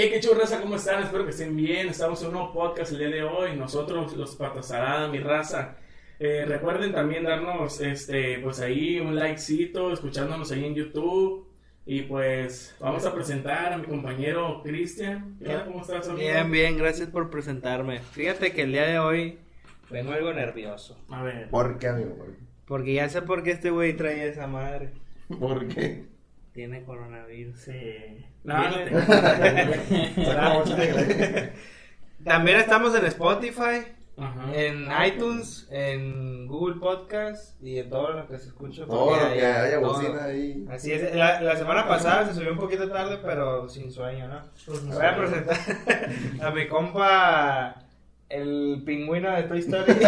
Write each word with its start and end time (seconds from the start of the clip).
Hey, 0.00 0.10
qué 0.12 0.20
churraza, 0.20 0.60
¿cómo 0.60 0.76
están? 0.76 1.02
Espero 1.02 1.24
que 1.24 1.32
estén 1.32 1.56
bien. 1.56 1.88
Estamos 1.88 2.20
en 2.22 2.28
un 2.28 2.34
nuevo 2.34 2.52
podcast 2.52 2.92
el 2.92 2.98
día 2.98 3.08
de 3.08 3.24
hoy. 3.24 3.56
Nosotros, 3.56 4.16
los 4.16 4.36
Patasarada, 4.36 5.08
mi 5.08 5.18
raza. 5.18 5.74
Eh, 6.20 6.44
recuerden 6.46 6.92
también 6.92 7.24
darnos, 7.24 7.80
este, 7.80 8.38
pues 8.38 8.60
ahí 8.60 9.00
un 9.00 9.16
likecito, 9.16 9.92
escuchándonos 9.92 10.52
ahí 10.52 10.66
en 10.66 10.76
YouTube. 10.76 11.48
Y 11.84 12.02
pues 12.02 12.76
vamos 12.78 13.04
a 13.06 13.12
presentar 13.12 13.72
a 13.72 13.78
mi 13.78 13.86
compañero 13.86 14.62
Cristian. 14.62 15.36
¿Qué 15.40 15.46
tal? 15.46 15.64
¿Cómo 15.64 15.80
estás, 15.80 16.08
amigo? 16.08 16.20
Bien, 16.20 16.48
bien, 16.48 16.78
gracias 16.78 17.08
por 17.08 17.28
presentarme. 17.28 17.98
Fíjate 17.98 18.52
que 18.52 18.62
el 18.62 18.70
día 18.70 18.86
de 18.86 19.00
hoy 19.00 19.40
vengo 19.90 20.12
algo 20.12 20.32
nervioso. 20.32 20.96
A 21.08 21.24
ver. 21.24 21.50
¿Por 21.50 21.76
qué, 21.80 21.88
amigo? 21.88 22.16
Porque 22.66 22.94
ya 22.94 23.08
sé 23.08 23.22
por 23.22 23.42
qué 23.42 23.50
este 23.50 23.70
güey 23.70 23.96
trae 23.96 24.28
esa 24.28 24.46
madre. 24.46 24.90
¿Por 25.40 25.66
qué? 25.66 26.06
Tiene 26.58 26.82
coronavirus. 26.82 27.56
Sí. 27.56 28.26
No, 28.42 28.58
no. 28.58 28.74
También 32.24 32.58
estamos 32.58 32.92
en 32.96 33.04
Spotify, 33.04 33.86
Ajá. 34.16 34.52
en 34.52 34.88
iTunes, 35.06 35.68
en 35.70 36.48
Google 36.48 36.80
Podcast 36.80 37.62
y 37.62 37.78
en 37.78 37.88
todo 37.88 38.10
lo 38.10 38.26
que 38.26 38.40
se 38.40 38.48
escucha. 38.48 38.86
Todo 38.86 39.16
lo 39.16 39.32
que 39.34 39.46
haya 39.46 39.80
todo. 39.80 39.92
bocina 39.92 40.24
ahí. 40.24 40.66
Así 40.68 40.90
es, 40.90 41.14
la, 41.14 41.40
la 41.40 41.54
semana 41.54 41.86
pasada 41.86 42.26
se 42.26 42.34
subió 42.34 42.50
un 42.50 42.58
poquito 42.58 42.90
tarde, 42.90 43.20
pero 43.22 43.68
sin 43.68 43.92
sueño, 43.92 44.26
¿no? 44.26 44.42
Voy 44.66 45.06
a 45.06 45.16
presentar 45.16 45.58
a 46.42 46.50
mi 46.50 46.66
compa, 46.66 47.84
el 48.28 48.82
pingüino 48.84 49.30
de 49.30 49.44
Toy 49.44 49.60
Story. 49.60 49.92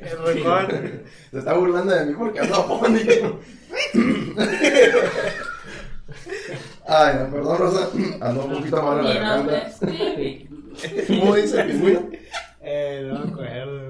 el 0.00 0.18
recón. 0.24 1.02
Se 1.32 1.38
está 1.40 1.54
burlando 1.54 1.92
de 1.92 2.06
mí 2.06 2.14
porque 2.16 2.38
ando 2.38 2.54
afónico. 2.54 3.40
Ay, 6.88 7.16
no, 7.18 7.30
perdón, 7.30 7.58
Rosa. 7.58 7.90
Ando 8.20 8.44
un 8.44 8.52
poquito 8.52 8.82
mal 8.82 8.98
en 9.00 9.04
la 9.04 9.14
garganta. 9.14 9.72
¿Cómo 11.08 11.34
dice? 11.34 11.64
Eh, 12.68 13.08
no 13.08 13.20
me 13.20 13.30
acuerdo. 13.32 13.85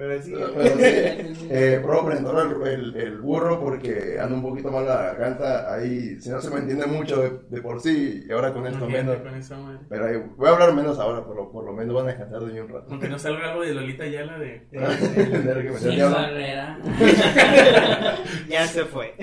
Pero 0.00 0.22
sí. 0.22 0.32
Pero 0.34 0.76
sí, 0.76 0.82
eh, 1.50 1.78
puedo 1.82 2.10
el, 2.10 2.66
el, 2.66 2.96
el 2.96 3.18
burro 3.18 3.60
porque 3.60 4.16
ando 4.18 4.36
un 4.36 4.42
poquito 4.42 4.70
mal 4.70 4.86
la 4.86 5.02
garganta. 5.02 5.74
Ahí, 5.74 6.18
si 6.18 6.30
no 6.30 6.40
se 6.40 6.48
me 6.48 6.60
entiende 6.60 6.86
mucho 6.86 7.20
de, 7.20 7.32
de 7.50 7.60
por 7.60 7.82
sí, 7.82 8.24
y 8.26 8.32
ahora 8.32 8.50
con 8.54 8.66
esto 8.66 8.88
menos. 8.88 9.18
Con. 9.18 9.78
Pero 9.90 10.06
ahí, 10.06 10.16
voy 10.38 10.48
a 10.48 10.52
hablar 10.52 10.72
menos 10.72 10.98
ahora, 10.98 11.22
por 11.22 11.36
lo, 11.36 11.52
por 11.52 11.66
lo 11.66 11.74
menos 11.74 11.94
van 11.94 12.06
a 12.06 12.08
descansar 12.08 12.40
de 12.40 12.50
mí 12.50 12.60
un 12.60 12.68
rato. 12.70 12.86
Aunque 12.88 13.10
no 13.10 13.18
salga 13.18 13.50
algo 13.50 13.62
de 13.62 13.74
Lolita 13.74 14.06
Yala 14.06 14.38
de... 14.38 14.66
Mal. 14.72 16.12
barrera. 16.12 16.78
Ya 18.48 18.66
se 18.66 18.84
fue. 18.86 19.14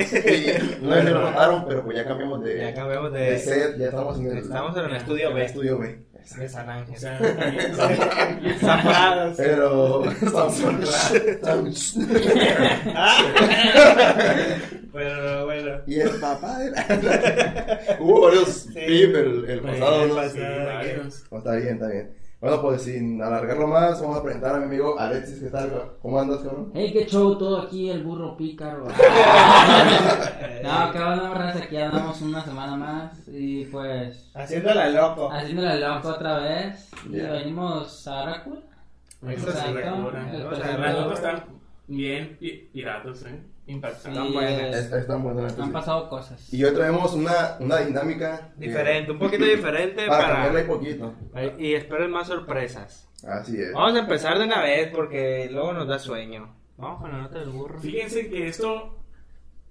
No 0.81 0.95
lo 0.95 1.22
notaron, 1.22 1.66
pero 1.67 1.84
pues 1.84 1.97
ya 1.97 2.06
cambiamos 2.06 2.44
de, 2.44 2.59
Ya 2.59 2.73
cambiamos 2.75 3.12
de 3.14 3.19
de, 3.19 3.39
set, 3.39 3.78
ya 3.78 3.88
estamos 3.88 4.19
en 4.19 4.28
el, 4.28 4.38
Estamos 4.38 4.78
en 4.78 4.86
el 4.86 4.95
estudio 4.95 5.34
B. 5.34 5.44
estudio 5.44 5.80
B. 5.80 6.00
de 6.36 6.50
San 6.50 6.67
O 6.67 6.72
Ángel. 6.72 6.97
sea, 6.97 7.20
Zapadas. 8.59 9.38
Pero 9.38 10.11
estamos 10.11 10.59
estamos- 11.14 11.95
Pero 14.94 15.45
bueno. 15.45 15.78
Y 15.86 16.00
el 16.00 16.09
papá 16.19 16.58
de 16.59 16.72
la... 16.72 17.97
Hubo 18.00 18.22
varios 18.22 18.50
Sí. 18.50 18.73
pip 18.73 19.16
el, 19.16 19.45
el 19.50 19.59
pasado, 19.61 20.03
el 20.03 20.09
¿no? 20.09 20.16
pasado. 20.16 20.34
Sí, 20.34 20.39
varios. 20.66 21.23
no, 21.31 21.38
está 21.38 21.56
bien, 21.56 21.73
está 21.75 21.88
bien. 21.88 22.09
Bueno, 22.40 22.62
pues 22.62 22.84
sin 22.84 23.20
alargarlo 23.20 23.66
más, 23.66 24.00
vamos 24.00 24.20
a 24.20 24.22
presentar 24.22 24.54
a 24.54 24.60
mi 24.60 24.66
amigo 24.66 25.00
Alexis, 25.00 25.40
¿qué 25.40 25.50
tal? 25.50 25.94
¿Cómo 26.00 26.20
andas, 26.20 26.42
cabrón? 26.42 26.72
Hey, 26.76 26.92
qué 26.94 27.08
show 27.08 27.36
todo 27.36 27.64
aquí, 27.64 27.90
el 27.90 28.04
burro 28.04 28.38
pícaro. 28.38 28.86
no, 30.64 30.90
onda, 30.90 31.34
raza, 31.34 31.64
aquí 31.64 31.78
andamos 31.78 32.22
una 32.22 32.44
semana 32.46 32.76
más 32.76 33.28
y 33.28 33.66
pues 33.66 34.30
Haciéndola 34.36 34.88
loco. 34.90 35.32
haciéndole 35.32 35.80
loco 35.80 36.10
otra 36.10 36.38
vez. 36.38 36.92
Y 37.10 37.20
venimos 37.20 38.08
a. 38.08 38.44
El 39.24 39.38
Vamos 39.42 39.56
a 39.56 40.92
notas 40.92 41.14
están 41.16 41.56
bien 41.88 42.38
pi- 42.40 42.70
piratas, 42.74 43.24
¿eh? 43.24 43.40
Impactantes. 43.68 44.24
Sí, 44.28 44.34
buenas. 44.34 44.75
es- 44.75 44.86
Es- 44.86 44.94
Están 44.94 45.24
buenas 45.24 45.44
las 45.44 45.59
han 45.59 45.72
pasado 45.74 46.08
cosas. 46.09 46.53
Y 46.53 46.64
hoy 46.64 46.74
traemos 46.74 47.14
una, 47.14 47.58
una 47.59 47.78
dinámica. 47.78 48.53
que- 48.59 48.68
Diferente, 48.68 49.12
un 49.12 49.20
poquito 49.20 49.44
diferente 49.46 50.08
Para 50.08 50.22
para. 50.22 50.34
cambiarle 50.36 50.64
poquito. 50.64 51.14
Y 51.58 51.74
esperen 51.74 52.12
más 52.12 52.28
sorpresas. 52.28 53.09
Así 53.28 53.59
es. 53.62 53.74
Vamos 53.74 53.96
a 53.96 54.00
empezar 54.00 54.38
de 54.38 54.46
una 54.46 54.62
vez 54.62 54.90
porque 54.94 55.50
luego 55.52 55.74
nos 55.74 55.88
da 55.88 56.00
sueño. 56.00 56.56
Vamos 56.78 57.02
con 57.02 57.12
la 57.12 57.18
nota 57.20 57.40
del 57.40 57.50
burro. 57.50 57.80
Fíjense 57.80 58.30
que 58.30 58.47
esto, 58.47 59.00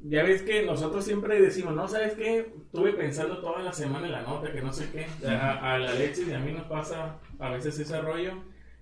ya 0.00 0.24
ves 0.24 0.42
que 0.42 0.64
nosotros 0.66 1.04
siempre 1.04 1.40
decimos, 1.40 1.72
no, 1.74 1.86
¿sabes 1.88 2.14
qué? 2.14 2.38
Estuve 2.66 2.92
pensando 2.94 3.38
toda 3.38 3.62
la 3.62 3.72
semana 3.72 4.06
en 4.06 4.12
la 4.12 4.22
nota, 4.22 4.50
que 4.52 4.60
no 4.60 4.72
sé 4.72 4.90
qué. 4.90 5.06
A, 5.28 5.74
a 5.74 5.78
la 5.78 5.90
Alexis 5.92 6.26
y 6.28 6.32
a 6.34 6.38
mí 6.40 6.52
nos 6.52 6.64
pasa 6.64 7.16
a 7.38 7.50
veces 7.50 7.78
ese 7.78 8.00
rollo. 8.00 8.32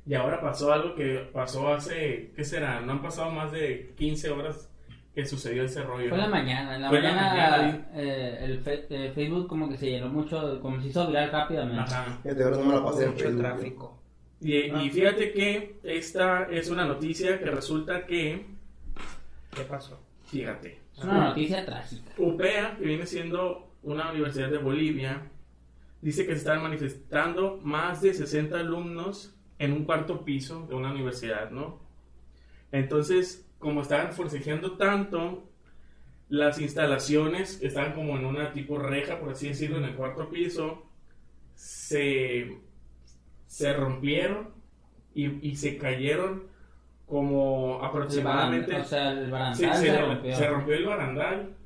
Y 0.06 0.14
ahora 0.14 0.40
pasó 0.40 0.72
algo 0.72 0.94
que 0.94 1.28
pasó 1.32 1.72
hace, 1.72 2.32
¿qué 2.36 2.44
será? 2.44 2.80
No 2.80 2.92
han 2.92 3.02
pasado 3.02 3.30
más 3.30 3.52
de 3.52 3.94
15 3.96 4.30
horas 4.30 4.70
que 5.14 5.24
sucedió 5.24 5.62
ese 5.64 5.82
rollo. 5.82 6.08
Fue 6.08 6.18
en 6.18 6.24
la 6.24 6.28
mañana, 6.28 6.74
en 6.76 6.82
la 6.82 6.88
Fue 6.90 6.98
en 6.98 7.04
la 7.04 7.12
mañana, 7.14 7.56
mañana, 7.56 7.88
eh, 7.94 8.38
el 8.42 8.58
fe- 8.60 8.86
eh, 8.90 9.12
Facebook 9.14 9.46
como 9.46 9.68
que 9.68 9.78
se 9.78 9.86
llenó 9.90 10.08
mucho, 10.08 10.60
como 10.60 10.80
se 10.82 10.88
hizo 10.88 11.06
viral 11.06 11.30
rápidamente. 11.30 11.80
Ajá. 11.80 12.18
Fíjate, 12.22 12.42
ahora 12.44 12.56
no 12.58 12.64
me 12.66 12.74
la 12.74 12.84
pasé 12.84 13.06
Mucho 13.06 13.18
Facebook. 13.24 13.40
tráfico. 13.42 14.00
Y, 14.40 14.54
y 14.56 14.90
fíjate 14.90 15.32
que 15.32 15.78
esta 15.84 16.48
es 16.50 16.68
una 16.68 16.84
noticia 16.84 17.38
que 17.38 17.46
resulta 17.46 18.04
que, 18.04 18.44
¿Qué 19.56 19.62
pasó? 19.62 19.98
fíjate, 20.26 20.80
Es 20.98 21.04
una 21.04 21.28
noticia 21.28 21.64
trágica. 21.64 22.10
UPEA, 22.18 22.76
que 22.76 22.84
viene 22.84 23.06
siendo 23.06 23.70
una 23.84 24.10
universidad 24.10 24.50
de 24.50 24.58
Bolivia, 24.58 25.22
dice 26.02 26.26
que 26.26 26.32
se 26.32 26.38
están 26.38 26.62
manifestando 26.62 27.58
más 27.62 28.02
de 28.02 28.12
60 28.12 28.58
alumnos 28.58 29.33
en 29.58 29.72
un 29.72 29.84
cuarto 29.84 30.24
piso 30.24 30.66
de 30.68 30.74
una 30.74 30.90
universidad, 30.92 31.50
¿no? 31.50 31.80
Entonces, 32.72 33.46
como 33.58 33.82
estaban 33.82 34.12
forcejeando 34.12 34.76
tanto, 34.76 35.44
las 36.28 36.60
instalaciones 36.60 37.62
estaban 37.62 37.92
como 37.94 38.16
en 38.16 38.24
una 38.26 38.52
tipo 38.52 38.78
reja, 38.78 39.20
por 39.20 39.30
así 39.30 39.48
decirlo, 39.48 39.78
en 39.78 39.84
el 39.84 39.94
cuarto 39.96 40.28
piso, 40.30 40.84
se, 41.54 42.58
se 43.46 43.72
rompieron 43.74 44.50
y, 45.14 45.48
y 45.48 45.56
se 45.56 45.78
cayeron 45.78 46.44
como 47.06 47.82
aproximadamente... 47.84 48.76
O 48.76 48.84
sea, 48.84 49.12
el 49.12 49.30
Sí, 49.50 49.66
barandal 49.66 49.74
se, 49.76 49.86
se, 49.86 49.98
rompió. 49.98 50.06
rompió. 50.06 50.36
se 50.36 50.48
rompió 50.48 50.74
el 50.74 50.84
barandal 50.86 51.56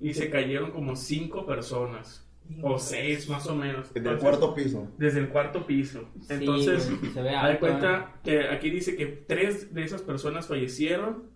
y 0.00 0.14
se 0.14 0.30
cayeron 0.30 0.72
como 0.72 0.96
cinco 0.96 1.46
personas 1.46 2.26
o 2.62 2.78
seis 2.78 3.28
más 3.28 3.46
o 3.46 3.54
menos 3.54 3.92
Del 3.94 4.02
Entonces, 4.04 4.22
cuarto 4.22 4.54
piso. 4.54 4.88
desde 4.98 5.20
el 5.20 5.28
cuarto 5.28 5.66
piso 5.66 6.08
Sí, 6.22 6.34
entonces 6.34 6.90
se 7.14 7.22
ve 7.22 7.30
alto, 7.30 7.60
cuenta 7.60 8.12
que 8.24 8.48
aquí 8.48 8.70
dice 8.70 8.96
que 8.96 9.06
tres 9.06 9.72
de 9.74 9.84
esas 9.84 10.02
personas 10.02 10.46
fallecieron 10.46 11.30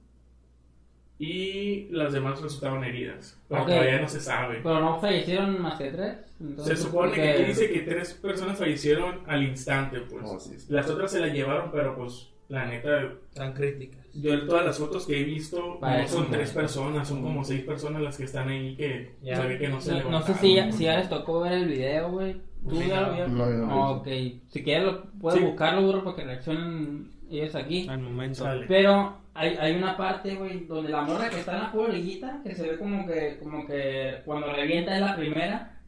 y 1.19 1.88
las 1.93 2.12
demás 2.12 2.43
resultaron 2.43 2.84
heridas 2.84 3.41
pero 3.49 3.65
todavía 3.65 4.00
no 4.00 4.09
se 4.09 4.21
sabe 4.21 4.60
Pero 4.62 4.81
no 4.81 5.00
fallecieron 5.00 5.62
más 5.62 5.78
que 5.78 5.91
tres. 5.91 6.19
se 6.59 6.76
supone 6.76 7.09
porque- 7.09 7.22
que 7.22 7.31
aquí 7.31 7.44
dice 7.44 7.71
que 7.71 7.81
tres 7.81 8.12
personas 8.15 8.59
fallecieron 8.59 9.21
al 9.26 9.43
instante 9.43 10.00
pues 10.00 10.22
Oh, 10.26 10.38
sí, 10.38 10.59
sí. 10.59 10.66
las 10.71 10.88
otras 10.91 11.10
se 11.10 11.21
las 11.21 11.32
llevaron 11.32 11.71
pero 11.72 11.97
pues 11.97 12.28
la 12.48 12.66
neta 12.66 12.90
Tan 13.34 13.52
críticas. 13.52 14.00
Yo 14.14 14.32
en 14.32 14.46
todas 14.46 14.64
las 14.64 14.78
fotos 14.78 15.06
que 15.06 15.20
he 15.20 15.24
visto 15.24 15.78
no 15.80 16.08
son 16.08 16.30
tres 16.30 16.50
personas, 16.52 17.06
son 17.08 17.22
como 17.22 17.44
seis 17.44 17.62
personas 17.64 18.00
las 18.02 18.16
que 18.16 18.24
están 18.24 18.48
ahí 18.48 18.74
que 18.76 19.14
Ya. 19.22 19.36
se 19.36 19.46
ve 19.46 19.58
que 19.58 19.68
no 19.68 19.80
se 19.80 19.92
No, 20.02 20.10
no 20.10 20.22
sé 20.22 20.34
si 20.34 20.54
ya, 20.54 20.72
si 20.72 20.84
ya 20.84 20.96
les 20.96 21.08
tocó 21.08 21.40
ver 21.40 21.52
el 21.52 21.66
video, 21.68 22.10
güey. 22.10 22.36
¿Tú 22.68 22.76
Sí, 22.80 22.88
ya 22.88 23.00
lo 23.02 23.06
no. 23.08 23.12
vieron? 23.12 23.38
No, 23.38 23.46
no 23.66 23.90
ok. 23.92 24.08
Si 24.48 24.62
quieres, 24.64 24.84
lo, 24.86 25.04
puedes 25.20 25.38
Sí. 25.38 25.44
buscarlo, 25.44 25.82
burro, 25.82 26.02
para 26.04 26.16
que 26.16 26.24
reaccionen 26.24 27.10
ellos 27.30 27.54
aquí. 27.54 27.86
Al 27.88 28.00
momento. 28.00 28.44
Pero 28.66 29.18
hay, 29.34 29.56
hay 29.60 29.74
una 29.76 29.96
parte, 29.96 30.34
güey, 30.34 30.64
donde 30.66 30.90
la 30.90 31.02
morra 31.02 31.28
que 31.28 31.40
está 31.40 31.52
en 31.56 31.62
la 31.64 31.72
pura 31.72 31.88
liguita, 31.92 32.40
que 32.42 32.54
se 32.54 32.62
ve 32.70 32.78
como 32.78 33.06
que, 33.06 33.38
como 33.42 33.66
que 33.66 34.22
cuando 34.24 34.50
revienta 34.52 34.94
es 34.94 35.00
la 35.02 35.14
primera, 35.14 35.78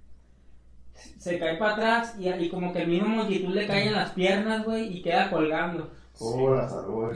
se 0.93 1.39
cae 1.39 1.57
para 1.57 1.73
atrás 1.75 2.17
y, 2.19 2.29
y 2.29 2.49
como 2.49 2.73
que 2.73 2.83
el 2.83 2.89
mismo 2.89 3.09
multitud 3.09 3.55
le 3.55 3.67
cae 3.67 3.87
en 3.87 3.93
las 3.95 4.11
piernas, 4.11 4.65
güey, 4.65 4.97
y 4.99 5.03
queda 5.03 5.31
colgando. 5.31 5.91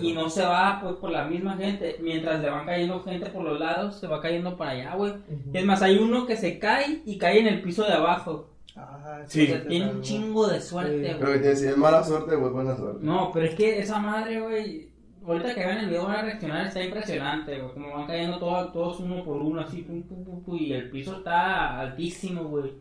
Y 0.00 0.12
no 0.12 0.28
se 0.30 0.44
va, 0.44 0.78
pues, 0.82 0.94
por 0.96 1.10
la 1.10 1.24
misma 1.24 1.56
gente. 1.56 1.96
Mientras 2.00 2.40
le 2.40 2.50
van 2.50 2.64
cayendo 2.66 3.00
gente 3.02 3.30
por 3.30 3.42
los 3.42 3.58
lados, 3.58 3.96
se 3.98 4.06
va 4.06 4.20
cayendo 4.20 4.56
para 4.56 4.70
allá, 4.72 4.94
güey. 4.94 5.12
Es 5.52 5.64
más, 5.64 5.82
hay 5.82 5.98
uno 5.98 6.26
que 6.26 6.36
se 6.36 6.58
cae 6.58 7.02
y 7.04 7.18
cae 7.18 7.40
en 7.40 7.46
el 7.48 7.62
piso 7.62 7.84
de 7.84 7.92
abajo. 7.92 8.48
Ah, 8.76 9.20
Sí. 9.26 9.44
O 9.44 9.46
sea, 9.48 9.66
tiene 9.66 9.90
un 9.90 10.00
chingo 10.02 10.46
de 10.48 10.60
suerte, 10.60 10.92
Sí. 10.94 11.00
güey. 11.02 11.18
Pero 11.18 11.42
que 11.42 11.56
si 11.56 11.66
es 11.66 11.76
mala 11.76 12.02
suerte, 12.04 12.36
pues 12.38 12.52
buena 12.52 12.76
suerte. 12.76 13.00
No, 13.04 13.30
pero 13.32 13.46
es 13.46 13.54
que 13.54 13.78
esa 13.80 13.98
madre, 13.98 14.40
güey. 14.40 14.88
Ahorita 15.24 15.54
que 15.54 15.60
vean 15.60 15.78
el 15.78 15.88
video 15.88 16.04
van 16.06 16.16
a 16.16 16.22
reaccionar, 16.22 16.66
está 16.66 16.82
impresionante, 16.82 17.58
güey. 17.60 17.72
Como 17.74 17.92
van 17.92 18.06
cayendo 18.06 18.38
todos, 18.38 18.72
todos 18.72 19.00
uno 19.00 19.22
por 19.24 19.36
uno, 19.36 19.60
así, 19.60 19.82
pum, 19.82 20.02
pum, 20.02 20.24
pum, 20.24 20.42
pum, 20.42 20.56
y 20.56 20.72
el 20.72 20.90
piso 20.90 21.18
está 21.18 21.78
altísimo, 21.80 22.44
güey. 22.44 22.72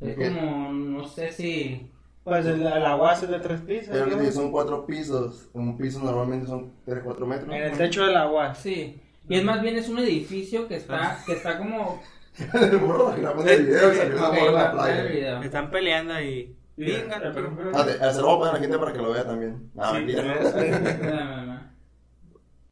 Es 0.00 0.14
como, 0.16 0.72
no 0.72 1.06
sé 1.06 1.32
si. 1.32 1.90
Pues 2.26 2.44
el, 2.44 2.60
el 2.60 2.84
aguas 2.84 3.22
es 3.22 3.28
de 3.28 3.38
tres 3.38 3.60
pisos. 3.60 3.86
Pero 3.92 4.06
¿no? 4.06 4.18
que 4.18 4.32
son 4.32 4.50
cuatro 4.50 4.84
pisos. 4.84 5.48
Un 5.52 5.78
piso 5.78 6.00
normalmente 6.00 6.48
son 6.48 6.72
3, 6.84 7.02
4 7.04 7.24
metros. 7.24 7.54
En 7.54 7.62
el 7.62 7.78
techo 7.78 8.04
del 8.04 8.16
aguas. 8.16 8.58
Sí. 8.58 9.00
Y 9.28 9.36
es 9.36 9.44
más 9.44 9.62
bien, 9.62 9.76
es 9.76 9.88
un 9.88 10.00
edificio 10.00 10.66
que 10.66 10.74
está, 10.74 11.20
que 11.24 11.34
está 11.34 11.56
como 11.56 12.02
El 12.52 12.78
burro 12.78 13.14
grabando 13.16 13.48
el 13.48 13.66
video 13.66 13.92
y 13.92 13.96
salió 13.96 14.16
una 14.16 14.28
Ok, 14.28 14.34
morra 14.34 14.46
en 14.48 14.54
la 14.54 14.72
playa. 14.72 15.40
Están 15.44 15.70
peleando 15.70 16.14
ahí. 16.14 16.56
Venga, 16.76 17.20
pero- 17.32 17.56
Ah, 17.72 17.86
lo 18.16 18.26
voy 18.26 18.34
a 18.34 18.38
poner 18.38 18.48
a 18.48 18.52
la 18.54 18.58
gente 18.58 18.78
para 18.78 18.92
que 18.92 18.98
lo 18.98 19.12
vea 19.12 19.24
también. 19.24 19.70
No, 19.72 19.90
Sí, 19.90 19.96
mentira. 19.98 21.55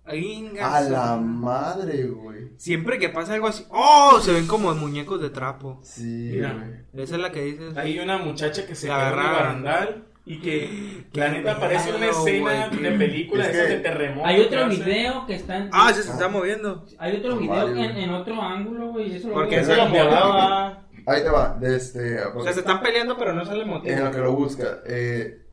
A 0.06 0.81
la 0.83 1.17
madre, 1.17 2.05
güey. 2.06 2.51
Siempre 2.59 2.99
que 2.99 3.09
pasa 3.09 3.35
algo 3.35 3.47
así, 3.49 3.65
¡oh! 3.71 4.21
Se 4.21 4.33
ven 4.33 4.47
como 4.47 4.75
muñecos 4.75 5.21
de 5.21 5.31
trapo. 5.31 5.81
Sí, 5.83 6.31
Mira. 6.35 6.53
güey. 6.53 7.05
Esa 7.05 7.17
es 7.17 7.21
la 7.23 7.33
que 7.33 7.43
dices. 7.43 7.77
Hay 7.77 7.99
una 7.99 8.19
muchacha 8.19 8.67
que 8.67 8.75
se 8.75 8.87
quedó 8.89 8.97
en 9.01 9.09
el 9.09 9.15
barandal 9.15 10.05
y 10.27 10.41
que 10.41 11.05
la 11.15 11.29
neta 11.31 11.59
parece 11.59 11.95
una 11.95 12.06
escena 12.06 12.69
güey. 12.69 12.83
de 12.83 12.91
película 12.93 13.47
Es 13.47 13.51
que- 13.53 13.56
de 13.75 13.77
terremoto. 13.81 14.27
Hay 14.27 14.37
que 14.37 14.43
otro 14.43 14.69
video 14.69 15.27
que 15.27 15.35
está 15.37 15.56
en. 15.56 15.71
Ah, 15.73 15.89
ese 15.91 16.03
se 16.03 16.11
está 16.12 16.29
moviendo. 16.29 16.85
Hay 16.99 17.17
otro 17.17 17.37
video 17.37 17.55
varios, 17.55 17.97
en, 17.97 18.11
otro 18.11 18.41
ángulo, 18.43 18.93
güey. 18.93 19.17
Eso 19.17 19.29
lo 19.29 19.35
Porque 19.35 19.61
ese 19.61 19.75
lo 19.77 19.89
moraba. 19.89 20.85
Ahí 21.06 21.23
te 21.23 21.29
va. 21.31 21.56
De 21.61 21.77
este, 21.77 22.19
O 22.35 22.43
sea, 22.43 22.53
se 22.53 22.61
están 22.61 22.81
peleando, 22.81 23.17
pero 23.19 23.33
no 23.35 23.45
sale 23.45 23.65
motivo. 23.65 23.95
en 23.95 24.05
lo 24.05 24.11
que 24.11 24.19
lo 24.19 24.33
busca. 24.33 24.81
Eh, 24.87 25.44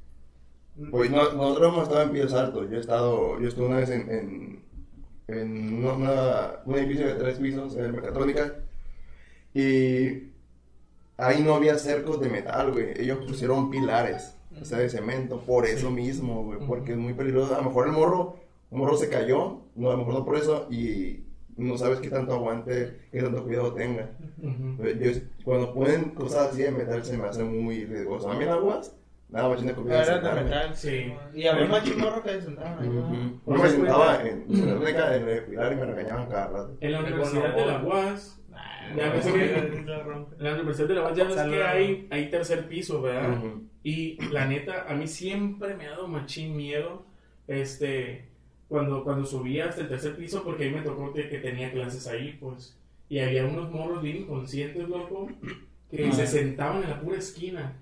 pues 0.89 1.11
no- 1.11 1.31
nosotros 1.33 1.67
hemos 1.73 1.83
estado 1.83 2.01
en 2.03 2.11
Pies 2.11 2.33
Altos. 2.33 2.69
Yo 2.69 2.77
he 2.77 2.79
estado, 2.79 3.39
yo 3.39 3.47
estuve 3.47 3.67
una 3.67 3.77
vez 3.77 3.89
en, 3.89 4.09
en, 4.09 4.63
en 5.27 5.73
una- 5.83 5.93
una- 5.93 6.51
un 6.65 6.75
edificio 6.75 7.07
de 7.07 7.15
tres 7.15 7.37
pisos 7.39 7.75
en 7.75 7.91
Mecatrónica. 7.95 8.55
Y 9.53 10.29
ahí 11.17 11.41
no 11.43 11.55
había 11.55 11.77
cercos 11.77 12.19
de 12.21 12.29
metal, 12.29 12.71
güey. 12.71 12.93
Ellos 12.99 13.19
pusieron 13.27 13.69
pilares, 13.69 14.35
o 14.59 14.65
sea, 14.65 14.79
de 14.79 14.89
cemento, 14.89 15.39
por 15.41 15.65
eso 15.65 15.91
mismo, 15.91 16.43
güey. 16.43 16.59
Porque 16.65 16.93
es 16.93 16.97
muy 16.97 17.13
peligroso. 17.13 17.53
A 17.55 17.57
lo 17.59 17.65
mejor 17.65 17.87
el 17.87 17.93
morro, 17.93 18.37
un 18.69 18.79
morro 18.79 18.97
se 18.97 19.09
cayó, 19.09 19.59
no, 19.75 19.89
a 19.89 19.93
lo 19.93 19.99
mejor 19.99 20.13
no 20.13 20.25
por 20.25 20.37
eso, 20.37 20.67
y 20.71 21.23
no 21.57 21.77
sabes 21.77 21.99
qué 21.99 22.09
tanto 22.09 22.33
aguante, 22.33 22.97
qué 23.11 23.21
tanto 23.21 23.43
cuidado 23.43 23.73
tenga. 23.73 24.09
Ujú. 24.41 24.83
Yo, 24.99 25.11
cuando 25.43 25.73
ponen 25.73 26.11
cosas 26.11 26.49
así 26.53 26.63
de 26.63 26.71
metal 26.71 27.03
se 27.03 27.17
me 27.17 27.25
hace 27.27 27.43
muy 27.43 27.85
riesgoso. 27.85 28.31
A 28.31 28.35
mí 28.35 28.45
aguas, 28.45 28.95
nada 29.31 29.49
más 29.49 29.63
de 29.63 29.73
comida. 29.73 30.03
Era 30.03 30.19
de 30.19 30.43
metal. 30.43 30.75
Sí. 30.75 31.13
Y 31.33 31.47
había 31.47 31.63
un 31.65 31.71
machimorro 31.71 32.21
que 32.23 32.29
se 32.29 32.41
sentaban 32.43 32.79
ahí. 32.79 32.89
¿no? 32.89 33.41
Yo 33.47 33.63
me 33.63 33.69
sentaba 33.69 34.21
en 34.21 34.45
en 34.49 34.67
la 34.67 34.75
única 34.75 35.15
en 35.15 35.27
el 35.29 35.43
pilar 35.45 35.73
y 35.73 35.75
me 35.77 35.85
regañaban 35.85 36.27
cada 36.29 36.47
rato. 36.47 36.77
En 36.81 36.91
la 36.91 36.99
Universidad 36.99 37.55
de 37.55 37.65
la 37.65 37.83
UAS, 37.83 38.39
ya 38.97 39.09
ves 39.13 39.25
que 39.25 39.55
en 39.57 39.85
la 40.39 40.53
Universidad 40.53 40.87
de 40.87 40.93
la 40.95 41.01
UAS 41.03 41.15
ya 41.17 41.23
ves 41.23 41.35
que 41.41 41.63
hay, 41.63 42.07
hay 42.11 42.29
tercer 42.29 42.67
piso, 42.67 43.01
¿verdad? 43.01 43.37
Y 43.83 44.21
la 44.31 44.45
neta, 44.45 44.85
a 44.87 44.93
mí 44.93 45.07
siempre 45.07 45.75
me 45.75 45.87
ha 45.87 45.91
dado 45.91 46.07
machín 46.07 46.55
miedo, 46.55 47.03
este, 47.47 48.25
cuando, 48.67 49.03
cuando 49.03 49.25
subía 49.25 49.69
hasta 49.69 49.81
el 49.81 49.87
tercer 49.89 50.15
piso, 50.15 50.43
porque 50.43 50.65
ahí 50.65 50.71
me 50.71 50.81
tocó 50.81 51.11
que, 51.13 51.27
que 51.29 51.39
tenía 51.39 51.71
clases 51.71 52.07
ahí, 52.07 52.37
pues, 52.39 52.77
y 53.09 53.19
había 53.19 53.45
unos 53.45 53.71
morros 53.71 54.01
bien 54.03 54.17
inconscientes, 54.17 54.87
loco, 54.87 55.29
que 55.89 56.07
Ah. 56.07 56.11
se 56.13 56.27
sentaban 56.27 56.83
en 56.83 56.89
la 56.91 57.01
pura 57.01 57.17
esquina. 57.17 57.73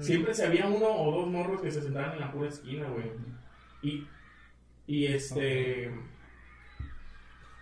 Siempre 0.00 0.34
se 0.34 0.46
había 0.46 0.66
uno 0.66 0.86
o 0.88 1.20
dos 1.20 1.28
morros 1.28 1.60
que 1.60 1.70
se 1.70 1.82
sentaban 1.82 2.12
en 2.14 2.20
la 2.20 2.32
pura 2.32 2.48
esquina, 2.48 2.86
güey. 2.88 3.10
Y, 3.82 4.06
y 4.86 5.06
este... 5.06 5.84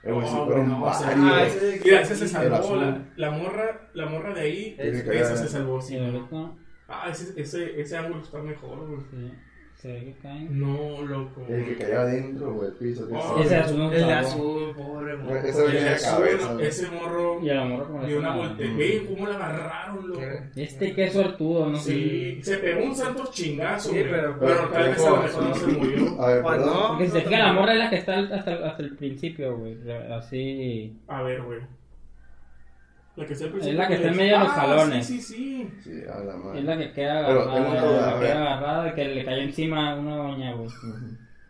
Eh, 0.03 0.13
güey, 0.13 0.27
sí, 0.29 0.35
fueron 0.35 0.69
bueno, 0.69 0.85
o 0.85 0.93
sea, 0.95 1.07
varios. 1.09 1.27
ah, 1.33 1.47
ese- 1.47 1.81
mira, 1.85 2.01
ese 2.03 2.15
se 2.17 2.29
salvó, 2.29 2.77
la, 2.77 3.03
la 3.17 3.31
morra, 3.31 3.91
la 3.95 4.07
morra 4.07 4.35
de 4.35 4.41
ahí, 4.43 4.77
esa 4.79 5.37
se 5.37 5.49
salvó, 5.49 5.81
sí. 5.81 5.97
Ahorita. 5.97 6.53
Ah, 6.89 7.09
ese, 7.11 7.41
ese, 7.41 7.81
ese 7.81 7.97
ángulo 7.97 8.21
está 8.21 8.43
mejor, 8.43 8.87
güey. 8.87 9.01
Sí. 9.11 9.33
Se 9.77 9.93
ve 9.93 10.01
que 10.05 10.13
caen. 10.23 10.59
No, 10.59 11.03
loco. 11.03 11.43
El 11.47 11.65
que 11.67 11.77
cayó 11.77 12.01
adentro, 12.01 12.55
güey, 12.55 12.69
el 12.69 12.75
piso. 12.75 13.07
que 13.07 13.15
Oh. 13.15 13.39
Ese 13.43 13.57
azul 13.57 13.79
no 13.79 13.93
El 13.93 14.05
azul, 14.11 14.75
pobre 14.75 15.17
morro. 15.17 15.37
Ese 15.37 15.67
El 15.79 15.89
azul, 15.89 16.15
cabeza. 16.25 16.57
ese 16.63 16.91
morro 16.91 17.41
Y 17.43 17.51
a 17.51 17.55
la 17.57 17.65
morra 17.67 17.85
como 17.85 18.01
le 18.01 18.09
dio 18.09 18.19
una 18.19 18.29
sonaba. 18.33 18.55
vuelta. 18.55 18.77
Ve 18.79 19.07
cómo 19.11 19.27
la 19.29 19.35
agarraron, 19.37 20.09
loco. 20.09 20.21
Este 20.57 20.95
que 20.95 21.11
suertudo, 21.11 21.69
¿no? 21.69 21.77
Sí, 21.77 22.39
se 22.43 22.57
pegó 22.57 22.85
un 22.85 22.95
santo 22.95 23.25
chingazo, 23.31 23.91
Sí, 23.91 23.99
güey. 23.99 24.11
pero- 24.11 24.39
pero, 24.41 24.69
tal 24.71 24.89
vez 24.89 25.05
a 25.05 25.11
lo 25.11 25.17
mejor 25.23 25.43
no 25.49 25.55
se 25.55 25.67
murió. 25.67 26.23
A 26.23 26.27
ver, 26.29 26.43
perdón. 26.43 26.89
Porque 26.89 27.07
si 27.07 27.13
te 27.13 27.21
fijas, 27.21 27.39
la 27.41 27.53
morra 27.53 27.73
es 27.75 27.79
la 27.79 27.91
que 27.91 27.97
está 27.97 28.19
hasta, 28.21 28.37
hasta 28.67 28.83
el 28.83 28.97
principio, 28.97 29.59
güey. 29.59 29.77
Así. 30.13 30.97
A 31.09 31.23
ver, 31.23 31.43
güey. 31.43 31.59
La 33.17 33.27
que 33.27 33.33
está 33.35 33.45
al 33.47 33.61
Es 33.61 33.75
la 33.75 33.87
que 33.89 33.95
está 33.95 34.09
en 34.09 34.17
medio 34.17 34.33
de 34.35 34.39
los 34.41 34.49
Ah, 34.49 34.53
jalones. 34.55 35.07
Sí, 35.07 35.21
sí, 35.21 35.35
sí. 35.35 35.71
Sí, 35.85 36.03
a 36.13 36.19
la 36.25 36.37
madre. 36.37 36.59
Es 36.61 36.65
la 36.65 36.79
que 36.79 36.93
queda 36.93 37.27
Pero 37.27 37.43
agarrada. 37.43 37.55
tengo 37.81 37.87
duda, 37.93 38.01
la 38.01 38.09
a 38.09 38.15
que 38.21 38.27
queda 38.27 38.43
agarrada 38.55 38.95
que 38.95 39.05
le 39.05 39.25
cayó 39.25 39.43
encima 39.43 39.91
a 39.93 39.95
una 39.97 40.17
doña, 40.17 40.53
güey. 40.55 40.69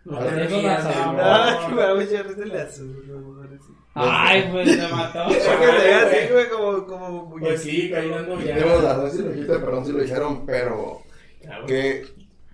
No 0.04 0.18
A 0.18 0.24
ver, 0.24 0.34
te 0.34 0.44
eso 0.44 0.62
la 0.62 0.80
salvó. 0.82 1.18
Ah, 1.22 1.66
que 1.68 1.74
me 1.74 1.80
da 1.82 1.94
mucha 1.94 2.22
risa 2.22 2.42
el 2.42 2.56
azul, 2.60 3.04
güey, 3.08 3.22
pobrecito. 3.22 3.78
Ay, 3.94 4.48
pues 4.52 4.70
se 4.74 4.88
mató. 4.88 5.26
Es 5.30 5.36
que 5.36 5.66
se 5.66 5.88
ve 5.88 5.94
así, 5.94 6.32
güey, 6.32 6.48
como, 6.50 6.86
como 6.86 7.30
Pues 7.38 7.62
sí, 7.62 7.90
cayendo 7.90 8.40
ya. 8.40 8.56
Tengo 8.56 8.78
dudas, 8.80 8.98
no 8.98 9.08
sé 9.08 9.16
si 9.16 9.22
lo 9.22 9.28
dijiste, 9.30 9.58
perdón 9.58 9.86
si 9.86 9.92
lo 9.92 9.98
dijeron, 10.00 10.44
pero. 10.46 11.00
Claro. 11.40 11.66
¿qué, 11.66 12.04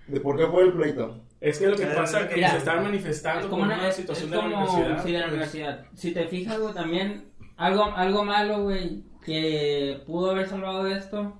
¿De 0.07 0.19
por 0.21 0.37
qué 0.37 0.47
fue 0.47 0.63
el 0.63 0.73
pleito? 0.73 1.21
Es 1.41 1.57
que 1.57 1.67
lo 1.67 1.75
que 1.75 1.87
pasa 1.87 2.21
es 2.21 2.27
que 2.27 2.47
se 2.47 2.57
estaban 2.57 2.81
Es 2.83 2.85
manifestando 2.91 3.49
como 3.49 3.63
con 3.63 3.71
una, 3.71 3.79
una 3.79 3.89
es, 3.89 3.95
situación 3.95 4.25
es 4.25 4.31
de 4.31 4.37
la 4.37 4.43
como 4.43 4.55
universidad. 4.73 5.03
sí, 5.03 5.11
de 5.11 5.17
la 5.17 5.23
pues. 5.25 5.31
universidad. 5.33 5.85
Si 5.95 6.13
te 6.13 6.27
fijas, 6.27 6.59
güey, 6.59 6.73
también 6.73 7.30
algo, 7.61 7.83
algo 7.95 8.23
malo, 8.25 8.63
güey, 8.63 9.03
que 9.25 10.01
pudo 10.05 10.31
haber 10.31 10.47
salvado 10.47 10.87
esto, 10.87 11.33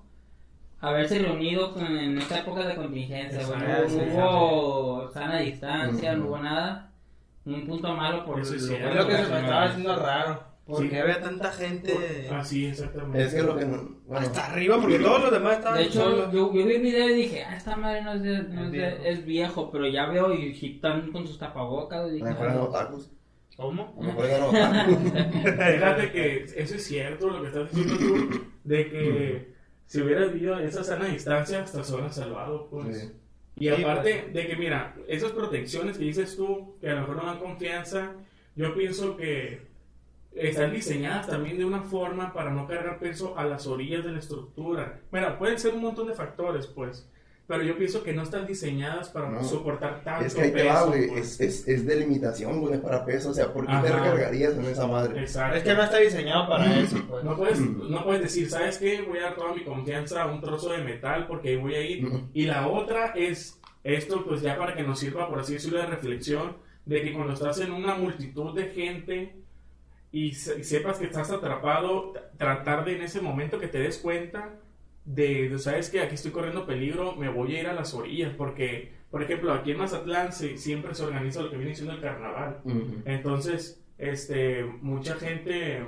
haberse 0.79 1.19
reunido 1.19 1.73
con- 1.73 1.85
en 1.97 2.17
esta 2.17 2.39
época 2.39 2.65
de 2.67 2.75
contingencia, 2.75 3.45
güey. 3.45 3.59
No, 4.17 4.45
hubo 4.45 5.09
sana 5.11 5.39
distancia, 5.39 6.15
no 6.15 6.25
hubo 6.27 6.37
nada. 6.39 6.91
Un 7.45 7.65
punto 7.65 7.93
malo 7.95 8.23
por 8.23 8.39
Eso 8.39 8.53
es 8.55 8.61
lo 8.61 8.67
cierto. 8.67 8.89
Es 8.89 8.95
lo 8.95 9.07
que 9.07 9.15
se 9.17 9.31
me 9.31 9.39
estaba 9.39 9.63
haciendo 9.63 9.95
raro. 9.95 10.51
¿Por 10.65 10.83
Sí. 10.83 10.89
qué 10.89 10.99
había 11.01 11.19
tanta 11.19 11.51
gente 11.51 12.29
Ah, 12.31 12.43
sí, 12.45 12.67
exactamente. 12.67 13.23
Es 13.23 13.33
que 13.33 13.41
lo 13.41 13.57
que. 13.57 13.65
no- 13.65 13.89
Bueno, 14.07 14.27
hasta 14.27 14.45
arriba? 14.45 14.77
Porque 14.79 14.99
todos 14.99 15.21
los 15.23 15.31
demás 15.31 15.57
estaban 15.57 15.77
De 15.79 15.85
hecho, 15.85 16.01
solos. 16.03 16.31
yo, 16.31 16.53
yo 16.53 16.63
vi 16.65 16.73
el 16.75 16.81
video 16.81 17.09
y 17.09 17.13
dije, 17.15 17.43
ah, 17.43 17.55
esta 17.57 17.75
madre 17.75 18.03
no 18.03 18.13
es, 18.13 18.21
de- 18.21 18.43
no 18.43 18.61
Es 18.61 18.65
es, 18.67 18.71
de- 18.71 18.77
viejo. 18.77 19.03
es 19.03 19.25
viejo, 19.25 19.71
pero 19.71 19.87
ya 19.87 20.05
veo 20.05 20.33
y 20.33 20.55
están 20.75 21.11
con 21.11 21.25
sus 21.25 21.39
tapabocas, 21.39 22.07
y 22.09 22.11
dije, 22.13 22.25
mejor 22.25 22.45
eran 22.45 22.59
otakus. 22.59 23.09
¿Cómo? 23.57 23.95
A 23.97 24.01
lo 24.01 24.07
mejor 24.07 24.25
eran 24.25 24.43
otakus. 24.43 24.97
Fíjate 25.43 26.11
que 26.11 26.43
eso 26.55 26.75
es 26.75 26.83
cierto 26.83 27.29
lo 27.29 27.41
que 27.41 27.47
estás 27.47 27.71
diciendo 27.71 27.97
tú, 27.97 28.45
de 28.63 28.89
que 28.89 29.53
si 29.85 30.01
hubiera 30.01 30.23
habido 30.23 30.57
esa 30.59 30.83
sana 30.83 31.05
distancia, 31.05 31.61
hasta 31.63 31.83
se 31.83 31.93
hubieran 31.93 32.13
salvado, 32.13 32.67
pues. 32.69 32.97
Sí. 32.97 33.11
Y 33.57 33.69
Sí, 33.69 33.83
aparte 33.83 34.29
de 34.33 34.47
que, 34.47 34.55
mira, 34.55 34.95
esas 35.07 35.31
protecciones 35.33 35.97
que 35.97 36.05
dices 36.05 36.35
tú, 36.37 36.77
que 36.79 36.89
a 36.89 36.95
lo 36.95 37.01
mejor 37.01 37.17
no 37.17 37.25
dan 37.25 37.39
confianza, 37.39 38.13
yo 38.55 38.73
pienso 38.73 39.17
que 39.17 39.61
están 40.33 40.71
diseñadas 40.71 41.27
también 41.27 41.57
de 41.57 41.65
una 41.65 41.81
forma 41.81 42.33
para 42.33 42.51
no 42.51 42.65
cargar 42.65 42.99
peso 42.99 43.37
a 43.37 43.43
las 43.45 43.67
orillas 43.67 44.05
de 44.05 44.13
la 44.13 44.19
estructura. 44.19 45.01
Bueno, 45.11 45.37
pueden 45.37 45.59
ser 45.59 45.73
un 45.73 45.81
montón 45.81 46.07
de 46.07 46.13
factores, 46.13 46.67
pues, 46.67 47.07
pero 47.51 47.63
yo 47.63 47.77
pienso 47.77 48.01
que 48.01 48.13
no 48.13 48.23
están 48.23 48.47
diseñadas 48.47 49.09
para 49.09 49.29
No. 49.29 49.43
soportar 49.43 50.01
tanto 50.03 50.25
Es 50.25 50.33
que 50.33 50.41
ahí 50.43 50.51
te 50.51 50.57
peso. 50.63 50.67
va, 50.69 50.83
güey. 50.85 51.07
pues. 51.09 51.39
Es, 51.41 51.41
es, 51.41 51.67
es 51.67 51.85
de 51.85 51.95
limitación, 51.97 52.61
güey, 52.61 52.81
para 52.81 53.03
peso. 53.05 53.31
O 53.31 53.33
sea, 53.33 53.51
¿por 53.51 53.65
qué 53.65 53.73
te 53.73 53.89
Ajá. 53.89 53.99
recargarías 53.99 54.53
en 54.57 54.63
esa 54.65 54.87
madre? 54.87 55.19
Exacto. 55.19 55.57
Es 55.57 55.63
que 55.63 55.73
no 55.73 55.83
está 55.83 55.97
diseñado 55.97 56.47
para 56.47 56.79
eso, 56.79 56.95
pues. 57.09 57.23
No 57.25 57.35
puedes, 57.35 57.59
no 57.59 58.03
puedes 58.05 58.21
decir, 58.21 58.49
¿sabes 58.49 58.77
qué? 58.77 59.01
Voy 59.01 59.19
a 59.19 59.23
dar 59.23 59.35
toda 59.35 59.53
mi 59.53 59.63
confianza 59.65 60.23
a 60.23 60.27
un 60.31 60.39
trozo 60.39 60.69
de 60.71 60.79
metal 60.83 61.27
porque 61.27 61.49
ahí 61.49 61.57
voy 61.57 61.75
a 61.75 61.81
ir. 61.81 62.07
Y 62.33 62.45
la 62.45 62.67
otra 62.67 63.07
es 63.15 63.59
esto, 63.83 64.23
pues 64.25 64.41
ya 64.41 64.57
para 64.57 64.73
que 64.73 64.83
nos 64.83 64.97
sirva, 64.99 65.27
por 65.29 65.39
así 65.39 65.53
decirlo, 65.53 65.79
de 65.79 65.87
reflexión, 65.87 66.55
de 66.85 67.01
que 67.01 67.11
cuando 67.13 67.33
estás 67.33 67.59
en 67.59 67.71
una 67.73 67.95
multitud 67.95 68.55
de 68.55 68.67
gente 68.67 69.35
y, 70.11 70.33
se- 70.33 70.59
y 70.59 70.63
sepas 70.63 70.97
que 70.99 71.05
estás 71.05 71.29
atrapado, 71.31 72.13
tratar 72.37 72.85
de 72.85 72.95
en 72.95 73.01
ese 73.01 73.21
momento 73.21 73.59
que 73.59 73.67
te 73.67 73.79
des 73.79 73.97
cuenta 73.97 74.49
de, 75.05 75.49
de, 75.49 75.59
¿sabes 75.59 75.89
que 75.89 75.99
Aquí 76.01 76.15
estoy 76.15 76.31
corriendo 76.31 76.65
peligro, 76.65 77.15
me 77.15 77.29
voy 77.29 77.55
a 77.55 77.59
ir 77.61 77.67
a 77.67 77.73
las 77.73 77.93
orillas 77.93 78.33
porque, 78.37 78.91
por 79.09 79.23
ejemplo, 79.23 79.51
aquí 79.53 79.71
en 79.71 79.77
Mazatlán 79.77 80.31
se- 80.31 80.57
siempre 80.57 80.93
se 80.95 81.03
organiza 81.03 81.41
lo 81.41 81.49
que 81.49 81.57
viene 81.57 81.73
siendo 81.75 81.93
el 81.93 82.01
carnaval. 82.01 82.57
Entonces, 83.05 83.81
este, 83.97 84.63
mucha 84.81 85.15
gente, 85.15 85.83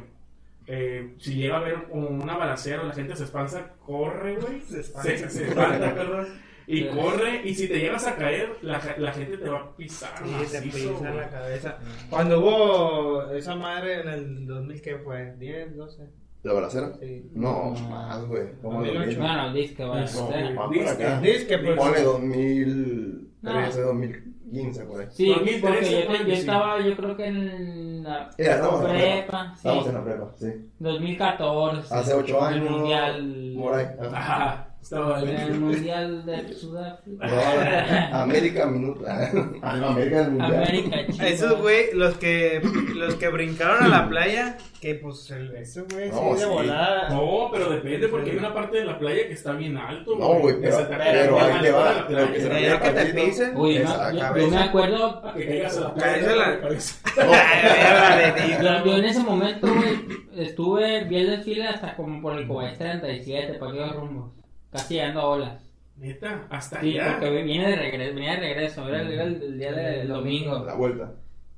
eh, 0.67 1.13
si 1.19 1.35
llega 1.35 1.57
a 1.57 1.61
ver 1.61 1.75
un- 1.89 2.21
una 2.21 2.37
balacera 2.37 2.81
o 2.81 2.85
la 2.87 2.93
gente 2.93 3.15
se 3.15 3.23
espanta, 3.25 3.73
corre, 3.85 4.35
güey. 4.37 4.61
Se 4.61 4.79
espanta. 4.81 5.09
Se, 5.17 5.29
se 5.29 5.47
espanta, 5.47 5.93
perdón. 5.95 6.27
Y 6.65 6.77
Sí. 6.83 6.87
corre, 6.95 7.41
y 7.43 7.53
si 7.55 7.67
te 7.67 7.77
llegas 7.77 8.07
a 8.07 8.15
caer, 8.15 8.57
la, 8.61 8.81
la 8.97 9.11
gente 9.11 9.37
te 9.37 9.49
va 9.49 9.59
a 9.59 9.75
pisar. 9.75 10.17
Sí, 10.17 10.23
te 10.23 10.61
macizo, 10.61 10.93
pisa 10.93 11.09
güey. 11.09 11.15
la 11.17 11.29
cabeza. 11.29 11.77
Cuando 12.09 12.39
hubo 12.39 13.31
esa 13.33 13.55
madre 13.55 13.99
en 14.01 14.07
el 14.07 14.45
2000, 14.47 14.81
¿qué 14.81 14.97
fue? 14.97 15.35
¿10, 15.37 15.75
12? 15.75 16.03
¿La 16.43 16.53
balacera? 16.53 16.91
Sí. 16.99 17.29
No, 17.33 17.73
No. 17.73 17.89
más, 17.89 18.25
güey. 18.27 18.43
Como 18.61 18.79
2008. 18.79 18.99
2000. 18.99 19.17
Bueno, 19.19 19.53
dice 19.53 19.73
que 19.75 19.83
va 19.85 19.97
a 19.97 20.01
No, 20.01 20.07
ser. 20.07 20.53
más 20.55 20.69
Dice 20.71 20.83
para 20.85 20.91
acá. 20.93 21.21
Dice 21.21 21.47
que 21.47 21.57
pues. 21.59 21.77
Ponle 21.77 22.01
2013, 22.03 23.81
2015, 23.81 24.83
por 24.85 25.01
ahí. 25.01 25.07
Sí, 25.11 25.27
2013, 25.29 25.61
porque 25.61 25.91
yo, 25.91 26.07
te- 26.23 26.27
yo 26.29 26.33
estaba, 26.33 26.79
yo 26.81 26.95
creo 26.97 27.15
que 27.17 27.25
en 27.25 28.03
la 28.03 28.29
Era, 28.37 28.55
estamos 28.55 28.81
en 28.81 28.87
la 28.87 28.93
prepa, 28.93 29.15
prepa. 29.21 29.45
sí, 29.55 29.57
Estamos 29.57 29.87
en 29.87 29.93
la 29.93 30.03
prepa, 30.03 30.31
sí. 30.37 30.47
2014. 30.79 31.93
Hace 31.95 32.13
ocho 32.13 32.37
el 32.39 32.43
años. 32.55 32.69
mundial. 32.71 33.53
Por 33.57 33.73
ahí. 33.75 33.85
Ajá. 34.13 34.67
Estaba 34.83 35.21
En 35.21 35.29
el 35.29 35.59
mundial 35.61 36.25
de 36.25 36.53
Sudáfrica. 36.53 37.25
No, 37.25 38.17
América 38.17 38.65
minuto. 38.65 39.05
Ah, 39.07 39.71
América 39.87 40.21
del 40.23 40.31
mundial. 40.31 40.53
América, 40.55 40.97
Chivas. 41.09 41.31
Esos 41.31 41.61
güey, 41.61 41.93
los 41.93 42.17
que, 42.17 42.61
los 42.93 43.15
que 43.15 43.29
brincaron 43.29 43.81
a 43.83 43.87
la 43.87 44.09
playa, 44.09 44.57
que 44.81 44.95
pues 44.95 45.31
el, 45.31 45.55
esos 45.55 45.85
güey, 45.87 46.09
sí, 46.11 46.15
No, 46.21 46.33
de 46.33 46.39
sí. 46.41 46.45
volada. 46.45 47.09
No, 47.09 47.47
pero 47.53 47.69
depende 47.69 48.09
porque 48.09 48.31
hay 48.31 48.37
una 48.37 48.53
parte 48.53 48.79
de 48.79 48.85
la 48.85 48.99
playa 48.99 49.25
que 49.25 49.33
está 49.33 49.53
bien 49.53 49.77
alto. 49.77 50.17
No, 50.17 50.33
güey, 50.39 50.57
pero, 50.59 50.77
pero 50.89 50.89
cae 50.99 51.19
ahí 51.29 51.61
te 51.61 51.71
va. 51.71 52.05
Lo 52.09 52.33
que 52.33 52.39
se 52.41 52.49
De 52.49 52.79
que 52.79 52.89
te 52.89 53.05
pisen. 53.13 53.57
Uy, 53.57 53.79
no, 53.79 54.11
yo, 54.35 54.47
me 54.49 54.57
acuerdo, 54.57 55.21
Para 55.21 55.33
que 55.35 55.47
caigas 55.47 55.77
a 55.77 55.79
la 55.81 55.93
playa. 55.93 56.35
la- 56.35 56.47
la 56.49 56.59
cabeza. 56.61 56.95
yo, 58.61 58.85
yo 58.85 58.97
en 58.97 59.05
ese 59.05 59.19
momento, 59.21 59.67
güey, 59.73 59.99
estuve, 60.35 61.05
vi 61.05 61.17
el 61.19 61.27
desfile 61.37 61.67
hasta 61.67 61.95
como 61.95 62.21
por 62.21 62.37
el 62.37 62.45
Kuwait 62.47 62.77
37, 62.77 63.53
por 63.53 63.69
aquellos 63.69 63.95
rumbos, 63.95 64.31
casi 64.73 64.95
llegando 64.95 65.21
a 65.21 65.25
olas. 65.29 65.63
Neta, 65.95 66.47
hasta 66.49 66.81
Sí, 66.81 66.97
allá. 66.99 67.19
porque 67.19 67.43
viene 67.43 67.69
de 67.69 67.75
regreso, 67.75 68.15
venía 68.15 68.31
de 68.33 68.39
regreso, 68.39 68.87
era, 68.89 69.01
el- 69.01 69.11
era 69.11 69.23
el, 69.23 69.41
el 69.43 69.59
día 69.59 69.71
del 69.71 70.07
domingo. 70.07 70.65
La 70.65 70.75
vuelta. 70.75 71.13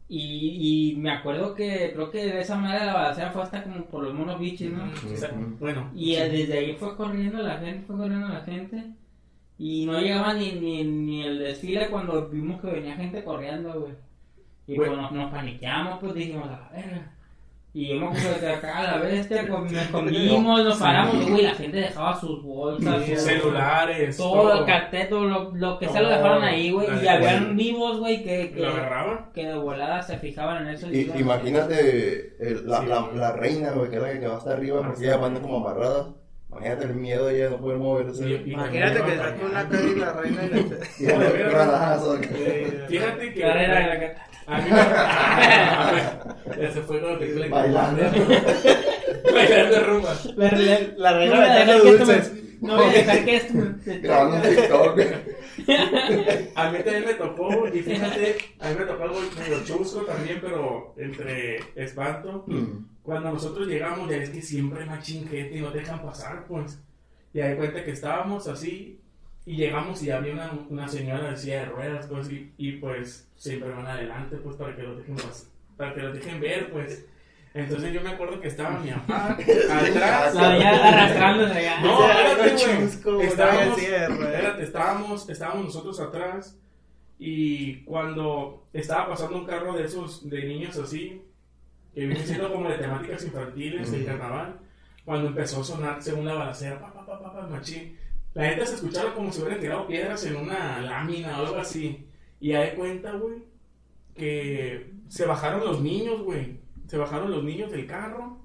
Y, 0.07 0.91
y 0.93 0.95
me 0.98 1.10
acuerdo 1.10 1.55
que 1.55 1.91
creo 1.93 2.12
que 2.12 2.25
de 2.25 2.41
esa 2.41 2.55
manera 2.57 2.86
la 2.86 2.93
balacera 2.93 3.31
fue 3.31 3.41
hasta 3.41 3.63
como 3.63 3.86
por 3.86 4.03
los 4.03 4.13
monos 4.13 4.39
bichis, 4.39 4.72
¿no? 4.72 4.84
O 4.84 5.17
sea, 5.17 5.31
Bueno. 5.60 5.89
Y 5.95 6.15
desde 6.15 6.60
ahí 6.60 6.75
fue 6.75 6.95
corriendo 6.95 7.41
la 7.41 7.57
gente, 7.57 7.86
fue 7.88 7.98
corriendo 7.98 8.27
la 8.27 8.41
gente. 8.41 8.84
Y 9.57 9.86
no 9.86 10.00
llegaba 10.00 10.34
ni, 10.34 10.51
ni, 10.51 10.84
ni 10.84 11.24
el 11.24 11.39
desfile 11.39 11.88
cuando 11.89 12.27
vimos 12.29 12.62
que 12.62 12.67
venía 12.67 12.95
gente 12.95 13.24
corriendo, 13.24 13.79
güey. 13.79 13.93
Y 14.67 14.75
pues 14.75 14.91
nos, 14.91 15.12
nos 15.12 15.31
paniqueamos, 15.31 16.00
pues 16.00 16.13
dijimos, 16.13 16.48
a 16.50 16.51
la 16.51 16.69
verga. 16.72 17.14
Y 17.77 17.89
yo 17.89 17.96
me 18.00 18.08
acuerdo 18.08 18.39
que 18.39 18.48
acá 18.48 18.77
a 18.77 18.84
la 18.84 18.98
bestia, 19.03 19.46
con- 19.50 19.63
nos 19.65 19.74
escondimos, 19.84 20.63
nos 20.63 20.77
paramos, 20.77 21.29
güey, 21.29 21.41
la 21.44 21.55
gente 21.55 21.75
dejaba 21.75 22.17
sus 22.17 22.41
bolsas, 22.41 23.05
sus- 23.05 23.20
celulares. 23.22 24.15
todo 24.15 24.60
el 24.60 24.65
carteto, 24.65 25.25
lo, 25.25 25.51
lo 25.53 25.77
que 25.77 25.89
sea 25.89 26.00
lo 26.01 26.08
Todo. 26.08 26.17
dejaron 26.17 26.44
ahí, 26.44 26.72
güey. 26.72 26.88
Y 26.88 27.01
La- 27.03 27.15
habían 27.15 27.58
vivos, 27.58 28.00
güey, 28.00 28.24
que, 28.24 28.53
que, 28.53 28.65
que 29.34 29.46
de 29.46 29.58
volada 29.58 30.01
se 30.01 30.17
fijaban 30.20 30.65
en 30.65 30.74
eso. 30.74 30.89
y 30.89 31.00
Y, 31.00 31.01
iban- 31.01 31.20
imagínate 31.20 32.38
el- 32.39 32.65
la, 32.65 32.79
Sí. 32.79 32.86
la, 32.88 33.08
la 33.13 33.32
reina, 33.34 33.72
güey, 33.72 33.89
que 33.89 33.98
es 33.98 34.01
la 34.01 34.20
que 34.22 34.25
va 34.27 34.38
hasta 34.38 34.53
arriba, 34.53 34.82
porque 34.82 35.03
ella 35.03 35.15
arriba. 35.15 35.41
como 35.41 35.58
amarrada. 35.58 36.13
Imagínate 36.50 36.86
el 36.86 36.96
miedo 36.96 37.25
de 37.27 37.36
ella 37.36 37.44
de 37.46 37.50
no 37.51 37.58
poder 37.58 37.77
moverse. 37.79 38.29
Y- 38.29 38.34
y- 38.50 38.53
Imagínate 38.53 39.01
que 39.03 39.17
saque 39.17 39.46
una 39.46 39.67
cara 39.67 39.84
y 39.84 39.96
la 40.00 40.13
reina 40.13 40.44
y 40.46 40.50
la... 40.50 40.58
Fíjate 42.88 43.34
que. 43.34 43.41
Carrera 43.41 43.79
de 43.79 43.86
la 43.98 44.15
A 44.48 44.62
mí 44.62 44.70
me. 44.72 44.79
A 44.79 46.34
Ese 46.59 46.81
fue 46.81 46.99
Bailando. 47.49 48.03
Bailando 49.33 49.79
rumba. 49.85 50.15
La, 50.35 50.51
la, 50.51 50.79
La 50.97 51.13
reina 51.17 51.35
no 51.35 51.41
voy 51.41 51.49
a 51.49 51.65
metiendo 51.65 51.73
dejar 51.73 51.81
que 51.81 51.89
esto 51.89 52.05
dulces. 52.05 52.33
me- 52.33 52.45
No 52.67 52.75
voy 52.77 52.85
a 52.85 52.91
dejar 52.93 53.25
que 53.25 53.35
esto 53.35 53.53
me- 53.53 53.97
Grabando 53.99 54.35
un 54.35 54.41
TikTok. 54.43 54.99
A 56.55 56.71
mí 56.71 56.77
también 56.83 57.05
me 57.05 57.13
tocó, 57.15 57.67
y 57.73 57.79
fíjate, 57.81 58.35
a 58.59 58.69
mí 58.69 58.75
me 58.79 58.85
tocó 58.85 59.03
algo 59.03 59.19
medio 59.39 59.63
chusco 59.63 60.01
también, 60.01 60.39
pero 60.41 60.93
entre 60.97 61.59
espanto. 61.75 62.43
Mm. 62.47 62.85
Cuando 63.03 63.31
nosotros 63.31 63.67
llegamos, 63.67 64.09
ya 64.09 64.17
ves 64.17 64.29
que 64.29 64.41
siempre 64.41 64.81
hay 64.83 64.89
más 64.89 65.03
chinguete 65.05 65.57
y 65.57 65.61
no 65.61 65.71
dejan 65.71 66.01
pasar, 66.01 66.45
pues. 66.47 66.79
Y 67.33 67.41
ahí 67.41 67.55
cuenta 67.55 67.83
que 67.83 67.91
estábamos 67.91 68.47
así, 68.47 68.99
y 69.45 69.55
llegamos 69.57 70.01
y 70.01 70.09
había 70.09 70.33
una, 70.33 70.51
una 70.69 70.87
señora 70.87 71.29
de 71.31 71.37
silla 71.37 71.59
de 71.59 71.65
ruedas, 71.65 72.07
pues, 72.07 72.31
y, 72.31 72.51
y, 72.57 72.71
pues 72.73 73.27
siempre 73.35 73.69
van 73.69 73.85
adelante, 73.85 74.37
pues, 74.37 74.55
para 74.55 74.75
que 74.75 74.81
los 74.83 74.97
dejen 74.97 75.17
pas- 75.17 75.45
para 75.77 75.94
que 75.94 76.01
los 76.01 76.13
dejen 76.13 76.39
ver, 76.39 76.72
pues. 76.72 77.05
Entonces 77.53 77.94
yo 77.94 78.01
me 78.01 78.10
acuerdo 78.10 78.41
que 78.41 78.50
estaba 78.50 78.79
mi 78.79 78.91
papá 78.91 79.32
atrás. 79.70 80.36
La 80.36 80.50
veía 80.50 80.88
arrastrándose 80.88 81.63
ya. 81.63 81.79
No, 81.79 82.10
espérate, 82.10 83.12
güey. 83.12 83.27
Estábamos, 83.27 83.77
de 83.77 83.96
espérate, 83.96 84.63
estábamos, 84.63 85.29
estábamos 85.29 85.65
nosotros 85.65 86.00
atrás 86.01 86.60
y 87.17 87.77
cuando 87.84 88.67
estaba 88.74 89.08
pasando 89.08 89.38
un 89.38 89.46
carro 89.46 89.74
de 89.74 89.86
esos 89.86 90.29
de 90.29 90.44
niños 90.44 90.77
así, 90.77 91.22
que 91.94 92.01
viene 92.01 92.25
siendo 92.25 92.51
como 92.51 92.70
de 92.70 92.77
temáticas 92.77 93.24
infantiles, 93.24 93.94
el 93.94 94.05
carnaval, 94.05 94.60
cuando 95.05 95.29
empezó 95.29 95.62
a 95.62 95.63
sonarse 95.63 96.13
una 96.13 96.34
balacera, 96.34 96.77
pa, 96.77 96.94
pa, 96.94 97.05
pa, 97.05 97.22
pa, 97.22 97.34
pa, 97.34 97.48
machín, 97.48 97.98
la 98.34 98.50
gente 98.50 98.65
se 98.65 98.75
escuchaba 98.75 99.13
como 99.13 99.32
si 99.32 99.41
hubieran 99.41 99.62
tirado 99.62 99.88
piedras 99.88 100.25
en 100.25 100.36
una 100.36 100.82
lámina 100.82 101.39
o 101.39 101.46
algo 101.46 101.55
así. 101.55 102.05
Y 102.41 102.51
ahí 102.51 102.75
cuenta, 102.75 103.13
güey, 103.13 103.44
que 104.13 104.91
se 105.07 105.25
bajaron 105.25 105.63
los 105.65 105.81
niños, 105.81 106.21
güey. 106.21 106.59
Se 106.88 106.97
bajaron 106.97 107.31
los 107.31 107.43
niños 107.43 107.71
del 107.71 107.88
carro 107.88 108.38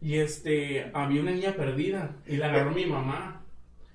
y 0.00 0.16
este, 0.16 0.90
había 0.94 1.22
una 1.22 1.32
niña 1.32 1.54
perdida 1.54 2.16
y 2.26 2.36
la 2.36 2.46
agarró 2.46 2.72
mi 2.72 2.86
mamá 2.86 3.42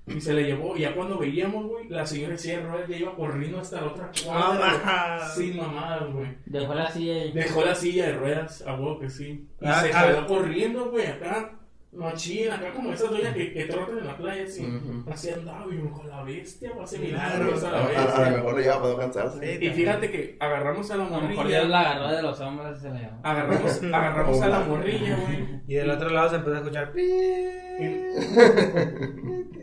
y 0.08 0.22
se 0.22 0.34
la 0.34 0.42
llevó. 0.42 0.76
Y 0.76 0.82
ya 0.82 0.96
cuando 0.96 1.18
veíamos, 1.18 1.66
güey, 1.68 1.90
la 1.90 2.06
señora 2.06 2.34
de 2.34 2.38
silla 2.38 2.60
de 2.60 2.68
ruedas 2.68 2.90
ya 2.90 2.98
iba 2.98 3.16
corriendo 3.16 3.60
hasta 3.60 3.82
la 3.82 3.88
otra 3.88 4.12
cuadra. 4.24 5.32
Güey, 5.36 5.48
Sin 5.48 5.58
mamadas, 5.58 6.12
güey. 6.14 6.28
Dejó 6.46 6.74
la 6.76 6.92
silla 6.92 7.14
ahí. 7.14 7.32
Dejó 7.32 7.66
la 7.66 7.76
silla 7.76 8.06
de 8.08 8.14
ruedas, 8.14 8.64
a 8.66 8.74
huevo 8.74 9.00
que 9.00 9.10
sí. 9.10 9.48
Y 9.62 9.66
Ah, 9.66 9.82
se 9.82 9.92
ah. 9.94 10.06
quedó 10.08 10.28
corriendo, 10.28 10.92
güey, 10.92 11.08
acá. 11.08 11.60
Machín, 11.96 12.52
acá 12.52 12.72
como 12.74 12.92
esas 12.94 13.10
doñas 13.10 13.34
que, 13.34 13.54
que 13.54 13.66
trotan 13.66 14.00
en 14.00 14.08
la 14.08 14.18
playa, 14.18 14.44
así. 14.44 14.68
Así 15.10 15.30
andaba, 15.30 15.66
y 15.74 15.78
con 15.90 16.10
la 16.10 16.24
bestia, 16.24 16.72
va 16.76 16.82
a 16.82 16.84
hacer 16.84 17.00
milagros 17.00 17.64
a 17.64 17.70
A, 17.70 17.72
la 17.72 17.78
a- 17.78 17.82
a 17.84 17.88
bestia. 17.88 18.30
lo 18.32 18.38
mejor 18.38 18.56
le 18.58 18.62
lleva 18.64 18.78
para 18.82 18.90
no 18.94 18.98
cansarse. 19.00 19.60
Y 19.62 19.70
fíjate 19.70 20.12
que 20.12 20.38
agarramos 20.40 20.92
a 20.92 20.98
la 20.98 21.04
A 21.06 21.10
lo 21.10 21.14
mejor 21.22 21.28
Dios 21.30 21.38
morrilla. 21.38 21.64
la 21.66 21.80
agarró 21.92 22.16
de 22.16 22.22
los 22.22 22.40
hombros 22.42 22.78
y 22.78 22.82
se 22.82 22.90
la 22.90 23.00
llevó. 23.00 23.18
Agarramos, 23.24 23.84
agarramos 23.94 24.42
a 24.42 24.48
la 24.50 24.60
morrilla, 24.60 25.16
güey. 25.18 25.46
Y 25.68 25.74
del 25.76 25.90
otro 25.90 26.10
lado 26.10 26.30
se 26.30 26.36
empezó 26.36 26.56
a 26.56 26.60
escuchar. 26.60 26.92
pi. 26.92 27.02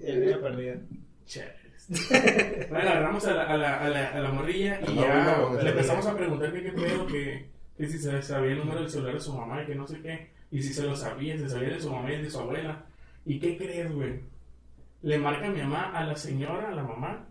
El 0.05 0.21
niño 0.27 0.41
perdido. 0.41 0.77
Chéveres. 1.27 2.69
Bueno, 2.71 2.91
agarramos 2.91 3.27
a 3.27 3.35
la, 3.35 3.43
a 3.45 3.57
la, 3.57 3.79
a 3.81 3.89
la, 3.89 4.09
a 4.09 4.21
la 4.21 4.31
morrilla 4.31 4.81
y 4.87 4.95
No, 4.95 5.03
ya 5.03 5.25
no, 5.25 5.51
no, 5.51 5.57
le 5.59 5.65
no, 5.65 5.71
empezamos 5.71 6.05
no. 6.05 6.11
a 6.11 6.17
preguntar 6.17 6.53
que 6.53 6.63
qué 6.63 6.73
pedo, 6.73 7.07
que, 7.07 7.49
que 7.77 7.87
si 7.89 7.99
se 7.99 8.23
sabía 8.23 8.53
el 8.53 8.59
número 8.59 8.81
del 8.81 8.91
celular 8.91 9.15
de 9.15 9.21
su 9.21 9.33
mamá 9.37 9.63
y 9.63 9.67
que 9.67 9.75
no 9.75 9.87
sé 9.87 10.01
qué. 10.01 10.31
Y 10.53 10.63
si 10.63 10.75
se 10.75 10.83
lo 10.83 10.95
sabía, 10.95 11.37
se 11.39 11.49
sabía 11.49 11.71
de 11.71 11.81
su 11.81 11.91
mamá 11.91 12.13
y 12.13 12.21
de 12.23 12.31
su 12.31 12.39
abuela. 12.39 12.85
¿Y 13.25 13.41
qué 13.41 13.57
crees, 13.57 13.91
güey? 13.91 14.21
Le 15.01 15.19
marca 15.19 15.49
mi 15.49 15.63
mamá 15.63 15.91
a 15.93 16.05
la 16.05 16.15
señora, 16.15 16.69
a 16.69 16.75
la 16.75 16.85
mamá, 16.85 17.27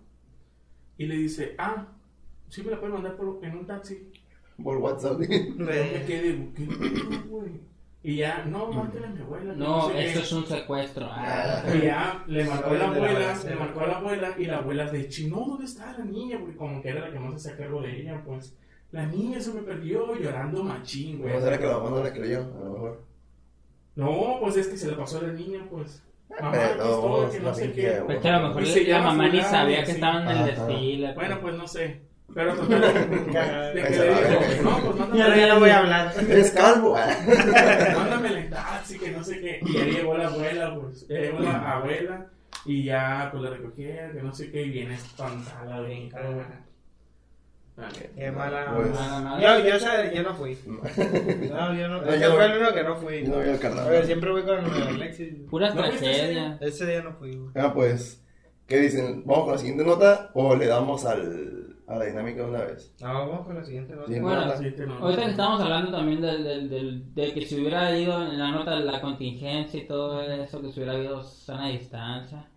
y 0.98 1.06
le 1.06 1.16
dice, 1.16 1.54
ah, 1.60 1.86
sí 2.50 2.64
me 2.64 2.72
la 2.72 2.80
puede 2.80 2.94
mandar 2.94 3.16
por, 3.16 3.40
en 3.44 3.58
un 3.58 3.68
taxi. 3.68 4.12
Por 4.62 4.78
WhatsApp. 4.78 5.22
Yo 5.22 5.66
me 5.66 6.06
quedé, 6.06 6.50
¿qué 6.56 6.66
güey? 7.30 7.52
Y 8.04 8.16
ya, 8.16 8.44
no, 8.46 8.72
márquele 8.72 9.06
a 9.06 9.10
mi 9.10 9.22
abuela. 9.22 9.54
No, 9.54 9.88
sé 9.88 9.94
qué". 9.94 10.06
esto 10.08 10.20
es 10.22 10.32
un 10.32 10.46
secuestro. 10.48 11.08
Ah. 11.12 11.64
Y 11.76 11.86
ya 11.86 12.24
le 12.26 12.44
marcó 12.46 12.72
a 12.72 12.74
la 12.74 12.80
la 12.80 12.88
abuela, 12.88 13.40
le 13.48 13.56
marcó 13.56 13.80
a 13.82 13.88
la 13.88 13.98
abuela 14.00 14.36
y 14.40 14.46
la 14.46 14.58
abuela 14.58 14.92
de 14.92 15.08
chino, 15.08 15.46
¿dónde 15.48 15.66
está 15.66 15.96
la 15.96 16.06
niña? 16.06 16.40
Porque 16.40 16.58
como 16.58 16.82
que 16.82 16.90
era 16.90 17.02
la 17.02 17.12
que 17.12 17.20
más 17.20 17.40
se 17.40 17.50
hacía 17.50 17.64
cargo 17.64 17.84
de 17.84 18.02
ella, 18.02 18.24
pues 18.26 18.58
la 18.92 19.06
niña 19.06 19.40
se 19.40 19.54
me 19.54 19.62
perdió 19.62 20.16
llorando 20.16 20.64
machín, 20.64 21.20
güey. 21.20 21.32
¿Cómo 21.32 21.44
será 21.44 21.60
que 21.60 21.68
la 21.68 21.78
mamá 21.78 21.92
no 21.92 22.04
le 22.04 22.12
creyó? 22.12 22.40
A 22.40 22.66
lo 22.66 22.72
mejor. 22.74 23.11
No, 23.96 24.38
pues 24.40 24.58
es 24.58 24.68
que 24.68 24.78
se 24.78 24.90
le 24.90 24.94
pasó 24.94 25.20
a 25.20 25.24
la 25.24 25.34
niña, 25.34 25.66
pues. 25.70 26.04
Mamá, 26.40 26.52
Pero 26.52 27.30
que 27.30 27.40
no 27.40 27.46
la 27.50 27.54
sé 27.54 27.74
qué. 27.74 28.02
Pues 28.06 28.20
que 28.20 28.30
a 28.30 28.40
lo 28.40 28.48
mejor 28.48 28.64
la 28.88 29.02
mamá 29.02 29.28
ni 29.28 29.42
sabía 29.42 29.84
que 29.84 29.92
estaban 29.92 30.30
en 30.30 30.38
el 30.38 30.46
desfile. 30.46 31.14
Bueno, 31.14 31.40
pues 31.42 31.56
no 31.56 31.68
sé. 31.68 32.02
Pero 32.34 32.56
total, 32.56 32.82
de 33.74 33.82
que 33.82 33.88
Esa 33.90 34.04
le 34.04 34.12
la 34.12 34.48
dijo, 34.48 34.64
no, 34.64 34.78
pues 34.80 34.96
mándame, 34.96 35.18
Ya, 35.18 35.36
ya 35.36 35.54
no 35.54 35.60
voy 35.60 35.70
a 35.70 35.80
hablar. 35.80 36.14
Eres 36.30 36.52
calvo. 36.52 36.94
mándamela 37.96 38.40
en 38.40 38.50
taxi, 38.50 38.98
que 38.98 39.12
no 39.12 39.24
sé 39.24 39.42
qué. 39.42 39.60
Y 39.66 39.74
ya 39.74 39.84
llegó 39.84 40.18
la 40.18 40.28
abuela, 40.28 40.76
pues, 40.80 41.08
ya 41.08 41.20
llegó 41.20 41.40
la 41.40 41.72
abuela 41.74 42.28
y 42.66 42.84
ya 42.84 43.30
pues 43.32 43.44
la 43.44 43.50
recogieron, 43.50 44.14
que 44.14 44.22
no 44.22 44.34
sé 44.34 44.52
qué, 44.52 44.64
y 44.64 44.70
viene 44.70 44.94
espantada, 44.94 45.82
bien 45.82 46.10
cara. 46.10 46.64
Qué 48.16 48.32
mala. 48.32 48.74
Pues-. 48.76 49.42
Yo, 49.42 49.70
yo, 49.70 49.80
sé, 49.80 50.12
yo 50.16 50.24
no 50.24 50.34
fui. 50.36 50.58
No, 50.68 51.74
yo 51.74 51.88
no. 51.88 52.02
No, 52.02 52.06
Yo 52.16 52.16
yo- 52.16 52.32
fue 52.36 52.46
el 52.46 52.58
único 52.58 52.74
que 52.74 52.84
no 52.84 52.96
fui. 52.98 53.26
Yo 53.26 53.44
no 53.44 53.60
carnaval. 53.60 53.92
Oye, 53.94 54.06
siempre 54.06 54.32
voy 54.32 54.44
con 54.44 54.60
Alexis. 54.66 55.34
Puras 55.50 55.74
¿No 55.76 55.82
tragedias. 55.82 56.62
Ese 56.62 56.86
día 56.86 57.02
no 57.02 57.14
fui, 57.14 57.36
güey. 57.36 57.52
Ah, 57.56 57.74
pues, 57.74 58.24
¿qué 58.68 58.78
dicen? 58.80 59.24
¿Vamos 59.26 59.44
con 59.46 59.54
la 59.54 59.58
siguiente 59.58 59.84
nota 59.84 60.32
o 60.34 60.56
le 60.56 60.68
damos 60.68 61.06
al, 61.06 61.78
a 61.88 61.96
la 61.96 62.06
dinámica 62.06 62.44
de 62.44 62.50
una 62.50 62.66
vez? 62.66 62.94
No, 63.02 63.08
vamos 63.30 63.48
con 63.48 63.56
la 63.56 63.64
siguiente 63.64 63.96
nota. 63.96 64.08
Bueno, 64.22 64.46
nota. 64.46 64.58
Ahorita 65.00 65.24
que 65.24 65.32
estábamos 65.32 65.62
hablando 65.62 65.92
también 65.92 66.22
del, 66.22 66.44
del, 66.44 66.70
del- 66.70 67.14
de 67.16 67.34
que 67.34 67.46
si 67.46 67.60
hubiera 67.60 67.98
ido 67.98 68.22
en 68.22 68.38
la 68.38 68.52
nota 68.52 68.76
de 68.78 68.86
la 68.86 69.02
contingencia 69.02 69.80
y 69.82 69.88
todo 69.88 70.22
eso, 70.22 70.62
que 70.62 70.72
si 70.72 70.80
hubiera 70.82 70.94
habido 70.98 71.24
sana 71.24 71.70
distancia. 71.70 72.48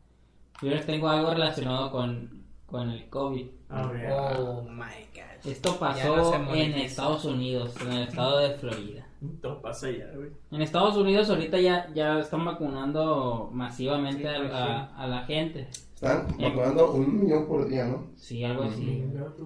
Yo 0.62 0.71
les 0.71 0.87
tengo 0.87 1.09
algo 1.09 1.30
relacionado 1.33 1.90
con, 1.90 2.44
con 2.66 2.90
el 2.90 3.09
COVID. 3.09 3.47
A 3.75 3.87
ver. 3.88 4.11
Oh 4.12 4.62
my 4.62 4.76
god. 5.14 5.50
Esto 5.50 5.73
no 5.73 5.78
pasó 5.78 6.35
en. 6.54 6.75
Estados 6.75 7.25
Unidos, 7.25 7.75
en 7.83 7.93
el 7.93 8.02
estado 8.09 8.38
de 8.38 8.50
Florida. 8.54 9.07
Todo 9.40 9.61
pasa 9.62 9.90
ya, 9.90 10.07
güey. 10.14 10.28
En 10.50 10.61
Estados 10.62 10.97
Unidos 10.97 11.28
ahorita 11.31 11.59
ya, 11.59 11.88
ya 11.95 12.19
están 12.21 12.45
vacunando 12.45 13.49
masivamente 13.52 14.23
Sí, 14.23 14.28
a, 14.28 14.38
pues, 14.38 14.52
a- 14.52 14.97
a 14.97 15.07
la 15.07 15.25
gente. 15.25 15.69
Están 15.95 16.26
vacunando 16.38 16.93
un 16.93 17.21
millón 17.25 17.47
por 17.47 17.66
día, 17.69 17.87
¿no? 17.87 18.07
Sí, 18.16 18.45
algo 18.45 18.64
así. 18.64 19.02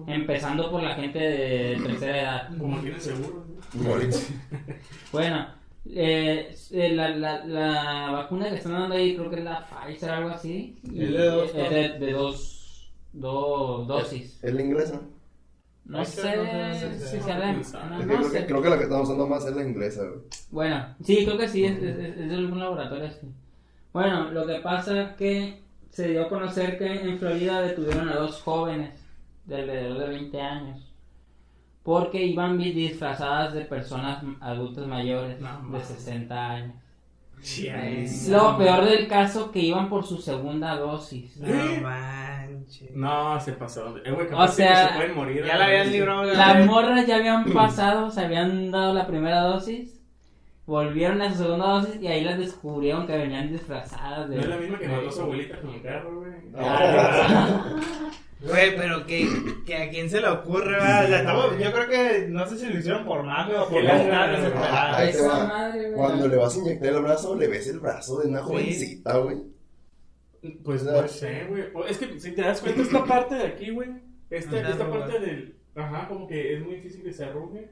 Empezando 0.07 0.69
por 0.69 0.83
la 0.83 0.95
gente 0.95 1.19
de 1.19 1.79
tercera 1.81 2.21
edad. 2.21 2.57
Como 2.57 2.79
tiene 2.79 2.99
seguro. 2.99 3.45
Bueno, 5.11 5.47
Eh, 5.91 6.53
eh, 6.71 6.89
la, 6.93 7.09
la, 7.09 7.45
la 7.45 8.11
vacuna 8.11 8.49
que 8.49 8.55
están 8.57 8.73
dando 8.73 8.95
ahí, 8.95 9.15
creo 9.15 9.29
que 9.29 9.37
es 9.37 9.43
la 9.43 9.65
Pfizer, 9.65 10.09
algo 10.11 10.29
así. 10.29 10.77
y 10.83 11.03
Es 11.03 11.11
de 11.13 11.25
dos 11.25 11.51
es 11.55 11.69
de, 11.69 11.89
de 12.05 12.11
dos, 12.11 12.58
dos 13.13 13.87
dosis. 13.87 14.39
Es 14.43 14.53
la 14.53 14.61
inglesa. 14.61 15.01
No 15.85 16.05
sé 16.05 16.11
si 16.11 16.21
sea- 16.21 16.35
la- 17.39 17.53
no 17.53 17.63
creo, 18.45 18.61
que, 18.61 18.69
la 18.69 18.77
que 18.77 18.83
estamos 18.83 19.07
usando 19.07 19.25
más 19.25 19.43
es 19.45 19.55
la 19.55 19.63
inglesa, 19.63 20.03
güey. 20.03 20.19
Bueno, 20.51 20.95
sí, 21.03 21.25
creo 21.25 21.37
que 21.37 21.47
sí, 21.47 21.65
es, 21.65 21.77
es, 21.81 21.97
es- 21.97 22.17
es 22.17 22.29
de 22.29 22.35
algún 22.35 22.59
laboratorio 22.59 23.07
así. 23.07 23.27
Bueno, 23.91 24.29
lo 24.31 24.45
que 24.45 24.59
pasa 24.59 25.01
es 25.01 25.15
que 25.15 25.63
se 25.89 26.09
dio 26.09 26.25
a 26.25 26.29
conocer 26.29 26.77
que 26.77 26.85
en 27.09 27.17
Florida 27.17 27.61
detuvieron 27.61 28.07
a 28.09 28.15
dos 28.17 28.39
jóvenes 28.43 28.93
de 29.45 29.55
alrededor 29.55 29.97
de 29.97 30.09
20 30.09 30.39
años 30.41 30.85
porque 31.81 32.23
iban 32.23 32.59
disfrazadas 32.59 33.53
de 33.55 33.61
personas 33.61 34.23
adultas 34.41 34.85
mayores 34.85 35.41
No, 35.41 35.47
de 35.47 35.53
mames. 35.63 35.87
60 35.87 36.49
años. 36.51 36.75
Chales. 37.41 38.27
Lo 38.29 38.57
peor 38.59 38.85
del 38.85 39.07
caso 39.07 39.49
que 39.51 39.61
iban 39.61 39.89
por 39.89 40.05
su 40.05 40.17
segunda 40.17 40.75
dosis. 40.75 41.37
No 41.37 41.47
manches. 42.59 42.91
No, 42.95 43.39
se 43.41 43.51
pasó. 43.53 43.97
Eh, 44.05 44.11
O 44.35 44.47
sea, 44.47 44.89
se 44.89 44.95
pueden 44.95 45.15
morir. 45.15 45.43
Ya 45.45 45.57
la 45.57 45.65
habían 45.65 45.91
librado. 45.91 46.23
Las 46.25 46.59
la- 46.59 46.65
morras 46.65 47.05
ya 47.07 47.17
habían 47.17 47.45
pasado, 47.53 48.11
se 48.11 48.21
habían 48.21 48.71
dado 48.71 48.93
la 48.93 49.07
primera 49.07 49.41
dosis, 49.41 49.99
volvieron 50.65 51.21
a 51.21 51.31
su 51.31 51.39
segunda 51.43 51.65
dosis 51.67 52.01
y 52.01 52.07
ahí 52.07 52.23
las 52.23 52.37
descubrieron 52.37 53.07
que 53.07 53.17
venían 53.17 53.51
disfrazadas 53.51 54.29
de... 54.29 54.35
No 54.35 54.41
es 54.43 54.47
la 54.49 54.57
misma 54.57 54.77
que 54.79 54.87
mató 54.87 55.09
a 55.09 55.11
su 55.11 55.21
abuelita 55.21 55.59
con 55.59 55.69
el 55.73 55.81
carro, 55.81 56.19
güey. 56.19 56.31
Güey, 58.41 58.73
pero 58.77 59.05
que, 59.05 59.27
que 59.65 59.75
a 59.75 59.89
quién 59.89 60.09
se 60.09 60.21
le 60.21 60.29
ocurre, 60.29 60.71
¿verdad? 60.71 61.03
O 61.03 61.07
sea, 61.07 61.19
estamos- 61.19 61.59
yo 61.59 61.71
creo 61.73 61.89
que 61.89 62.25
no 62.29 62.47
sé 62.47 62.57
si 62.57 62.67
lo 62.67 62.79
hicieron 62.79 63.03
por 63.05 63.21
mafia 63.23 63.63
o 63.63 63.67
por 63.67 63.83
las 63.83 64.01
Ah, 64.01 65.45
madre, 65.49 65.81
güey. 65.81 65.93
Cuando 65.93 66.27
le 66.29 66.37
vas 66.37 66.55
a 66.55 66.59
inyectar 66.59 66.87
el 66.93 67.01
brazo, 67.01 67.35
le 67.35 67.47
ves 67.49 67.67
el 67.67 67.79
brazo 67.81 68.19
de 68.21 68.29
una 68.29 68.41
jovencita, 68.41 69.17
güey. 69.17 69.37
Pues 70.63 70.83
no 70.83 71.07
sé, 71.07 71.45
güey. 71.49 71.65
Es 71.89 71.97
que 71.97 72.19
si 72.19 72.31
te 72.33 72.41
das 72.41 72.61
cuenta, 72.61 72.81
esta 72.81 73.03
parte 73.05 73.35
de 73.35 73.43
aquí, 73.47 73.69
güey. 73.71 73.89
Esta, 74.29 74.59
esta 74.69 74.89
parte 74.89 75.19
del. 75.19 75.55
Ajá, 75.75 76.07
como 76.07 76.27
que 76.27 76.53
es 76.55 76.61
muy 76.65 76.75
difícil 76.75 77.03
que 77.03 77.11
se 77.13 77.25
arrugue. 77.25 77.69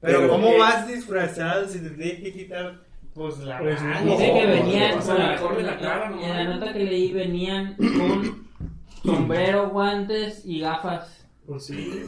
Pero, 0.00 0.20
Pero 0.20 0.28
¿cómo 0.30 0.50
que- 0.50 0.58
vas 0.58 0.88
disfrazado 0.88 1.68
si 1.68 1.78
te 1.80 1.90
tienes 1.90 2.20
que 2.22 2.32
quitar, 2.32 2.80
pues, 3.14 3.38
la 3.40 3.58
Pues, 3.58 3.80
no. 3.82 4.12
Dice 4.12 4.32
que 4.32 4.46
venían, 4.46 4.98
o 4.98 5.02
sea, 5.02 5.14
mejor 5.14 5.56
de 5.56 5.62
la 5.62 5.78
cara, 5.78 6.06
en, 6.06 6.16
¿no? 6.16 6.22
en 6.24 6.30
la 6.36 6.44
nota 6.44 6.72
que 6.72 6.84
leí 6.84 7.12
venían 7.12 7.76
con 7.76 8.46
sombrero, 9.04 9.68
guantes 9.70 10.44
y 10.46 10.60
gafas. 10.60 11.26
Pues 11.46 11.66
sí. 11.66 12.06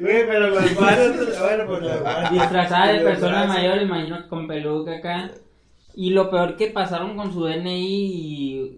Güey, 0.00 0.26
pero 0.26 0.48
las 0.50 0.80
manos, 0.80 1.40
bueno, 1.40 1.66
pues 1.66 1.82
las 1.82 2.02
manos. 2.02 2.30
Disfrazada 2.32 2.86
de 2.88 2.94
Los 2.94 3.02
persona 3.04 3.32
brazos. 3.44 3.48
mayor, 3.54 3.82
imagino 3.82 4.28
con 4.28 4.46
peluca 4.48 4.96
acá. 4.96 5.30
Y 6.00 6.10
lo 6.10 6.30
peor 6.30 6.54
que 6.56 6.68
pasaron 6.68 7.16
con 7.16 7.32
su 7.32 7.42
DNI 7.44 7.74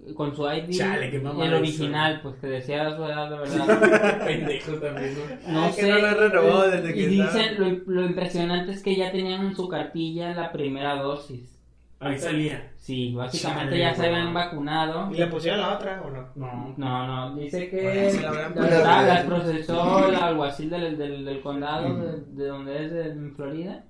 y 0.09 0.15
con 0.15 0.35
su 0.35 0.51
ID, 0.51 0.71
Chale, 0.71 1.11
qué 1.11 1.17
el 1.19 1.27
eso. 1.27 1.57
original, 1.59 2.21
pues 2.23 2.37
que 2.37 2.47
decía 2.47 2.97
su 2.97 3.05
edad 3.05 3.29
de 3.29 3.37
verdad. 3.41 4.25
Pendejo 4.27 4.73
también, 4.77 5.15
¿no? 5.47 5.53
No 5.53 5.65
Ay, 5.65 5.73
que 5.75 5.83
sé. 5.83 5.89
no 5.91 5.99
lo 5.99 6.15
renovó 6.15 6.63
desde 6.63 6.95
que 6.95 7.01
y 7.03 7.07
dicen, 7.09 7.57
lo, 7.59 7.93
lo 7.93 8.07
impresionante 8.07 8.73
es 8.73 8.83
que 8.83 8.97
ya 8.97 9.13
tenían 9.13 9.45
en 9.45 9.55
su 9.55 9.69
cartilla 9.69 10.33
la 10.33 10.51
primera 10.51 10.95
dosis. 10.95 11.59
Ahí 12.03 12.19
salía. 12.19 12.73
Sí, 12.79 13.13
básicamente 13.13 13.73
Chale, 13.73 13.81
ya 13.81 13.95
se 13.95 14.07
habían 14.07 14.33
vacunado. 14.33 15.11
¿Y 15.13 15.19
le 15.19 15.27
pusieron 15.27 15.61
la 15.61 15.75
otra 15.75 16.01
o 16.03 16.09
no? 16.09 16.27
No. 16.37 16.75
No, 16.79 17.07
no, 17.07 17.37
dice 17.37 17.69
que 17.69 17.83
Bueno, 17.83 18.11
sí 18.13 18.21
la 18.23 18.33
la- 18.71 19.03
la- 19.03 19.27
procesó 19.27 20.09
el 20.09 20.15
alguacil 20.15 20.71
del, 20.71 20.97
del, 20.97 21.23
del 21.27 21.43
condado 21.43 21.95
de, 22.03 22.23
de 22.43 22.47
donde 22.49 22.83
es, 22.87 22.91
de, 22.91 23.11
en 23.11 23.35
Florida, 23.37 23.85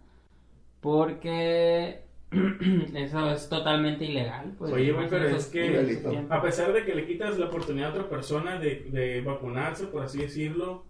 porque 0.80 2.09
eso 2.94 3.30
es 3.32 3.48
totalmente 3.48 4.04
ilegal. 4.04 4.52
Pues, 4.58 4.72
Oye, 4.72 4.92
güey, 4.92 5.08
pero 5.08 5.28
es 5.28 5.46
que-. 5.46 6.26
A 6.28 6.42
pesar 6.42 6.72
de 6.72 6.84
que 6.84 6.94
le 6.94 7.06
quitas 7.06 7.38
la 7.38 7.46
oportunidad 7.46 7.88
a 7.90 7.92
otra 7.92 8.08
persona 8.08 8.58
de, 8.58 8.86
de 8.90 9.20
vacunarse, 9.22 9.86
por 9.86 10.02
así 10.02 10.18
decirlo, 10.18 10.84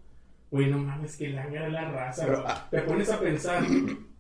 güey, 0.51 0.67
no 0.69 0.79
mames, 0.79 1.17
que 1.17 1.29
la 1.31 1.45
haga 1.45 1.69
la 1.69 1.91
raza. 1.91 2.25
Pero, 2.27 2.41
güey. 2.43 2.53
ah. 2.53 2.69
Te 2.71 2.81
pones 2.83 3.11
a 3.11 3.21
pensar, 3.21 3.63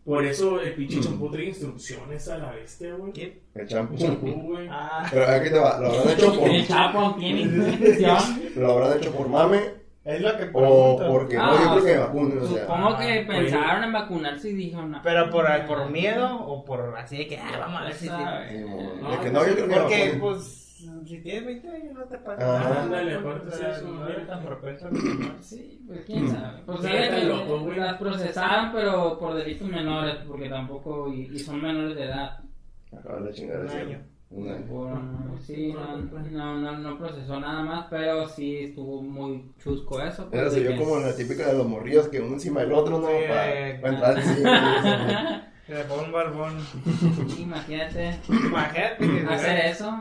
por 0.04 0.24
eso 0.24 0.60
el 0.60 0.72
pinche 0.74 1.00
champú 1.02 1.30
trae 1.30 1.44
instrucciones 1.46 2.28
a 2.28 2.38
la 2.38 2.52
bestia, 2.52 2.94
güey. 2.94 3.12
¿Quién? 3.12 3.38
El 3.54 3.68
champú. 3.68 3.96
Champú, 3.98 4.32
güey. 4.32 4.68
Ah, 4.70 5.06
Pero 5.10 5.26
aquí 5.26 5.50
te 5.50 5.58
va, 5.58 5.78
lo 5.80 5.88
habrán 5.90 6.08
hecho 6.16 6.38
por, 6.38 6.48
El 6.48 6.66
Chapo 6.66 7.14
tiene 7.18 7.40
inscripción. 7.42 8.18
lo 8.56 8.72
habrán 8.72 8.98
hecho 8.98 9.12
por 9.12 9.28
mame 9.28 9.79
es 10.04 10.20
lo 10.22 10.36
que 10.36 10.44
o 10.44 10.52
pregunto. 10.52 11.06
porque 11.12 11.36
Ah, 11.38 11.46
no, 11.46 11.76
yo 11.76 11.82
creo 11.82 11.84
que 11.84 11.98
vacunen, 12.00 12.38
o 12.38 12.46
sea. 12.46 12.60
Supongo 12.62 12.96
que 12.98 13.18
ah, 13.20 13.24
pensaron 13.26 13.84
en 13.84 13.92
vacunarse 13.92 14.48
y 14.50 14.54
dijeron, 14.54 14.90
no. 14.92 15.00
Pero 15.02 15.30
por, 15.30 15.46
por 15.66 15.90
miedo 15.90 16.40
o 16.46 16.64
por 16.64 16.94
así 16.96 17.18
de 17.18 17.26
que, 17.26 17.36
ah, 17.38 17.56
vamos 17.60 17.80
a 17.82 17.84
ver 17.84 17.94
si 17.94 18.06
sí. 18.08 18.10
No, 19.02 19.10
de 19.10 19.18
que 19.22 19.30
no, 19.30 19.46
yo 19.46 19.54
creo 19.54 19.68
que 19.68 19.74
Porque, 19.74 20.16
pues, 20.20 20.66
si 21.06 21.18
tienes 21.20 21.44
20 21.44 21.68
años 21.68 21.92
no 21.94 22.04
te 22.04 22.16
pasa 22.18 22.42
nada. 22.42 22.82
Ándale, 22.84 23.12
¿no? 23.12 23.18
aparte 23.30 23.48
O 23.48 23.50
sí, 23.50 23.58
sea, 23.58 23.70
eso, 23.76 23.88
no 23.88 24.00
güey. 24.00 24.12
eres 24.12 24.26
tan 24.26 24.42
propenso 24.42 24.86
a. 24.86 24.90
Sí, 25.42 25.84
pues 25.86 26.00
quién 26.06 26.28
sabe. 26.30 26.62
Pues 26.64 26.78
Sí, 26.80 26.86
sabe 26.86 27.04
está 27.04 27.16
que 27.16 27.24
loco, 27.26 27.58
güey. 27.60 27.78
las 27.78 27.94
procesaron, 27.98 28.72
pero 28.72 29.18
por 29.18 29.34
delitos 29.34 29.68
menores, 29.68 30.14
porque 30.26 30.48
tampoco, 30.48 31.12
y, 31.12 31.26
y 31.34 31.38
son 31.38 31.60
menores 31.60 31.94
de 31.96 32.04
edad. 32.04 32.38
Acaba 32.98 33.20
de 33.20 33.32
chingar 33.34 33.60
Un 33.60 33.66
ese- 33.66 33.78
año. 33.80 33.98
Por- 34.30 35.00
sí, 35.44 35.74
no, 35.74 35.96
no, 36.30 36.54
no, 36.60 36.78
no 36.78 36.98
procesó 36.98 37.40
nada 37.40 37.62
más, 37.64 37.86
pero 37.90 38.28
sí 38.28 38.58
estuvo 38.58 39.02
muy 39.02 39.50
chusco 39.58 40.00
eso. 40.00 40.28
pues, 40.30 40.40
Era 40.40 40.48
así, 40.50 40.62
yo 40.62 40.70
que- 40.70 40.76
como 40.78 40.98
la 41.00 41.14
típica 41.16 41.48
de 41.48 41.54
los 41.58 41.66
morrillos 41.66 42.06
que 42.08 42.20
uno 42.20 42.34
encima 42.34 42.60
del 42.60 42.72
otro, 42.72 43.00
¿no? 43.00 43.08
Sí, 43.08 43.14
Para 43.28 43.52
eh, 43.52 43.70
entrar 43.82 44.16
al 44.16 44.22
cine. 44.22 45.50
Que 45.66 45.74
le 45.74 45.84
ponga 45.84 46.02
un 46.04 46.12
barbón. 46.12 46.58
Imagínate 47.38 48.18
Imagínate 48.28 48.96
que 48.98 49.26
hacer 49.34 49.66
eso. 49.66 50.00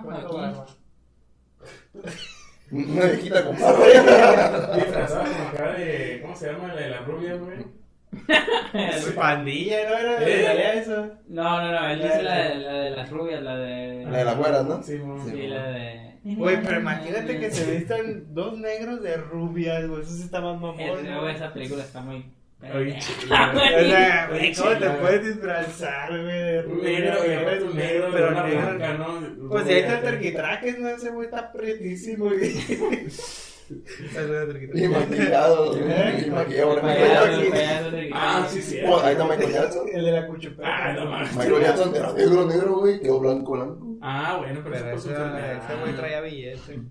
Una 2.72 3.06
viejita 3.06 3.46
con 3.46 3.60
barba. 3.60 3.80
¿Cómo 6.22 6.36
se 6.36 6.52
llama? 6.52 6.68
La 6.68 6.76
de 6.82 6.90
la 6.90 7.00
rubia, 7.02 7.36
güey. 7.36 7.66
Su 9.02 9.14
pandilla, 9.16 9.78
¿no? 9.90 9.98
Era 9.98 10.28
Eh. 10.28 10.44
salía 10.46 10.74
eso. 10.74 11.12
No, 11.28 11.62
no, 11.62 11.72
no, 11.72 11.90
él 11.90 12.02
dice 12.02 12.24
la 12.24 12.36
de, 12.38 12.56
la 12.56 12.74
de 12.74 12.90
las 12.92 13.10
rubias, 13.10 13.42
la 13.44 13.56
de... 13.58 14.06
La 14.06 14.18
de 14.20 14.26
las 14.26 14.38
güeras, 14.38 14.66
¿no? 14.66 14.82
Sí. 14.84 15.00
Sí, 15.30 15.48
la 15.48 15.64
de... 15.72 16.10
Güey, 16.24 16.62
pero 16.64 16.80
imagínate 16.82 17.40
que 17.40 17.50
se 17.52 17.72
vistan 17.78 18.34
dos 18.34 18.58
negros 18.58 19.02
de 19.02 19.16
rubias, 19.18 19.88
güey. 19.88 20.02
Eso 20.02 20.12
sí 20.12 20.24
está 20.24 20.42
más 20.42 20.56
mamón. 20.60 20.80
Es- 20.80 21.04
¿no? 21.04 21.10
luego 21.12 21.30
esa 21.30 21.54
película 21.54 21.84
está 21.84 22.02
muy... 22.02 22.26
Oye, 22.76 22.98
O 22.98 23.22
chila. 23.22 23.54
sea, 23.54 24.28
güey, 24.30 24.54
¿cómo 24.54 24.72
te 24.72 24.90
puedes 24.90 25.26
disfrazar, 25.26 26.10
güey? 26.10 26.28
de 26.28 26.64
negro, 26.84 27.68
un 27.70 27.76
negro, 27.78 28.08
pero 28.12 28.32
negro. 28.44 29.48
Pues 29.50 29.66
ahí 29.68 29.76
está 29.78 29.94
el 30.00 30.02
terquitraques, 30.04 30.78
¿no? 30.80 30.90
Ese 30.90 31.10
güey 31.12 31.28
está 31.28 31.52
prietísimo, 31.54 32.26
güey. 32.26 32.54
Y 34.74 34.88
maquillado. 34.88 35.78
Y 35.78 36.30
maquillado. 36.30 36.82
Ah, 38.14 38.48
sí, 38.50 38.62
sí. 38.62 38.80
Ahí 38.80 39.12
está 39.12 39.26
Michael 39.26 39.52
Jackson. 39.54 39.88
El 39.94 40.06
de 40.06 40.12
la 40.12 40.28
cuchupeta. 40.28 40.64
Ah, 40.66 40.94
no 40.94 41.06
mames. 41.06 41.36
Michael 41.36 41.62
Jackson 41.62 41.96
era 41.96 42.14
negro, 42.14 42.46
negro, 42.46 42.80
güey. 42.80 43.00
Quedó 43.00 43.20
blanco, 43.20 43.52
blanco. 43.52 43.98
Ah, 44.02 44.38
bueno, 44.40 44.62
pero, 44.64 44.76
ese 44.76 45.76
güey 45.82 45.96
traía 45.96 46.22
billete. 46.22 46.82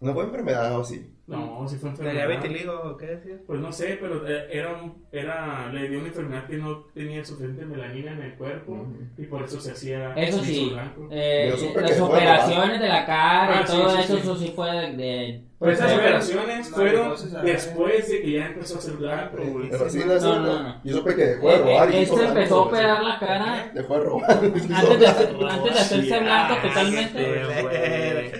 No 0.00 0.14
fue 0.14 0.24
enfermedad 0.24 0.78
o 0.78 0.84
sí. 0.84 1.13
No, 1.26 1.66
sí 1.66 1.76
fue 1.76 1.90
¿Traía 1.92 2.24
enfermedad. 2.24 2.42
vitiligo 2.42 2.80
o 2.82 2.96
qué 2.98 3.06
decías? 3.06 3.40
Pues 3.46 3.58
no 3.58 3.72
sé, 3.72 3.96
pero 3.98 4.28
eh, 4.28 4.46
era, 4.52 4.74
un- 4.74 5.06
era, 5.10 5.72
le 5.72 5.88
dio 5.88 5.98
una 6.00 6.08
enfermedad 6.08 6.46
que 6.46 6.58
no 6.58 6.84
tenía 6.94 7.24
suficiente 7.24 7.64
melanina 7.64 8.12
en 8.12 8.20
el 8.22 8.34
cuerpo 8.34 8.72
Ujú. 8.72 8.96
y 9.16 9.24
por 9.24 9.42
eso 9.42 9.58
se 9.58 9.70
hacía 9.72 10.12
Eso 10.14 10.44
sí, 10.44 10.68
blanco. 10.72 11.08
eh, 11.10 11.50
las 11.80 12.00
operaciones 12.00 12.78
de 12.80 12.88
la 12.88 13.06
cara 13.06 13.58
Ah, 13.58 13.62
y 13.62 13.66
sí, 13.66 13.72
todo 13.72 13.90
sí, 13.90 14.00
eso, 14.02 14.14
sí. 14.16 14.20
eso 14.20 14.36
sí 14.36 14.52
fue 14.54 14.70
de... 14.70 14.92
de- 14.96 15.40
Pero 15.58 15.72
esas 15.72 15.92
operaciones 15.94 16.70
no, 16.70 16.76
fueron 16.76 17.14
ver. 17.32 17.42
después 17.42 18.08
de 18.10 18.20
que 18.20 18.30
ya 18.32 18.46
empezó 18.48 18.76
a 18.78 18.80
ser 18.82 18.94
blanco. 18.96 19.36
Pero 19.70 19.88
sí, 19.88 19.98
sí, 20.00 20.06
no, 20.06 20.14
no, 20.20 20.20
no. 20.20 20.40
no, 20.42 20.62
no. 20.62 20.80
Yo 20.84 20.96
supe 20.98 21.14
que 21.16 21.24
dejó 21.24 21.48
de 21.48 21.54
Eh, 21.54 21.58
robar 21.58 21.90
y 21.90 21.96
eh, 21.96 22.04
blanco, 22.04 22.22
empezó 22.22 22.54
a 22.56 22.62
operar 22.64 23.02
la 23.02 23.18
cara 23.18 23.70
Dejó 23.72 23.94
de 23.94 24.00
robar. 24.04 24.30
antes 24.30 24.68
de 24.68 24.74
antes 24.76 24.98
de 25.00 25.80
hacerse 25.80 26.02
Sí, 26.02 26.22
blanco 26.22 26.54
ah, 26.54 26.62
totalmente. 26.62 28.32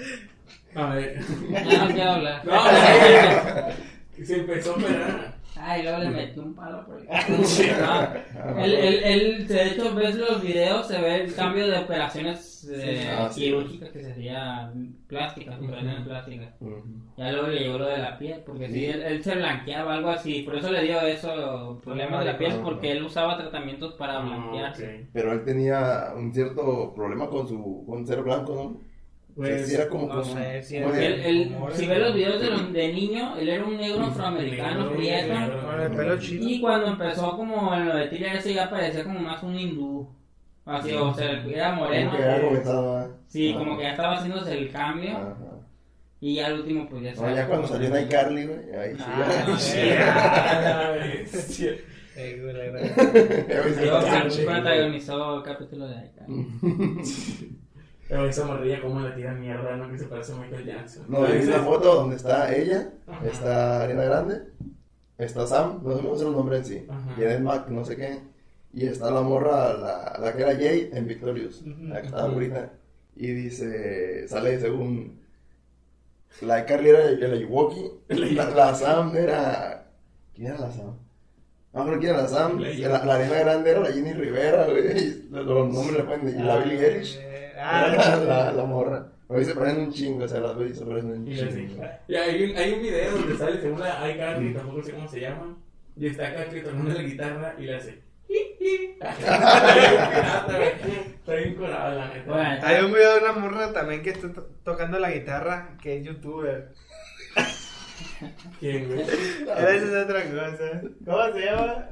A 0.74 0.94
ver. 0.94 1.20
Ya 1.50 1.84
no 1.86 1.94
quiero 1.94 2.10
hablar. 2.10 2.44
No, 2.44 2.52
sí. 4.16 4.22
Se 4.24 4.36
empezó 4.40 4.74
a 4.74 4.76
operar. 4.76 5.34
Ay, 5.56 5.82
luego 5.84 5.98
le 5.98 6.10
metí 6.10 6.40
un 6.40 6.52
palo 6.54 6.84
por 6.84 7.00
Sí. 7.44 7.68
No, 7.80 8.58
él, 8.64 8.74
él, 8.74 9.00
él, 9.04 9.46
de 9.46 9.66
hecho, 9.68 9.94
ves 9.94 10.16
los 10.16 10.42
videos, 10.42 10.88
se 10.88 11.00
ve 11.00 11.22
el 11.22 11.34
cambio 11.34 11.66
de 11.68 11.78
operaciones 11.78 12.68
eh, 12.72 13.08
Ah, 13.16 13.28
sí. 13.30 13.42
quirúrgicas 13.42 13.90
que 13.90 14.02
sería 14.02 14.72
plásticas, 15.06 15.56
operaciones 15.60 16.00
plásticas. 16.06 16.48
Ujú. 16.60 16.82
Ya 17.16 17.30
luego 17.32 17.46
le 17.48 17.60
llegó 17.60 17.78
lo 17.78 17.86
de 17.86 17.98
la 17.98 18.18
piel, 18.18 18.42
porque 18.44 18.68
sí, 18.68 18.84
él, 18.86 19.02
él 19.02 19.22
se 19.22 19.36
blanqueaba 19.36 19.94
algo 19.94 20.10
así, 20.10 20.42
por 20.42 20.56
eso 20.56 20.72
le 20.72 20.82
dio 20.82 21.00
eso, 21.02 21.80
problemas 21.84 22.20
de 22.24 22.32
la 22.32 22.38
piel, 22.38 22.54
porque 22.62 22.90
él 22.92 23.04
usaba 23.04 23.36
tratamientos 23.38 23.94
para 23.94 24.18
blanquearse. 24.20 25.02
Ah. 25.04 25.08
Pero 25.12 25.32
él 25.32 25.44
tenía 25.44 26.12
un 26.16 26.34
cierto 26.34 26.92
problema 26.94 27.28
con 27.30 27.46
su 27.46 27.84
con 27.86 28.04
ser 28.06 28.22
blanco, 28.22 28.54
¿no? 28.54 28.93
Pues, 29.36 29.68
Sí, 29.68 29.74
era 29.74 29.88
como, 29.88 30.06
no 30.06 30.22
como- 30.22 30.36
sé, 30.36 30.62
si 30.62 30.80
como 30.80 30.94
era- 30.94 31.16
Como 31.58 31.70
si 31.72 31.84
era- 31.84 31.94
ves 31.94 32.02
los 32.06 32.14
videos 32.14 32.40
de, 32.40 32.50
los- 32.50 32.72
de 32.72 32.92
niño, 32.92 33.36
él 33.36 33.48
era 33.48 33.64
un 33.64 33.76
negro 33.76 34.04
afroamericano, 34.04 34.92
prieto. 34.92 35.34
negro. 35.34 35.66
Con 35.66 35.80
el 35.80 35.90
pelo 35.92 36.20
chino. 36.20 36.48
Y 36.48 36.60
cuando 36.60 36.86
empezó 36.86 37.36
como 37.36 37.74
en 37.74 37.88
lo 37.88 37.96
de 37.96 38.06
Tiller, 38.08 38.36
ese 38.36 38.54
ya 38.54 38.70
parecía 38.70 39.02
como 39.02 39.18
más 39.20 39.42
un 39.42 39.58
hindú. 39.58 40.08
Así, 40.64 40.92
o 40.94 41.12
sea, 41.12 41.42
era 41.46 41.72
moreno. 41.72 42.10
Como 42.12 42.22
que 42.22 42.40
comenzaba. 42.46 43.08
Sí, 43.26 43.52
Ah. 43.54 43.58
como 43.58 43.76
que 43.76 43.82
ya 43.82 43.90
estaba 43.90 44.16
haciéndose 44.16 44.56
el 44.56 44.70
cambio. 44.70 45.16
Ajá. 45.16 45.36
Y 46.20 46.36
ya 46.36 46.46
al 46.46 46.60
último, 46.60 46.88
pues 46.88 47.02
ya 47.02 47.12
No, 47.20 47.34
ya 47.34 47.46
cuando 47.46 47.68
salió 47.68 47.94
en 47.94 48.04
iCarly, 48.06 48.46
güey, 48.46 48.74
ahí 48.76 48.96
sí. 49.58 49.78
Ah. 49.78 50.94
Ah. 50.96 51.00
Eh, 52.16 52.40
protagonizó 54.46 55.36
el 55.38 55.42
capítulo 55.42 55.88
de. 55.88 56.10
Pero 58.08 58.28
esa 58.28 58.44
morrilla, 58.44 58.80
cómo 58.82 59.00
le 59.00 59.10
tira 59.12 59.32
mierda, 59.32 59.76
¿no? 59.76 59.90
Que 59.90 59.98
se 59.98 60.04
parece 60.06 60.32
a 60.32 60.36
Michael 60.36 60.66
Jackson. 60.66 61.04
No, 61.08 61.24
hay 61.24 61.42
una 61.46 61.60
foto 61.60 61.94
donde 61.94 62.16
está 62.16 62.54
ella, 62.54 62.90
Ajá. 63.06 63.26
está 63.26 63.82
Ariana 63.82 64.04
Grande, 64.04 64.42
está 65.18 65.46
Sam, 65.46 65.80
no 65.82 65.96
sé 65.96 66.02
cómo 66.02 66.14
es 66.14 66.20
el 66.20 66.32
nombre 66.32 66.56
en 66.58 66.64
sí, 66.64 66.86
Ajá. 66.88 67.14
Janet 67.16 67.40
Mac, 67.40 67.68
no 67.68 67.84
sé 67.84 67.96
qué, 67.96 68.20
y 68.74 68.86
está 68.86 69.10
la 69.10 69.22
morra, 69.22 69.72
la, 69.74 70.18
la 70.20 70.32
que 70.34 70.42
era 70.42 70.54
Jay 70.54 70.90
en 70.92 71.06
Victorious, 71.06 71.62
la 71.64 72.00
que 72.02 72.08
estaba 72.08 72.24
ahorita, 72.24 72.72
y 73.16 73.28
dice, 73.28 74.28
sale 74.28 74.60
según, 74.60 75.20
la 76.42 76.66
Carly 76.66 76.90
era 76.90 77.10
la 77.10 77.36
Yuwoki, 77.36 77.90
la, 78.08 78.50
la 78.50 78.74
Sam 78.74 79.16
era, 79.16 79.86
¿quién 80.34 80.48
era 80.48 80.58
la 80.60 80.72
Sam? 80.72 80.98
No, 81.72 81.86
creo 81.86 81.98
que 81.98 82.06
era 82.08 82.18
la 82.22 82.28
Sam, 82.28 82.60
La 82.60 83.04
la, 83.04 83.14
Ariana 83.14 83.38
Grande 83.38 83.70
era 83.70 83.80
la 83.80 83.92
Jenny 83.92 84.12
Rivera, 84.12 84.66
güey, 84.66 84.98
y 84.98 85.28
los 85.30 85.72
nombres 85.72 85.92
le 85.92 86.04
ponen, 86.04 86.28
y 86.28 86.42
la 86.42 86.58
Billie 86.58 86.86
Eilish. 86.86 87.18
Ah, 87.66 88.18
la, 88.26 88.52
la 88.52 88.64
morra. 88.64 89.06
Hoy 89.28 89.44
se 89.44 89.54
parecen 89.54 89.80
un 89.84 89.92
chingo, 89.92 90.24
o 90.24 90.28
sea, 90.28 90.40
las 90.40 90.56
veces 90.56 90.78
se 90.80 90.84
parecen 90.84 91.10
un 91.12 91.24
chingo. 91.26 91.82
Y 92.08 92.14
hay 92.14 92.44
un, 92.50 92.56
hay 92.58 92.72
un 92.74 92.82
video 92.82 93.10
donde 93.12 93.36
sale 93.38 93.60
según 93.60 93.80
la 93.80 94.10
iCarly, 94.10 94.52
tampoco 94.54 94.82
sé 94.82 94.92
cómo 94.92 95.08
se 95.08 95.20
llama. 95.20 95.56
Y 95.96 96.06
está 96.08 96.26
acá 96.28 96.44
que 96.50 96.60
tocando 96.60 96.92
la 96.92 97.02
guitarra 97.02 97.54
y 97.58 97.62
le 97.62 97.76
hace. 97.76 98.02
Está 100.24 101.34
bien 101.36 101.54
curado, 101.54 101.94
la 101.98 102.08
neta. 102.08 102.32
Bueno, 102.32 102.60
Hay 102.62 102.84
un 102.84 102.92
video 102.92 103.14
de 103.14 103.20
una 103.20 103.32
morra 103.32 103.72
también 103.72 104.02
que 104.02 104.10
está 104.10 104.32
to- 104.32 104.48
tocando 104.64 104.98
la 104.98 105.10
guitarra, 105.10 105.76
que 105.80 105.96
es 105.98 106.04
youtuber. 106.04 106.72
¿Quién, 108.60 108.86
güey? 108.88 109.00
Esa 109.02 109.74
es 109.74 110.04
otra 110.04 110.22
cosa. 110.24 110.82
¿Cómo 111.04 111.32
se 111.32 111.44
llama? 111.44 111.88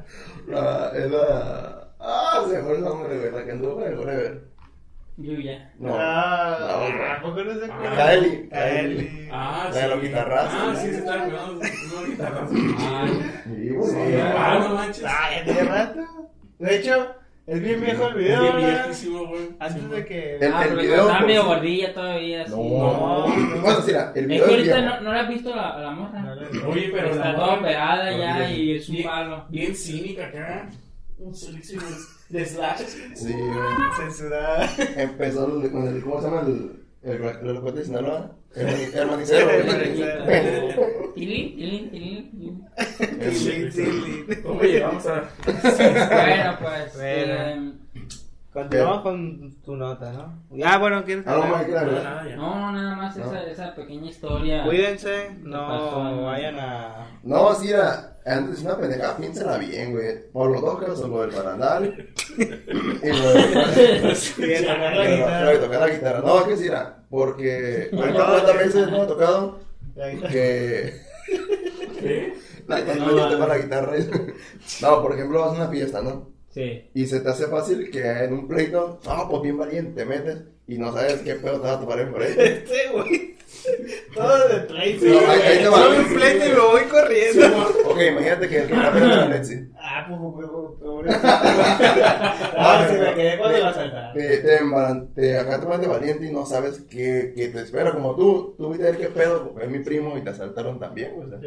La, 0.49 0.93
es 0.95 1.11
la. 1.11 1.89
Ah, 2.01 2.45
se 2.49 2.61
fue 2.63 2.77
el 2.77 2.83
nombre, 2.85 3.19
güey. 3.19 3.31
La 3.33 3.45
que 3.45 3.53
anduvo 3.53 3.75
con 3.77 3.85
el 3.85 3.97
Forever. 3.97 4.41
Yuya. 5.19 5.71
No. 5.79 5.95
Ah, 5.95 6.57
la 6.61 6.77
otra. 6.79 7.13
¿A 7.17 7.23
poco 7.23 7.45
no 7.45 7.55
se 7.59 7.65
acuerda? 7.71 7.97
Kylie. 8.13 8.49
Kylie. 8.49 9.29
Ah, 9.31 9.71
La 9.73 9.81
de 9.81 9.89
los 9.89 10.03
guitarrazos, 10.03 10.55
Ah, 10.61 10.67
¿no? 10.73 10.77
sí, 10.81 10.87
se 10.89 10.99
está 10.99 11.27
guitarrazos. 12.07 12.51
Sí, 13.45 13.69
güey. 13.71 13.91
Sí. 13.91 14.21
Ah, 14.37 14.59
no 14.69 14.75
manches. 14.75 15.05
Ah, 15.07 15.29
tiene 15.45 15.63
rato. 15.65 16.01
De 16.59 16.77
hecho, 16.77 17.15
es 17.47 17.61
bien 17.61 17.81
viejo 17.81 18.09
el 18.09 18.15
video. 18.15 18.43
Antes 19.59 19.91
de 19.91 20.05
que. 20.07 20.37
El- 20.37 20.53
ah, 20.53 20.61
pero 20.63 20.77
video, 20.77 20.95
estaba 20.95 21.19
pues, 21.19 21.27
medio 21.27 21.43
sí. 21.43 21.47
gordilla 21.49 21.95
todavía. 21.95 22.45
No, 22.47 22.57
no. 22.57 23.27
Bueno, 23.63 23.81
sí, 23.83 23.91
el 23.93 23.97
Es 24.23 24.27
video 24.29 24.29
que 24.29 24.35
es 24.35 24.49
ahorita 24.59 24.77
viejo. 24.77 24.95
no, 24.95 25.01
no 25.03 25.13
la 25.13 25.21
has 25.21 25.29
visto 25.29 25.55
la, 25.55 25.79
la 25.79 25.91
morra. 25.91 26.21
No 26.23 26.69
Oye, 26.69 26.91
pero 26.93 27.11
Está 27.11 27.35
toda 27.35 27.55
operada 27.55 28.11
No, 28.11 28.19
ya 28.19 28.49
sí. 28.49 28.55
y 28.55 28.77
es 28.77 28.89
un 28.89 28.95
Bien- 28.97 29.09
palo. 29.09 29.45
bien 29.51 29.75
cínica 29.77 30.27
acá. 30.27 30.69
De 32.29 32.45
slash. 32.47 32.81
Sí, 33.15 33.33
güey. 33.33 33.91
Censurada. 33.99 34.71
Empezó 34.97 35.63
el- 35.63 35.71
con 35.71 35.87
el. 35.89 36.03
¿Cómo 36.03 36.21
se 36.21 36.27
llama 36.29 36.41
el. 36.47 36.83
El 37.03 37.23
el 37.23 37.55
locote 37.55 37.79
de 37.81 37.85
Sinaloa? 37.85 38.33
Hermani- 38.55 38.95
Hermanicero. 38.95 39.49
Tilín, 41.15 41.57
tilín, 41.57 41.91
tilín, 41.91 42.31
tilín. 42.31 42.65
Sí, 43.33 43.71
sí, 43.71 43.71
sí. 43.73 44.37
¿Cómo 44.43 44.63
llegamos 44.63 45.07
a.? 45.07 45.29
Bueno, 45.47 46.59
pues. 46.61 46.95
Bueno. 46.97 47.73
Continuamos 48.53 49.01
con 49.01 49.55
tu 49.63 49.77
nota, 49.77 50.13
¿no? 50.13 50.43
Ah, 50.63 50.77
bueno, 50.77 51.03
¿quieres 51.05 51.25
que 51.25 51.31
No, 51.31 51.39
nada, 51.39 52.25
no, 52.37 52.73
nada 52.73 52.97
más 52.97 53.17
No. 53.17 53.25
esa, 53.25 53.45
esa 53.51 53.75
pequeña 53.75 54.11
historia. 54.11 54.65
Cuídense, 54.65 55.31
pasó? 55.43 56.05
no 56.05 56.25
vayan 56.25 56.59
a. 56.59 57.07
No, 57.23 57.55
sí, 57.55 57.71
era. 57.71 58.19
Antes 58.27 58.63
una 58.63 58.77
pendejada, 58.77 59.17
piénsala 59.17 59.57
bien, 59.57 59.93
güey. 59.93 60.31
Por 60.33 60.51
los 60.51 60.61
dos 60.61 60.79
casos, 60.81 61.09
lo 61.09 61.23
del 61.23 61.31
barandal. 61.31 62.09
y 62.39 63.07
lo 63.09 63.33
de. 63.33 64.15
Sí, 64.15 64.43
tocar 64.61 64.79
la 64.79 64.95
Lo 64.95 65.01
de 65.03 65.17
guitarra. 65.17 65.61
tocar 65.61 65.81
la 65.81 65.89
guitarra. 65.89 66.21
No, 66.21 66.39
es 66.41 66.45
que 66.45 66.57
sí 66.59 66.67
era. 66.67 67.05
Porque. 67.09 67.89
Bueno, 67.93 68.15
¿cuántas 68.15 68.59
veces 68.59 68.91
no 68.91 69.03
ha 69.03 69.07
tocado? 69.07 69.61
La 69.97 70.09
guitarra. 70.11 70.31
Que. 70.33 71.01
¿Qué? 72.01 72.35
La 72.69 72.81
no, 72.81 73.29
toco 73.29 73.47
la 73.47 73.59
guitarra. 73.59 73.93
No, 74.83 75.03
por 75.03 75.13
ejemplo, 75.13 75.41
vas 75.41 75.51
a 75.51 75.63
una 75.63 75.69
fiesta, 75.69 76.01
¿no? 76.01 76.32
Sí. 76.53 76.85
Y 76.95 77.07
se 77.07 77.21
te 77.21 77.29
hace 77.31 77.47
fácil 77.47 77.91
que 77.91 78.01
en 78.01 78.33
un 78.33 78.47
pleito, 78.47 79.01
no, 79.05 79.29
pues 79.29 79.43
bien 79.43 79.59
valiente, 79.59 79.93
te 80.03 80.05
metes 80.05 80.39
y 80.67 80.79
no 80.79 80.93
sabes 80.93 81.21
qué 81.23 81.35
pedo 81.35 81.61
te 81.61 81.67
va 81.67 81.75
a 81.75 81.81
topar 81.81 82.01
en 82.01 82.13
por 82.13 82.23
ahí. 82.23 82.35
Este, 82.37 82.89
güey. 82.93 83.37
Todo 84.15 84.49
de 84.49 84.79
ahí- 84.79 84.99
te 84.99 85.69
va. 85.69 85.77
Soy 85.79 85.99
un 85.99 86.15
pleito 86.15 86.47
y 86.47 86.49
me 86.49 86.61
voy 86.61 86.83
corriendo. 86.83 87.47
Ok, 87.87 87.99
imagínate 88.11 88.49
que 88.49 88.59
el 88.59 88.67
que 88.67 88.75
está 88.75 88.93
peleando 88.93 89.17
es 89.17 89.23
Alexi. 89.23 89.69
Ah, 89.79 90.07
pues, 90.09 90.21
pues, 90.35 90.49
pues, 90.51 90.81
pobre. 90.81 91.11
Ah, 92.65 92.87
sí, 92.89 92.97
me 92.99 93.15
quedé 93.15 93.39
cuando 93.39 93.59
la 93.59 93.75
saltaron. 93.75 94.13
Te, 94.15 94.37
te, 94.39 94.57
embaran- 94.59 95.15
te- 95.15 95.39
acá 95.39 95.61
te 95.61 95.79
de 95.79 95.87
valiente 95.87 96.27
y 96.27 96.33
no 96.33 96.47
sabes 96.47 96.83
qué, 96.91 97.33
qué 97.35 97.49
te 97.49 97.61
espera. 97.63 97.93
Como 97.93 98.15
tú, 98.15 98.55
tú 98.57 98.71
viste 98.71 98.87
a 98.87 98.91
ver 98.91 99.01
qué 99.01 99.09
pedo, 99.09 99.53
pues 99.53 99.65
es 99.65 99.71
mi 99.71 99.81
primo 99.81 100.17
y 100.17 100.23
te 100.23 100.31
asaltaron 100.31 100.79
también, 100.79 101.15
güey. 101.15 101.27
o 101.27 101.31
sea. 101.31 101.41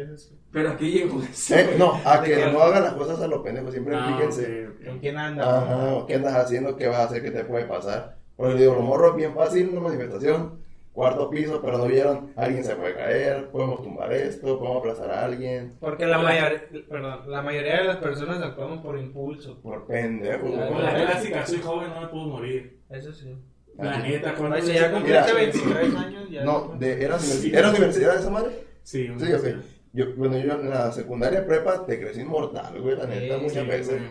Pero 0.52 0.70
aquí 0.70 0.90
llegó. 0.90 1.20
Eh, 1.50 1.74
no, 1.78 2.00
a 2.04 2.20
¿De 2.20 2.28
que 2.34 2.46
no 2.46 2.60
hagan 2.60 2.84
las 2.84 2.92
cosas 2.94 3.20
a 3.20 3.26
los 3.26 3.42
pendejos, 3.42 3.72
siempre 3.72 3.94
Ah, 3.96 4.14
fíjense. 4.16 4.66
ok, 4.68 4.74
ok. 4.80 4.86
¿Con 4.86 4.98
quién 5.00 5.16
anda? 5.18 5.58
Ajá, 5.58 6.04
¿qué 6.06 6.14
andas 6.14 6.34
haciendo? 6.34 6.76
¿Qué 6.76 6.86
vas 6.88 6.98
a 6.98 7.04
hacer? 7.04 7.22
¿Qué 7.22 7.30
te 7.30 7.44
puede 7.44 7.64
pasar? 7.64 8.16
Porque 8.36 8.54
digo, 8.56 8.74
lo 8.74 8.82
morro 8.82 9.10
es 9.10 9.16
bien 9.16 9.34
fácil, 9.34 9.68
una 9.70 9.80
manifestación, 9.80 10.60
cuarto 10.96 11.28
piso, 11.28 11.60
pero 11.62 11.76
no 11.76 11.84
vieron, 11.84 12.32
alguien 12.36 12.64
se 12.64 12.74
puede 12.74 12.94
caer, 12.94 13.50
podemos 13.50 13.82
tumbar 13.82 14.10
esto, 14.14 14.58
podemos 14.58 14.78
aplazar 14.78 15.10
a 15.10 15.24
alguien, 15.26 15.76
Porque 15.78 16.06
la 16.06 16.18
mayoría, 16.18 16.64
perdón, 16.88 17.30
la 17.30 17.42
mayoría 17.42 17.76
de 17.82 17.84
las 17.84 17.96
personas 17.98 18.42
actuamos 18.42 18.80
por 18.80 18.98
impulso. 18.98 19.60
por 19.60 19.86
pendejo. 19.86 20.48
Güey. 20.48 20.56
la 20.82 20.94
clásica, 21.06 21.46
soy 21.46 21.58
joven, 21.60 21.90
no 21.94 22.00
me 22.00 22.06
puedo 22.08 22.24
morir. 22.28 22.80
Eso 22.88 23.12
sí. 23.12 23.36
La 23.78 23.98
neta, 23.98 24.34
cuando 24.34 24.56
ya 24.58 24.90
cumpliste 24.90 25.20
Mira. 25.22 25.34
23 25.34 25.94
años. 25.96 26.30
Ya 26.30 26.44
No, 26.44 26.74
de, 26.78 27.04
¿era, 27.04 27.16
universi- 27.18 27.54
¿era 27.54 27.68
universidad 27.70 28.16
esa 28.16 28.30
madre? 28.30 28.64
Sí, 28.82 29.06
Sí, 29.18 29.32
ok. 29.34 29.44
Yo, 29.92 30.14
bueno, 30.16 30.38
yo 30.38 30.52
en 30.54 30.70
la 30.70 30.90
secundaria 30.92 31.46
prepa 31.46 31.84
te 31.84 32.00
crecí 32.00 32.22
inmortal, 32.22 32.80
güey, 32.80 32.96
la 32.96 33.06
neta, 33.06 33.36
Sí, 33.36 33.42
muchas 33.42 33.62
sí, 33.64 33.68
veces. 33.68 33.98
güey. 33.98 34.10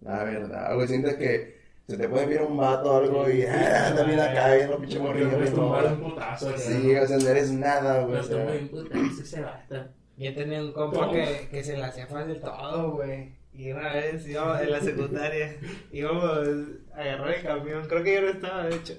La 0.00 0.24
verdad, 0.24 0.74
güey, 0.74 0.88
sientes 0.88 1.14
que 1.16 1.61
se 1.88 1.96
te 1.96 2.08
puede 2.08 2.26
ver 2.26 2.42
un 2.42 2.56
vato 2.56 2.92
o 2.92 2.96
algo 2.98 3.30
y 3.30 3.42
ah, 3.44 3.88
anda 3.88 4.04
bien 4.04 4.20
acá, 4.20 4.54
bien 4.54 4.70
los 4.70 4.76
Porque 4.78 4.98
morrillos. 4.98 5.34
puedes 5.34 5.54
tumbar 5.54 5.86
un 5.86 6.00
no. 6.00 6.08
putazo. 6.10 6.48
acá, 6.50 6.58
Sí, 6.58 6.92
¿no? 6.94 7.02
o 7.02 7.06
sea, 7.06 7.18
no 7.18 7.28
eres 7.28 7.52
nada, 7.52 8.02
güey. 8.04 8.20
o 8.20 8.22
Pero 8.22 8.24
sea. 8.24 8.36
tumba 8.38 8.52
un 8.52 8.68
putazo 8.68 9.22
ese 9.22 9.40
basta. 9.42 9.90
Yo 10.16 10.34
tenía 10.34 10.60
un 10.62 10.72
compa 10.72 11.10
que, 11.10 11.48
que 11.50 11.64
se 11.64 11.76
le 11.76 11.84
hacía 11.84 12.06
fácil 12.06 12.40
todo, 12.40 12.92
güey. 12.92 13.32
Y 13.54 13.70
una 13.70 13.92
vez 13.92 14.26
íbamos 14.26 14.62
en 14.62 14.72
la 14.72 14.80
secundaria, 14.80 15.54
íbamos 15.92 16.24
a 16.24 17.00
agarrar 17.00 17.34
el 17.34 17.42
camión, 17.42 17.86
creo 17.86 18.02
que 18.02 18.14
yo 18.14 18.22
no 18.22 18.28
estaba, 18.30 18.64
de 18.64 18.76
hecho. 18.76 18.94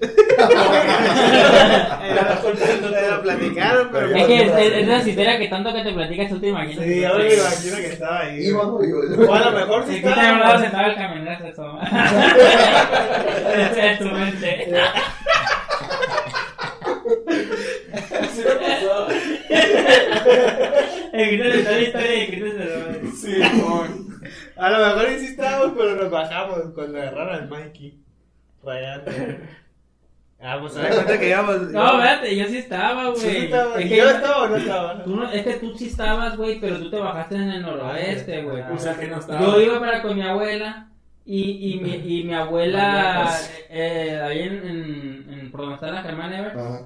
era, 2.88 3.20
platicaron, 3.20 3.88
pero... 3.90 4.06
Pero 4.12 4.16
Es 4.16 4.26
que 4.26 4.42
es, 4.42 4.52
es, 4.76 4.86
la 4.86 4.98
historia 4.98 5.38
que 5.38 5.48
tanto 5.48 5.74
que 5.74 5.82
te 5.82 5.92
platicas 5.92 6.28
tú 6.30 6.38
te 6.38 6.48
imaginas. 6.50 6.84
Sí, 6.84 7.00
yo 7.00 7.18
me 7.18 7.34
imagino 7.34 7.76
que 7.78 7.86
estaba 7.86 8.20
ahí. 8.20 8.52
O 8.52 8.60
a 9.34 9.40
lo 9.40 9.50
mejor 9.58 9.84
sí 9.86 9.92
Si 9.92 9.98
aquí 9.98 10.14
te 10.14 10.20
hablado 10.20 10.54
estaba. 10.54 10.60
sentado 10.60 10.86
el 10.86 10.96
camionero, 10.96 11.46
eso. 11.48 11.78
Esa 13.54 13.90
es 13.90 13.98
tu 13.98 14.04
mente. 14.04 14.66
Sí 18.32 18.42
me 18.44 18.54
pasó. 18.54 19.08
El 21.12 21.26
grito 21.38 21.44
de 21.56 21.62
toda 21.62 21.76
la 21.76 21.82
historia 21.82 22.14
y 22.14 22.20
el 22.20 22.26
grito 22.30 22.46
de 22.46 23.10
Sí, 23.16 23.42
mon. 23.54 24.03
A 24.56 24.70
lo 24.70 24.78
mejor 24.86 25.18
sí 25.18 25.26
estábamos, 25.26 25.76
pero 25.76 25.96
nos 25.96 26.10
bajamos 26.10 26.58
cuando 26.74 26.98
agarraron 27.00 27.34
al 27.34 27.48
Mikey. 27.48 27.98
Rayando. 28.64 29.10
Ah, 30.40 30.58
pues 30.60 30.74
se 30.74 30.82
da 30.82 30.90
cuenta 30.90 31.18
que 31.18 31.28
íbamos. 31.30 31.60
No, 31.72 31.86
espérate, 32.02 32.36
yo 32.36 32.46
sí 32.46 32.58
estaba, 32.58 33.14
Sí, 33.16 33.24
güey. 33.26 33.44
estaba- 33.44 33.80
Es 33.80 33.88
que 33.88 33.96
¿Yo 33.96 34.10
estaba 34.10 34.42
o 34.42 34.48
no 34.48 34.56
estaba? 34.56 35.04
tú 35.04 35.16
no- 35.16 35.30
es 35.30 35.42
que 35.42 35.54
tú 35.54 35.74
sí 35.78 35.86
estabas, 35.86 36.36
güey, 36.36 36.60
pero 36.60 36.78
tú 36.78 36.90
te 36.90 36.98
bajaste 36.98 37.34
en 37.36 37.42
el 37.50 37.62
noroeste, 37.62 38.42
güey. 38.42 38.60
Ah, 38.62 38.70
O 38.74 38.78
sea 38.78 38.94
que 38.94 39.06
no 39.08 39.18
estaba. 39.18 39.40
Yo 39.40 39.60
iba 39.60 39.80
para 39.80 40.02
con 40.02 40.14
mi 40.14 40.22
abuela 40.22 40.88
y, 41.24 41.72
y, 41.74 41.80
mi, 41.80 41.94
y 41.94 42.24
mi 42.24 42.34
abuela, 42.34 43.22
pues. 43.24 43.64
eh, 43.70 44.20
ahí 44.22 44.40
en, 44.42 44.54
en, 44.68 45.26
en 45.40 45.50
por 45.50 45.60
donde 45.60 45.76
está 45.76 45.90
la 45.90 46.02
Germán 46.02 46.32
Ever, 46.32 46.58
Ajá. 46.58 46.80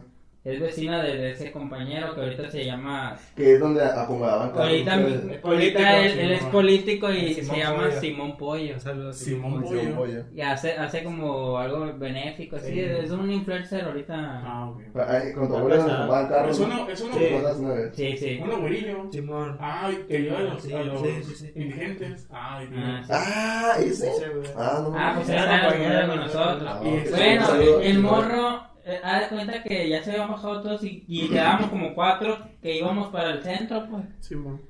Es 0.55 0.61
vecina 0.61 1.03
de, 1.03 1.17
de 1.17 1.31
ese 1.33 1.51
compañero 1.53 2.15
que 2.15 2.21
ahorita 2.23 2.51
se 2.51 2.65
llama... 2.65 3.17
Que 3.37 3.55
es 3.55 3.61
donde 3.61 3.83
acomodaban 3.85 4.51
carros 4.51 4.67
Ahorita, 4.67 4.95
político, 4.97 5.49
ahorita 5.49 5.99
él, 5.99 6.19
él 6.19 6.31
es 6.33 6.45
político 6.45 7.11
y 7.13 7.35
Simón 7.35 7.55
se 7.55 7.61
llama 7.61 7.77
Pollo. 7.85 8.01
Simón 8.01 8.37
Pollo. 8.37 8.81
Saludos, 8.81 9.17
Simón 9.17 9.65
Simón 9.67 9.79
Pollo. 9.83 9.95
Pollo. 9.97 10.25
Y 10.35 10.41
hace, 10.41 10.73
hace 10.73 11.05
como 11.05 11.59
algo 11.59 11.93
benéfico, 11.99 12.57
así, 12.57 12.73
Sí. 12.73 12.81
es 12.81 13.11
un 13.11 13.31
influencer 13.31 13.85
ahorita. 13.85 14.15
Ah, 14.45 14.71
ok. 14.71 14.97
Ahí, 15.09 15.33
Con 15.33 15.49
tu 15.49 15.55
donde 15.55 15.77
Está 15.77 15.93
acomodaban 15.95 16.29
carros. 16.29 16.51
Es 16.59 16.65
uno, 16.65 16.89
es 16.89 17.01
uno, 17.01 17.15
Sí. 17.15 17.27
Con 17.33 17.43
las 17.43 17.59
nueve. 17.59 17.91
Sí, 17.95 18.17
sí. 18.17 18.41
uno 18.43 18.61
güerillo. 18.61 19.09
Simón. 19.13 19.57
Ay, 19.61 20.05
que 20.09 20.17
ayuda 20.17 20.39
a 20.39 20.43
los, 20.43 20.63
Sí, 20.63 20.73
a 20.73 20.83
los 20.83 21.01
sí, 21.01 21.09
sí, 21.25 21.35
sí. 21.35 21.53
indigentes. 21.55 22.27
Ay, 22.31 22.69
Ah, 22.77 23.03
sí. 23.05 23.13
Ah, 23.15 23.73
ese. 23.81 24.13
Ah, 24.57 24.81
no. 24.83 24.95
Ah, 24.97 25.13
pues 25.17 25.29
está 25.29 25.69
pagué, 25.69 25.85
con 26.07 26.07
no, 26.09 26.17
nosotros. 26.17 26.63
no. 26.63 26.81
Bueno, 27.11 27.81
el 27.81 27.99
morro, 28.01 28.63
eh, 28.89 29.01
haz 29.03 29.23
de 29.23 29.37
cuenta 29.37 29.63
que 29.63 29.89
ya 29.89 30.03
se 30.03 30.11
habían 30.13 30.31
bajado 30.31 30.63
todos 30.63 30.83
y, 30.85 31.05
y 31.07 31.29
quedábamos 31.29 31.71
como 31.71 31.95
cuatro 31.95 32.39
que 32.63 32.77
íbamos 32.79 33.09
para 33.09 33.31
el 33.33 33.43
centro, 33.43 33.87
pues. 33.91 34.05
Simón. 34.21 34.61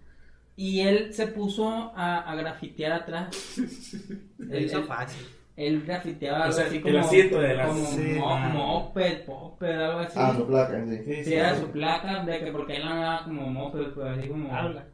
Y 0.56 0.80
él 0.80 1.14
se 1.14 1.28
puso 1.28 1.92
a, 1.96 2.18
a 2.30 2.34
grafitear 2.34 2.92
atrás. 2.92 3.58
Él, 4.50 4.64
hizo 4.64 4.82
fácil. 4.84 5.24
él 5.56 5.82
grafiteaba 5.84 6.38
O 6.38 6.42
algo 6.44 6.52
sea, 6.54 6.66
así 6.66 6.76
el 6.76 6.82
como, 6.82 6.98
asiento 6.98 7.40
de 7.40 7.54
las- 7.54 7.68
como 7.68 7.86
Sí. 7.86 8.00
mo- 8.18 8.34
Ah. 8.34 8.48
moped, 8.48 9.24
poped, 9.24 9.80
algo 9.80 9.98
así. 10.00 10.18
Ah, 10.20 10.34
su 10.36 10.46
placa, 10.46 10.84
sí. 10.84 10.98
Sí, 11.04 11.24
Sí, 11.24 11.34
era 11.34 11.56
su 11.56 11.70
placa, 11.70 12.24
de 12.24 12.40
que 12.40 12.50
porque 12.52 12.76
él 12.76 12.82
hablaba 12.82 13.24
como 13.24 13.46
moped, 13.46 13.92
pues 13.94 14.18
así 14.18 14.28
como... 14.28 14.52
Habla. 14.54 14.84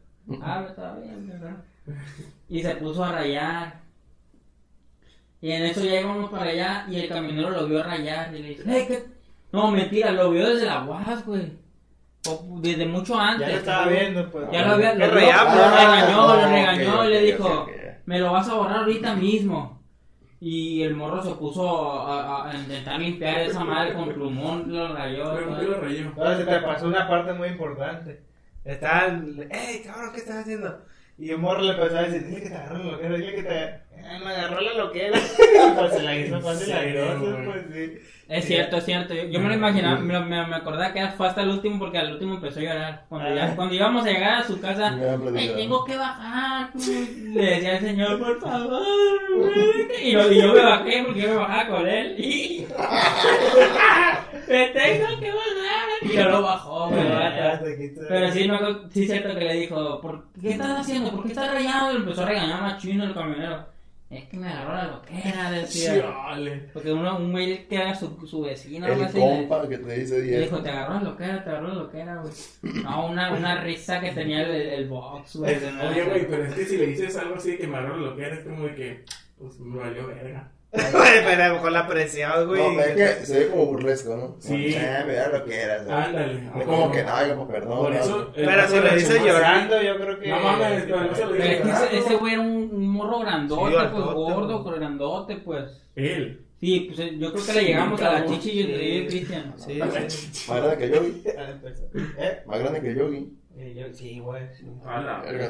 Habla 0.43 0.75
todavía, 0.75 1.13
¿verdad? 1.19 1.57
Y 2.49 2.63
se 2.63 2.75
puso 2.77 3.03
a 3.05 3.13
rayar. 3.13 3.81
Y 5.41 5.51
en 5.51 5.63
eso 5.65 5.85
ya 5.85 6.01
íbamos 6.01 6.31
para 6.31 6.51
allá 6.51 6.87
y 6.91 6.97
el 7.01 7.09
camionero 7.09 7.51
lo 7.51 7.67
vio 7.67 7.83
rayar 7.83 8.35
y 8.35 8.43
le 8.43 8.49
dice, 8.51 8.63
"Ey, 8.79 8.87
¿qué?". 8.87 9.03
No, 9.55 9.71
mentira, 9.71 10.11
lo 10.11 10.31
vio 10.31 10.49
desde 10.49 10.67
la 10.67 10.83
UAS, 10.85 11.25
güey. 11.25 11.53
O 12.29 12.59
Desde 12.61 12.87
mucho 12.87 13.17
antes. 13.19 13.47
Ya 13.47 13.53
lo 13.53 13.59
estaba 13.61 13.87
viendo, 13.87 14.31
pues. 14.31 14.47
Ya 14.51 14.67
lo 14.67 14.73
había, 14.75 14.95
lo, 14.95 15.07
rayamos. 15.11 15.55
lo 15.57 15.71
regañó, 15.71 16.21
Ah, 16.29 16.37
lo 16.37 16.49
regañó 16.49 16.99
ok, 16.99 17.05
y 17.05 17.09
le 17.11 17.21
dijo, 17.23 17.67
me 18.07 18.19
lo 18.19 18.33
vas 18.33 18.49
a 18.49 18.55
borrar 18.55 18.79
ahorita 18.79 19.14
mismo. 19.14 19.81
Y 20.40 20.83
el 20.83 20.95
morro 20.97 21.23
se 21.23 21.31
puso 21.37 22.03
a, 22.09 22.51
a 22.51 22.57
intentar 22.57 22.99
limpiar 22.99 23.40
esa 23.43 23.62
madre 23.64 23.95
con 23.95 24.12
plumón, 24.12 24.64
lo 24.73 24.93
rayó. 24.93 25.35
Pero 25.35 25.47
todo. 25.47 25.49
¿por 25.51 25.61
qué 25.61 25.67
lo 25.67 25.81
rayó? 25.81 26.12
No, 26.17 26.37
se 26.37 26.45
te 26.45 26.59
pasó 26.61 26.87
una 26.88 27.09
parte 27.09 27.33
muy 27.35 27.49
importante. 27.49 28.23
Estaban, 28.64 29.37
¡Ey, 29.51 29.83
cabrón, 29.85 30.11
qué 30.12 30.19
estás 30.19 30.38
haciendo! 30.38 30.81
Y 31.18 31.31
el 31.31 31.38
morro 31.38 31.61
le 31.62 31.72
empezó 31.72 31.96
a 31.98 32.03
decir, 32.03 32.24
dile 32.27 32.42
que 32.42 32.48
te 32.50 32.57
agarró 32.57 32.79
la 32.79 32.90
loquera, 32.92 33.16
dile 33.16 33.35
que 33.37 33.42
te... 33.44 33.64
Eh, 33.64 34.18
me 34.22 34.31
agarró 34.33 34.61
la 34.61 34.74
loquera. 34.74 35.18
pues 35.79 35.92
se 35.92 36.03
la 36.03 36.16
hizo 36.16 36.40
fácil 36.40 36.68
la 36.68 36.83
güey. 36.83 37.44
pues 37.44 37.64
sí. 37.72 37.98
Es 38.29 38.44
cierto, 38.46 38.77
es 38.79 38.85
cierto. 38.85 39.14
Yo, 39.14 39.24
yo 39.24 39.38
me 39.40 39.48
lo 39.48 39.55
imaginaba, 39.55 39.98
me, 40.00 40.18
me, 40.20 40.46
me 40.46 40.57
acordaba 40.57 40.92
que 40.92 41.07
fue 41.16 41.29
hasta 41.29 41.42
el 41.42 41.50
último 41.50 41.79
porque 41.79 41.98
al 41.98 42.12
último 42.12 42.35
empezó 42.35 42.59
a 42.61 42.62
llorar. 42.62 43.05
Cuando, 43.09 43.29
Ah. 43.29 43.35
ya, 43.35 43.55
cuando 43.57 43.74
íbamos 43.74 44.05
a 44.05 44.09
llegar 44.11 44.40
a 44.40 44.44
su 44.44 44.61
casa, 44.61 44.90
Me 44.90 44.96
había 45.09 45.12
"Ay, 45.12 45.18
platicado. 45.18 45.57
tengo 45.57 45.85
que 45.85 45.96
bajar. 45.96 46.70
Le 46.74 47.42
decía 47.46 47.72
al 47.77 47.81
señor, 47.81 48.18
por 48.18 48.40
favor. 48.40 48.83
güey". 49.38 49.87
Y, 50.09 50.12
yo- 50.12 50.33
y 50.33 50.40
yo 50.42 50.53
me 50.53 50.61
bajé 50.64 51.03
porque 51.07 51.20
yo 51.22 51.29
me 51.29 51.37
bajaba 51.37 51.68
con 51.68 51.87
él. 51.88 52.14
Y... 52.18 52.66
me 54.49 54.67
tengo 54.69 55.21
que 55.21 55.31
bajar. 55.31 55.89
Y 56.03 56.09
yo 56.13 56.29
lo 56.29 56.43
bajó, 56.43 56.89
güey. 56.91 57.03
Pero 58.09 58.33
sí, 58.33 58.49
me 58.49 58.55
acuerdo- 58.57 58.89
sí 58.91 59.03
es 59.05 59.11
cierto 59.11 59.35
que 59.39 59.45
le 59.45 59.55
dijo, 59.55 60.01
¿por 60.01 60.27
qué 60.41 60.51
estás 60.51 60.81
haciendo? 60.81 61.11
¿Por 61.13 61.23
qué 61.25 61.29
estás 61.29 61.53
rayado? 61.53 61.93
Y 61.93 61.97
empezó 61.97 62.23
a 62.23 62.27
regañar 62.27 62.61
más 62.63 62.83
chino 62.83 63.05
el 63.05 63.15
camionero. 63.15 63.75
Es 64.11 64.25
que 64.29 64.37
me 64.37 64.47
agarró 64.49 64.75
la 64.75 64.85
loquera, 64.89 65.51
decía. 65.51 66.01
Chale. 66.03 66.69
Porque 66.73 66.93
uno, 66.93 67.17
un 67.17 67.33
güey 67.33 67.67
que 67.67 67.75
era 67.77 67.95
su, 67.95 68.25
su 68.29 68.43
vecino, 68.43 68.87
algo 68.87 69.01
El 69.01 69.05
así, 69.07 69.19
le- 69.19 69.23
compa 69.49 69.69
que 69.69 69.79
te 69.79 69.99
dice 70.01 70.19
le 70.19 70.23
10. 70.25 70.41
dijo, 70.43 70.63
te 70.63 70.71
agarró 70.71 70.95
la 70.95 71.01
loquera, 71.01 71.43
te 71.43 71.51
agarró 71.51 71.69
la 71.69 71.75
loquera, 71.75 72.17
güey. 72.23 72.33
No, 72.85 73.07
una, 73.07 73.33
una 73.33 73.61
risa 73.63 74.01
que 74.01 74.13
tenía 74.13 74.43
el, 74.43 74.51
el 74.55 74.89
box, 74.89 75.37
güey. 75.37 75.59
de. 75.59 75.67
Oye, 75.69 76.05
güey, 76.05 76.29
pero 76.29 76.45
es 76.45 76.55
que 76.55 76.65
si 76.67 76.77
le 76.77 76.87
dices 76.89 77.17
algo 77.17 77.35
así 77.37 77.57
que 77.57 77.67
me 77.67 77.79
agarró 77.79 77.97
lo 77.97 78.15
que 78.15 78.25
era, 78.25 78.35
es 78.37 78.45
como 78.45 78.65
de 78.67 78.75
que, 78.77 79.05
pues 79.39 79.59
me 79.59 79.79
valió 79.81 80.07
verga. 80.07 80.49
Pero 81.25 81.43
a 81.43 81.49
lo 81.49 81.55
mejor 81.55 81.73
la 81.73 81.87
presión, 81.87 82.47
güey. 82.49 82.61
No, 82.63 82.77
pero 82.77 83.01
es 83.01 83.19
que 83.21 83.27
se 83.27 83.39
ve 83.39 83.49
como 83.51 83.67
burlesco, 83.67 84.17
¿no? 84.17 84.37
Sí. 84.41 84.75
Eh, 84.75 85.05
me 85.07 85.13
da 85.15 85.29
lo 85.29 85.45
que 85.45 85.61
eras. 85.61 85.89
Ándale. 85.89 86.51
Es 86.59 86.65
como 86.65 86.91
que, 86.91 87.03
no, 87.05 87.27
yo, 87.27 87.37
pues 87.37 87.49
perdón. 87.61 87.79
Por 87.79 87.95
eso. 87.95 88.33
Pero 88.35 88.69
si 88.69 88.81
lo 88.81 88.95
dice 88.95 89.21
llorando, 89.25 89.83
yo 89.83 89.97
creo 89.97 90.19
que... 90.19 90.29
No 90.29 90.41
mames, 90.41 90.83
pero 90.85 91.01
no 91.05 91.15
se 91.15 91.25
lo 91.25 91.31
Pero 91.33 91.45
es 91.45 91.81
que 91.91 91.99
ese, 91.99 92.17
güey 92.17 92.33
era 92.33 92.43
un, 92.43 92.89
morro 92.89 93.21
grandote, 93.21 93.71
Sí, 93.73 93.77
pues 93.93 94.05
gordo, 94.05 94.65
grandote, 94.65 95.37
pues. 95.37 95.81
Él. 95.95 96.41
Sí, 96.61 96.91
pues 96.95 97.11
yo 97.19 97.33
creo 97.33 97.47
que 97.47 97.53
le 97.53 97.65
llegamos 97.65 98.01
a 98.03 98.13
la 98.13 98.27
chichi 98.27 98.51
y 98.51 98.63
yo 98.63 98.77
Sí. 98.79 99.07
Cristian. 99.09 99.55
Sí, 99.57 99.81
sí. 100.09 100.51
Más 100.51 100.63
grande 100.63 100.79
que 100.79 100.91
Yogi. 100.91 101.23
Ah, 101.39 101.51
empezó. 101.51 101.85
¿Eh? 102.19 102.43
Más 102.47 102.59
grande 102.59 102.81
que 102.81 102.95
Yogi. 102.95 103.33
Eh, 103.57 103.75
yo- 103.77 103.95
Sí, 103.95 104.19
güey. 104.19 104.43
sí. 104.57 104.65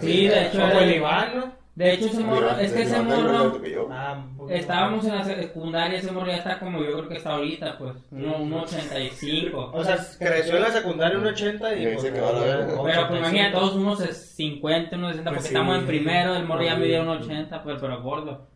Sí, 0.00 0.28
de 0.28 0.42
hecho, 0.46 0.58
Como 0.58 0.72
era- 0.72 0.82
el 0.84 0.94
Iván, 0.96 1.36
¿no? 1.36 1.63
De 1.74 1.92
hecho, 1.92 2.06
ese 2.06 2.20
morro, 2.22 2.50
es 2.58 2.72
que 2.72 2.82
ese 2.82 3.00
morro. 3.02 3.60
Ah, 3.90 4.24
estábamos 4.48 5.04
en 5.06 5.16
la 5.16 5.24
secundaria, 5.24 5.98
ese 5.98 6.12
morro 6.12 6.28
ya 6.28 6.36
está 6.36 6.60
como 6.60 6.78
yo 6.84 6.92
creo 6.92 7.08
que 7.08 7.16
está 7.16 7.30
ahorita, 7.32 7.78
pues, 7.78 7.96
uno, 8.12 8.36
uno 8.38 8.62
85. 8.62 9.70
O 9.74 9.82
sea, 9.82 9.98
creció 10.18 10.56
en 10.56 10.62
la 10.62 10.70
secundaria 10.70 11.18
un 11.18 11.26
80 11.26 11.74
y... 11.74 11.82
Y 11.82 11.86
pues, 11.88 12.02
se 12.02 12.12
quedó 12.12 12.32
la 12.32 12.38
ahora 12.38 12.46
verga. 12.46 12.66
Pero 12.66 12.76
pues 12.76 12.86
85. 12.86 13.16
imagínate, 13.18 13.52
todos 13.56 13.74
unos 13.74 13.98
50, 13.98 14.96
unos 14.96 15.10
60, 15.10 15.30
Pues 15.30 15.36
porque 15.38 15.48
sí. 15.48 15.54
estamos 15.54 15.78
en 15.78 15.86
primero, 15.86 16.36
el 16.36 16.44
morro 16.46 16.62
ya 16.62 16.76
medía 16.76 17.02
un 17.02 17.08
80, 17.08 17.62
pues, 17.64 17.76
pero 17.80 18.02
gordo. 18.02 18.46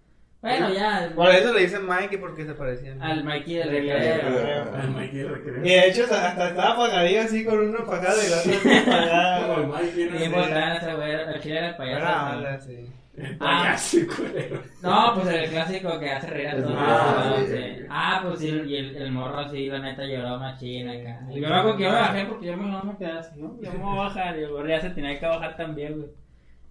Bueno, 0.41 0.73
ya, 0.73 1.11
Por 1.17 1.29
eso 1.31 1.53
le 1.53 1.63
dicen 1.63 1.85
Mikey 1.85 2.19
porque 2.19 2.47
se 2.47 2.55
parecían. 2.55 3.03
al 3.03 3.25
Mikey 3.25 3.55
del 3.57 3.71
recreo. 3.71 4.73
Al 4.81 4.91
Mikey 4.93 5.19
Y 5.19 5.25
recreo. 5.25 5.63
de 5.65 5.89
hecho 5.89 6.05
hasta 6.05 6.51
estaba 6.51 6.77
pagadillo 6.77 7.23
así 7.23 7.45
con 7.45 7.59
uno 7.59 7.85
pagado 7.85 8.19
y 8.25 8.31
la 8.31 8.37
otra 8.39 9.47
Como 9.57 9.77
el 9.79 9.89
era 9.89 9.91
Sí, 9.93 10.05
así. 10.05 10.31
pues, 10.33 10.49
ese 10.83 10.95
güey, 10.95 11.11
el 11.13 11.41
chile 11.41 11.59
era 11.59 11.69
el 11.71 11.77
payaso. 11.77 12.41
Era 12.41 12.61
¿sí? 12.61 12.87
sí. 13.79 13.99
El 14.01 14.07
culero. 14.09 14.63
No, 14.83 15.15
pues 15.15 15.27
el 15.29 15.51
clásico 15.51 15.99
que 15.99 16.11
hace 16.11 16.27
reír 16.29 16.49
a 16.49 16.57
todos. 16.57 16.75
Ah, 16.77 17.35
sí. 17.39 17.47
Sí. 17.47 17.87
Ah, 17.91 18.21
pues 18.25 18.39
sí, 18.41 18.49
y 18.67 18.77
el, 18.77 18.97
el 18.97 19.13
morro 19.13 19.39
así, 19.39 19.67
la 19.69 19.79
neta 19.81 20.05
lloró 20.05 20.39
machina 20.39 20.93
acá. 20.93 21.21
Y 21.31 21.41
yo 21.41 21.49
que 21.77 21.83
yo 21.83 21.89
me 21.91 21.95
bajé 21.95 22.25
porque 22.27 22.47
yo 22.47 22.57
me, 22.57 22.71
no 22.71 22.83
me 22.85 22.97
quedé 22.97 23.13
así, 23.13 23.41
¿no? 23.41 23.57
Yo 23.61 23.73
me 23.73 23.79
voy 23.79 23.99
a 23.99 24.03
bajar 24.03 24.39
y 24.39 24.43
el 24.43 24.51
morro 24.51 24.69
ya 24.69 24.81
se 24.81 24.91
tenía 24.91 25.19
que 25.19 25.27
bajar 25.27 25.57
también, 25.57 25.97
güey. 25.99 26.11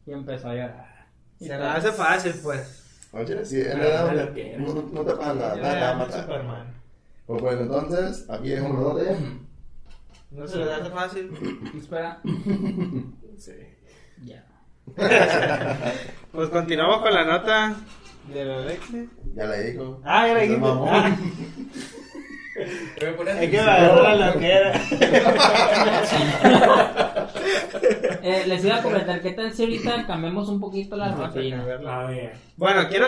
Y 0.05 0.11
empezó 0.11 0.49
a 0.49 0.53
llorar. 0.53 1.07
Y 1.39 1.45
Se 1.47 1.57
la 1.57 1.73
hace 1.75 1.91
fácil, 1.91 2.33
pues. 2.43 3.09
Oye, 3.11 3.45
sí, 3.45 3.61
en 3.61 3.79
Ah, 3.81 4.29
que 4.33 4.53
era. 4.53 4.61
no, 4.61 4.73
no 4.91 5.01
te 5.05 5.13
pasa 5.15 5.33
nada, 5.33 5.55
nada, 5.55 5.95
nada. 5.95 6.65
Pues 7.25 7.41
bueno, 7.41 7.61
entonces, 7.61 8.29
aquí 8.29 8.53
es 8.53 8.61
un 8.61 8.75
brote. 8.77 9.15
No 10.31 10.47
se 10.47 10.57
le 10.57 10.73
hace 10.73 10.89
fácil. 10.89 11.31
Espera. 11.77 12.19
Sí. 13.37 13.53
Ya. 14.23 14.43
Pues 16.31 16.49
continuamos 16.49 17.01
con 17.01 17.13
la 17.13 17.25
nota 17.25 17.75
del 18.31 18.51
Alexi. 18.51 19.09
Ya 19.35 19.45
le 19.45 19.63
digo. 19.71 19.99
Ah, 20.03 20.27
ya 20.27 20.33
le 20.35 20.41
dijiste. 20.41 20.61
Mamón. 20.61 20.89
Ah, 20.91 21.17
Es 23.39 23.49
que 23.49 23.51
me 23.51 23.59
agarró 23.59 24.03
la 24.03 24.15
loquera. 24.27 24.73
Eh, 28.23 28.43
les 28.45 28.65
iba 28.65 28.75
a 28.75 28.83
comentar, 28.83 29.21
¿qué 29.21 29.31
tal 29.31 29.53
si 29.53 29.63
ahorita 29.63 30.05
cambiamos 30.05 30.49
un 30.49 30.59
poquito 30.59 30.97
la 30.97 31.13
rutina? 31.13 31.63
A 31.87 32.03
ver. 32.07 32.33
Bueno, 32.57 32.89
quiero 32.89 33.07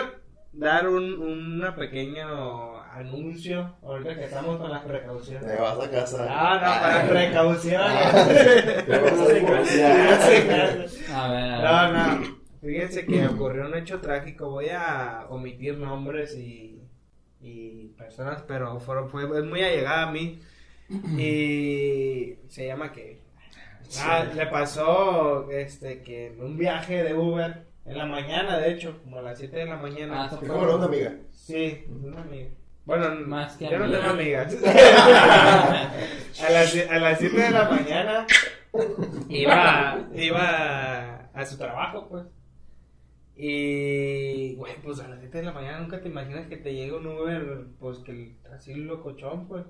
dar 0.52 0.88
un 0.88 1.20
una 1.20 1.74
pequeño 1.74 2.80
anuncio 2.92 3.76
ahorita 3.82 4.16
que 4.16 4.24
estamos 4.24 4.58
con 4.58 4.70
las 4.70 4.82
precauciones. 4.84 5.46
Te 5.46 5.60
vas 5.60 5.78
a 5.78 5.90
casa. 5.90 6.26
Ah, 6.28 6.54
no, 6.54 6.82
para 6.82 7.08
precauciones. 7.08 8.84
Te 8.86 8.98
vas 8.98 9.12
a. 11.12 11.22
A 11.22 11.28
ver, 11.28 11.42
a 11.54 11.88
ver. 11.88 11.92
No, 11.92 12.18
no. 12.18 12.40
Fíjense 12.60 13.06
que 13.06 13.26
ocurrió 13.26 13.66
un 13.66 13.74
hecho 13.74 14.00
trágico. 14.00 14.50
Voy 14.50 14.68
a 14.68 15.26
omitir 15.30 15.78
nombres 15.78 16.36
y, 16.36 16.82
y 17.40 17.88
personas, 17.96 18.42
pero 18.46 18.78
fue, 18.80 19.08
fue 19.08 19.24
es 19.38 19.44
muy 19.44 19.62
allegada 19.62 20.08
a 20.08 20.10
mí. 20.10 20.40
Y 21.16 22.34
se 22.48 22.66
llama 22.66 22.92
que. 22.92 23.20
Ah, 24.00 24.24
le 24.34 24.46
pasó 24.46 25.50
este 25.50 26.02
que 26.02 26.28
en 26.28 26.42
un 26.42 26.56
viaje 26.56 27.02
de 27.02 27.14
Uber 27.14 27.69
en 27.90 27.98
la 27.98 28.06
mañana, 28.06 28.58
de 28.58 28.72
hecho, 28.72 28.98
como 29.02 29.18
a 29.18 29.22
las 29.22 29.38
7 29.38 29.56
de 29.56 29.66
la 29.66 29.76
mañana. 29.76 30.28
Ah, 30.30 30.36
como 30.38 30.64
la 30.66 30.76
una 30.76 30.84
amiga. 30.86 31.12
Sí, 31.32 31.84
una 31.88 32.20
amiga. 32.22 32.48
Bueno, 32.84 33.14
Más 33.26 33.56
que 33.56 33.68
yo 33.68 33.78
no 33.78 33.84
amiga. 33.84 33.98
tengo 34.00 34.12
amigas. 34.12 34.56
a, 34.64 36.50
las, 36.50 36.76
a 36.90 36.98
las 36.98 37.18
7 37.18 37.36
de 37.40 37.50
la 37.50 37.68
mañana 37.68 38.26
iba, 39.28 39.98
iba 40.14 41.30
a 41.34 41.46
su 41.46 41.56
trabajo, 41.58 42.08
pues. 42.08 42.24
Y, 43.36 44.54
güey, 44.56 44.74
pues 44.82 45.00
a 45.00 45.08
las 45.08 45.20
7 45.20 45.38
de 45.38 45.44
la 45.44 45.52
mañana 45.52 45.80
nunca 45.80 46.00
te 46.00 46.08
imaginas 46.08 46.46
que 46.46 46.56
te 46.58 46.74
llega 46.74 46.96
un 46.96 47.06
Uber, 47.06 47.64
pues 47.78 47.98
que 47.98 48.36
así 48.54 48.74
locochón, 48.74 49.48
pues. 49.48 49.64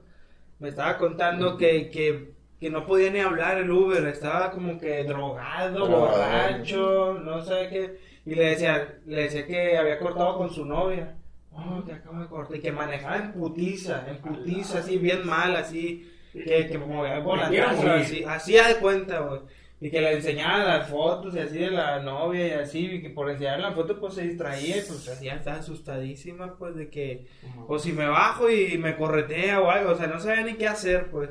Me 0.59 0.69
estaba 0.69 0.99
contando 0.99 1.57
que, 1.57 1.89
que, 1.91 2.33
que 2.61 2.69
no 2.71 2.85
podía 2.85 3.11
ni 3.11 3.21
hablar 3.21 3.59
el 3.59 3.71
Uber, 3.71 4.07
estaba 4.09 4.51
como 4.51 4.79
que 4.79 5.05
drogado, 5.05 5.75
Drogado. 5.87 6.01
borracho, 6.09 7.15
no 7.25 7.43
sé 7.43 7.69
qué. 7.71 8.10
Y 8.27 8.35
le 8.35 8.51
decía, 8.51 8.99
le 9.07 9.23
decía 9.23 9.47
que 9.47 9.77
había 9.77 9.99
cortado 9.99 10.37
con 10.37 10.51
su 10.51 10.65
novia. 10.65 11.17
Oh, 11.53 11.83
que 11.85 11.93
acabo 11.93 12.21
de 12.21 12.29
cortar. 12.29 12.57
Y 12.57 12.61
que 12.61 12.73
manejaba 12.73 13.17
en 13.17 13.33
putiza, 13.33 14.05
en 14.09 14.19
putiza, 14.19 14.79
así 14.79 14.99
bien 14.99 15.27
mal, 15.27 15.57
así. 15.57 16.09
que, 16.33 16.67
que 16.69 16.79
como 16.79 17.05
morir. 17.23 17.63
así, 17.63 18.25
así 18.25 18.53
de 18.53 18.77
cuenta, 18.81 19.21
güey. 19.21 19.41
Y 19.83 19.91
que 19.91 20.03
le 20.03 20.13
enseñaba 20.13 20.63
las 20.63 20.91
fotos 20.91 21.35
y 21.35 21.39
así 21.39 21.57
de 21.57 21.71
la 21.71 22.01
novia 22.01 22.49
y 22.49 22.51
así, 22.51 22.85
y 22.85 23.03
que 23.03 23.09
por 23.09 23.31
enseñar 23.31 23.61
la 23.61 23.73
foto 23.73 23.99
pues 23.99 24.13
se 24.13 24.25
distraía 24.25 24.77
y 24.77 24.83
pues 24.83 25.09
así 25.09 25.25
ya 25.25 25.37
estaba 25.37 25.57
asustadísima 25.57 26.59
pues 26.59 26.77
de 26.77 26.91
que, 26.91 27.27
o 27.67 27.79
si 27.79 27.93
me 27.93 28.07
bajo 28.07 28.51
y 28.51 28.77
me 28.77 28.95
corretea 28.95 29.59
o 29.59 29.71
algo, 29.71 29.93
o 29.93 29.97
sea, 29.97 30.07
no 30.07 30.21
sabía 30.21 30.45
ni 30.45 30.55
qué 30.55 30.69
hacer 30.69 31.11
pues. 31.11 31.31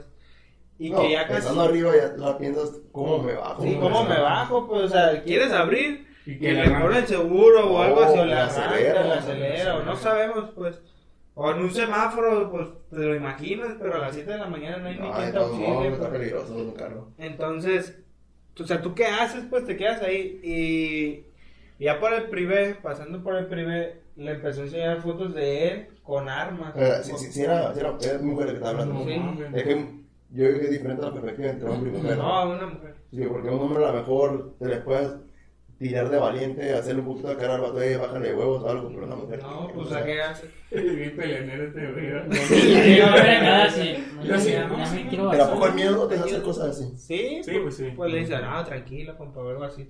Y 0.79 0.89
No, 0.89 1.01
que 1.01 1.11
ya 1.11 1.27
casi... 1.27 1.59
Arriba 1.59 1.91
ya 1.95 2.17
la 2.17 2.39
piensas, 2.39 2.71
¿cómo 2.91 3.21
me 3.21 3.35
bajo? 3.35 3.61
Sí, 3.61 3.77
¿cómo 3.79 4.03
me 4.05 4.19
bajo? 4.19 4.67
Pues, 4.67 4.85
o 4.85 4.89
sea, 4.89 5.21
¿quieres 5.23 5.51
abrir? 5.51 6.08
Y 6.25 6.33
Que 6.33 6.39
que 6.39 6.53
le 6.53 6.67
la 6.67 6.81
ponen 6.81 7.07
seguro 7.07 7.71
o 7.71 7.81
algo 7.81 8.01
Oh, 8.01 8.03
así, 8.03 8.19
o 8.19 8.25
le 8.25 8.35
la 8.35 8.45
acelera, 8.45 9.03
la 9.05 9.15
acelera, 9.15 9.77
o 9.77 9.83
no 9.83 9.95
sabemos, 9.95 10.49
pues. 10.55 10.81
O 11.35 11.49
en 11.51 11.59
un 11.59 11.71
semáforo, 11.71 12.51
pues, 12.51 12.67
te 12.89 12.97
lo 12.97 13.15
imaginas, 13.15 13.75
pero 13.79 13.95
a 13.95 13.99
las 13.99 14.13
7 14.13 14.29
de 14.31 14.37
la 14.37 14.47
mañana 14.47 14.77
no 14.77 14.87
hay 14.89 14.95
ni 14.99 15.07
No, 15.07 15.13
quien 15.15 15.31
te 15.31 15.39
no, 15.39 15.47
no, 15.47 15.79
pues. 15.79 15.93
está 15.93 16.11
peligroso 16.11 16.53
un 16.55 16.71
carro. 16.71 17.07
Entonces, 17.17 17.97
o 18.59 18.65
sea, 18.67 18.81
¿tú 18.81 18.93
qué 18.93 19.05
haces? 19.05 19.45
Pues 19.49 19.65
te 19.65 19.77
quedas 19.77 20.01
ahí 20.01 20.39
y 20.43 21.83
ya 21.83 21.99
por 21.99 22.11
el 22.13 22.23
privé, 22.25 22.75
pasando 22.81 23.23
por 23.23 23.35
el 23.37 23.45
privé, 23.47 24.01
le 24.17 24.31
empezó 24.31 24.61
a 24.61 24.63
enseñar 24.65 25.01
fotos 25.01 25.33
de 25.33 25.67
él 25.69 25.87
con 26.03 26.27
armas. 26.27 26.73
Eh, 26.75 26.99
sí, 27.03 27.13
sí, 27.17 27.31
sí 27.31 27.43
era, 27.43 27.73
sí 27.73 27.79
era, 27.79 27.95
era 28.01 28.19
mujer 28.19 28.47
que 28.47 28.53
estaba 28.55 28.71
hablando. 28.71 29.05
Sí. 29.05 29.21
Es 29.53 29.63
que 29.63 29.75
yo 30.31 30.45
creo 30.45 30.59
que 30.59 30.65
es 30.65 30.71
diferente 30.71 31.01
la 31.03 31.13
perspectiva 31.13 31.49
entre 31.51 31.69
hombre 31.69 31.89
y 31.89 31.93
mujer. 31.97 32.17
No, 32.17 32.49
una 32.49 32.67
mujer. 32.67 32.95
Sí, 33.11 33.21
porque 33.29 33.47
un 33.49 33.59
hombre 33.61 33.85
a 33.85 33.91
lo 33.93 33.99
mejor 33.99 34.55
te 34.59 34.65
les 34.67 34.79
puedes 34.81 35.09
tirar 35.79 36.09
de 36.09 36.17
valiente, 36.17 36.73
hacerle 36.73 37.01
un 37.01 37.07
poquito 37.07 37.29
de 37.29 37.37
cara 37.37 37.55
al 37.55 37.61
vato, 37.61 37.81
eh, 37.81 37.95
bájale 37.97 38.35
huevos 38.35 38.63
o 38.63 38.69
algo, 38.69 38.89
pero 38.89 39.05
una 39.05 39.15
mujer. 39.15 39.41
No, 39.41 39.67
pues 39.73 39.87
o 39.87 39.89
sea, 39.89 39.99
¿a 39.99 40.05
qué 40.05 40.21
haces? 40.21 40.49
Bien 40.71 41.13
peleonero 41.15 41.63
este 41.63 41.91
güey. 41.91 42.07
nada. 42.09 43.67
Yo 44.23 44.39
sí, 44.39 44.51
Ya- 44.51 44.67
¿no? 44.67 44.77
ya 44.77 44.91
me 44.91 45.07
quiero 45.07 45.31
Pero 45.31 45.43
¿a 45.45 45.51
poco 45.53 45.67
el 45.67 45.73
miedo 45.73 46.07
te 46.07 46.15
hace 46.15 46.41
cosas 46.41 46.69
así? 46.77 46.93
Sí, 46.97 47.41
Sí, 47.43 47.59
pues 47.61 47.75
sí. 47.77 47.93
Pues 47.95 48.11
le 48.11 48.19
dice, 48.19 48.37
no, 48.39 48.63
tranquilo, 48.65 49.17
compa, 49.17 49.39
o 49.41 49.49
algo 49.49 49.63
así. 49.63 49.87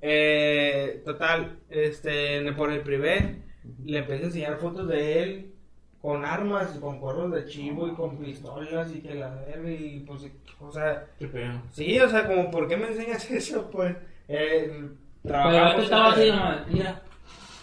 eh, 0.00 1.02
total, 1.04 1.58
este, 1.68 2.50
por 2.52 2.70
el 2.72 2.80
privé, 2.80 3.36
le 3.84 3.98
empecé 3.98 4.22
a 4.22 4.26
enseñar 4.26 4.58
fotos 4.58 4.88
de 4.88 5.22
él 5.22 5.52
con 6.00 6.24
armas, 6.24 6.68
con 6.80 6.98
cuernos 6.98 7.32
de 7.32 7.44
chivo 7.44 7.86
y 7.88 7.92
con 7.94 8.18
pistolas 8.18 8.92
y 8.94 9.00
que 9.00 9.14
la 9.14 9.34
verga 9.34 9.70
y 9.70 10.00
pues, 10.00 10.22
o 10.60 10.72
sea, 10.72 11.06
Qué 11.18 11.26
pedo. 11.28 11.62
sí, 11.70 11.98
o 12.00 12.08
sea, 12.08 12.26
como, 12.26 12.50
¿por 12.50 12.66
qué 12.66 12.76
me 12.76 12.88
enseñas 12.88 13.30
eso? 13.30 13.70
Pues, 13.70 13.94
eh, 14.28 14.88
Pero 15.22 15.34
el 15.36 15.42
vato 15.44 15.48
trabajamos. 15.52 15.84
estaba 15.84 16.12
así 16.12 16.22
en- 16.22 16.28
nomás, 16.36 16.66
mira. 16.68 17.02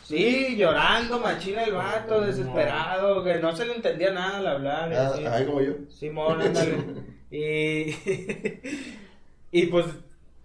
Sí, 0.03 0.55
llorando, 0.57 1.19
machina 1.19 1.63
el 1.63 1.73
vato, 1.73 2.21
desesperado, 2.21 3.23
que 3.23 3.35
no 3.35 3.55
se 3.55 3.65
le 3.65 3.75
entendía 3.75 4.11
nada 4.11 4.39
al 4.39 4.47
hablar. 4.47 4.91
Ah, 4.93 5.11
así. 5.13 5.45
como 5.45 5.61
yo. 5.61 5.73
Simón, 5.89 6.41
ándale. 6.41 6.77
y, 7.31 7.93
y 9.51 9.65
pues 9.67 9.85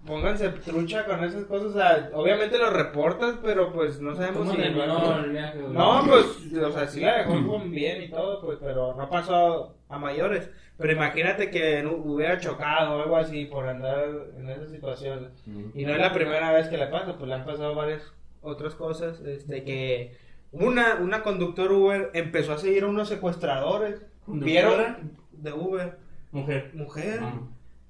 pónganse 0.07 0.49
trucha 0.51 1.05
con 1.07 1.23
esas 1.25 1.45
cosas. 1.45 1.69
O 1.69 1.73
sea, 1.73 2.11
obviamente 2.15 2.59
lo 2.59 2.71
reportas, 2.71 3.37
pero 3.43 3.73
pues 3.73 4.01
no 4.01 4.15
sabemos 4.15 4.39
¿Cómo 4.39 4.51
si. 4.53 4.57
terminó 4.59 5.17
el 5.19 5.31
viaje? 5.31 5.61
güey? 5.61 5.73
No, 5.73 6.03
pues, 6.07 6.53
o 6.63 6.73
sea, 6.73 6.87
sí 6.89 7.01
la 7.01 7.19
dejó 7.19 7.47
con 7.47 7.71
bien 7.71 8.03
y 8.03 8.09
todo, 8.11 8.41
pues, 8.41 8.59
pero 8.61 8.95
no 8.95 9.09
pasó 9.09 9.75
a 9.89 9.99
mayores. 9.99 10.51
Pero 10.77 10.93
imagínate 10.93 11.51
que 11.51 11.83
no- 11.83 11.93
hubiera 11.93 12.39
chocado 12.41 12.97
o 12.97 13.03
algo 13.03 13.17
así 13.17 13.45
por 13.47 13.69
andar 13.69 14.05
en 14.37 14.51
esa 14.51 14.67
situación. 14.69 15.31
Y 15.75 15.85
no 15.85 15.93
es 15.93 15.99
la 16.01 16.13
primera 16.13 16.53
vez 16.53 16.69
que 16.69 16.77
le 16.79 16.89
pasa, 16.89 17.17
pues 17.17 17.29
le 17.29 17.35
han 17.35 17.45
pasado 17.45 17.75
varias 17.75 18.03
otras 18.43 18.75
cosas. 18.75 19.21
Este, 19.21 19.63
que 19.65 20.17
una, 20.51 20.97
una 20.97 21.23
conductor 21.23 21.71
Uber 21.73 22.11
empezó 22.15 22.53
a 22.55 22.59
seguir 22.59 22.83
a 22.85 22.89
unos 22.89 23.09
secuestradores. 23.09 24.03
Vieron 24.27 25.13
de 25.33 25.53
Uber, 25.53 25.97
Mujer. 26.33 26.71
mujer. 26.75 27.21
Ah. 27.23 27.35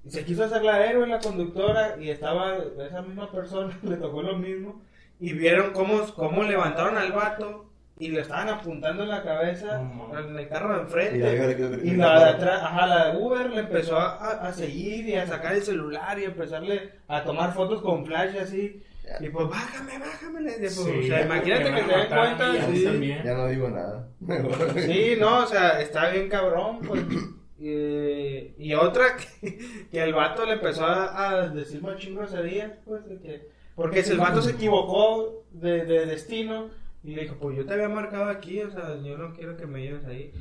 Y 0.05 0.11
se 0.11 0.23
quiso 0.23 0.43
hacer 0.43 0.63
la 0.63 0.85
héroe 0.85 1.07
la 1.07 1.19
conductora 1.19 1.95
y 1.99 2.09
estaba 2.09 2.57
esa 2.87 3.01
misma 3.01 3.31
persona, 3.31 3.77
le 3.83 3.97
tocó 3.97 4.21
lo 4.21 4.37
mismo. 4.37 4.81
Y 5.19 5.33
vieron 5.33 5.71
cómo, 5.71 6.01
cómo 6.15 6.43
levantaron 6.43 6.97
al 6.97 7.11
vato 7.11 7.65
y 7.97 8.09
le 8.09 8.21
estaban 8.21 8.49
apuntando 8.49 9.03
en 9.03 9.09
la 9.09 9.23
cabeza 9.23 9.81
mames. 9.81 10.25
en 10.27 10.37
el 10.37 10.49
carro 10.49 10.73
de 10.73 10.75
Y 10.75 10.81
enfrente. 10.81 11.19
la 11.19 11.87
Y 11.87 11.95
la 11.95 12.19
de 12.19 12.29
atrás, 12.31 12.61
ajá, 12.63 12.87
la 12.87 13.11
de 13.13 13.17
Uber 13.17 13.49
le 13.49 13.61
empezó 13.61 13.97
a, 13.97 14.51
seguir 14.53 15.07
y 15.07 15.15
a 15.15 15.25
sacar 15.25 15.55
el 15.55 15.61
celular 15.63 16.19
y 16.19 16.25
a 16.25 16.27
empezarle 16.27 16.91
a 17.07 17.23
tomar 17.23 17.53
fotos 17.53 17.81
con 17.81 18.05
flash 18.05 18.37
así. 18.37 18.83
Y 19.19 19.29
pues, 19.29 19.47
bájame, 19.47 19.99
bájame. 19.99 20.51
pues, 20.51 20.75
Sí, 20.75 20.81
o 20.81 21.07
sea, 21.07 21.21
imagínate 21.21 21.73
que 21.73 21.83
se 21.83 21.93
a 21.93 21.97
den 21.97 22.07
cuenta. 22.07 22.51
mí, 22.51 22.57
a 22.59 22.67
mí 22.67 23.07
sí. 23.07 23.17
Ya 23.23 23.33
no 23.33 23.47
digo 23.47 23.69
nada. 23.69 24.07
Sí, 24.85 25.15
no, 25.19 25.43
o 25.43 25.45
sea, 25.45 25.79
está 25.79 26.09
bien 26.09 26.27
cabrón, 26.27 26.79
pues. 26.85 27.01
Eh, 27.59 28.53
y 28.57 28.73
otra 28.73 29.15
que, 29.41 29.57
que 29.91 30.03
el 30.03 30.13
vato 30.13 30.45
le 30.45 30.53
empezó 30.53 30.85
a, 30.85 31.29
a 31.43 31.49
decir 31.49 31.81
machín 31.81 32.15
groserías, 32.15 32.73
pues, 32.85 33.07
de 33.07 33.17
que, 33.19 33.47
porque 33.75 34.03
si 34.03 34.11
el 34.11 34.17
vato 34.19 34.41
se 34.41 34.51
equivocó 34.51 35.43
de, 35.51 35.85
de 35.85 36.05
destino 36.05 36.69
y 37.03 37.15
le 37.15 37.23
dijo, 37.23 37.35
pues 37.35 37.55
yo 37.57 37.65
te 37.65 37.73
había 37.73 37.87
marcado 37.89 38.25
aquí, 38.29 38.61
o 38.61 38.71
sea, 38.71 38.97
yo 39.01 39.17
no 39.17 39.33
quiero 39.33 39.55
que 39.57 39.67
me 39.67 39.81
lleves 39.81 40.05
ahí. 40.05 40.33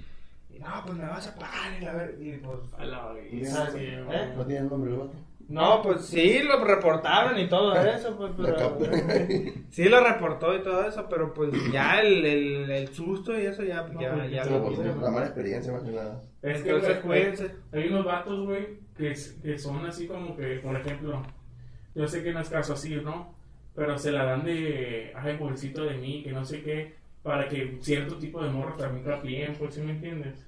Y 0.54 0.58
no, 0.60 0.66
pues 0.86 0.96
me 0.96 1.04
vas 1.04 1.26
a 1.26 1.34
pagar 1.34 1.80
y 1.80 1.84
la 1.84 1.92
ver, 1.94 2.16
y 2.20 2.32
pues, 2.38 2.58
A 2.78 2.84
la 2.84 3.14
¿Y 3.30 3.40
verga, 3.40 3.68
ese- 3.68 3.78
sí, 3.78 3.84
¿eh? 3.86 4.32
No 4.36 4.44
tiene 4.46 4.60
el 4.62 4.68
nombre 4.70 4.90
el 4.92 4.98
vato. 4.98 5.14
No, 5.48 5.82
pues 5.82 6.06
sí, 6.06 6.42
lo 6.42 6.64
reportaron 6.64 7.38
y 7.38 7.48
todo 7.48 7.74
eso, 7.74 8.16
pues, 8.16 8.32
pero, 8.36 8.78
sí 9.70 9.84
lo 9.84 10.02
reportó 10.02 10.56
y 10.56 10.62
todo 10.62 10.86
eso, 10.86 11.06
pero 11.08 11.34
pues 11.34 11.50
ya 11.72 12.00
el, 12.00 12.24
el, 12.24 12.70
el 12.70 12.88
susto 12.88 13.38
y 13.38 13.46
eso 13.46 13.62
ya, 13.62 13.82
No, 13.82 14.00
ya, 14.00 14.26
ya 14.26 14.44
sí, 14.44 14.50
lo 14.50 14.68
vimos. 14.68 14.96
La 15.02 15.10
mala 15.10 15.26
experiencia 15.26 15.72
más 15.72 15.82
que 15.82 15.90
nada. 15.90 16.22
Es 16.42 16.62
que, 16.62 16.70
Entonces, 16.70 17.02
güey, 17.02 17.20
cuídense. 17.22 17.54
Hay 17.72 17.88
unos 17.88 18.04
vatos, 18.04 18.46
güey, 18.46 18.78
que, 18.96 19.14
que 19.42 19.58
son 19.58 19.84
así 19.86 20.06
como 20.06 20.36
que, 20.36 20.56
por 20.56 20.76
ejemplo, 20.76 21.22
yo 21.94 22.08
sé 22.08 22.22
que 22.22 22.32
no 22.32 22.40
es 22.40 22.48
caso 22.48 22.72
así, 22.72 22.94
¿no? 22.96 23.34
Pero 23.74 23.98
se 23.98 24.12
la 24.12 24.24
dan 24.24 24.44
de, 24.44 25.12
ay, 25.16 25.36
pobrecito 25.36 25.84
de 25.84 25.94
mí, 25.96 26.22
que 26.22 26.32
no 26.32 26.44
sé 26.44 26.62
qué, 26.62 26.94
para 27.22 27.48
que 27.48 27.78
cierto 27.80 28.16
tipo 28.16 28.42
de 28.42 28.50
morros 28.50 28.76
también 28.76 29.04
capien, 29.04 29.54
pues, 29.58 29.74
¿sí 29.74 29.80
me 29.82 29.92
entiendes? 29.92 30.46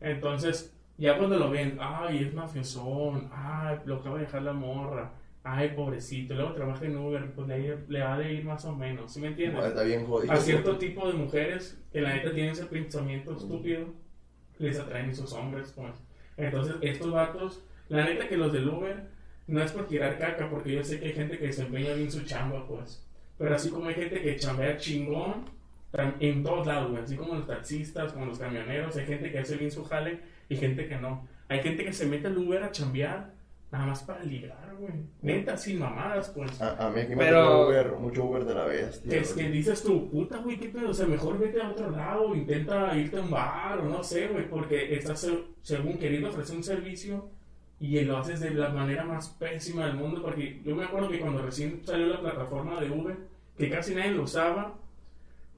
Entonces, 0.00 0.74
ya 0.98 1.16
cuando 1.16 1.38
lo 1.38 1.50
ven, 1.50 1.78
ay, 1.80 2.24
es 2.24 2.34
mafiosón, 2.34 3.30
ay, 3.32 3.78
lo 3.84 3.96
acaba 3.96 4.18
de 4.18 4.24
dejar 4.24 4.42
la 4.42 4.52
morra, 4.52 5.12
ay, 5.44 5.70
pobrecito, 5.70 6.34
luego 6.34 6.52
trabaja 6.52 6.84
en 6.84 6.96
Uber, 6.96 7.32
pues 7.32 7.46
le, 7.48 7.78
le 7.88 8.02
ha 8.02 8.18
de 8.18 8.34
ir 8.34 8.44
más 8.44 8.64
o 8.64 8.74
menos, 8.74 9.12
¿sí 9.12 9.20
me 9.20 9.28
entiendes? 9.28 9.64
Está 9.64 9.84
bien 9.84 10.04
jodido. 10.04 10.32
a 10.32 10.36
cierto 10.36 10.76
tipo 10.76 11.06
de 11.06 11.14
mujeres 11.14 11.80
que 11.92 12.00
la 12.00 12.14
neta 12.14 12.32
tienen 12.32 12.52
ese 12.52 12.66
pensamiento 12.66 13.32
estúpido, 13.36 13.86
les 14.58 14.78
atraen 14.78 15.10
esos 15.10 15.32
hombres, 15.32 15.72
pues. 15.74 15.94
Entonces, 16.36 16.74
estos 16.82 17.12
vatos, 17.12 17.64
la 17.88 18.04
neta 18.04 18.28
que 18.28 18.36
los 18.36 18.52
del 18.52 18.68
Uber, 18.68 19.08
no 19.46 19.62
es 19.62 19.72
por 19.72 19.86
tirar 19.86 20.18
caca, 20.18 20.50
porque 20.50 20.72
yo 20.72 20.84
sé 20.84 20.98
que 20.98 21.06
hay 21.06 21.12
gente 21.12 21.38
que 21.38 21.46
desempeña 21.46 21.94
bien 21.94 22.10
su 22.10 22.24
chamba, 22.24 22.66
pues. 22.66 23.06
Pero 23.38 23.54
así 23.54 23.70
como 23.70 23.88
hay 23.88 23.94
gente 23.94 24.20
que 24.20 24.36
chambea 24.36 24.76
chingón, 24.76 25.46
en 26.20 26.42
todos 26.42 26.66
lados, 26.66 26.90
güey. 26.90 27.02
Así 27.02 27.16
como 27.16 27.34
los 27.34 27.46
taxistas, 27.46 28.12
como 28.12 28.26
los 28.26 28.38
camioneros, 28.38 28.96
hay 28.96 29.06
gente 29.06 29.30
que 29.30 29.38
hace 29.38 29.56
bien 29.56 29.70
su 29.70 29.84
jale 29.84 30.18
y 30.48 30.56
gente 30.56 30.86
que 30.88 30.96
no. 30.96 31.26
Hay 31.48 31.60
gente 31.60 31.84
que 31.84 31.92
se 31.92 32.06
mete 32.06 32.26
al 32.26 32.36
Uber 32.38 32.62
a 32.62 32.70
chambear, 32.72 33.32
nada 33.72 33.86
más 33.86 34.02
para 34.02 34.22
ligar, 34.24 34.74
güey. 34.78 34.92
Neta, 35.22 35.56
sin 35.56 35.78
mamadas, 35.78 36.30
pues. 36.30 36.60
A, 36.60 36.86
a 36.86 36.90
mí 36.90 37.00
aquí 37.00 37.14
me 37.14 37.24
Pero- 37.24 37.66
Uber, 37.68 37.92
mucho 37.98 38.24
Uber 38.24 38.44
de 38.44 38.54
la 38.54 38.64
bestia. 38.64 39.10
Que 39.10 39.18
es 39.20 39.32
que 39.32 39.48
dices 39.50 39.82
tú, 39.82 40.10
puta, 40.10 40.38
güey, 40.38 40.58
qué 40.58 40.68
pedo, 40.68 40.90
o 40.90 40.94
sea, 40.94 41.06
mejor 41.06 41.38
vete 41.38 41.60
a 41.60 41.70
otro 41.70 41.90
lado, 41.90 42.34
intenta 42.34 42.96
irte 42.96 43.18
a 43.18 43.20
un 43.22 43.30
bar 43.30 43.78
o 43.80 43.84
no 43.88 44.02
sé, 44.02 44.28
güey, 44.28 44.48
porque 44.48 44.94
estás 44.94 45.20
se- 45.20 45.44
según 45.62 45.98
queriendo 45.98 46.28
ofrecer 46.30 46.56
un 46.56 46.64
servicio 46.64 47.28
y 47.80 48.00
lo 48.00 48.16
haces 48.18 48.40
de 48.40 48.50
la 48.50 48.70
manera 48.70 49.04
más 49.04 49.28
pésima 49.30 49.86
del 49.86 49.96
mundo, 49.96 50.20
porque 50.22 50.60
yo 50.64 50.74
me 50.74 50.84
acuerdo 50.84 51.08
que 51.08 51.20
cuando 51.20 51.42
recién 51.42 51.80
salió 51.84 52.06
la 52.08 52.20
plataforma 52.20 52.80
de 52.80 52.90
Uber, 52.90 53.16
que 53.56 53.70
casi 53.70 53.94
nadie 53.94 54.10
lo 54.12 54.22
usaba, 54.24 54.74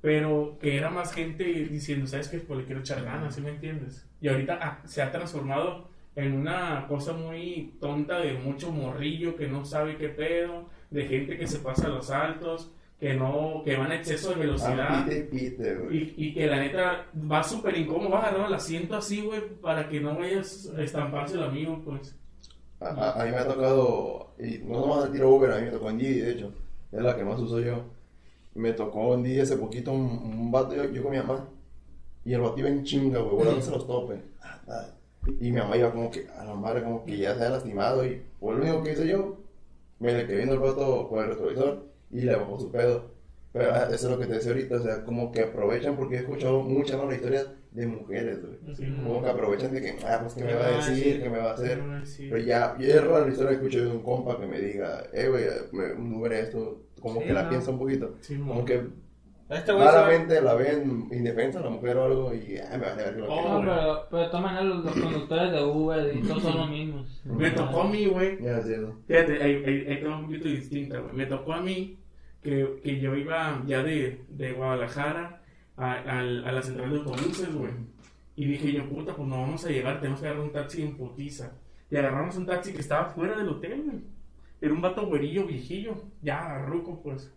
pero 0.00 0.56
que 0.60 0.76
era 0.76 0.90
más 0.90 1.12
gente 1.12 1.44
diciendo, 1.44 2.06
¿sabes 2.06 2.28
qué? 2.28 2.38
Pues 2.38 2.60
le 2.60 2.64
quiero 2.66 2.80
echar 2.80 3.04
ganas, 3.04 3.34
¿sí 3.34 3.40
me 3.40 3.50
entiendes? 3.50 4.06
Y 4.20 4.28
ahorita 4.28 4.58
ah, 4.62 4.78
se 4.86 5.02
ha 5.02 5.10
transformado 5.12 5.88
en 6.16 6.32
una 6.34 6.86
cosa 6.88 7.12
muy 7.12 7.74
tonta 7.80 8.18
de 8.20 8.34
mucho 8.34 8.72
morrillo 8.72 9.36
que 9.36 9.46
no 9.48 9.64
sabe 9.64 9.96
qué 9.96 10.08
pedo, 10.08 10.68
de 10.90 11.06
gente 11.06 11.38
que 11.38 11.46
se 11.46 11.58
pasa 11.60 11.86
a 11.86 11.90
los 11.90 12.10
altos, 12.10 12.70
que 12.98 13.14
no, 13.14 13.62
que 13.64 13.76
van 13.76 13.92
a 13.92 13.96
exceso 13.96 14.30
de 14.30 14.40
velocidad. 14.40 14.88
Ah, 14.90 15.06
pite, 15.30 15.74
güey. 15.76 15.96
Y, 15.96 16.14
y 16.26 16.34
que 16.34 16.46
la 16.46 16.56
neta 16.58 17.06
va 17.30 17.42
súper 17.42 17.76
incómodo, 17.78 18.10
va 18.10 18.20
a 18.20 18.28
agarrar 18.28 18.48
el 18.48 18.54
asiento 18.54 18.96
así, 18.96 19.22
güey, 19.22 19.40
para 19.62 19.88
que 19.88 20.00
no 20.00 20.16
vayas 20.18 20.70
a 20.76 20.82
estamparse 20.82 21.36
el 21.36 21.44
amigo, 21.44 21.80
pues. 21.84 22.14
A, 22.80 22.88
a- 22.88 23.22
a 23.22 23.24
mí 23.24 23.30
me 23.30 23.36
ha 23.38 23.46
tocado, 23.46 24.32
y 24.38 24.58
no 24.58 24.80
nomás 24.80 25.04
al 25.04 25.12
tiro 25.12 25.30
Uber, 25.30 25.50
a 25.52 25.58
mí 25.58 25.66
me 25.66 25.70
tocó 25.70 25.90
en 25.90 25.98
Didi, 25.98 26.20
de 26.20 26.30
hecho, 26.32 26.52
es 26.92 27.00
la 27.02 27.16
que 27.16 27.24
más 27.24 27.38
uso 27.40 27.60
yo. 27.60 27.84
Me 28.54 28.72
tocó 28.72 29.14
en 29.14 29.22
Didi 29.22 29.40
hace 29.40 29.56
poquito 29.56 29.92
un, 29.92 30.00
un 30.00 30.50
vato, 30.50 30.74
yo, 30.74 31.02
con 31.02 31.12
mi 31.12 31.18
mamá, 31.18 31.48
y 32.24 32.32
el 32.34 32.40
vato 32.40 32.58
iba 32.58 32.68
en 32.68 32.84
chinga, 32.84 33.20
güey, 33.20 33.36
volándose 33.36 33.70
los 33.70 33.86
topes. 33.86 34.18
Ah. 34.42 34.86
Y 35.40 35.50
mi 35.50 35.58
mamá 35.58 35.76
iba 35.76 35.92
como 35.92 36.10
que, 36.10 36.26
a 36.36 36.44
la 36.44 36.54
madre, 36.54 36.82
como 36.82 37.04
que 37.04 37.16
ya 37.16 37.34
se 37.34 37.44
había 37.44 37.50
lastimado, 37.50 38.04
y 38.04 38.22
pues 38.40 38.56
lo 38.56 38.62
único 38.64 38.82
que 38.82 38.92
hice 38.92 39.08
yo, 39.08 39.36
me 39.98 40.12
le 40.12 40.26
quedé 40.26 40.36
viendo 40.36 40.54
el 40.54 40.60
vato 40.60 41.08
con 41.08 41.20
el 41.20 41.30
retrovisor, 41.30 41.84
y 42.10 42.20
le 42.22 42.36
bajó 42.36 42.58
su 42.58 42.70
pedo. 42.70 43.10
Pero 43.52 43.72
ah, 43.72 43.88
eso 43.92 44.06
es 44.06 44.12
lo 44.12 44.18
que 44.18 44.26
te 44.26 44.34
decía 44.34 44.52
ahorita, 44.52 44.76
o 44.76 44.82
sea, 44.82 45.04
como 45.04 45.30
que 45.32 45.42
aprovechan, 45.42 45.96
porque 45.96 46.16
he 46.16 46.18
escuchado 46.20 46.62
muchas 46.62 46.98
malas 46.98 47.16
historias 47.16 47.46
de 47.72 47.86
mujeres, 47.86 48.40
güey. 48.42 48.74
Sí, 48.74 48.84
Como 49.02 49.22
que 49.22 49.28
aprovechan 49.30 49.72
de 49.72 49.80
que, 49.80 49.96
ah, 50.06 50.18
pues, 50.20 50.34
¿qué 50.34 50.44
me 50.44 50.54
va 50.54 50.66
a 50.66 50.70
decir? 50.76 51.22
¿Qué 51.22 51.30
me 51.30 51.38
va 51.38 51.50
a 51.50 51.54
hacer? 51.54 51.80
Pero 52.18 52.38
ya, 52.38 52.76
yo 52.78 52.86
es 52.88 53.04
rara 53.04 53.20
la 53.26 53.28
historia 53.32 53.50
que 53.50 53.56
escuché 53.56 53.80
de 53.82 53.90
un 53.90 54.02
compa 54.02 54.40
que 54.40 54.46
me 54.46 54.60
diga, 54.60 55.04
eh, 55.12 55.28
güey, 55.28 55.44
me- 55.72 55.92
un 55.92 56.14
Uber 56.14 56.32
esto, 56.32 56.82
como 57.00 57.20
Sí, 57.20 57.26
que 57.28 57.32
la 57.32 57.44
no. 57.44 57.48
piensa 57.50 57.70
un 57.70 57.78
poquito. 57.78 58.16
Sí, 58.20 58.36
Como 58.38 58.54
mo. 58.54 58.64
que 58.64 58.82
Este 59.48 59.66
se 59.66 59.72
va- 59.72 59.92
la 60.42 60.54
ven 60.54 61.08
indefensa 61.12 61.60
la 61.60 61.70
mujer 61.70 61.96
o 61.96 62.04
algo 62.04 62.34
y, 62.34 62.56
ah, 62.58 62.76
me 62.76 62.86
vale 62.86 63.02
ver 63.04 63.14
que 63.14 63.20
lo 63.20 63.32
Oh, 63.32 63.60
que- 63.60 63.66
pero, 63.66 64.06
pero 64.10 64.22
de 64.22 64.28
todas 64.28 64.42
maneras 64.42 64.64
los, 64.66 64.84
los 64.84 64.94
conductores 64.94 65.52
de 65.52 65.64
Uber 65.64 66.16
y 66.16 66.20
todos 66.22 66.42
son 66.42 66.56
los 66.56 66.70
mismos. 66.70 67.22
Me 67.24 67.50
tocó 67.50 67.82
a 67.82 67.88
mí, 67.88 68.06
güey. 68.06 68.40
Ya, 68.42 68.60
sí, 68.62 68.74
¿no? 68.78 68.96
Fíjate, 69.08 69.42
ahí, 69.42 69.64
ahí, 69.88 70.04
un 70.04 70.26
poquito 70.26 70.48
distinta, 70.48 70.98
güey. 71.00 71.14
Me 71.14 71.26
tocó 71.26 71.52
a 71.52 71.60
mí 71.60 71.98
que, 72.42 72.80
que 72.82 73.00
yo 73.00 73.14
iba 73.16 73.62
ya 73.66 73.82
de, 73.82 74.20
de 74.28 74.52
Guadalajara 74.52 75.39
a, 75.80 75.92
al- 76.18 76.44
a 76.46 76.52
la 76.52 76.62
central 76.62 76.90
de 76.90 76.98
autobuses, 76.98 77.52
güey. 77.54 77.72
Y 78.36 78.46
dije 78.46 78.72
yo, 78.72 78.88
puta, 78.88 79.14
pues 79.14 79.28
no 79.28 79.40
vamos 79.40 79.64
a 79.64 79.70
llegar, 79.70 80.00
tenemos 80.00 80.20
que 80.20 80.26
agarrar 80.26 80.44
un 80.44 80.52
taxi 80.52 80.82
en 80.82 80.96
putiza. 80.96 81.52
Y 81.90 81.96
agarramos 81.96 82.36
un 82.36 82.46
taxi 82.46 82.72
que 82.72 82.80
estaba 82.80 83.06
fuera 83.06 83.36
del 83.36 83.48
hotel, 83.48 83.82
güey. 83.84 83.98
Era 84.60 84.72
un 84.74 84.80
vato 84.80 85.06
güerillo, 85.06 85.46
viejillo, 85.46 85.94
ya 86.22 86.58
ruco, 86.66 87.00
pues. 87.02 87.32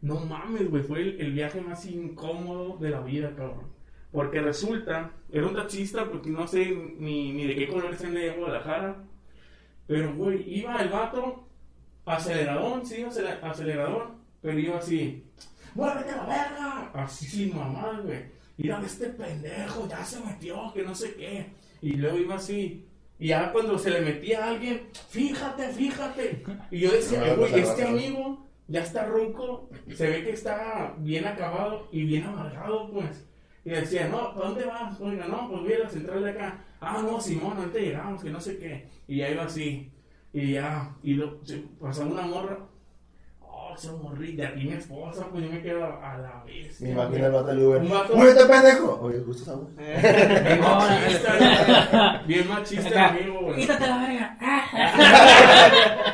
No 0.00 0.20
mames, 0.20 0.68
güey, 0.70 0.82
fue 0.82 1.00
el, 1.02 1.20
el 1.20 1.32
viaje 1.32 1.60
más 1.60 1.86
incómodo 1.86 2.76
de 2.78 2.90
la 2.90 3.00
vida, 3.00 3.34
cabrón. 3.36 3.64
Porque 4.12 4.40
resulta, 4.40 5.10
era 5.30 5.46
un 5.46 5.54
taxista, 5.54 6.08
porque 6.08 6.30
no 6.30 6.46
sé 6.46 6.74
ni, 6.98 7.32
ni 7.32 7.46
de 7.46 7.54
qué 7.54 7.68
color 7.68 7.94
sean 7.96 8.14
de 8.14 8.30
Guadalajara. 8.30 8.96
Pero, 9.86 10.14
güey, 10.14 10.42
iba 10.58 10.76
el 10.82 10.88
vato, 10.88 11.46
acelerador, 12.04 12.84
sí, 12.86 13.02
acele- 13.02 13.38
acelerador, 13.42 14.12
pero 14.40 14.58
iba 14.58 14.78
así, 14.78 15.24
¡muévete 15.76 16.10
a 16.10 16.16
la 16.16 16.26
verga! 16.26 16.90
Así 16.94 17.26
sin 17.26 17.56
mamá, 17.56 18.00
güey. 18.02 18.24
Mira, 18.56 18.82
este 18.84 19.06
pendejo 19.10 19.86
ya 19.88 20.04
se 20.04 20.20
metió, 20.20 20.72
que 20.72 20.82
no 20.82 20.94
sé 20.94 21.14
qué. 21.14 21.46
Y 21.82 21.92
luego 21.92 22.18
iba 22.18 22.36
así. 22.36 22.88
Y 23.18 23.28
ya 23.28 23.52
cuando 23.52 23.78
se 23.78 23.90
le 23.90 24.00
metía 24.00 24.44
a 24.44 24.50
alguien, 24.50 24.88
fíjate, 25.08 25.68
fíjate. 25.68 26.42
Y 26.70 26.80
yo 26.80 26.90
decía, 26.90 27.20
No, 27.20 27.36
güey, 27.36 27.52
no, 27.52 27.56
no, 27.58 27.62
este 27.62 27.84
amigo 27.84 28.46
ya 28.68 28.82
está 28.82 29.06
ronco, 29.06 29.70
se 29.94 30.08
ve 30.08 30.24
que 30.24 30.30
está 30.32 30.94
bien 30.98 31.24
acabado 31.26 31.88
y 31.92 32.04
bien 32.04 32.24
amargado, 32.24 32.90
pues. 32.90 33.26
Y 33.64 33.70
decía, 33.70 34.08
no, 34.08 34.34
¿para 34.34 34.48
dónde 34.48 34.64
vas? 34.64 35.00
Oiga, 35.00 35.26
no, 35.26 35.48
pues 35.48 35.62
voy 35.62 35.72
a 35.72 35.78
la 35.80 35.88
central 35.88 36.22
de 36.22 36.30
acá. 36.30 36.64
Ah, 36.80 37.02
no, 37.02 37.20
Simón, 37.20 37.56
ahorita 37.56 37.78
llegamos, 37.78 38.22
que 38.22 38.30
no 38.30 38.40
sé 38.40 38.58
qué. 38.58 38.88
Y 39.08 39.16
ya 39.16 39.30
iba 39.30 39.44
así. 39.44 39.90
Y 40.32 40.52
ya, 40.52 40.94
y 41.02 41.14
lo, 41.14 41.40
pasaba 41.80 42.10
una 42.10 42.22
morra. 42.22 42.58
Morrilla, 43.84 44.52
y 44.56 44.64
mi 44.64 44.72
esposa, 44.72 45.26
pues 45.30 45.44
yo 45.44 45.50
me 45.50 45.62
quedo 45.62 45.84
a 45.84 46.16
la 46.18 46.42
vez. 46.46 46.80
Me 46.80 46.90
imagino 46.90 47.26
el 47.26 47.32
vato 47.32 47.46
del 47.46 47.58
Uber. 47.60 47.82
¡Muévete, 47.82 48.44
pendejo! 48.46 48.98
Oye, 49.02 49.20
justo 49.24 49.42
esa 49.42 49.52
güey. 49.56 49.74
Bien 50.46 50.60
machista, 50.60 52.22
bien 52.26 52.48
machista 52.48 53.06
amigo, 53.08 53.40
güey. 53.42 53.56
Quítate 53.56 53.86
la 53.86 53.98
verga. 53.98 54.36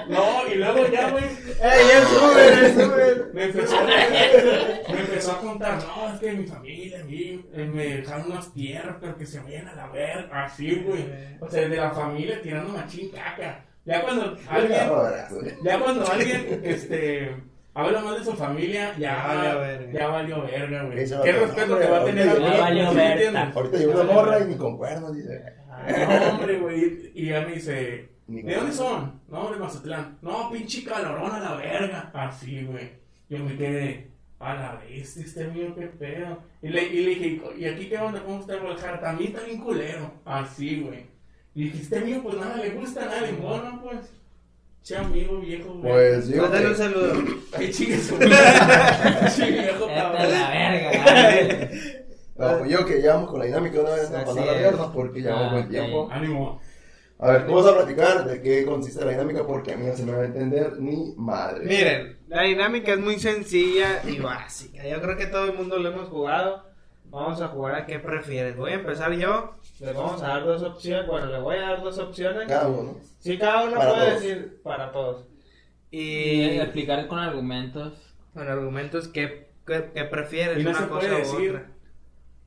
No, 0.08 0.48
y 0.52 0.54
luego 0.56 0.88
ya, 0.88 1.10
güey. 1.10 1.24
¡Ey, 1.24 1.86
es 1.92 2.22
Uber, 2.22 2.64
es 2.64 2.76
Uber! 2.76 3.30
Me 3.32 3.44
empezó, 3.44 3.76
me 4.92 5.00
empezó 5.00 5.32
a 5.32 5.40
contar, 5.40 5.78
no, 5.84 6.12
es 6.12 6.20
que 6.20 6.32
mi 6.32 6.46
familia, 6.46 7.00
a 7.00 7.04
mí, 7.04 7.44
eh, 7.54 7.70
me 7.72 7.86
dejaron 7.98 8.32
unas 8.32 8.52
tierras, 8.52 8.96
pero 9.00 9.16
que 9.16 9.26
se 9.26 9.40
vayan 9.40 9.68
a 9.68 9.74
la 9.74 9.86
verga, 9.88 10.44
así, 10.44 10.74
güey. 10.84 11.06
O 11.40 11.48
sea, 11.48 11.68
de 11.68 11.76
la 11.76 11.90
familia 11.92 12.42
tirando 12.42 12.72
machín 12.72 13.10
caca. 13.10 13.64
Ya 13.84 14.00
cuando 14.02 14.36
alguien, 14.48 14.80
ya 15.64 15.80
cuando 15.80 16.06
alguien, 16.06 16.60
este, 16.62 17.34
habla 17.74 18.00
mal 18.02 18.18
de 18.18 18.24
su 18.24 18.32
familia, 18.34 18.92
ya, 18.98 18.98
Ya 18.98 19.26
valió 19.26 19.60
verga. 19.60 19.92
ya 19.92 20.06
valió 20.08 20.42
verga, 20.42 20.82
güey. 20.84 20.98
Eso 21.00 21.22
¿Qué 21.22 21.32
respeto 21.32 21.76
te 21.78 21.88
va 21.88 21.98
a 22.00 22.04
tener 22.04 22.40
Ya 22.40 22.60
valió 22.60 22.88
¿Sí 22.90 22.96
me 22.96 23.14
verga. 23.16 23.52
Ahorita 23.54 23.78
llegó 23.78 23.92
una 23.92 24.12
morra 24.12 24.40
y 24.40 24.44
ni 24.46 24.54
con 24.56 24.76
cuernos, 24.76 25.14
dice. 25.16 25.42
No, 25.68 26.30
hombre, 26.30 26.58
güey. 26.58 27.12
Y 27.14 27.26
ya 27.26 27.40
me 27.42 27.52
dice, 27.54 28.10
¿de 28.26 28.54
dónde 28.54 28.72
son? 28.72 29.20
No, 29.28 29.50
de 29.50 29.58
Mazatlán. 29.58 30.18
No, 30.22 30.50
pinche 30.50 30.84
calorón 30.84 31.30
a 31.32 31.40
la 31.40 31.54
verga. 31.54 32.10
Así, 32.14 32.64
güey. 32.64 32.90
Yo 33.28 33.38
me 33.38 33.56
quedé, 33.56 34.10
a 34.38 34.54
la 34.54 34.74
vez, 34.74 35.16
este 35.16 35.46
mío, 35.48 35.74
qué 35.74 35.86
pedo. 35.86 36.38
Y 36.60 36.68
le, 36.68 36.84
y 36.84 37.04
le 37.04 37.10
dije, 37.10 37.40
¿y 37.58 37.64
aquí 37.64 37.88
qué 37.88 37.96
onda? 37.98 38.22
¿Cómo 38.22 38.40
está 38.40 38.56
Guadalajara? 38.56 39.00
También 39.00 39.32
está 39.34 39.46
bien 39.46 39.60
culero. 39.60 40.12
Así, 40.24 40.80
güey. 40.82 41.06
Y 41.54 41.64
dije, 41.64 41.78
este 41.82 42.00
mío, 42.00 42.20
pues 42.22 42.36
nada 42.36 42.56
le 42.56 42.70
gusta, 42.70 43.06
nada 43.06 43.20
le 43.22 43.30
embona, 43.30 43.80
pues. 43.82 44.12
Che 44.82 44.96
amigo 44.96 45.38
viejo, 45.40 45.74
güey. 45.74 45.92
Pues 45.92 46.28
digo 46.28 46.42
Mándale 46.42 46.66
un 46.66 46.72
que, 46.72 46.78
saludo. 46.78 47.12
Ay, 47.56 47.70
chingue 47.72 47.98
su 47.98 48.14
madre. 48.16 48.30
Che 49.36 49.50
viejo, 49.50 49.86
Vete 49.86 50.00
a 50.00 50.02
cabrón. 50.12 50.30
la 50.32 50.50
verga. 50.50 51.70
no, 52.36 52.58
pues 52.58 52.70
yo 52.70 52.84
que 52.86 52.94
llevamos 53.00 53.30
con 53.30 53.38
la 53.38 53.44
dinámica 53.46 53.80
una 53.80 53.90
vez 53.90 54.06
para 54.10 54.24
no 54.24 54.30
es. 54.32 54.38
alargarnos 54.38 54.86
porque 54.92 55.20
llevamos 55.20 55.46
Ah, 55.48 55.52
buen 55.52 55.68
tiempo. 55.68 56.08
Ánimo. 56.10 56.60
A 57.20 57.30
ver, 57.30 57.42
vamos 57.46 57.66
a 57.68 57.74
platicar 57.76 58.24
de 58.24 58.42
qué 58.42 58.64
consiste 58.64 59.04
la 59.04 59.12
dinámica 59.12 59.46
porque 59.46 59.72
a 59.72 59.76
mí 59.76 59.86
no 59.86 59.94
se 59.94 60.04
me 60.04 60.10
va 60.12 60.22
a 60.22 60.26
entender 60.26 60.72
ni 60.80 61.14
madre. 61.16 61.64
Miren, 61.66 62.18
la 62.26 62.42
dinámica 62.42 62.94
es 62.94 62.98
muy 62.98 63.20
sencilla 63.20 64.02
y 64.04 64.18
básica. 64.18 64.84
Yo 64.88 65.00
creo 65.00 65.16
que 65.16 65.26
todo 65.26 65.44
el 65.44 65.52
mundo 65.52 65.78
lo 65.78 65.90
hemos 65.90 66.08
jugado. 66.08 66.71
Vamos 67.12 67.40
a 67.42 67.48
jugar 67.48 67.74
a 67.74 67.86
qué 67.86 67.98
prefieres. 67.98 68.56
Voy 68.56 68.72
a 68.72 68.76
empezar 68.76 69.12
yo. 69.12 69.54
Les 69.80 69.94
vamos 69.94 70.22
a 70.22 70.28
dar 70.28 70.44
dos 70.44 70.62
opciones. 70.62 71.06
Bueno, 71.06 71.26
le 71.26 71.38
voy 71.40 71.56
a 71.56 71.60
dar 71.60 71.82
dos 71.82 71.98
opciones. 71.98 72.48
Cada 72.48 72.68
uno. 72.68 72.96
Sí, 73.18 73.38
cada 73.38 73.64
uno 73.64 73.76
Para 73.76 73.90
puede 73.92 74.06
todos. 74.08 74.22
decir 74.22 74.60
para 74.64 74.90
todos. 74.92 75.26
Y 75.90 76.00
Y 76.00 76.60
explicar 76.60 77.06
con 77.08 77.18
argumentos. 77.18 78.14
con 78.32 78.48
argumentos 78.48 79.08
qué, 79.08 79.50
qué, 79.66 79.90
qué 79.94 80.04
prefieres, 80.04 80.58
Y 80.58 80.64
no 80.64 80.70
una 80.70 80.78
se 80.80 80.88
cosa 80.88 81.00
puede 81.00 81.14
u 81.14 81.18
decir, 81.18 81.50
otra. 81.50 81.66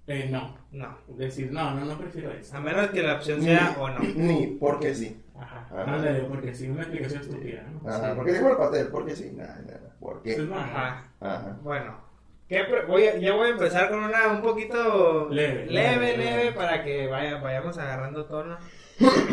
eh, 0.08 0.30
no. 0.32 0.58
No. 0.72 0.98
Decir, 1.10 1.52
no, 1.52 1.74
no, 1.76 1.86
no 1.86 1.98
prefiero 1.98 2.32
eso. 2.32 2.58
A 2.58 2.60
menos 2.60 2.88
que 2.90 3.04
la 3.04 3.14
opción 3.16 3.40
Ni, 3.40 3.46
sea 3.46 3.76
o 3.80 3.88
no. 3.90 4.00
ni 4.00 4.48
porque 4.48 4.94
sí. 4.96 5.22
Ajá. 5.40 5.68
Ajá. 5.72 5.84
Ándale, 5.94 6.22
porque 6.22 6.54
si 6.56 6.68
una 6.70 6.82
explicación 6.82 7.22
estúpida, 7.22 7.64
¿no? 7.72 7.88
Ajá, 7.90 8.10
Sí. 8.10 8.14
porque 8.16 8.34
dijo 8.34 8.50
el 8.50 8.58
pastel, 8.58 8.88
porque 8.88 9.16
sí. 9.16 9.32
Nada, 9.36 9.62
nada. 9.66 9.96
¿Por 10.00 10.22
qué? 10.24 10.32
Entonces, 10.32 10.54
no, 10.56 10.60
Ajá. 10.60 11.12
Ajá. 11.22 11.58
Bueno. 11.62 12.05
¿Qué 12.48 12.64
pre- 12.64 12.86
voy 12.86 13.08
a, 13.08 13.18
yo 13.18 13.38
voy 13.38 13.48
a 13.48 13.52
empezar 13.52 13.90
con 13.90 14.04
una 14.04 14.28
un 14.28 14.42
poquito 14.42 15.28
Leve, 15.32 15.66
leve, 15.68 16.16
leve, 16.16 16.52
para 16.52 16.84
que 16.84 17.08
vaya, 17.08 17.38
vayamos 17.38 17.78
agarrando 17.78 18.26
tono. 18.26 18.58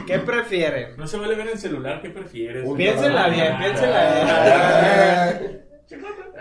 ¿Qué 0.06 0.18
prefieren? 0.18 0.96
No 0.96 1.06
se 1.06 1.18
vale 1.18 1.34
ver 1.34 1.46
en 1.46 1.52
el 1.52 1.58
celular, 1.58 2.00
¿qué 2.00 2.08
prefieres? 2.10 2.64
Uy, 2.66 2.76
Piénsela 2.78 3.28
bien, 3.28 3.52
Ah, 3.52 3.58
piénsela 3.60 4.14
bien. 4.14 5.62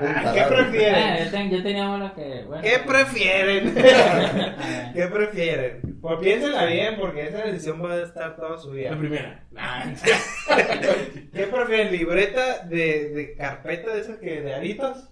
Ah, 0.03 0.31
¿Qué 0.33 0.39
Ah, 0.39 0.47
prefieren? 0.47 1.25
yo, 1.25 1.31
ten- 1.31 1.51
yo 1.51 1.61
tenía 1.63 1.89
una 1.89 2.13
que. 2.15 2.43
Bueno. 2.47 2.63
¿Qué 2.63 2.79
prefieren? 2.87 3.75
Ah, 3.85 4.91
¿Qué 4.95 5.07
prefieren? 5.07 5.99
Pues 6.01 6.19
piénsela 6.19 6.65
bien 6.65 6.95
porque 6.99 7.27
esa 7.27 7.43
decisión 7.43 7.79
puede 7.79 8.03
estar 8.03 8.35
toda 8.35 8.57
su 8.57 8.69
La 8.69 8.73
vida. 8.75 8.97
primera. 8.97 9.43
Nah. 9.51 9.83
¿Qué 11.33 11.43
prefieren? 11.47 11.91
¿Libreta 11.91 12.59
de, 12.65 13.09
de 13.09 13.35
carpeta 13.35 13.93
de 13.93 14.01
esas 14.01 14.17
que 14.17 14.41
de 14.41 14.55
aritos? 14.55 15.09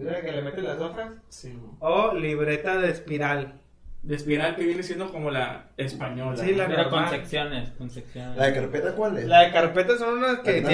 ¿Esa 0.00 0.20
que 0.20 0.32
le 0.32 0.42
meten 0.42 0.64
las 0.64 0.78
hojas? 0.80 1.10
Sí. 1.28 1.58
¿O 1.80 2.14
libreta 2.14 2.78
de 2.78 2.90
espiral? 2.90 3.60
De 4.02 4.16
espiral 4.16 4.56
que 4.56 4.64
viene 4.64 4.82
siendo 4.82 5.10
como 5.12 5.30
la 5.30 5.66
española. 5.76 6.36
Sí, 6.36 6.54
la-. 6.54 6.66
Pero 6.66 6.90
con 6.90 7.08
secciones, 7.08 7.70
con 7.70 7.88
secciones. 7.88 8.36
¿La 8.36 8.46
de 8.46 8.54
carpeta 8.54 8.92
cuál 8.94 9.18
es? 9.18 9.26
La 9.26 9.42
de 9.42 9.52
carpeta 9.52 9.96
son 9.96 10.18
unas 10.18 10.40
que 10.40 10.60
¿no? 10.60 10.68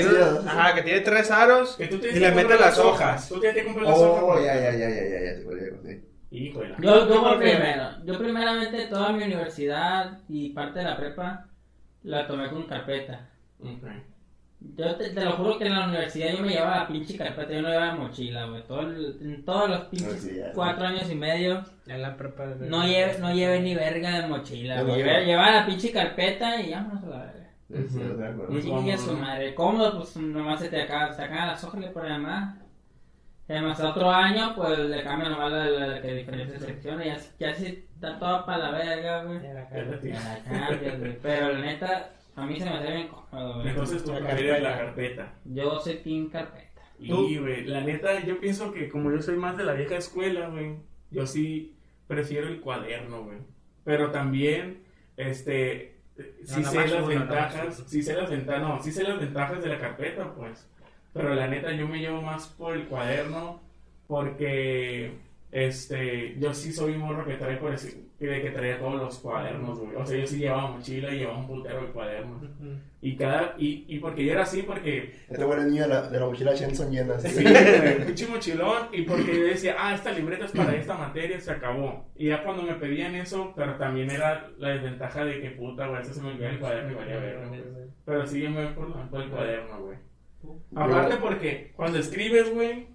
ajá, 0.49 0.75
que 0.75 0.83
tiene 0.83 1.01
tres 1.01 1.31
aros 1.31 1.77
Que 1.77 1.89
tú 1.89 2.01
y 2.03 2.19
le 2.19 2.33
meten 2.33 2.59
las 2.59 2.79
hojas. 2.79 3.29
Tú 3.29 3.39
tienes 3.39 3.59
que 3.59 3.65
comprar 3.65 3.87
las 3.87 3.99
hojas. 3.99 4.23
Oh, 4.25 4.41
ya, 4.43 4.55
ya, 4.55 4.73
ya, 4.73 4.89
ya, 4.89 5.09
ya, 5.09 5.21
ya, 5.21 5.81
sí. 5.83 6.05
Híjole. 6.31 6.75
Yo, 6.79 7.09
yo 7.09 7.39
primero. 7.39 8.05
Yo 8.05 8.19
primeramente 8.19 8.87
toda 8.87 9.13
mi 9.13 9.25
universidad 9.25 10.19
y 10.29 10.51
parte 10.51 10.79
de 10.79 10.85
la 10.87 10.97
prepa 10.97 11.47
la 12.03 12.27
tomé 12.27 12.49
con 12.49 12.65
carpeta. 12.65 13.29
Ok. 13.61 13.85
Yo 14.61 14.97
te, 14.97 15.11
te 15.11 15.25
lo 15.25 15.33
juro 15.33 15.57
que 15.59 15.67
en 15.67 15.75
la 15.75 15.87
universidad 15.87 16.33
yo 16.33 16.43
me 16.43 16.49
llevaba 16.51 16.79
la 16.79 16.89
pinche 16.89 17.17
carpeta, 17.17 17.53
yo 17.53 17.63
no 17.63 17.69
llevaba 17.69 17.95
mochila, 17.95 18.47
güey. 18.47 18.63
Todo 18.65 18.81
el- 18.81 19.17
en 19.23 19.45
todos 19.45 19.69
los 19.71 19.81
pinches 19.83 20.09
Universidad. 20.09 20.53
cuatro 20.55 20.87
años 20.87 21.09
y 21.11 21.15
medio 21.15 21.65
En 21.87 22.03
la 22.03 22.17
prepa. 22.17 22.45
no 22.61 22.85
lleve, 22.85 23.19
no 23.21 23.33
lleve 23.33 23.61
ni 23.61 23.75
verga 23.77 24.21
de 24.21 24.27
mochila, 24.27 24.83
güey. 24.83 25.03
llevo. 25.05 25.25
Llevaba 25.27 25.51
la 25.53 25.67
pinche 25.67 25.93
carpeta 25.93 26.61
y 26.61 26.73
vámonos 26.73 27.05
a 27.05 27.07
la 27.09 27.19
verga. 27.19 27.51
Sí, 27.69 27.87
sí, 27.91 27.99
de. 27.99 28.49
Muy 28.49 28.91
Y 28.91 28.99
su 28.99 29.13
madre. 29.13 29.55
Cómodo, 29.55 29.99
pues 29.99 30.17
nomás 30.17 30.59
se 30.61 30.69
te 30.71 30.83
acaba, 30.83 31.13
se 31.13 31.23
acaban 31.23 31.49
las 31.49 31.63
hojas, 31.63 31.81
le 31.81 31.89
ponen 31.89 32.13
además. 32.13 32.57
Y 33.49 33.53
además 33.53 33.81
otro 33.81 34.11
año, 34.11 34.55
pues 34.57 34.79
le 34.79 35.03
cambian 35.03 35.33
nomás 35.33 35.53
la, 35.53 35.65
la, 35.67 35.87
la 35.87 36.01
que 36.03 36.15
diferentes 36.15 36.61
secciones. 36.63 37.35
Ya, 37.39 37.53
ya 37.53 37.67
está 37.67 38.19
toda 38.19 38.45
para 38.45 38.59
la 38.59 38.71
verga, 38.79 39.23
güey. 39.25 39.39
La 39.41 39.69
Ya 39.71 40.97
güey. 40.99 41.19
Pero 41.23 41.53
la 41.53 41.59
neta, 41.61 42.11
a 42.39 42.47
mí 42.47 42.59
se 42.59 42.65
me 42.65 42.71
hace 42.71 42.93
bien 42.93 43.09
cómodo, 43.09 43.55
güey. 43.57 43.69
Entonces 43.69 44.05
tú 44.05 44.13
prefieres 44.13 44.63
la 44.63 44.79
carpeta. 44.79 45.35
Yo 45.45 45.81
soy 45.81 45.97
team 45.97 46.31
carpeta. 46.31 46.83
Y, 47.01 47.39
güey, 47.39 47.65
la 47.65 47.81
neta, 47.81 48.25
yo 48.25 48.41
pienso 48.41 48.73
que 48.73 48.89
como 48.89 49.11
yo 49.11 49.23
soy 49.23 49.37
más 49.37 49.57
de 49.57 49.65
la 49.65 49.75
vieja 49.75 49.97
escuela, 49.97 50.49
güey, 50.49 50.77
yo 51.11 51.27
sí 51.27 51.77
prefiero 52.07 52.49
el 52.49 52.61
cuaderno, 52.61 53.25
güey. 53.25 53.39
Pero 53.85 54.11
también, 54.11 54.83
este, 55.17 55.97
sí 56.45 56.61
No, 56.61 56.71
sé 56.71 56.89
las 56.89 56.93
uno, 56.93 57.07
ventajas, 57.07 57.85
sí 57.87 58.03
sé 58.03 58.15
las 58.15 58.31
ventajas, 58.31 58.63
no, 58.63 58.83
sí 58.83 58.93
sé 58.93 59.05
las 59.05 59.21
ventajas 59.21 59.63
de 59.63 59.69
la 59.69 59.79
carpeta, 59.79 60.35
pues. 60.35 60.69
Pero 61.13 61.35
la 61.35 61.47
neta, 61.47 61.73
yo 61.73 61.89
me 61.89 61.99
llevo 61.99 62.21
más 62.21 62.49
por 62.49 62.75
el 62.75 62.87
cuaderno 62.87 63.61
porque 64.07 65.13
este, 65.53 66.37
yo 66.39 66.53
sí 66.55 66.73
soy 66.73 66.95
un 66.95 67.01
morro 67.01 67.25
que 67.25 67.35
trae 67.35 67.57
por 67.57 67.71
decir, 67.71 68.08
de 68.27 68.43
que 68.43 68.51
traía 68.51 68.79
todos 68.79 68.97
los 68.97 69.19
cuadernos, 69.19 69.79
güey. 69.79 69.95
O 69.97 70.05
sea, 70.05 70.19
yo 70.19 70.27
sí 70.27 70.39
llevaba 70.39 70.73
mochila 70.73 71.15
y 71.15 71.19
llevaba 71.19 71.39
un 71.39 71.47
putero 71.47 71.83
de 71.83 71.93
cuadernos. 71.93 72.43
Y 73.01 73.17
cada, 73.17 73.55
y, 73.59 73.85
y 73.87 74.01
porque 74.01 74.25
yo 74.25 74.33
era 74.33 74.43
así, 74.43 74.63
porque 74.63 75.15
Este 75.29 75.45
güey 75.45 75.53
era 75.57 75.63
el 75.63 75.71
niño 75.71 75.83
de 75.85 75.89
la, 75.89 76.09
de 76.09 76.19
la 76.19 76.27
mochila 76.27 76.55
Shenson 76.55 76.91
llena. 76.91 77.19
Sí, 77.21 77.43
güey, 77.45 78.07
pinche 78.07 78.27
mochilón. 78.27 78.89
Y 78.93 79.03
porque 79.03 79.37
yo 79.37 79.45
decía, 79.45 79.77
ah, 79.79 79.95
esta 79.95 80.11
libreta 80.11 80.47
es 80.47 80.53
para 80.53 80.75
esta 80.75 80.95
materia, 80.95 81.41
se 81.41 81.53
acabó. 81.53 82.07
Y 82.17 82.27
ya 82.29 82.43
cuando 82.43 82.65
me 82.65 82.75
pedían 82.75 83.15
eso, 83.15 83.53
pero 83.55 83.77
también 83.77 84.11
era 84.11 84.51
la 84.59 84.71
desventaja 84.71 85.25
de 85.25 85.41
que 85.41 85.51
puta, 85.51 85.87
güey, 85.87 86.03
eso 86.03 86.13
se 86.13 86.21
me 86.21 86.31
olvidó 86.31 86.49
el 86.49 86.59
cuaderno 86.59 86.91
y 86.91 86.95
valía 86.97 87.19
ver, 87.19 87.47
güey. 87.47 87.63
Pero 88.05 88.27
sí, 88.27 88.41
yo 88.43 88.51
me 88.51 88.65
voy 88.65 88.75
por, 88.75 89.09
por 89.11 89.23
el 89.23 89.31
cuaderno, 89.31 89.81
güey. 89.81 89.99
Aparte, 90.75 91.17
porque 91.17 91.73
cuando 91.77 91.99
escribes, 91.99 92.53
güey, 92.53 92.89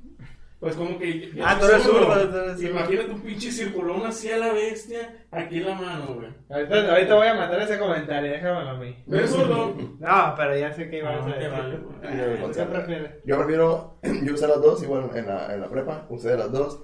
pues 0.64 0.76
como 0.78 0.98
que. 0.98 1.30
Ah, 1.44 1.58
tú 1.60 1.66
eres 1.68 1.84
zurdo. 1.84 2.46
eres. 2.46 2.64
Imagínate 2.64 3.12
un 3.12 3.20
pinche 3.22 3.52
circulón 3.52 4.06
así 4.06 4.32
a 4.32 4.38
la 4.38 4.54
bestia, 4.54 5.26
aquí 5.30 5.58
en 5.58 5.66
la 5.68 5.76
mano, 5.76 6.16
güey. 6.16 6.30
Ahorita, 6.50 6.90
ahorita 6.94 7.16
voy 7.16 7.28
a 7.28 7.34
matar 7.34 7.62
ese 7.62 7.78
comentario, 7.78 8.32
déjamelo 8.32 8.70
a 8.70 8.78
mí. 8.78 9.04
¿Ves 9.06 9.30
zurdo? 9.30 9.76
No, 10.00 10.34
pero 10.38 10.58
ya 10.58 10.72
sé 10.72 10.90
que 10.90 11.00
ibas 11.00 11.26
No, 11.28 11.34
a 11.34 11.38
te. 11.38 11.50
¿Tú 11.50 12.52
¿Qué 12.56 12.64
prefieres? 12.64 13.12
Yo 13.26 13.38
prefiero, 13.38 13.98
yo 14.24 14.34
usé 14.34 14.48
las 14.48 14.62
dos, 14.62 14.82
igual 14.84 15.10
en 15.14 15.28
la, 15.28 15.54
en 15.54 15.60
la 15.62 15.70
prepa, 15.70 16.06
usé 16.10 16.38
las 16.38 16.52
dos. 16.52 16.80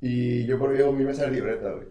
Y 0.00 0.44
yo 0.46 0.58
prefiero 0.58 0.90
mil 0.92 1.06
veces 1.06 1.22
la 1.24 1.30
libreta, 1.30 1.70
güey. 1.70 1.86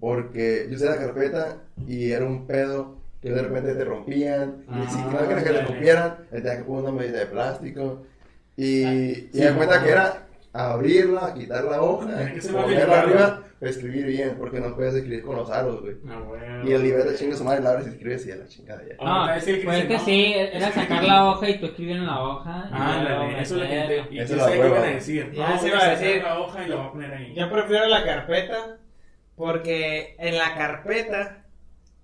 Porque 0.00 0.66
yo 0.68 0.74
usé 0.74 0.86
la 0.86 0.96
carpeta 0.96 1.58
y 1.86 2.10
era 2.10 2.24
un 2.24 2.44
pedo 2.48 2.96
que 3.20 3.30
de 3.30 3.40
repente 3.40 3.74
te 3.76 3.84
rompían. 3.84 4.64
y 4.68 4.90
si 4.90 4.98
Ah, 4.98 5.10
no 5.12 5.18
querías 5.28 5.44
que 5.44 5.50
te 5.50 5.62
rompieran, 5.62 6.16
tenías 6.28 6.56
que 6.56 6.64
poner 6.64 6.82
una 6.90 7.00
medida 7.00 7.20
de 7.20 7.26
plástico. 7.26 8.02
Y, 8.56 8.82
y 8.82 9.14
sí, 9.32 9.38
me 9.40 9.50
di 9.50 9.56
cuenta 9.56 9.80
que 9.84 9.90
era 9.90 10.26
abrirla, 10.52 11.34
quitar 11.34 11.64
la 11.64 11.80
hoja, 11.82 12.32
que 12.32 12.40
ponerla 12.48 13.00
arriba, 13.00 13.42
escribir 13.60 14.06
bien, 14.06 14.36
porque 14.38 14.60
no 14.60 14.74
puedes 14.74 14.94
escribir 14.94 15.22
con 15.22 15.36
los 15.36 15.50
aros, 15.50 15.80
güey. 15.80 15.96
Ah. 16.08 16.62
Y 16.64 16.72
el 16.72 16.82
libreta 16.82 17.14
chinga 17.16 17.36
su 17.36 17.44
madre, 17.44 17.62
la 17.62 17.70
abres 17.70 17.86
y 17.86 17.90
escribes 17.90 18.26
y 18.26 18.32
a 18.32 18.36
la 18.36 18.46
chingada 18.48 18.82
ya. 18.82 18.94
Ah, 19.00 19.26
No, 19.28 19.34
es 19.34 19.46
el 19.48 19.58
que 19.60 19.64
pues 19.64 19.78
es 19.78 19.84
que 19.86 19.94
no. 19.98 20.04
sí, 20.04 20.34
era 20.36 20.72
sacar 20.72 21.04
la 21.04 21.30
hoja 21.30 21.48
y 21.48 21.58
tú 21.58 21.66
escribir 21.66 21.96
en 21.96 22.06
la 22.06 22.20
hoja. 22.22 22.64
y 22.68 22.72
Ah, 22.74 23.00
luego 23.02 23.22
ándale, 23.22 23.42
eso 23.42 23.54
es 23.56 23.62
lo 23.62 23.68
que 23.68 24.04
te. 24.08 24.14
Y 24.14 24.18
Esa 24.18 24.28
yo 24.28 24.36
es 24.36 24.42
la 24.42 24.48
sé 24.48 24.52
que 24.60 24.66
iban 24.66 24.82
a 24.82 24.86
decir. 24.86 25.32
Ya 25.32 25.48
No, 25.48 25.54
se 25.56 25.60
voy 25.62 25.68
iba 25.70 25.78
a 25.78 25.84
a 25.86 25.90
decir. 25.90 26.22
la 26.22 26.38
hoja 26.40 26.64
y 26.64 26.68
la 26.68 26.76
voy 26.76 26.86
a 26.86 26.90
poner 26.92 27.14
ahí. 27.14 27.34
Yo 27.34 27.50
prefiero 27.50 27.86
la 27.86 28.04
carpeta 28.04 28.76
porque 29.36 30.16
en 30.18 30.36
la 30.38 30.54
carpeta 30.54 31.44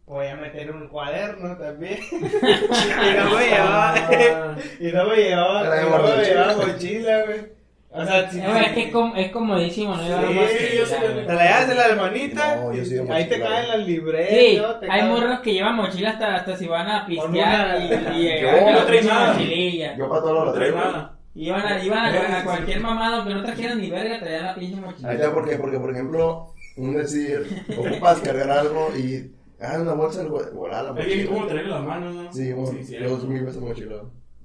voy 0.07 0.27
a 0.29 0.37
meter 0.37 0.71
un 0.71 0.89
cuaderno 0.89 1.57
también. 1.59 1.99
y 2.11 3.17
no 3.17 3.37
me 3.37 3.45
llevaba, 3.47 3.95
Ah. 3.95 4.57
y 4.81 4.87
no 4.93 5.05
me 5.07 5.17
llevaba, 5.17 5.63
la 5.65 5.83
y 5.83 5.91
no 5.91 5.99
me 6.17 6.25
llevaba 6.25 6.57
mochila, 6.57 7.25
güey. 7.27 7.58
O 7.91 8.05
sea, 8.05 8.31
si 8.31 8.39
Eh, 8.39 8.45
güey, 8.47 8.65
es 8.67 8.73
que 8.73 8.81
es, 8.83 8.93
com- 8.93 9.13
es 9.17 9.31
comodísimo, 9.33 9.97
¿no? 9.97 10.03
Sí, 10.03 10.11
mochila, 10.11 10.31
yo 10.77 10.87
sí 10.87 10.95
güey. 11.01 11.15
le- 11.15 11.23
te 11.25 11.33
la 11.33 11.43
llevas 11.45 11.71
en 11.71 11.77
la 11.77 11.87
hermanita, 11.87 12.57
No, 12.57 12.73
yo 12.75 12.85
sí 12.85 12.95
de 12.95 13.01
ahí 13.13 13.25
te 13.29 13.39
mochila, 13.39 13.49
caen 13.49 13.69
las 13.69 13.87
libretas. 13.87 14.29
Sí, 14.39 14.61
hay 14.91 15.01
caen- 15.01 15.09
morros 15.09 15.41
que 15.41 15.53
llevan 15.55 15.77
mochila 15.77 16.11
hasta, 16.11 16.35
hasta 16.37 16.57
si 16.57 16.67
van 16.69 16.87
a 16.91 17.07
pistear 17.07 17.81
y, 17.83 17.87
una- 17.87 17.95
y 18.17 18.23
Yo 18.23 18.29
llegar 18.29 18.59
con 18.63 18.73
no 18.73 18.79
la 18.79 18.87
trae 18.87 19.03
nada. 19.03 19.33
mochililla. 19.33 19.97
Yo 19.97 20.09
para 20.09 20.21
todo 20.21 20.33
lo 20.35 20.45
No 20.45 20.53
traigo. 20.53 20.79
Iban 21.35 21.61
a, 21.67 21.85
iban 21.85 22.11
Sí, 22.13 22.17
a, 22.19 22.21
a 22.37 22.39
sí, 22.41 22.45
cualquier 22.45 22.77
sí. 22.79 22.83
mamado, 22.83 23.17
aunque 23.17 23.35
no 23.35 23.43
trajeran 23.45 23.81
ni 23.81 23.91
verga, 23.91 24.19
traían 24.21 24.45
la 24.45 24.55
pinche 24.55 24.81
mochila. 24.81 25.09
Ahí 25.09 25.17
está, 25.17 25.33
¿por 25.33 25.49
qué? 25.49 25.57
Porque, 25.57 25.79
por 25.79 25.91
ejemplo, 25.91 26.55
un 26.77 26.95
decir, 26.95 27.65
ocupas 27.77 28.21
cargar 28.21 28.51
algo 28.51 28.91
y 28.97 29.31
ah, 29.63 29.79
una 29.81 29.95
bolsa, 29.95 30.25
volar 30.25 30.85
la 30.85 31.01
Es 31.01 31.07
bien 31.07 31.19
mochila. 31.21 31.31
como 31.35 31.47
traerle 31.47 31.71
las 31.71 31.83
manos, 31.85 32.15
¿no? 32.15 32.33
Sí, 32.33 32.53
bueno, 32.53 32.79
sí. 32.85 32.97
yo 33.01 33.15
uso 33.15 33.27
mil 33.27 33.45
veces 33.45 33.61
mochila. 33.63 33.95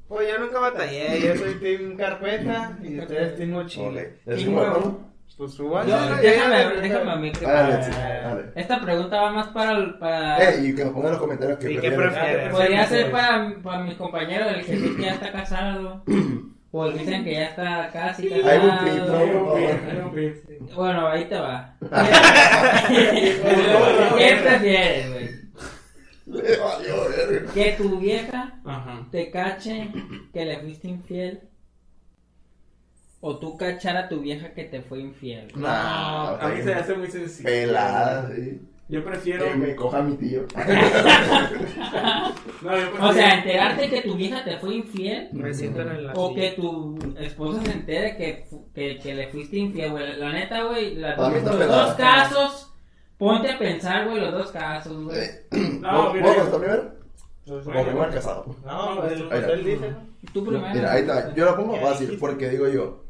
Pues 0.07 0.27
yo 0.31 0.37
nunca 0.39 0.59
batallé, 0.59 1.19
yo 1.21 1.35
soy 1.35 1.55
team 1.55 1.95
carpeta 1.97 2.77
y 2.83 2.99
ustedes 2.99 3.35
team 3.37 3.51
mochila. 3.51 4.01
¿Es 4.25 4.43
hermano? 4.43 5.13
Pues 5.35 5.53
suban. 5.53 5.87
Déjame, 5.87 6.81
déjame 6.81 7.11
a 7.11 7.15
mí 7.15 7.31
que- 7.31 7.45
Dale, 7.45 7.83
sí, 7.83 7.91
dale. 7.91 8.43
Esta 8.53 8.79
pregunta 8.79 9.19
va 9.19 9.31
más 9.31 9.47
para... 9.47 9.71
el- 9.71 9.95
para 9.97 10.37
Eh, 10.51 10.61
y 10.67 10.75
que 10.75 10.83
nos 10.83 10.93
pongan 10.93 11.07
en 11.07 11.11
los 11.13 11.21
comentarios 11.21 11.57
que 11.57 11.71
¿Y 11.71 11.75
qué 11.79 11.89
prefieren. 11.91 12.11
prefieres? 12.13 12.49
Podría 12.53 12.85
ser 12.85 13.09
para, 13.11 13.55
para 13.63 13.79
mis 13.79 13.95
compañeros, 13.95 14.47
el 14.55 14.63
que 14.65 14.71
dice 14.73 14.95
que 14.95 15.01
ya 15.01 15.13
está 15.13 15.31
casado. 15.31 16.03
O 16.75 16.87
el 16.87 16.93
que 16.93 16.99
dicen 17.01 17.23
que 17.23 17.33
ya 17.33 17.43
está 17.45 17.87
casi 17.93 18.27
casado. 18.29 18.49
Hay 18.49 18.57
un 18.59 18.71
hay. 20.17 20.69
Bueno, 20.75 21.07
ahí 21.07 21.25
te 21.25 21.37
va. 21.39 21.75
¿Qué 24.17 24.39
prefieres, 24.41 25.11
güey? 25.11 25.22
Que 27.53 27.75
tu 27.77 27.99
vieja 27.99 28.59
Ajá. 28.65 29.07
te 29.11 29.29
cache 29.31 29.89
que 30.33 30.45
le 30.45 30.59
fuiste 30.59 30.87
infiel. 30.87 31.41
O 33.21 33.37
tú 33.39 33.55
cachar 33.57 33.95
a 33.95 34.09
tu 34.09 34.19
vieja 34.19 34.53
que 34.53 34.65
te 34.65 34.81
fue 34.81 34.99
infiel. 34.99 35.47
No, 35.55 35.61
Nah, 35.61 36.37
a 36.39 36.47
mí 36.49 36.57
se 36.61 36.65
me 36.65 36.73
hace 36.73 36.93
muy 36.95 37.07
sencillo. 37.09 37.47
Pelada, 37.47 38.29
sí. 38.35 38.59
Yo 38.89 39.01
prefiero. 39.03 39.45
Que 39.45 39.55
me 39.55 39.75
coja 39.75 40.01
mi 40.01 40.17
tío. 40.17 40.45
No, 42.61 42.77
yo 42.77 42.85
prefiero. 42.91 43.07
O 43.09 43.13
sea, 43.13 43.33
enterarte 43.35 43.89
que 43.89 44.01
tu 44.01 44.15
vieja 44.15 44.43
te 44.43 44.57
fue 44.57 44.75
infiel. 44.75 45.29
Me 45.33 45.53
siento 45.53 45.81
en 45.81 46.05
la 46.07 46.13
O 46.13 46.33
que 46.35 46.51
tu 46.51 46.97
esposa 47.19 47.61
se 47.63 47.71
entere 47.71 48.15
que, 48.17 48.45
que, 48.73 48.99
que 48.99 49.15
le 49.15 49.27
fuiste 49.27 49.57
infiel, 49.57 49.91
güey. 49.91 50.17
La 50.17 50.31
neta, 50.31 50.63
güey, 50.63 50.95
la- 50.95 51.15
los 51.15 51.43
dos 51.67 51.93
casos, 51.95 52.72
ponte 53.23 53.51
a 53.51 53.59
pensar, 53.59 54.05
güey, 54.07 54.21
los 54.21 54.31
dos 54.31 54.51
casos, 54.51 55.03
güey. 55.05 55.17
Eh, 55.19 55.45
No, 55.81 56.11
¿Puedo 56.11 56.13
mira, 56.13 56.25
contestar 56.35 56.59
primero? 56.59 56.91
Pues, 57.45 57.65
Como 57.65 57.83
primero 57.85 58.09
casado. 58.11 58.45
No, 58.65 59.01
pues 59.01 59.11
está. 59.13 59.29
papel 59.29 59.63
dice. 59.65 59.95
Tú 60.33 60.45
primero. 60.45 60.73
Mira, 60.73 60.91
ahí 60.93 61.01
está. 61.01 61.33
Yo 61.33 61.45
la 61.45 61.55
pongo 61.57 61.75
fácil 61.77 62.17
porque 62.19 62.49
digo 62.49 62.67
yo. 62.69 63.03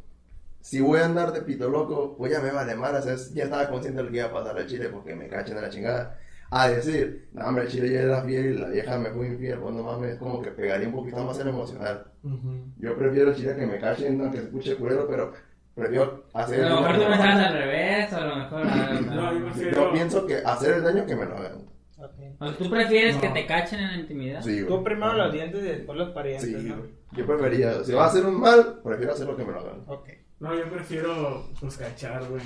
Si 0.61 0.80
voy 0.80 0.99
a 1.01 1.05
andar 1.05 1.34
de 1.34 1.41
pito 1.41 1.70
loco, 1.70 2.16
pues 2.18 2.32
ya 2.32 2.39
me 2.39 2.51
vale 2.51 2.74
mal. 2.76 2.95
O 2.95 3.01
sea, 3.01 3.16
ya 3.34 3.43
estaba 3.43 3.68
consciente 3.70 3.97
de 3.97 4.03
lo 4.05 4.11
que 4.11 4.18
iba 4.18 4.28
a 4.28 4.34
pasar 4.34 4.57
al 4.57 4.66
chile 4.66 4.89
porque 4.89 5.14
me 5.16 5.28
cachen 5.28 5.55
de 5.55 5.61
la 5.61 5.70
chingada. 5.70 6.20
A 6.49 6.70
decir, 6.70 7.30
no, 7.34 7.45
hombre, 7.47 7.66
el 7.66 7.70
chile 7.70 7.91
ya 7.91 8.01
era 8.01 8.22
fiel 8.24 8.45
y 8.45 8.57
la 8.59 8.70
vieja 8.70 8.97
me 8.97 9.09
fue 9.11 9.28
infiel. 9.28 9.59
Pues 9.59 9.74
no 9.76 9.84
mames, 9.84 10.16
como 10.18 10.41
que 10.41 10.51
pegaría 10.51 10.88
un 10.88 10.93
poquito 10.93 11.24
más 11.24 11.38
en 11.39 11.49
emocional. 11.49 12.05
Ujú. 12.24 12.66
Yo 12.78 12.95
prefiero 12.97 13.32
el 13.32 13.36
chile 13.36 13.55
que 13.55 13.66
me 13.68 13.80
cachen, 13.80 14.22
aunque 14.22 14.38
se 14.38 14.43
escuche 14.45 14.76
culero, 14.78 15.05
pero 15.07 15.34
prefiero 15.76 16.24
hacer 16.34 16.65
A 16.65 16.69
lo 16.69 16.82
mejor 16.82 16.95
tú 16.97 17.03
pensabas 17.03 17.36
al 17.38 17.53
revés, 17.53 18.13
o 18.13 18.17
a 18.17 18.26
lo 18.26 18.36
mejor. 18.36 18.65
No, 18.65 19.34
yo 19.34 19.45
prefiero. 19.45 19.71
Yo 19.71 19.91
pienso 19.93 20.26
que 20.26 20.36
hacer 20.38 20.74
el 20.76 20.84
daño 20.84 21.05
que 21.05 21.15
me 21.15 21.26
lo 21.26 21.38
hagan. 21.38 21.55
Ok. 21.97 22.13
O 22.39 22.47
sea, 22.47 22.57
¿Tú 22.57 22.69
prefieres 22.69 23.17
que 23.17 23.30
te 23.30 23.45
cachen 23.45 23.80
en 23.80 23.88
la 23.88 23.97
intimidad? 23.97 24.41
Sí, 24.41 24.61
güey. 24.61 24.67
Tú 24.67 24.84
primero 24.84 25.13
los 25.13 25.32
dientes 25.32 25.61
y 25.61 25.67
después 25.67 25.97
los 25.97 26.09
parientes, 26.09 26.49
Sí, 26.49 26.69
¿no? 26.69 26.86
Yo 27.11 27.26
preferiría, 27.26 27.84
si 27.84 27.93
va 27.93 28.05
a 28.05 28.07
hacer 28.07 28.26
un 28.26 28.39
mal, 28.39 28.80
prefiero 28.84 29.13
hacer 29.13 29.28
lo 29.28 29.38
que 29.38 29.45
me 29.45 29.51
lo 29.53 29.59
hagan. 29.59 29.84
Ok. 29.88 30.09
No, 30.39 30.55
yo 30.55 30.69
prefiero, 30.69 31.47
pues, 31.59 31.78
cachar, 31.78 32.26
güey. 32.26 32.41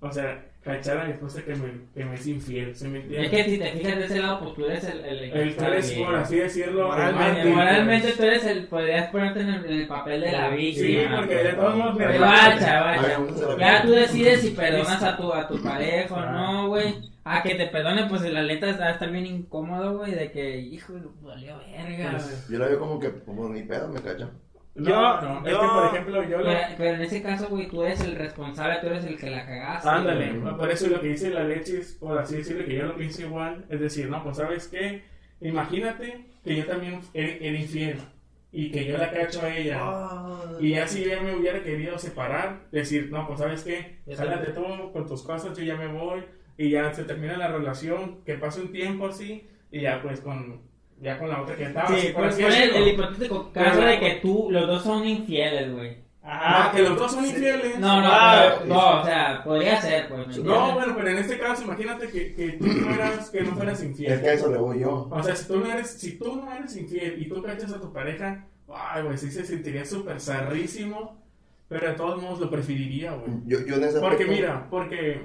O 0.00 0.10
sea, 0.10 0.44
cachar 0.62 0.98
a 0.98 1.04
mi 1.06 1.12
esposa 1.12 1.42
que 1.44 1.54
me, 1.56 1.72
que 1.94 2.04
me 2.04 2.14
es 2.14 2.26
infiel, 2.26 2.74
¿se 2.76 2.88
me 2.88 3.00
entiende? 3.00 3.26
Es 3.26 3.30
que 3.30 3.44
si 3.50 3.58
te 3.58 3.72
fijas 3.72 3.98
de 3.98 4.04
ese 4.04 4.20
lado, 4.20 4.38
pues 4.40 4.54
tú 4.54 4.64
eres 4.66 4.84
el. 4.84 5.04
El, 5.04 5.18
El 5.32 5.48
está 5.48 5.64
tal 5.64 5.74
es, 5.74 5.94
bien. 5.94 6.06
por 6.06 6.14
así 6.16 6.36
decirlo, 6.36 6.86
Moralmente, 6.88 7.44
Moralmente 7.50 8.06
pues. 8.08 8.16
tú 8.16 8.22
eres 8.24 8.46
el. 8.46 8.66
Podrías 8.68 9.10
ponerte 9.10 9.40
en 9.40 9.48
el, 9.48 9.64
en 9.64 9.72
el 9.80 9.86
papel 9.88 10.20
de 10.20 10.32
la 10.32 10.48
víctima. 10.50 10.86
Sí, 10.86 11.06
porque 11.16 11.34
de 11.34 11.52
todos 11.54 11.76
modos 11.76 11.94
me 11.94 12.06
Pero 12.06 12.12
relaja. 12.12 12.50
guacha, 12.52 12.78
A 12.88 12.92
mí 12.92 12.98
guacha. 12.98 13.18
me 13.18 13.26
gusta 13.26 13.46
la 13.48 13.58
Ya 13.58 13.82
tú 13.82 13.90
decides 13.90 14.40
si 14.40 14.50
perdonas 14.50 15.02
a 15.02 15.16
tu, 15.16 15.32
a 15.32 15.48
tu 15.48 15.62
pareja 15.62 16.14
o 16.14 16.30
no, 16.32 16.68
güey. 16.68 17.12
A 17.24 17.40
que 17.42 17.54
te 17.54 17.66
perdone, 17.68 18.06
pues 18.08 18.22
la 18.22 18.42
letra 18.42 18.70
está, 18.70 18.90
está 18.90 19.06
bien 19.06 19.26
incómodo, 19.26 19.98
güey, 19.98 20.12
de 20.12 20.32
que, 20.32 20.58
hijo, 20.58 20.94
valió 21.22 21.56
verga, 21.70 22.10
Pues. 22.12 22.48
Yo 22.50 22.58
lo 22.58 22.66
veo 22.68 22.78
como 22.80 22.98
que, 22.98 23.10
pues 23.10 23.50
ni 23.50 23.62
pedo, 23.62 23.88
me 23.88 24.00
cachan. 24.00 24.30
No, 24.74 24.88
Yo- 24.88 25.20
no, 25.20 25.46
es 25.46 25.52
yo- 25.52 25.60
que, 25.60 25.66
por 25.68 25.84
ejemplo, 25.86 26.22
yo 26.28 26.38
lo... 26.38 26.44
Pero, 26.44 26.60
pero 26.78 26.94
en 26.94 27.02
ese 27.02 27.22
caso, 27.22 27.48
güey, 27.48 27.68
tú 27.68 27.82
eres 27.82 28.00
el 28.00 28.14
responsable, 28.16 28.78
tú 28.80 28.86
eres 28.86 29.04
el 29.04 29.18
que 29.18 29.28
la 29.30 29.44
cagaste. 29.44 29.88
Ándale, 29.88 30.32
güey. 30.32 30.56
por 30.56 30.70
eso 30.70 30.86
lo 30.88 31.00
que 31.00 31.08
dice 31.08 31.28
la 31.30 31.44
leche 31.44 31.78
es, 31.78 31.92
por 31.94 32.16
así 32.18 32.36
decirlo, 32.36 32.64
que 32.64 32.76
yo 32.76 32.84
lo 32.86 32.96
pienso 32.96 33.20
igual. 33.22 33.66
Es 33.68 33.80
decir, 33.80 34.08
no, 34.08 34.22
pues 34.24 34.38
sabes 34.38 34.68
qué, 34.68 35.02
imagínate 35.42 36.24
que 36.42 36.56
yo 36.56 36.64
también 36.64 37.00
era, 37.12 37.58
infiel 37.58 37.98
y 38.50 38.70
que 38.70 38.86
yo 38.86 38.96
la 38.98 39.10
cacho 39.10 39.42
a 39.42 39.54
ella. 39.54 39.80
Y 40.58 40.70
ya 40.70 40.86
si 40.86 41.04
ella 41.04 41.20
me 41.20 41.36
hubiera 41.36 41.62
querido 41.62 41.98
separar, 41.98 42.60
decir, 42.70 43.08
no, 43.10 43.26
pues 43.26 43.40
sabes 43.40 43.64
qué, 43.64 43.98
jálate 44.16 44.52
tú 44.52 44.64
con 44.92 45.06
tus 45.06 45.22
cosas, 45.22 45.56
yo 45.56 45.64
ya 45.64 45.76
me 45.76 45.86
voy 45.88 46.22
y 46.56 46.70
ya 46.70 46.92
se 46.94 47.04
termina 47.04 47.36
la 47.36 47.48
relación, 47.48 48.22
que 48.24 48.34
pase 48.34 48.62
un 48.62 48.72
tiempo 48.72 49.06
así 49.06 49.46
y 49.70 49.80
ya 49.82 50.00
pues 50.02 50.20
con, 50.20 50.60
ya 51.02 51.18
con 51.18 51.28
la 51.28 51.42
otra 51.42 51.56
que 51.56 51.64
estaba. 51.64 51.88
Sí, 51.88 52.08
por 52.14 52.22
pues 52.24 52.38
el, 52.38 52.74
el 52.76 52.88
hipotético 52.88 53.50
caso 53.52 53.70
Pero- 53.80 53.86
de 53.90 54.00
que 54.00 54.10
tú, 54.22 54.48
los 54.50 54.66
dos 54.66 54.82
son 54.84 55.04
infieles, 55.06 55.72
güey. 55.74 56.00
Ah, 56.24 56.70
que 56.72 56.82
los 56.82 56.96
dos 56.96 57.10
son 57.10 57.26
infieles. 57.26 57.80
No, 57.80 58.00
no, 58.00 58.08
Ah, 58.08 58.54
no, 58.64 58.66
no, 58.74 59.00
o 59.00 59.04
sea, 59.04 59.42
podría 59.42 59.80
ser, 59.80 60.08
pues. 60.08 60.38
¿me 60.38 60.44
No, 60.44 60.74
bueno, 60.74 60.94
pero 60.96 61.08
en 61.08 61.18
este 61.18 61.36
caso, 61.36 61.64
imagínate 61.64 62.06
que, 62.08 62.32
que 62.34 62.50
tú 62.52 62.64
fueras, 62.66 63.28
que 63.30 63.40
no 63.42 63.56
fueras 63.56 63.82
infiel. 63.82 64.12
Es 64.12 64.20
que 64.20 64.32
eso 64.34 64.48
le 64.52 64.58
voy 64.58 64.78
yo. 64.78 65.08
O 65.10 65.20
sea, 65.22 65.34
si 65.34 65.48
tú 65.48 65.56
no 65.58 65.72
eres, 65.72 65.90
si 65.90 66.12
tú 66.18 66.36
no 66.36 66.54
eres 66.54 66.76
infiel 66.76 67.20
y 67.20 67.28
tú 67.28 67.42
cachas 67.42 67.72
a 67.72 67.80
tu 67.80 67.92
pareja, 67.92 68.46
ay, 68.72 69.02
güey, 69.02 69.18
sí 69.18 69.32
se 69.32 69.44
sentiría 69.44 69.84
súper 69.84 70.20
zarrísimo, 70.20 71.20
pero 71.68 71.88
de 71.88 71.94
todos 71.94 72.22
modos 72.22 72.38
lo 72.38 72.48
preferiría, 72.50 73.14
güey. 73.14 73.32
Yo, 73.46 73.58
yo 73.66 73.74
en 73.74 73.82
ese 73.84 73.98
Porque 73.98 74.22
aspecto- 74.22 74.32
mira, 74.32 74.66
porque 74.70 75.22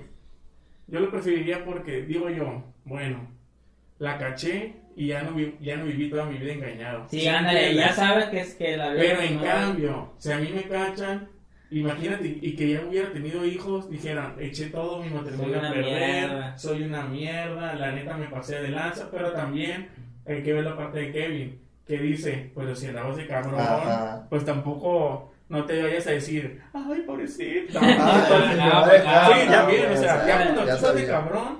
yo 0.88 1.00
lo 1.00 1.12
preferiría 1.12 1.64
porque, 1.64 2.02
digo 2.02 2.28
yo, 2.32 2.64
bueno, 2.86 3.28
la 4.00 4.18
caché 4.18 4.78
y 4.98 5.08
ya 5.08 5.22
no, 5.22 5.32
vi- 5.32 5.56
ya 5.62 5.78
no 5.78 5.86
viví 5.86 6.10
toda 6.10 6.26
mi 6.26 6.38
vida 6.38 6.54
engañado. 6.54 7.06
Sí, 7.10 7.28
ándale, 7.28 7.74
ya 7.76 7.93
sabes 7.93 8.26
que 8.26 8.39
es 8.41 8.56
que 8.56 8.76
la 8.76 8.89
vida. 8.89 9.04
Pero 9.04 9.22
en 9.22 9.36
no- 9.38 9.43
cambio, 9.43 10.14
si 10.18 10.32
a 10.32 10.38
mí 10.39 10.50
me 10.54 10.64
cachan, 10.64 11.30
imagínate, 11.70 12.38
y 12.41 12.56
que 12.56 12.70
ya 12.70 12.82
hubiera 12.82 13.12
tenido 13.12 13.45
hijos, 13.45 13.89
dijeran, 13.89 14.34
eché 14.39 14.66
todo 14.68 15.04
mi 15.04 15.10
matrimonio 15.10 15.60
a 15.60 15.70
perder, 15.72 16.30
mierda. 16.30 16.58
soy 16.58 16.82
una 16.84 17.04
mierda, 17.04 17.76
la 17.76 17.91
neta 17.91 18.18
me 18.18 18.26
pasé 18.28 18.60
de 18.62 18.70
lanza, 18.70 19.10
pero 19.12 19.32
también 19.32 19.88
hay 20.26 20.41
que 20.43 20.54
ver 20.54 20.64
la 20.66 20.76
parte 20.76 21.00
de 21.00 21.12
Kevin, 21.12 21.62
que 21.86 21.98
dice, 22.00 22.52
pues 22.54 22.80
si 22.80 22.88
andabas 22.88 23.16
de 23.18 23.28
cabrón, 23.28 23.60
Ajá. 23.60 24.26
pues 24.30 24.43
tampoco 24.43 25.32
no 25.50 25.64
te 25.66 25.82
vayas 25.82 26.08
a 26.08 26.12
decir, 26.12 26.62
ay, 26.74 27.02
pobrecito. 27.06 27.80
Sí, 27.80 29.48
también, 29.50 29.91
o 29.91 29.95
sea, 29.98 30.26
ya 30.28 30.43
cuando 30.43 30.64
tú 30.64 30.70
estás 30.70 30.95
de 30.95 31.08
cabrón, 31.08 31.60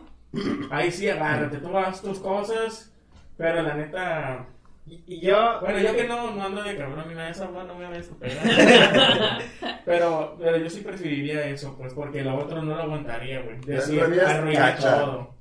ahí 0.71 0.91
sí 0.91 1.07
agárrate, 1.09 1.57
tú 1.57 1.77
haz 1.77 2.01
tus 2.01 2.19
cosas, 2.19 2.91
pero 3.38 3.61
la 3.61 3.73
neta, 3.75 4.45
Y, 4.85 5.03
y 5.05 5.19
yo, 5.19 5.59
bueno, 5.61 5.79
yo 5.79 5.95
que 5.95 6.07
no, 6.07 6.31
no 6.31 6.43
ando 6.45 6.63
de 6.63 6.75
cabrón 6.77 7.05
ni 7.09 7.15
nada 7.15 7.31
de 7.31 7.45
bueno, 7.47 7.73
no 7.73 7.75
me 7.75 7.88
voy 7.88 7.97
a 7.97 8.01
pero, 9.85 10.38
pero 10.39 10.57
yo 10.57 10.69
sí 10.69 10.81
preferiría 10.81 11.45
eso, 11.47 11.75
pues, 11.77 11.93
porque 11.93 12.23
lo 12.23 12.35
otro 12.35 12.61
no 12.61 12.75
lo 12.75 12.81
aguantaría, 12.83 13.41
güey. 13.41 13.59
Decir, 13.61 14.01
arruinar 14.01 14.77
todo. 14.79 15.35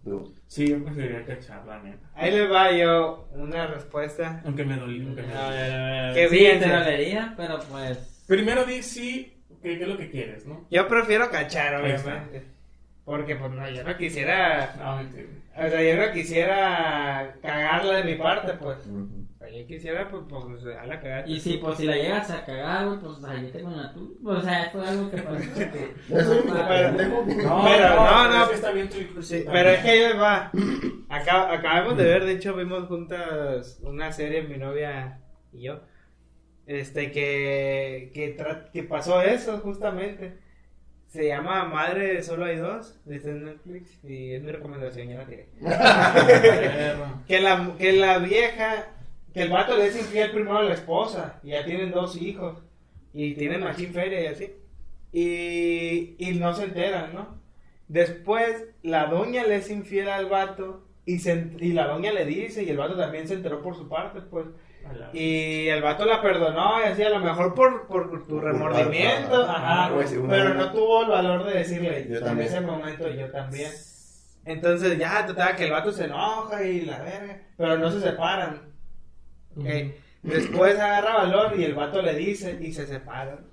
Sí, 0.48 0.68
yo 0.68 0.84
preferiría 0.84 1.24
cachar, 1.24 1.64
la 1.66 1.82
neta. 1.82 2.08
ahí 2.14 2.30
les 2.30 2.50
va 2.50 2.70
yo 2.72 3.28
una 3.32 3.66
respuesta. 3.66 4.42
Aunque 4.44 4.64
me 4.64 4.76
dolió, 4.76 5.06
aunque 5.06 5.22
me 5.22 5.32
A 5.34 5.42
dolió. 5.44 5.56
ver, 5.56 5.72
a 5.72 5.86
ver. 5.86 6.14
Que 6.14 6.28
Sí, 6.28 6.38
bien 6.38 6.60
te 6.60 6.68
dolería, 6.68 7.34
pero 7.36 7.58
pues. 7.70 8.24
Primero 8.26 8.64
di 8.64 8.82
sí, 8.82 9.36
que, 9.62 9.78
que 9.78 9.82
es 9.82 9.88
lo 9.88 9.96
que 9.96 10.10
quieres, 10.10 10.46
¿no? 10.46 10.66
Yo 10.70 10.86
prefiero 10.88 11.30
cachar, 11.30 11.76
obviamente. 11.80 12.55
Porque, 13.06 13.36
pues, 13.36 13.50
no, 13.52 13.70
yo 13.70 13.84
no 13.84 13.96
quisiera. 13.96 14.74
No. 14.78 15.64
O 15.64 15.68
sea, 15.70 15.80
yo 15.82 16.06
no 16.06 16.12
quisiera 16.12 17.36
cagarla 17.40 17.98
de 17.98 18.04
mi 18.04 18.14
parte, 18.16 18.52
pues. 18.54 18.78
Yo 18.86 19.64
quisiera, 19.68 20.08
pues, 20.10 20.24
pues, 20.28 20.66
a 20.76 20.84
la 20.86 20.98
cagada. 21.00 21.24
Y 21.26 21.38
si, 21.38 21.58
pues, 21.58 21.78
si 21.78 21.84
la 21.86 21.94
llegas 21.94 22.28
a 22.32 22.44
cagar, 22.44 22.98
pues 23.00 23.18
saliste 23.20 23.62
con 23.62 23.76
la 23.76 23.92
tu. 23.94 24.18
O 24.24 24.40
sea, 24.40 24.68
fue 24.72 24.84
algo 24.86 25.08
que 25.08 25.18
pasó. 25.22 25.38
No, 26.08 26.16
Pero, 26.66 26.92
no, 26.92 27.24
no, 27.24 27.64
pero 27.64 27.94
no. 28.28 28.42
es 28.42 28.48
que 28.48 28.54
está 28.56 28.72
bien 28.72 28.88
tu 28.88 29.22
Sí, 29.22 29.44
pero 29.50 29.70
es 29.70 29.78
que 29.84 29.90
ahí 29.90 30.18
va. 30.18 30.50
Acá, 31.08 31.52
acabamos 31.52 31.96
de 31.96 32.04
ver, 32.04 32.24
de 32.24 32.32
hecho, 32.32 32.54
vimos 32.56 32.88
juntas 32.88 33.78
una 33.84 34.10
serie, 34.12 34.42
mi 34.42 34.58
novia 34.58 35.20
y 35.52 35.62
yo. 35.62 35.80
Este, 36.66 37.12
que, 37.12 38.10
que, 38.12 38.36
tra- 38.36 38.68
que 38.72 38.82
pasó 38.82 39.22
eso, 39.22 39.58
justamente. 39.58 40.38
Se 41.08 41.28
llama 41.28 41.64
Madre 41.64 42.22
Solo 42.22 42.44
hay 42.44 42.56
dos, 42.56 42.98
dice 43.04 43.30
en 43.30 43.44
Netflix, 43.44 43.98
y 44.04 44.32
es 44.32 44.42
mi 44.42 44.52
recomendación, 44.52 45.08
ya 45.08 45.18
la 45.18 45.26
tiré. 45.26 45.48
Que 47.26 47.40
la, 47.40 47.74
que 47.78 47.92
la 47.92 48.18
vieja, 48.18 48.88
que 49.32 49.42
el 49.42 49.50
vato 49.50 49.76
le 49.76 49.86
es 49.86 49.96
infiel 49.96 50.30
primero 50.32 50.58
a 50.58 50.62
la 50.62 50.74
esposa, 50.74 51.40
y 51.42 51.50
ya 51.50 51.64
tienen 51.64 51.90
dos 51.90 52.20
hijos, 52.20 52.62
y 53.12 53.34
tienen 53.34 53.62
machín 53.62 53.92
feria 53.92 54.20
y 54.22 54.26
así. 54.26 54.52
Y, 55.12 56.16
y 56.18 56.38
no 56.38 56.52
se 56.54 56.64
enteran, 56.64 57.14
¿no? 57.14 57.40
Después, 57.88 58.64
la 58.82 59.06
doña 59.06 59.44
le 59.44 59.56
es 59.56 59.70
infiel 59.70 60.08
al 60.08 60.26
vato, 60.26 60.86
y, 61.06 61.20
se, 61.20 61.52
y 61.60 61.72
la 61.72 61.86
doña 61.86 62.12
le 62.12 62.26
dice, 62.26 62.64
y 62.64 62.68
el 62.68 62.76
vato 62.76 62.96
también 62.96 63.28
se 63.28 63.34
enteró 63.34 63.62
por 63.62 63.76
su 63.76 63.88
parte, 63.88 64.20
pues. 64.20 64.46
Y 65.12 65.68
el 65.68 65.82
vato 65.82 66.04
la 66.04 66.20
perdonó, 66.20 66.80
y 66.80 66.88
así, 66.88 67.02
a 67.02 67.10
lo 67.10 67.20
mejor 67.20 67.54
por, 67.54 67.86
por 67.86 68.26
tu 68.26 68.40
remordimiento, 68.40 69.42
Ajá. 69.42 69.90
pero 70.28 70.54
no 70.54 70.72
tuvo 70.72 71.02
el 71.04 71.08
valor 71.10 71.44
de 71.44 71.58
decirle, 71.58 72.06
Yo 72.10 72.18
en 72.26 72.40
ese 72.40 72.60
momento 72.60 73.08
yo 73.08 73.30
también. 73.30 73.70
Entonces 74.44 74.98
ya, 74.98 75.26
total, 75.26 75.56
que 75.56 75.64
el 75.64 75.72
vato 75.72 75.90
se 75.92 76.04
enoja 76.04 76.62
y 76.62 76.82
la 76.82 76.98
verga, 77.00 77.40
pero 77.56 77.78
no 77.78 77.90
se 77.90 78.00
separan. 78.00 78.60
Después 80.22 80.78
agarra 80.78 81.14
valor 81.18 81.54
y 81.58 81.64
el 81.64 81.74
vato 81.74 82.02
le 82.02 82.14
dice 82.14 82.58
y 82.60 82.72
se 82.72 82.86
separan. 82.86 83.46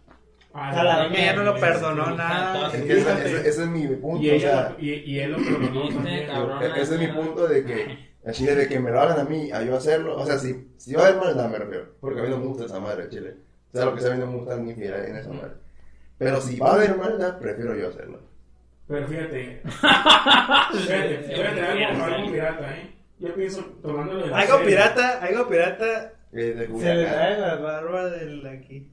Ah, 0.55 0.69
O 0.69 0.73
sea, 0.75 0.83
la 0.83 0.97
no, 0.97 1.03
doña 1.09 1.19
ya 1.25 1.33
no 1.33 1.43
lo 1.43 1.55
perdonó 1.59 2.11
nada. 2.15 2.67
Es 2.67 2.81
que 2.83 2.93
ese, 2.93 3.01
Fíjate. 3.01 3.25
ese- 3.25 3.49
ese 3.49 3.61
es 3.63 3.69
mi 3.69 3.87
punto. 3.87 4.23
Y, 4.23 4.29
o 4.29 4.33
ella, 4.33 4.49
sea, 4.67 4.75
y, 4.79 4.91
y 4.91 5.19
él 5.19 5.31
lo 5.31 5.37
perdonó 5.37 6.07
e- 6.07 6.81
ese 6.81 6.93
es 6.95 6.99
mi 6.99 7.07
punto 7.07 7.47
de 7.47 7.65
que, 7.65 8.12
así 8.25 8.45
de 8.45 8.67
que 8.67 8.79
me 8.79 8.91
lo 8.91 8.99
hagan 9.01 9.19
a 9.19 9.23
mí, 9.29 9.51
a 9.51 9.61
yo 9.63 9.75
hacerlo. 9.75 10.17
O 10.17 10.25
sea, 10.25 10.37
si, 10.37 10.69
si 10.77 10.93
va 10.93 11.03
a 11.03 11.07
haber 11.07 11.19
maldad, 11.21 11.49
me 11.49 11.57
refiero. 11.59 11.85
Porque 11.99 12.19
a 12.19 12.23
mí 12.23 12.29
no 12.29 12.37
me 12.37 12.45
gusta 12.47 12.65
esa 12.65 12.79
madre, 12.79 13.09
chile. 13.09 13.35
O 13.73 13.77
sea, 13.77 13.85
lo 13.85 13.95
que 13.95 14.01
sea, 14.01 14.11
a 14.11 14.15
mí 14.15 14.19
no 14.19 14.27
me 14.27 14.37
gusta 14.37 14.55
ni 14.57 14.69
infiel 14.71 14.93
en 14.93 15.15
esa 15.17 15.29
madre. 15.29 15.51
Pero 16.17 16.39
si 16.41 16.57
va 16.59 16.71
a 16.71 16.75
haber 16.75 16.95
maldad, 16.97 17.39
prefiero 17.39 17.75
yo 17.75 17.89
hacerlo. 17.89 18.19
Pero 18.87 19.07
fíjate. 19.07 19.61
fíjate, 20.71 21.17
fíjate, 21.27 21.61
algo, 21.61 22.03
algo 22.03 22.31
pirata, 22.31 22.77
¿eh? 22.77 22.95
Yo 23.19 23.33
pienso, 23.35 23.61
tomándolo 23.81 24.23
de 24.25 24.29
la 24.29 24.37
Algo 24.39 24.57
serie. 24.57 24.69
pirata, 24.71 25.19
algo 25.21 25.47
pirata, 25.47 26.13
Eh, 26.33 26.53
de 26.53 26.67
se 26.67 26.95
le 26.95 27.33
en 27.33 27.41
la 27.41 27.55
barba 27.55 28.09
del 28.09 28.45
aquí. 28.47 28.89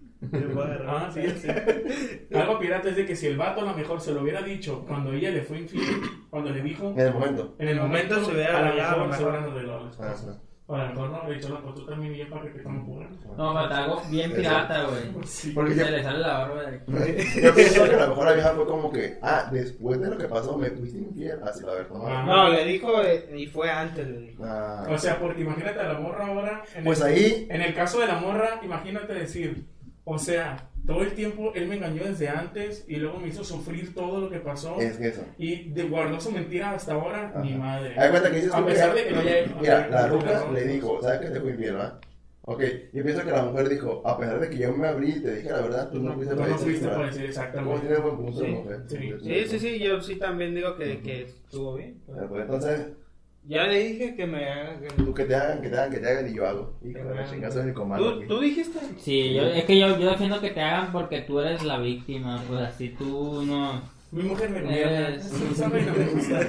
Ah, 0.87 1.11
sí, 1.13 1.23
sí. 1.31 1.49
Algo 2.35 2.59
pirata 2.59 2.91
es 2.91 2.97
de 2.97 3.07
que 3.07 3.17
si 3.17 3.27
el 3.27 3.39
vato 3.39 3.63
a 3.63 3.65
lo 3.65 3.75
mejor 3.75 4.01
se 4.01 4.13
lo 4.13 4.23
hubiera 4.23 4.43
dicho 4.43 4.85
cuando 4.87 5.13
ella 5.13 5.31
le 5.31 5.43
fue 5.43 5.61
infiel, 5.61 5.85
cuando 6.29 6.51
le 6.51 6.63
dijo, 6.63 6.93
En 6.93 7.01
el 7.01 7.13
momento. 7.15 7.55
en 7.59 7.69
el 7.69 7.73
En 7.73 7.79
el 7.79 7.83
momento, 7.83 8.25
se 8.25 8.33
hubiera 8.33 8.59
a 8.59 8.97
lo 8.97 9.07
mejor 9.07 9.17
se 9.17 9.23
hubieran 9.25 9.45
arreglado 9.45 9.85
las 9.85 9.97
cosas. 9.97 10.25
Ajá. 10.25 10.41
O 10.71 10.75
a 10.77 10.85
lo 10.85 10.89
mejor 10.91 11.11
no, 11.11 11.29
le 11.29 11.37
pues 11.41 11.75
tú 11.75 11.85
también 11.85 12.13
bien 12.13 12.31
para 12.31 12.43
que 12.43 12.51
te 12.51 12.63
jugando. 12.63 13.35
No, 13.37 13.55
falta 13.55 13.79
algo 13.79 14.03
bien 14.09 14.33
pirata, 14.33 14.85
güey. 14.85 15.03
Sí. 15.27 15.51
Porque 15.51 15.75
yo, 15.75 15.85
Se 15.85 15.91
le 15.91 16.03
sale 16.05 16.21
la 16.21 16.39
barba 16.39 16.63
de 16.63 16.77
aquí. 16.77 16.93
yo 17.43 17.55
pienso 17.57 17.85
que 17.89 17.95
a 17.97 18.03
lo 18.03 18.09
mejor 18.11 18.27
la 18.27 18.33
vieja 18.35 18.51
fue 18.51 18.67
como 18.67 18.93
que, 18.93 19.19
ah, 19.21 19.49
después 19.51 20.01
de 20.01 20.11
lo 20.11 20.17
que 20.17 20.29
pasó, 20.29 20.57
me 20.57 20.71
fuiste 20.71 20.99
infiel. 20.99 21.41
Así 21.43 21.65
la 21.67 21.73
verdad. 21.73 22.01
Ah. 22.05 22.25
No, 22.25 22.51
le 22.51 22.65
dijo 22.67 23.03
eh, 23.03 23.29
y 23.37 23.49
fue 23.49 23.69
antes, 23.69 24.07
le 24.07 24.19
dijo. 24.21 24.45
Ah. 24.45 24.87
O 24.89 24.97
sea, 24.97 25.19
porque 25.19 25.41
imagínate 25.41 25.81
a 25.81 25.93
la 25.93 25.99
morra 25.99 26.29
ahora. 26.29 26.63
En 26.77 26.85
Pues 26.85 27.01
el, 27.01 27.07
ahí, 27.09 27.47
En 27.51 27.63
el 27.63 27.75
caso 27.75 27.99
de 27.99 28.07
la 28.07 28.21
morra, 28.21 28.61
imagínate 28.63 29.13
decir, 29.13 29.65
o 30.05 30.19
sea, 30.19 30.69
todo 30.87 31.03
el 31.03 31.13
tiempo 31.13 31.53
él 31.55 31.69
me 31.69 31.77
engañó 31.77 32.05
desde 32.05 32.29
antes 32.29 32.85
y 32.89 32.97
luego 32.97 33.19
me 33.19 33.29
hizo 33.29 33.45
sufrir 33.45 33.95
todo 33.95 34.21
lo 34.23 34.31
que 34.31 34.39
pasó 34.41 34.79
es 34.81 34.97
que 34.97 35.09
eso. 35.09 35.25
y 35.39 35.71
de, 35.71 35.85
guardó 35.85 36.21
su 36.21 36.33
mentira 36.33 36.73
hasta 36.73 36.95
ahora, 36.95 37.33
mi 37.43 37.51
Ajá. 37.51 37.59
madre. 37.59 37.95
Hay 38.01 38.11
cuenta 38.11 38.31
que 38.31 38.37
dices 38.37 38.55
A 38.55 38.65
pesar 38.65 38.95
de 38.95 39.05
que 39.05 39.11
no 39.13 39.21
haya- 39.21 39.55
Mira, 39.61 39.89
la 39.89 40.07
ruca 40.09 40.45
no, 40.47 40.53
le 40.53 40.65
no, 40.67 40.73
dijo, 40.73 40.95
no. 40.97 41.03
¿sabes 41.03 41.21
que 41.21 41.27
te 41.29 41.41
fui 41.41 41.51
infiel, 41.51 41.77
va? 41.77 42.01
Ok, 42.43 42.63
yo 42.95 43.05
pienso 43.05 43.23
que 43.23 43.31
la 43.31 43.43
mujer 43.45 43.69
dijo, 43.69 44.03
a 44.05 44.19
pesar 44.19 44.41
de 44.41 44.51
que 44.51 44.57
yo 44.59 44.73
me 44.73 44.89
abrí 44.89 45.11
y 45.11 45.21
te 45.21 45.37
dije 45.37 45.51
la 45.51 45.61
verdad, 45.61 45.91
tú 45.91 46.01
no 46.01 46.15
fuiste 46.15 46.35
no 46.35 46.41
para 46.41 46.55
fuiste 46.55 46.71
decir, 46.71 46.85
para 46.89 46.97
¿verdad? 46.99 47.13
decir 47.13 47.29
exactamente. 47.29 47.81
tiene 47.87 47.97
buen 48.01 48.17
punto 48.17 48.41
Sí, 48.41 48.47
mujer. 48.51 48.81
sí. 48.89 48.97
Sí, 49.23 49.45
sí, 49.49 49.59
sí, 49.61 49.79
yo 49.79 50.01
sí 50.01 50.17
también 50.17 50.55
digo 50.55 50.75
que, 50.77 51.01
que 51.01 51.23
estuvo 51.25 51.75
bien. 51.75 52.01
Eh, 52.09 52.13
Pues 52.29 52.43
entonces, 52.43 52.87
Ya 53.45 53.65
le 53.67 53.79
dije 53.79 54.15
que 54.15 54.27
me 54.27 54.45
hagan. 54.49 54.81
que- 54.81 54.89
tú 55.03 55.15
que 55.15 55.25
te 55.25 55.35
hagan, 55.35 55.61
que 55.63 55.69
te 55.69 55.77
hagan, 55.77 55.91
que 55.91 55.99
te 55.99 56.09
hagan 56.09 56.29
y 56.29 56.35
yo 56.35 56.47
hago. 56.47 56.75
Hijo 56.85 56.99
Que 57.01 57.37
de 57.41 57.51
soy 57.51 57.69
el 57.69 57.75
comando. 57.75 58.19
¿Tú, 58.21 58.27
tú 58.29 58.41
dijiste? 58.41 58.79
Sí, 58.99 59.35
yo, 59.35 59.43
es 59.47 59.65
que 59.65 59.79
yo, 59.79 59.99
yo 59.99 60.11
defiendo 60.11 60.41
que 60.41 60.51
te 60.51 60.61
hagan 60.61 60.93
porque 60.93 61.23
tú 61.23 61.41
eres 61.41 61.63
la 61.65 61.79
víctima, 61.79 62.43
pues 62.47 62.61
así 62.61 62.91
tú 62.91 63.43
no... 63.45 63.83
Mi 64.13 64.25
mujer 64.25 64.51
me 64.51 64.61
gusta. 66.15 66.41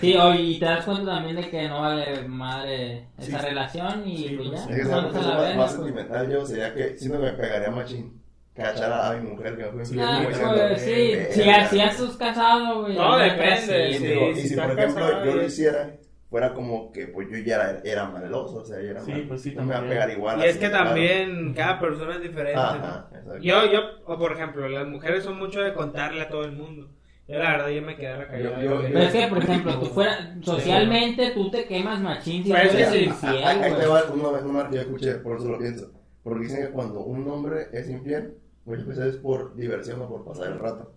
Sí, 0.00 0.14
o- 0.16 0.34
y 0.34 0.58
te 0.58 0.64
das 0.66 0.84
cuenta 0.84 1.06
también 1.06 1.36
de 1.36 1.48
que 1.48 1.68
no 1.68 1.80
vale 1.80 2.22
madre 2.28 3.06
esa 3.18 3.38
Sí. 3.40 3.46
relación 3.46 4.06
y 4.08 4.16
Sí, 4.18 4.34
pues 4.36 4.48
pues, 4.50 4.66
ya, 4.68 4.74
Es 4.76 4.82
que 4.82 4.88
la 4.88 5.00
más, 5.02 5.56
más 5.56 5.56
pues. 5.56 5.70
sentimental 5.72 6.30
yo 6.30 6.46
sería 6.46 6.74
que 6.74 6.96
si 6.98 7.08
no 7.08 7.18
me 7.18 7.32
pegaría 7.32 7.70
machín. 7.70 8.20
Cachar 8.54 8.92
a, 8.92 9.10
a 9.10 9.16
mi 9.16 9.30
mujer 9.30 9.56
que 9.56 9.62
me 9.64 9.70
fue 9.72 9.84
Sí, 9.86 9.94
pues, 9.96 10.28
diciendo, 10.28 10.54
sí, 10.76 10.90
"Eh, 10.92 11.28
si, 11.32 11.40
verga". 11.40 11.68
si 11.70 11.80
estás 11.80 12.16
casado, 12.18 12.82
güey. 12.82 12.94
No, 12.94 13.16
depende, 13.16 13.92
sí, 13.94 13.98
sí. 13.98 14.40
Y 14.44 14.48
si 14.48 14.54
por 14.56 14.78
ejemplo 14.78 15.24
yo 15.24 15.34
lo 15.36 15.44
hiciera, 15.46 15.90
fuera 16.32 16.54
como 16.54 16.90
que 16.90 17.06
pues 17.08 17.28
yo 17.30 17.36
ya 17.38 17.56
era, 17.56 17.80
era 17.84 18.08
maleloso, 18.08 18.56
o 18.56 18.64
sea, 18.64 18.80
yo 18.80 18.90
era 18.90 19.00
Sí, 19.02 19.12
mal- 19.12 19.24
pues 19.28 19.42
sí, 19.42 19.54
no 19.54 19.64
me 19.64 19.74
va 19.74 19.80
a 19.80 19.88
pegar 19.88 20.10
igual. 20.10 20.40
Y 20.40 20.44
es 20.46 20.56
que 20.56 20.68
claro. 20.70 20.86
también 20.86 21.52
cada 21.54 21.78
persona 21.78 22.16
es 22.16 22.22
diferente. 22.22 22.58
Ajá, 22.58 23.06
¿no? 23.12 23.16
exacto. 23.18 23.38
Yo, 23.42 23.70
yo, 23.70 23.80
o 24.06 24.18
por 24.18 24.32
ejemplo, 24.32 24.66
las 24.68 24.88
mujeres 24.88 25.22
son 25.24 25.38
mucho 25.38 25.60
de 25.60 25.74
contarle 25.74 26.22
a 26.22 26.28
todo 26.30 26.44
el 26.44 26.52
mundo. 26.52 26.88
Yo, 27.28 27.38
la 27.38 27.50
verdad, 27.52 27.68
yo 27.68 27.82
me 27.82 27.94
quedara 27.96 28.26
callado. 28.26 28.62
Yo- 28.62 28.82
yo- 28.82 28.88
Pero 28.88 28.98
es 29.00 29.12
que, 29.12 29.26
por 29.28 29.38
ejemplo, 29.38 29.78
tú 29.78 29.86
fuera, 29.94 30.34
socialmente 30.42 31.30
tú 31.32 31.50
te 31.50 31.66
quemas 31.66 32.00
machín 32.00 32.42
si 32.42 32.48
tú 32.50 32.56
Pues, 32.56 32.74
eres 32.74 32.88
sí, 32.88 33.04
infiel, 33.04 33.44
ahí 33.44 33.72
te 33.78 33.86
va 33.86 34.02
una 34.12 34.30
vez 34.30 34.42
una 34.42 34.68
que 34.68 34.74
yo 34.76 34.80
escuché, 34.82 35.14
por 35.16 35.36
eso 35.36 35.48
lo 35.50 35.58
pienso. 35.58 35.92
Porque 36.22 36.44
dicen 36.44 36.66
que 36.66 36.70
cuando 36.72 37.00
un 37.00 37.28
hombre 37.28 37.66
es 37.72 37.88
infiel, 37.90 38.34
muchas 38.64 38.86
veces 38.86 39.04
es 39.06 39.16
por 39.16 39.54
diversión 39.54 40.00
o 40.02 40.08
por 40.08 40.24
pasar 40.24 40.52
el 40.52 40.58
rato. 40.58 40.92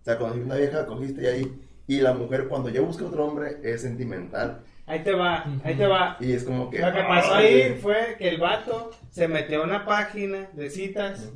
O 0.00 0.04
sea, 0.04 0.16
cuando 0.18 0.42
una 0.44 0.54
vieja 0.56 0.86
cogiste 0.86 1.22
y 1.22 1.26
ahí, 1.26 1.60
y 1.88 2.00
la 2.00 2.14
mujer 2.14 2.48
cuando 2.48 2.68
ya 2.68 2.80
busca 2.80 3.04
otro 3.04 3.24
hombre 3.26 3.58
es 3.62 3.82
sentimental. 3.82 4.60
Ahí 4.86 5.00
te 5.00 5.12
va, 5.12 5.44
ahí 5.64 5.74
te 5.74 5.86
va. 5.86 6.16
Y 6.20 6.32
es 6.32 6.44
como 6.44 6.70
que... 6.70 6.78
Lo 6.78 6.92
que 6.92 7.02
pasó 7.02 7.34
ahí 7.34 7.76
fue 7.82 8.14
que 8.18 8.28
el 8.28 8.38
vato 8.38 8.90
se 9.10 9.26
metió 9.26 9.62
a 9.62 9.64
una 9.64 9.84
página 9.84 10.48
de 10.52 10.70
citas 10.70 11.32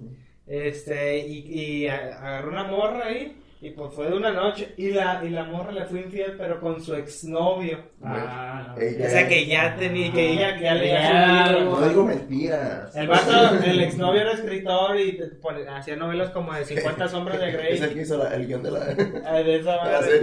este 0.46 1.18
y, 1.26 1.38
y 1.84 1.88
agarró 1.88 2.51
una 2.51 2.64
morra 2.64 3.07
ahí 3.07 3.36
y 3.62 3.70
pues 3.70 3.92
fue 3.92 4.09
de 4.09 4.14
una 4.16 4.30
noche 4.32 4.72
y 4.78 4.90
la 4.90 5.22
y 5.22 5.28
la 5.28 5.44
morra 5.44 5.70
le 5.70 5.84
fue 5.84 6.01
infiel 6.01 6.34
pero 6.38 6.59
con 6.61 6.82
su 6.82 6.94
exnovio. 6.94 7.78
Ah, 8.03 8.68
no. 8.74 8.80
Ella- 8.82 9.07
O 9.07 9.11
sea 9.11 9.28
que 9.28 9.44
ya 9.46 9.76
tenía 9.76 10.11
que 10.12 10.32
ella 10.32 10.59
ya 10.59 10.74
le 10.74 10.88
Ya, 10.88 11.44
había 11.46 11.61
No 11.64 11.88
digo 11.88 12.05
mentiras. 12.05 12.96
El 12.96 13.07
vato, 13.09 13.30
el 13.64 13.80
exnovio 13.82 14.22
era 14.22 14.32
escritor 14.32 14.98
y 14.98 15.12
te 15.18 15.26
pone- 15.26 15.68
hacía 15.68 15.94
novelas 15.96 16.30
como 16.30 16.55
de 16.55 16.64
50 16.64 17.09
sombras 17.09 17.38
de 17.38 17.53
Grey. 17.53 17.74
Es 17.74 17.82
el 17.82 17.94
que 17.94 18.01
hizo 18.03 18.16
la- 18.16 18.34
el 18.34 18.46
guion 18.46 18.62
de 18.62 18.70
la, 18.70 18.84
de 18.86 19.03
eh, 19.03 19.44
de 19.44 19.57
esa 19.57 19.76
madre. 19.76 20.20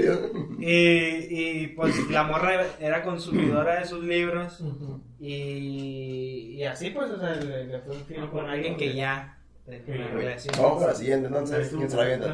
Y, 0.59 0.71
y 1.29 1.67
pues 1.75 2.09
la 2.09 2.23
morra 2.23 2.65
era 2.79 3.03
consumidora 3.03 3.79
de 3.79 3.85
sus 3.85 4.03
libros 4.03 4.63
y, 5.19 6.55
y 6.57 6.63
así 6.63 6.89
pues, 6.89 7.11
o 7.11 7.19
sea, 7.19 7.35
le, 7.35 7.65
le 7.65 7.79
fue 7.79 7.95
infiel 7.95 8.29
con 8.29 8.49
alguien 8.49 8.75
que 8.75 8.95
ya 8.95 9.37
relación. 9.67 10.55
Vamos 10.57 10.83
a 10.83 10.87
la 10.87 10.95
siguiente, 10.95 11.27
entonces, 11.27 11.69
¿quién 11.69 11.89
se 11.89 11.97
la 11.97 12.03
avienta? 12.03 12.29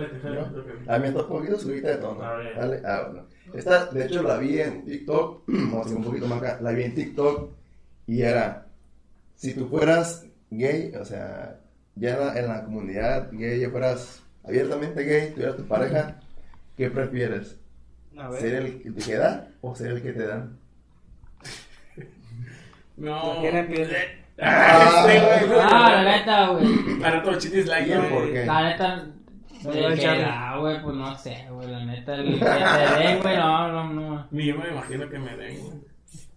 A 0.88 1.00
mí 1.00 1.10
me 1.10 1.20
un 1.20 1.28
poquito 1.28 1.60
subida 1.60 1.90
de 1.90 1.98
tono. 1.98 2.22
Dale. 2.22 2.82
Ah, 2.86 3.08
bueno. 3.08 3.28
Esta, 3.54 3.86
de 3.88 4.06
hecho, 4.06 4.24
la 4.24 4.38
vi 4.38 4.60
en 4.60 4.86
TikTok. 4.86 5.44
Vamos 5.48 5.88
a 5.88 5.90
ir 5.90 5.96
un 5.98 6.04
poquito 6.04 6.28
más 6.28 6.40
acá. 6.40 6.60
La 6.62 6.72
vi 6.72 6.84
en 6.84 6.96
TikTok 6.96 7.52
y 8.08 8.22
era: 8.22 8.68
si 9.36 9.54
tú 9.54 9.68
fueras 9.68 10.28
gay, 10.52 10.94
o 10.96 11.06
sea, 11.06 11.60
ya 11.96 12.14
en 12.14 12.20
la, 12.20 12.40
en 12.40 12.48
la 12.48 12.64
comunidad 12.66 13.30
gay, 13.32 13.60
ya 13.60 13.70
fueras 13.70 14.22
abiertamente 14.44 15.04
gay, 15.04 15.32
tuvieras 15.32 15.58
tu 15.58 15.64
pareja, 15.64 16.20
¿qué 16.78 16.90
prefieres? 16.90 17.58
A 18.18 18.30
ver. 18.30 18.42
¿Ser 18.42 18.54
el 18.56 18.82
que 18.82 18.92
te 18.92 19.02
queda 19.04 19.48
o 19.62 19.76
ser 19.76 19.92
el 19.92 20.02
que 20.02 20.14
te 20.14 20.28
dan? 20.28 20.58
No. 22.98 23.38
¿Quién 23.42 23.58
empieza? 23.58 23.96
Ah, 24.40 25.06
este, 25.08 25.20
güey. 25.46 25.60
Ah, 25.62 25.92
la 26.04 26.04
neta, 26.18 26.48
güey. 26.50 27.00
Para 27.00 27.24
todo 27.24 27.38
chitis 27.40 27.66
like, 27.68 27.90
¿Y 27.90 27.92
el 27.94 28.00
güey. 28.00 28.12
por 28.14 28.34
qué? 28.34 28.46
La 28.46 28.64
neta, 28.70 29.06
No, 29.64 29.72
el 29.72 30.00
que 30.00 30.06
da, 30.06 30.58
güey, 30.58 30.82
pues 30.82 30.96
no 30.96 31.18
sé, 31.18 31.48
güey, 31.50 31.68
la 31.72 31.86
neta, 31.86 32.16
el 32.16 32.40
que 32.40 32.46
te 32.46 33.00
den, 33.04 33.22
güey, 33.22 33.38
no, 33.38 33.68
no, 33.72 33.94
no, 33.94 34.28
Ni 34.32 34.46
yo 34.46 34.58
me 34.58 34.70
imagino 34.70 35.10
que 35.10 35.20
me 35.20 35.36
den, 35.38 35.60
güey. 35.60 35.74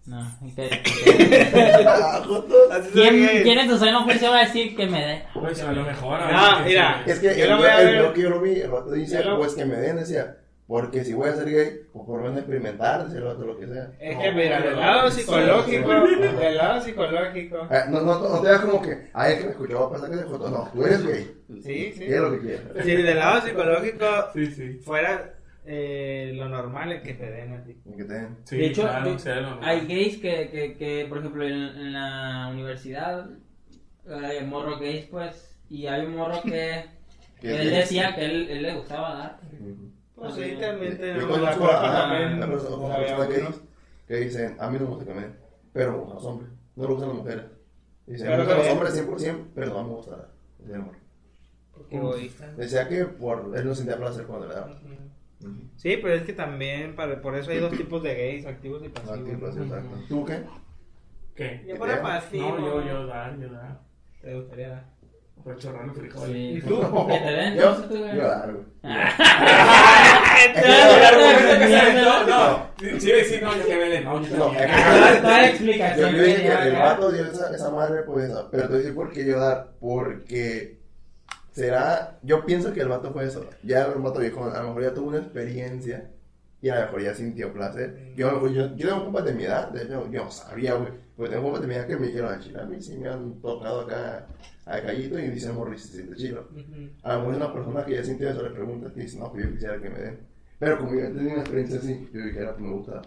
no, 0.05 0.19
el 0.41 0.63
el 0.63 1.87
Ah, 1.87 2.21
¿Quién. 2.93 3.43
¿Quién 3.43 3.59
en 3.59 3.67
tu 3.67 3.77
seno 3.77 4.03
juicio 4.03 4.31
va 4.31 4.37
a 4.37 4.45
decir 4.45 4.75
que 4.75 4.87
me 4.87 5.05
den? 5.05 5.23
Pues 5.33 5.61
a 5.61 5.71
lo 5.73 5.83
mejor. 5.83 6.21
a 6.21 6.31
No, 6.59 6.65
mira. 6.65 7.03
Es 7.05 7.19
que 7.19 7.37
Yo 7.37 7.43
el, 7.43 7.49
lo 7.51 7.57
voy 7.57 7.65
a 7.67 7.81
el 7.81 8.13
que 8.13 8.21
yo 8.21 8.29
lo 8.29 8.41
vi, 8.41 8.61
el 8.61 8.69
vato 8.71 8.91
dice, 8.91 9.21
pues 9.37 9.53
que 9.55 9.65
me 9.65 9.75
den, 9.75 9.97
decía, 9.97 10.37
porque 10.67 11.03
si 11.05 11.13
voy 11.13 11.29
a 11.29 11.35
ser 11.35 11.49
gay, 11.49 11.79
pues 11.93 12.05
por 12.05 12.17
lo 12.17 12.23
menos 12.23 12.39
experimentar, 12.39 13.07
el 13.09 13.23
vato 13.23 13.45
lo 13.45 13.57
que 13.57 13.67
sea. 13.67 13.91
Es 13.99 14.17
que 14.17 14.31
mira, 14.33 14.59
del 14.59 14.75
lado 14.75 15.09
psicológico, 15.09 15.89
del 15.89 16.57
lado 16.57 16.81
psicológico. 16.81 17.67
No, 17.89 18.01
no, 18.01 18.19
no 18.19 18.41
te 18.41 18.47
das 18.49 18.61
como 18.61 18.81
que, 18.81 19.07
ay, 19.13 19.33
es 19.33 19.39
que 19.39 19.45
me 19.45 19.51
escuchó, 19.51 19.79
va 19.79 19.85
a 19.87 19.91
pensar 19.91 20.09
que 20.09 20.15
es 20.17 20.23
joto. 20.25 20.49
No, 20.49 20.69
tú 20.73 20.83
eres 20.85 21.05
gay. 21.05 21.31
Sí, 21.63 21.93
sí. 21.95 22.03
Es 22.05 22.19
lo 22.19 22.31
que 22.31 22.39
quieres. 22.39 22.61
Si 22.83 22.91
del 22.91 23.17
lado 23.17 23.41
psicológico 23.47 24.05
Sí, 24.33 24.47
sí. 24.47 24.73
fuera 24.83 25.33
eh, 25.65 26.31
lo 26.35 26.47
normal 26.49 26.91
es 26.93 27.01
que 27.01 27.13
te 27.13 27.29
den 27.31 27.53
a 27.53 27.63
ti. 27.63 27.77
Y 27.85 27.97
que 27.97 28.03
te 28.03 28.13
den. 28.13 28.37
Sí, 28.43 28.57
de 28.57 28.65
hecho, 28.67 28.81
claro, 28.83 29.15
de- 29.15 29.65
hay 29.65 29.87
gays 29.87 30.17
que, 30.17 30.49
que, 30.49 30.75
que 30.77 31.05
por 31.09 31.17
ejemplo, 31.19 31.45
en, 31.45 31.53
en 31.53 31.93
la 31.93 32.49
universidad, 32.51 33.25
hay 34.09 34.45
morro 34.45 34.79
gays, 34.79 35.05
pues, 35.05 35.57
y 35.69 35.87
hay 35.87 36.05
un 36.05 36.15
morro 36.15 36.41
que, 36.43 36.85
Que 37.41 37.61
él 37.61 37.69
decía 37.69 38.15
que 38.15 38.25
él, 38.25 38.47
él 38.49 38.63
le 38.63 38.73
gustaba 38.75 39.15
dar. 39.15 39.39
Pues 40.17 40.33
sí, 40.33 40.57
también 40.59 40.91
Yo 40.93 40.97
tenemos 40.97 41.29
la 41.29 41.35
conozco 41.35 41.63
a- 41.65 41.67
culpa 41.67 41.89
a- 41.89 42.01
también. 42.01 42.43
a 42.43 42.45
a 42.45 42.95
había 42.95 43.07
personas 43.07 43.27
que 43.27 43.35
algunos. 43.35 43.61
que 44.07 44.15
dicen, 44.17 44.55
a 44.59 44.69
mí 44.69 44.77
no 44.79 44.83
me 44.85 44.89
gusta 44.89 45.05
que 45.05 45.13
me 45.13 45.21
den, 45.21 45.35
pero 45.73 45.97
gustan 45.99 46.15
los 46.15 46.25
hombres, 46.25 46.49
no 46.75 46.83
me 46.83 46.89
gustan 46.89 47.09
las 47.09 47.17
mujeres. 47.17 47.43
Dicen, 48.07 48.27
Claro 48.27 48.43
me 48.43 48.43
gustan 48.49 48.65
los 48.65 48.73
hombres 48.73 48.93
100%, 48.93 49.45
pero 49.53 49.67
no 49.73 49.83
me 49.83 49.89
gusta 49.89 50.27
el. 50.65 50.81
Qué 51.89 51.97
egoísta. 51.97 52.51
Decía 52.53 52.89
que 52.89 53.05
por 53.05 53.53
él 53.55 53.65
no 53.65 53.75
sentía 53.75 53.97
placer 53.97 54.25
cuando 54.25 54.47
le 54.47 54.55
daba. 54.55 54.67
Ujú. 55.39 55.51
Sí, 55.75 55.97
pero 56.01 56.15
es 56.15 56.23
que 56.23 56.33
también, 56.33 56.95
para, 56.95 57.21
por 57.21 57.35
eso 57.35 57.51
hay 57.51 57.59
dos 57.59 57.71
tipos 57.77 58.01
de 58.01 58.15
gays, 58.15 58.45
activos 58.47 58.83
y 58.83 58.89
pasivos. 58.89 59.19
Ah, 59.19 59.23
sí, 59.23 59.35
pues, 59.39 59.55
exacto. 59.57 59.89
¿Tú 60.09 60.25
qué? 60.25 60.43
¿Qué? 61.35 61.63
Yo 61.67 61.75
fuera 61.75 62.01
pasivo. 62.01 62.57
No, 62.57 62.81
yo, 62.81 62.87
yo 62.87 63.05
dar, 63.05 63.37
yo 63.39 63.49
dar. 63.51 63.79
Te 64.21 64.33
gustaría 64.35 64.69
dar. 64.69 64.85
Fue 65.43 65.55
chorrando 65.57 65.93
frijoles. 65.93 66.31
Sí. 66.31 66.53
¿Y 66.57 66.61
tú? 66.61 66.81
Te 67.07 67.19
den, 67.19 67.55
Yo, 67.55 67.89
yo 68.15 68.27
dar, 68.27 68.51
güey. 68.51 68.65
No, 72.03 72.27
no. 72.27 72.67
Sí, 72.99 73.11
sí, 73.25 73.39
no, 73.41 73.55
yo 73.57 73.65
que 73.65 73.75
me 73.75 73.89
den. 73.89 74.03
No, 74.03 74.21
yo 74.23 74.37
No, 74.37 74.45
también. 74.45 74.69
es 74.69 74.75
que- 74.75 74.83
Toda- 74.83 75.21
toda 75.21 75.31
la 75.37 75.41
Yo, 75.45 75.49
explicación. 75.49 76.11
yo 76.15 76.23
dije 76.23 76.41
que 76.43 76.67
el 76.67 76.73
vato 76.73 77.11
dio 77.11 77.25
esa, 77.25 77.55
esa 77.55 77.69
madre, 77.71 78.03
pues, 78.03 78.31
pero 78.51 78.63
te 78.63 78.67
voy 78.69 78.75
a 78.75 78.79
decir 78.79 78.95
por 78.95 79.11
qué 79.11 79.25
yo 79.25 79.39
dar, 79.39 79.71
porque 79.79 80.77
será, 81.51 82.19
yo 82.21 82.45
pienso 82.45 82.73
que 82.73 82.81
el 82.81 82.87
vato 82.87 83.11
fue 83.11 83.25
eso, 83.25 83.49
ya 83.63 83.85
el 83.85 83.99
vato 84.01 84.19
viejo, 84.19 84.43
a 84.45 84.61
lo 84.61 84.67
mejor 84.67 84.83
ya 84.83 84.93
tuvo 84.93 85.07
una 85.09 85.17
experiencia 85.19 86.11
y 86.61 86.69
a 86.69 86.75
lo 86.75 86.81
mejor 86.81 87.01
ya 87.03 87.13
sintió 87.15 87.51
placer. 87.53 88.13
Yo, 88.15 88.31
mejor- 88.31 88.51
yo, 88.53 88.75
yo 88.75 88.87
tengo 88.89 89.05
compas 89.05 89.25
de 89.25 89.33
mi 89.33 89.43
edad, 89.45 89.69
de 89.69 89.83
hecho, 89.83 90.09
yo 90.11 90.23
no 90.25 90.31
sabía, 90.31 90.73
güey, 90.75 90.91
pues 91.15 91.29
tengo 91.31 91.43
compas 91.43 91.61
de 91.61 91.67
mi 91.67 91.75
edad 91.75 91.87
que 91.87 91.97
me 91.97 92.07
dijeron, 92.07 92.33
a 92.33 92.39
chile, 92.39 92.59
a 92.61 92.65
mí 92.65 92.79
sí 92.81 92.97
me 92.97 93.09
han 93.09 93.41
tocado 93.41 93.81
acá 93.81 94.27
a 94.65 94.81
callito 94.81 95.17
y 95.17 95.29
dicen, 95.29 95.55
morri, 95.55 95.77
se 95.79 95.87
siente 95.93 96.15
chilo. 96.15 96.47
A 97.03 97.13
lo 97.13 97.19
mejor 97.21 97.35
una 97.35 97.53
persona 97.53 97.85
que 97.85 97.95
ya 97.95 98.03
sintió 98.03 98.29
eso 98.29 98.43
le 98.43 98.49
pregunta 98.51 98.91
y 98.95 98.99
dice, 98.99 99.17
no, 99.17 99.31
pues 99.31 99.45
yo 99.45 99.51
quisiera 99.51 99.79
que 99.81 99.89
me 99.89 99.99
den. 99.99 100.26
Pero 100.59 100.77
como 100.79 100.93
yo 100.95 101.11
tenía 101.13 101.33
una 101.33 101.41
experiencia 101.41 101.79
así, 101.79 102.09
yo 102.13 102.21
dijera, 102.21 102.51
pues 102.53 102.61
me 102.61 102.71
gusta. 102.73 103.01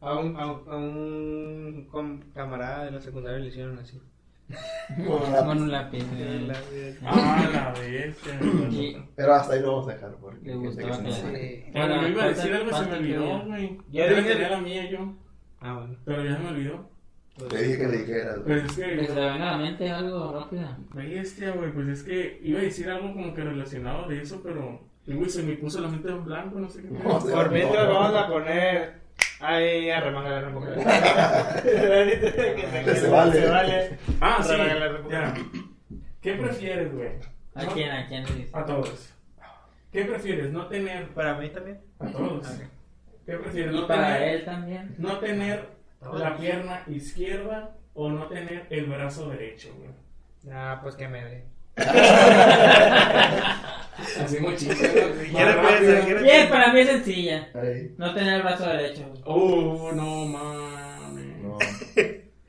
A 0.00 0.18
un, 0.18 0.36
a 0.36 0.52
un, 0.52 0.68
a 0.68 0.76
un 0.76 1.88
com- 1.90 2.20
camarada 2.34 2.84
de 2.84 2.90
la 2.90 3.00
secundaria 3.00 3.38
le 3.38 3.46
hicieron 3.48 3.78
así. 3.78 4.00
Con 5.06 5.48
un 5.62 5.70
lápiz. 5.70 6.04
La- 6.12 6.54
eh. 6.72 6.98
Ah, 7.02 7.48
la 7.74 7.80
bestia. 7.80 8.38
Y- 8.70 9.02
Pero 9.16 9.34
hasta 9.34 9.54
ahí 9.54 9.60
lo 9.62 9.72
vamos 9.72 9.88
a 9.88 9.92
dejar. 9.94 10.10
Porque 10.20 10.44
Le 10.46 10.52
hay 10.52 10.60
gente 10.60 10.82
gustaba 10.82 11.02
que 11.04 11.12
se 11.12 11.22
que- 11.22 11.28
enoja. 11.28 11.38
Sí. 11.38 11.70
Bueno, 11.72 12.02
yo 12.02 12.08
iba 12.08 12.24
a 12.24 12.28
decir 12.28 12.52
algo 12.52 12.70
y 12.70 12.74
se 12.74 12.80
me 12.80 12.86
¿cuánto 12.88 12.96
olvidó, 12.96 13.46
güey. 13.46 13.78
Ya 13.90 14.08
Yo 14.10 14.16
dije- 14.16 14.28
tenía 14.32 14.48
la 14.50 14.60
mía 14.60 14.90
yo, 14.90 15.14
Ah, 15.60 15.74
bueno. 15.78 15.96
pero 16.04 16.24
ya 16.24 16.36
se 16.36 16.42
me 16.42 16.48
olvidó. 16.50 16.90
Te 17.48 17.62
dije 17.62 17.78
que 17.78 17.86
le 17.88 17.96
dijeras. 17.98 18.34
güey. 18.42 18.44
Pues 18.44 18.64
es 18.64 18.68
Que 18.76 18.82
se 18.82 18.90
que, 18.90 18.96
le 18.96 19.06
venga 19.32 19.48
a 19.48 19.52
la 19.52 19.58
mente 19.58 19.90
algo 19.90 20.32
rápido. 20.38 20.68
bestia, 20.94 21.50
güey, 21.52 21.72
pues 21.72 21.88
es 21.88 22.02
que 22.02 22.40
iba 22.42 22.58
a 22.60 22.62
decir 22.62 22.90
algo 22.90 23.12
como 23.14 23.32
que 23.34 23.42
relacionado 23.42 24.06
de 24.08 24.20
eso, 24.20 24.40
pero, 24.44 24.80
y, 25.06 25.14
güey, 25.14 25.28
se 25.30 25.42
me 25.42 25.54
puso 25.54 25.80
la 25.80 25.88
mente 25.88 26.08
en 26.08 26.24
blanco, 26.24 26.58
no 26.58 26.68
sé 26.68 26.82
qué. 26.82 26.88
No, 26.88 27.18
Por 27.18 27.50
mientras 27.50 27.86
no. 27.86 27.94
vamos 27.94 28.16
a 28.22 28.28
poner 28.28 28.94
ahí 29.40 29.90
a 29.90 30.00
remangar 30.00 30.46
un 30.48 30.54
poco. 30.54 30.66
que 30.66 30.80
se 32.96 33.08
vale. 33.10 33.32
Se 33.40 33.48
vale. 33.48 33.98
Ah, 34.20 34.42
sí, 34.42 34.56
la 34.56 35.00
ya. 35.10 35.34
¿Qué 36.20 36.34
prefieres, 36.34 36.92
güey? 36.94 37.08
¿A 37.54 37.64
¿No? 37.64 37.72
quién? 37.72 37.90
¿A 37.90 38.06
quién 38.08 38.24
le 38.24 38.34
dices? 38.34 38.54
A 38.54 38.64
todos. 38.64 39.10
¿Qué 39.92 40.04
prefieres? 40.04 40.50
¿No 40.50 40.66
tener 40.66 41.08
Para 41.08 41.34
mí 41.34 41.48
también. 41.50 41.80
a 42.00 42.06
todos? 42.10 42.48
¿Qué 43.26 43.34
prefieres? 43.34 43.74
Y 43.74 43.80
¿No 43.80 43.86
para 43.86 44.14
tener, 44.14 44.28
él 44.34 44.44
también. 44.44 44.94
no 44.98 45.18
tener 45.18 45.68
la 46.12 46.36
pierna 46.36 46.82
izquierda 46.88 47.70
o 47.94 48.08
no 48.10 48.26
tener 48.26 48.66
el 48.70 48.86
brazo 48.86 49.28
derecho, 49.30 49.68
güey? 49.78 49.90
Ah, 50.52 50.80
pues 50.82 50.96
que 50.96 51.08
me 51.08 51.24
dé. 51.24 51.44
Así 54.20 54.38
muy 54.40 54.54
chiste, 54.56 54.74
¿no? 55.32 55.38
¿Qué 55.38 55.44
le 55.44 55.54
Más 55.56 55.56
puedes 55.56 55.80
rápido. 55.80 55.98
hacer? 56.18 56.22
Bien, 56.22 56.48
para 56.48 56.72
mí 56.72 56.80
es 56.80 56.86
sencilla. 56.88 57.48
Ahí. 57.54 57.94
No 57.98 58.14
tener 58.14 58.34
el 58.34 58.42
brazo 58.42 58.68
derecho. 58.68 59.12
Oh, 59.24 59.90
no 59.92 60.26
mames. 60.26 61.42
No. 61.42 61.58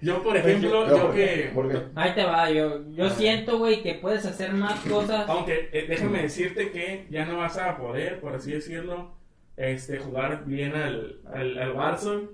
Yo, 0.02 0.22
por 0.22 0.38
ejemplo, 0.38 0.88
yo 0.88 1.02
¿por 1.02 1.14
que. 1.16 1.26
qué? 1.26 1.52
¿Por 1.54 1.72
qué? 1.72 1.82
Ahí 1.96 2.14
te 2.14 2.24
va, 2.24 2.52
yo, 2.52 2.82
yo 2.92 3.10
siento, 3.10 3.58
güey, 3.58 3.82
que 3.82 3.96
puedes 3.96 4.26
hacer 4.26 4.54
más 4.54 4.80
cosas. 4.82 5.28
Aunque 5.28 5.70
eh, 5.72 5.86
déjame 5.88 6.22
decirte 6.24 6.70
que 6.72 7.08
ya 7.10 7.26
no 7.26 7.38
vas 7.38 7.58
a 7.58 7.78
poder, 7.78 8.20
por 8.20 8.36
así 8.36 8.52
decirlo, 8.52 9.16
este, 9.58 9.98
jugar 9.98 10.44
bien 10.46 10.76
al, 10.76 11.22
al, 11.34 11.58
al 11.58 11.72
Warzone. 11.72 12.28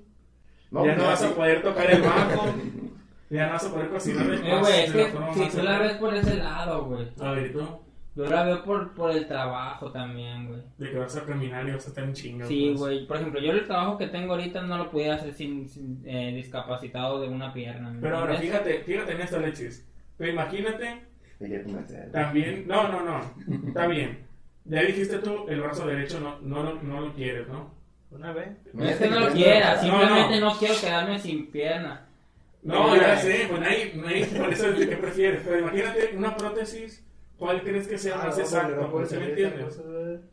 ya 0.72 0.96
no 0.96 1.04
vas 1.06 1.24
a 1.24 1.34
poder 1.34 1.62
tocar 1.62 1.90
el 1.92 2.02
bajo. 2.02 2.54
ya 3.38 3.48
no 3.48 3.54
vas 3.54 3.66
a 3.66 3.72
poder 3.74 3.90
cocinar 3.90 4.28
de 4.28 4.36
Eh, 4.36 4.60
güey, 4.60 4.80
es 4.84 4.92
que 4.92 5.12
si 5.12 5.18
más 5.40 5.52
tú 5.52 5.62
la 5.64 5.80
ves 5.80 5.94
por 5.94 6.14
ese 6.14 6.36
lado, 6.38 6.86
güey. 6.86 7.08
A 7.20 7.32
ver, 7.32 7.52
¿tú? 7.54 7.68
Yo 8.14 8.26
la 8.26 8.44
veo 8.44 8.62
por, 8.66 8.94
por 8.94 9.12
el 9.12 9.26
trabajo 9.26 9.90
también, 9.90 10.48
güey. 10.50 10.62
De 10.78 10.92
que 10.92 10.98
vas 10.98 11.16
a 11.16 11.24
caminar 11.26 11.66
y 11.68 11.72
vas 11.72 11.86
a 11.86 11.90
estar 11.90 12.04
en 12.04 12.14
chinga. 12.14 12.46
Sí, 12.46 12.68
pues. 12.72 12.80
güey. 12.80 13.08
Por 13.08 13.18
ejemplo, 13.18 13.40
yo 13.40 13.54
el 13.54 13.66
trabajo 13.66 13.98
que 13.98 14.08
tengo 14.08 14.34
ahorita 14.34 14.62
no 14.64 14.78
lo 14.78 14.92
podía 14.92 15.16
hacer 15.16 15.34
sin, 15.34 15.70
sin, 15.70 16.04
eh, 16.06 16.34
discapacitado 16.36 17.22
de 17.22 17.30
una 17.30 17.54
pierna. 17.54 17.90
¿me 17.90 18.02
Pero 18.02 18.18
ahora, 18.18 18.36
fíjate, 18.36 18.84
fíjate 18.84 19.14
en 19.14 19.22
esto, 19.22 19.38
Alexis. 19.38 19.88
Pero 20.18 20.32
imagínate, 20.34 21.02
también. 22.12 22.68
No, 22.68 22.88
no, 22.90 23.02
no. 23.04 23.22
Está 23.68 23.88
bien. 23.88 24.20
Ya 24.66 24.82
dijiste 24.84 25.18
tú, 25.20 25.46
el 25.48 25.62
brazo 25.62 25.88
derecho 25.88 26.20
no, 26.20 26.38
no, 26.42 26.64
lo- 26.64 26.82
no 26.84 27.02
lo 27.02 27.14
quieres, 27.14 27.48
¿no? 27.48 27.74
Una 28.12 28.34
vez. 28.34 28.50
No 28.74 28.84
es 28.84 28.98
que 28.98 29.10
no 29.10 29.20
lo 29.22 29.30
quiera, 29.30 29.76
No, 29.76 29.82
simplemente 29.82 30.40
no. 30.40 30.50
no 30.52 30.58
quiero 30.60 30.74
quedarme 30.80 31.18
sin 31.18 31.50
pierna. 31.50 32.06
No, 32.64 32.96
Eh, 32.96 33.00
ya 33.02 33.18
sé, 33.18 33.46
pues 33.50 33.60
nadie, 33.62 33.94
nadie 33.96 34.26
por 34.26 34.54
eso 34.54 34.68
es 34.70 34.88
que 34.88 34.96
prefieres. 34.98 35.42
Pero 35.44 35.60
imagínate 35.60 36.14
una 36.16 36.36
prótesis, 36.38 37.04
¿cuál 37.38 37.62
crees 37.64 37.88
que 37.88 37.98
sea 37.98 38.18
más 38.18 38.38
exacto? 38.38 39.06
¿Sí 39.08 39.16
me 39.18 39.30
entiendes? 39.30 39.82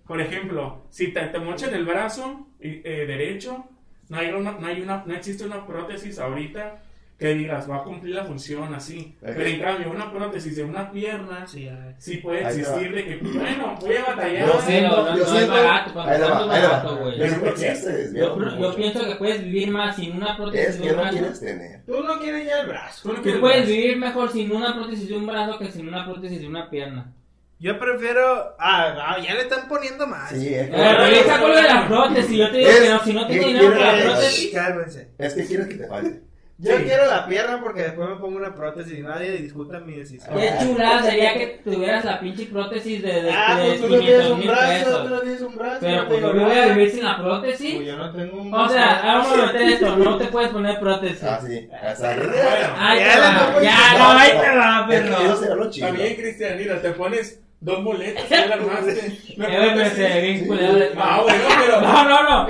Por 0.06 0.20
ejemplo, 0.20 0.82
si 0.90 1.12
te, 1.12 1.20
te 1.22 1.38
mochan 1.38 1.74
el 1.74 1.86
brazo 1.86 2.46
eh, 2.60 2.82
eh, 2.84 3.06
derecho, 3.06 3.64
no 4.08 4.18
hay, 4.18 4.30
una, 4.30 4.52
no, 4.52 4.66
hay 4.66 4.80
una, 4.82 5.04
no 5.06 5.14
existe 5.14 5.44
una 5.44 5.66
prótesis 5.66 6.18
ahorita 6.18 6.82
que 7.18 7.34
digas, 7.34 7.68
va 7.68 7.78
a 7.78 7.82
cumplir 7.82 8.14
la 8.14 8.24
función 8.24 8.72
así. 8.74 9.16
Ok. 9.20 9.30
Pero 9.34 9.44
en 9.48 9.60
cambio, 9.60 9.90
una 9.90 10.12
prótesis 10.12 10.54
de 10.54 10.62
una 10.62 10.92
pierna 10.92 11.44
Sí, 11.48 11.68
sí 11.98 12.18
puede 12.18 12.44
Ahí 12.44 12.60
existir 12.60 12.94
de 12.94 13.04
que, 13.04 13.16
bueno, 13.16 13.74
voy 13.80 13.96
a 13.96 14.04
batallar. 14.04 14.46
Yo 14.46 14.52
Pero 14.52 14.60
siento, 14.62 14.96
no- 15.02 15.18
yo 15.18 15.24
no 15.26 15.38
es 15.40 15.48
barato, 15.48 15.94
para 15.94 16.12
ahí 16.12 16.20
va, 16.20 16.28
no 16.28 16.40
es 16.40 16.62
barato, 16.62 16.96
güey. 16.98 17.18
Yo 17.18 17.42
que 17.42 17.48
existe, 17.48 18.10
Yo, 18.14 18.74
pienso 18.76 19.04
que 19.04 19.14
puedes 19.16 19.42
vivir 19.42 19.68
más 19.70 19.96
sin 19.96 20.12
una 20.16 20.36
prótesis 20.36 20.68
Es 20.68 20.76
de 20.78 20.82
que 20.84 20.90
un 20.90 20.96
no 20.96 21.02
brazo. 21.02 21.18
quieres 21.18 21.40
tener. 21.40 21.84
Tú 21.86 22.02
no 22.04 22.18
quieres 22.20 22.46
ya 22.46 22.60
el 22.60 22.66
brazo. 22.68 23.00
Tú 23.02 23.08
no 23.16 23.20
Tú 23.20 23.40
puedes 23.40 23.56
brazo. 23.58 23.72
vivir 23.72 23.96
mejor 23.96 24.32
sin 24.32 24.52
una 24.52 24.74
prótesis 24.74 25.08
de 25.08 25.16
un 25.16 25.26
brazo 25.26 25.58
que 25.58 25.72
sin 25.72 25.88
una 25.88 26.04
prótesis 26.06 26.40
de 26.40 26.46
una 26.46 26.70
pierna. 26.70 27.12
Yo 27.58 27.76
prefiero. 27.80 28.54
Ah, 28.60 28.94
ah, 28.96 29.16
ya 29.20 29.34
le 29.34 29.40
están 29.40 29.66
poniendo 29.66 30.06
más. 30.06 30.30
Sí, 30.30 30.54
es 30.54 30.70
que, 30.70 30.76
revisa 30.76 31.40
con 31.40 31.50
lo 31.50 31.56
de 31.56 31.62
la 31.64 31.88
prótesis. 31.88 32.36
Yo 32.38 32.50
te 32.52 32.58
digo 32.58 32.70
Es 32.70 32.80
que 32.80 32.88
no, 32.90 33.00
si 33.02 33.12
no 33.12 33.26
tengo 33.26 33.40
que 33.42 33.48
dinero 33.48 33.72
para 33.76 33.96
la 33.96 34.04
prótesis. 34.04 34.54
Cálmense. 34.54 35.08
es 35.18 35.34
que 35.34 35.44
quieres 35.46 35.66
que 35.66 35.74
te 35.74 35.88
falte. 35.88 36.27
Yo 36.60 36.76
Sí. 36.76 36.82
quiero 36.86 37.06
la 37.06 37.24
pierna 37.24 37.60
porque 37.62 37.82
después 37.82 38.08
me 38.08 38.16
pongo 38.16 38.36
una 38.36 38.52
prótesis 38.52 38.98
y 38.98 39.02
nadie 39.02 39.30
discuta 39.36 39.78
mi 39.78 39.94
decisión. 39.94 40.36
Qué 40.36 40.50
chulada 40.60 41.02
sería 41.04 41.34
que 41.34 41.60
tuvieras 41.62 42.04
la 42.04 42.18
pinche 42.18 42.46
prótesis 42.46 43.00
de, 43.00 43.22
de, 43.22 43.30
Ah, 43.30 43.56
de 43.56 43.64
pues 43.68 43.80
tú 43.80 43.88
no 43.88 43.98
tienes 44.00 44.26
500 44.26 44.30
un 44.40 44.46
brazo, 44.48 44.68
pesos. 44.84 45.02
tú 45.04 45.08
no 45.14 45.20
tienes 45.20 45.40
un 45.42 45.54
brazo. 45.56 45.78
Pero 45.80 46.02
no 46.02 46.08
pues 46.08 46.20
yo 46.20 46.32
voy 46.32 46.40
a 46.42 46.46
nada. 46.48 46.66
vivir 46.74 46.90
sin 46.90 47.04
la 47.04 47.16
Pues 47.16 47.28
prótesis. 47.28 47.86
yo 47.86 47.96
no 47.96 48.12
tengo 48.12 48.42
un 48.42 48.54
O 48.54 48.68
sea, 48.68 49.00
vamos 49.04 49.32
a 49.38 49.46
meter 49.46 49.62
esto, 49.68 49.96
no 49.98 50.18
te 50.18 50.24
puedes 50.26 50.50
poner 50.50 50.80
prótesis. 50.80 51.22
Ah, 51.22 51.40
sí, 51.46 51.56
exacto. 51.56 52.26
Bueno, 52.26 52.74
Ahí 52.76 52.98
Ya 52.98 53.12
te 53.14 53.20
va, 53.20 53.62
ya, 53.62 53.98
no, 53.98 54.18
ahí 54.18 54.30
te 54.30 54.56
va, 54.56 54.88
Es 54.90 55.00
que 55.02 55.10
yo 55.10 55.16
perro. 55.18 55.36
sé 55.36 55.54
lo 55.54 55.70
chido. 55.70 55.86
también, 55.86 56.16
Cristian, 56.16 56.58
mira, 56.58 56.82
te 56.82 56.90
pones 56.90 57.40
dos 57.60 57.82
boletas, 57.84 58.28
ya 58.28 58.46
la 58.46 58.54
armaste. 58.54 58.92
Eh, 59.00 59.34
pero 59.36 59.90
se 59.90 60.02
ve 60.02 60.20
bien 60.20 60.38
Sí. 60.40 60.46
culero 60.46 60.74
de- 60.74 60.90
Ah, 60.96 61.20
bueno, 61.22 61.44
pero. 61.60 61.80
No, 61.80 62.04
no, 62.08 62.22
no. 62.22 62.48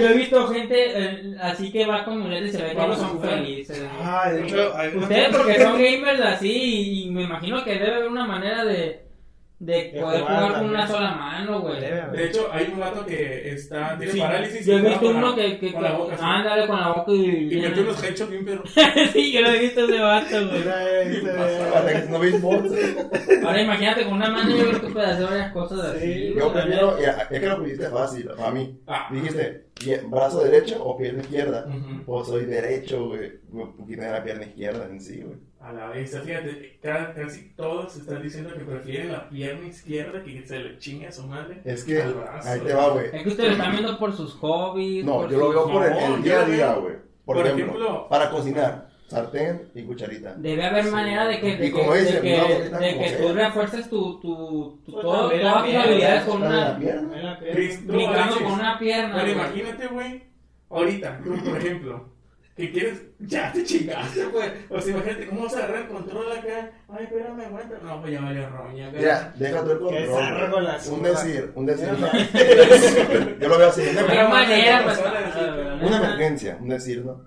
Yo 0.00 0.08
he 0.08 0.12
visto 0.14 0.48
gente 0.48 0.74
eh, 0.76 1.34
así 1.40 1.70
que 1.70 1.86
va 1.86 2.04
con 2.04 2.18
muletas 2.20 2.48
y 2.48 2.52
se 2.52 2.62
ve 2.62 2.70
que 2.70 2.74
no 2.86 2.94
son 2.96 3.20
felices. 3.20 3.82
Ah, 4.02 4.30
de 4.30 4.42
hecho, 4.42 4.72
hay 4.76 4.88
una- 4.94 5.02
Ustedes 5.02 5.36
porque 5.36 5.60
son 5.60 5.72
gamers 5.74 6.20
así 6.20 7.04
y 7.06 7.10
me 7.10 7.22
imagino 7.22 7.62
que 7.64 7.72
debe 7.74 7.94
haber 7.94 8.08
una 8.08 8.26
manera 8.26 8.64
de, 8.64 9.05
de 9.58 9.72
De 9.92 10.00
poder 10.02 10.20
jugar 10.20 10.38
jugar 10.42 10.52
con 10.60 10.68
una 10.68 10.86
sola 10.86 11.12
mano, 11.12 11.60
güey. 11.62 11.80
De 11.80 12.24
hecho, 12.26 12.48
hay 12.52 12.70
un 12.72 12.78
gato 12.78 13.06
que 13.06 13.50
está, 13.54 13.96
tiene 13.96 14.12
Sí, 14.12 14.20
parálisis. 14.20 14.66
Yo 14.66 14.78
he 14.78 14.82
visto 14.82 15.00
con 15.00 15.16
uno 15.16 15.30
la- 15.30 15.34
que, 15.34 15.58
que, 15.58 15.72
con 15.72 15.82
la 15.82 15.92
boca. 15.92 16.14
así. 16.14 16.22
ándale 16.26 16.66
con 16.66 16.80
la 16.80 16.88
boca 16.92 17.12
y... 17.12 17.54
Y 17.54 17.60
mete 17.62 17.80
unos 17.80 18.04
headshots 18.04 18.30
bien 18.30 18.44
perros. 18.44 18.74
sí, 19.14 19.32
yo 19.32 19.40
lo 19.40 19.48
he 19.48 19.58
visto 19.60 19.84
ese 19.84 19.98
vato, 19.98 20.48
güey. 20.48 20.62
Este, 21.16 21.30
Para 21.72 22.04
no 22.04 22.18
béisbol, 22.18 22.68
sí. 22.70 22.96
Ahora 23.46 23.62
imagínate 23.62 24.04
con 24.04 24.12
una 24.14 24.30
mano 24.30 24.50
yo 24.56 24.68
creo 24.68 24.80
que 24.82 24.88
puedes 24.88 25.10
hacer 25.10 25.26
varias 25.26 25.52
cosas 25.52 25.78
así. 25.80 26.00
Sí, 26.00 26.32
güey, 26.32 26.38
Yo 26.38 26.64
neta. 26.66 27.00
ya, 27.00 27.10
es 27.30 27.40
que 27.40 27.46
lo 27.46 27.58
pusiste 27.58 27.88
fácil, 27.88 28.30
a 28.38 28.50
mí. 28.50 28.78
Ah. 28.86 29.08
Dijiste, 29.10 29.64
brazo 30.08 30.44
derecho 30.44 30.84
o 30.84 30.98
pierna 30.98 31.22
izquierda. 31.22 31.66
Ujú. 31.66 32.02
Pues 32.04 32.26
soy 32.28 32.44
derecho, 32.44 33.06
güey. 33.08 33.32
Tiene 33.86 34.10
la 34.10 34.22
pierna 34.22 34.44
izquierda 34.44 34.86
en 34.90 35.00
sí, 35.00 35.22
güey. 35.22 35.38
A 35.58 35.72
la 35.72 35.88
vez, 35.88 36.16
fíjate, 36.24 36.78
ca- 36.80 37.12
casi 37.12 37.48
todos 37.56 37.96
están 37.96 38.22
diciendo 38.22 38.52
que 38.54 38.60
prefieren 38.60 39.10
la 39.10 39.28
pierna 39.28 39.45
izquierda 39.66 40.22
que 40.22 40.46
se 40.46 40.58
le 40.58 40.78
chingue 40.78 41.06
a 41.08 41.12
su 41.12 41.22
madre. 41.26 41.60
Es 41.64 41.84
que, 41.84 42.02
al 42.02 42.14
brazo. 42.14 42.48
ahí 42.48 42.60
te 42.60 42.74
va, 42.74 42.88
güey. 42.90 43.06
Es 43.12 43.22
que 43.22 43.28
ustedes 43.28 43.48
lo 43.50 43.56
están 43.56 43.72
viendo 43.72 43.98
por 43.98 44.12
sus 44.16 44.34
hobbies. 44.34 45.04
No, 45.04 45.16
por 45.22 45.30
yo 45.30 45.38
lo 45.38 45.50
veo 45.50 45.70
por 45.70 45.86
el, 45.86 46.22
día 46.22 46.40
a 46.40 46.44
día, 46.44 46.72
güey. 46.74 46.94
Por, 47.24 47.36
Por 47.36 47.46
ejemplo, 47.46 47.66
ejemplo- 47.66 48.08
para 48.08 48.30
cocinar, 48.30 48.88
sartén 49.08 49.70
y 49.74 49.82
cucharita. 49.82 50.34
Debe 50.34 50.64
haber 50.64 50.84
Sí. 50.84 50.90
manera 50.90 51.26
de 51.26 51.40
que, 51.40 51.56
de 51.56 51.72
que, 51.72 51.98
dice, 51.98 52.12
de 52.12 52.20
que, 52.20 52.34
una 52.34 52.42
bolita 52.44 52.78
de 52.78 52.90
como 52.92 53.02
que 53.02 53.08
sea. 53.08 53.18
tú 53.20 53.32
refuerces 53.34 53.90
tu, 53.90 54.20
tu, 54.20 54.80
tu 54.84 54.92
Pues 54.92 55.02
todo, 55.02 55.30
todas 55.30 55.64
tus 55.64 55.74
habilidades 55.74 56.22
con 56.24 56.42
una, 56.42 56.78
pierna. 56.78 57.38
Brincando 57.84 58.36
con 58.36 58.52
una 58.52 58.78
pierna. 58.78 59.14
Pero 59.16 59.30
imagínate, 59.32 59.86
güey, 59.88 60.22
ahorita, 60.70 61.20
por 61.24 61.56
ejemplo, 61.58 62.08
que 62.56 62.72
quieres, 62.72 63.02
ya 63.18 63.52
te 63.52 63.62
chingaste, 63.64 64.24
güey. 64.26 64.48
O 64.70 64.80
sea, 64.80 64.94
imagínate, 64.94 65.26
¿cómo 65.26 65.42
vas 65.44 65.54
a 65.54 65.58
agarrar 65.58 65.82
el 65.82 65.88
control 65.88 66.32
acá? 66.32 66.70
Ay, 66.88 67.04
espérame, 67.04 67.40
aguanta. 67.40 67.78
No, 67.82 68.00
pues 68.00 68.12
ya 68.12 68.20
valió 68.22 68.48
roña. 68.48 68.88
güey. 68.88 69.00
Mira, 69.02 69.34
deja 69.36 69.62
tú 69.64 69.70
el 69.72 69.78
control. 69.78 70.02
Qué 70.02 70.10
zarro 70.10 70.52
con 70.52 70.64
la 70.64 70.78
Un 70.90 71.02
decir, 71.02 71.52
un 71.54 71.66
decir. 71.66 71.88
Mira, 71.96 73.36
Yo 73.40 73.48
lo 73.48 73.58
veo 73.58 73.68
así. 73.68 73.82
Una, 73.82 74.22
No 74.22 74.28
manera, 74.30 74.78
no, 74.80 74.84
pues. 74.86 75.00
una 75.82 75.96
emergencia, 75.98 76.56
un 76.60 76.68
decir, 76.70 77.04
¿no? 77.04 77.20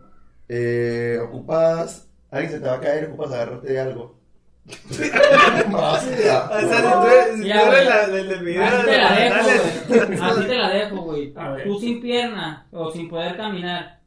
Eh, 0.47 1.19
ocupas, 1.21 2.09
alguien 2.32 2.51
se 2.51 2.59
te 2.59 2.67
va 2.67 2.75
a 2.75 2.82
caer, 2.82 3.05
ocupas 3.09 3.32
agarrarte 3.32 3.71
de 3.71 3.80
algo. 3.80 4.17
Más, 5.69 6.23
ya. 6.23 6.43
O 6.49 6.59
sea, 6.59 6.77
si 7.36 7.41
tú 7.41 7.47
eres, 7.47 7.88
la 7.88 8.07
del 8.07 8.43
video, 8.43 8.63
Así 8.63 8.86
te 8.86 8.97
la 8.97 9.09
dejo, 9.15 9.41
güey. 9.45 10.19
Así 10.21 10.43
te 10.47 10.55
la 10.57 10.69
dejo, 10.69 10.95
güey. 11.03 11.34
A 11.36 11.49
ver. 11.51 11.63
Tú 11.65 11.80
sin 11.80 12.01
pierna 12.01 12.67
o 12.71 12.91
sin 12.91 13.09
poder 13.09 13.38
caminar, 13.38 13.99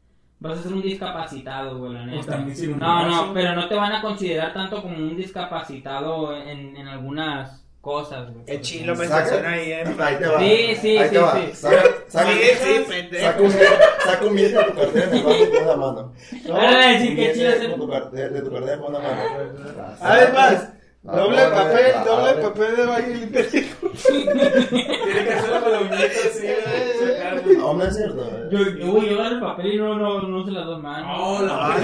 vas 0.42 0.58
a 0.58 0.62
ser 0.62 0.72
un 0.72 0.82
discapacitado, 0.82 1.78
güey, 1.78 1.92
la 1.94 2.04
Pues 2.12 2.26
neta. 2.26 2.36
un 2.38 2.78
No, 2.78 3.04
brazo. 3.04 3.26
no, 3.26 3.34
pero 3.34 3.54
no 3.54 3.68
te 3.68 3.74
van 3.74 3.92
a 3.92 4.02
considerar 4.02 4.52
tanto 4.52 4.82
como 4.82 4.96
un 4.96 5.16
discapacitado 5.16 6.36
en, 6.36 6.76
en 6.76 6.88
algunas 6.88 7.60
cosas, 7.80 8.30
güey. 8.32 8.44
El 8.46 8.60
chilo 8.60 8.94
me 8.94 9.06
Saca- 9.06 9.22
estaciona 9.24 9.52
ahí, 9.52 9.72
eh. 9.72 9.84
Ahí 9.98 10.16
te 10.16 10.26
va. 10.26 10.38
Sí, 10.38 10.76
sí, 10.80 10.98
Ahí 10.98 11.08
sí, 11.08 11.14
te 11.14 11.18
va. 11.18 11.32
sí. 11.34 11.50
Saca, 11.54 11.82
saca, 12.08 12.30
Sí, 12.30 12.38
sí, 13.10 13.16
saca 13.18 13.42
un 13.42 13.50
saca 14.04 14.24
un 14.26 14.34
billete 14.36 14.56
de 14.56 14.64
tu 14.64 14.74
cartera 14.76 15.04
el 15.04 15.22
banco 15.22 15.50
con 15.50 15.62
una 15.64 15.76
mano. 15.76 16.12
Va 16.52 16.70
a 16.70 16.86
decir 16.92 17.16
que 17.16 17.32
chido 17.32 17.48
es 17.50 17.74
tu 17.76 17.88
cartera- 17.88 18.28
de 18.28 18.40
tu 18.42 18.50
cartera 18.52 18.78
con 18.78 18.90
una 18.94 18.98
mano. 19.00 19.22
Además, 20.00 20.68
Ah, 21.04 21.16
doble 21.16 21.42
papel, 21.48 21.92
doble 22.06 22.32
papel 22.42 22.76
de 22.76 22.86
baile 22.86 23.14
limpio. 23.16 23.44
Tiene 23.50 25.24
que 25.24 25.32
hacerlo 25.32 25.60
con 25.60 25.72
la 25.72 25.78
uñita 25.80 25.96
así. 26.04 26.46
No, 27.58 27.74
no 27.74 27.84
es 27.84 27.96
cierto. 27.96 28.22
eh. 28.24 28.48
Yo, 28.50 28.58
yo, 28.70 28.92
güey, 28.92 29.08
yo 29.10 29.20
agarro 29.20 29.34
el 29.36 29.40
papel 29.40 29.72
y 29.74 29.78
no, 29.78 29.94
no, 29.96 30.20
no 30.22 30.36
uso 30.38 30.50
las 30.50 30.66
dos 30.66 30.82
manos. 30.82 31.10
Oh, 31.20 31.42
la 31.42 31.76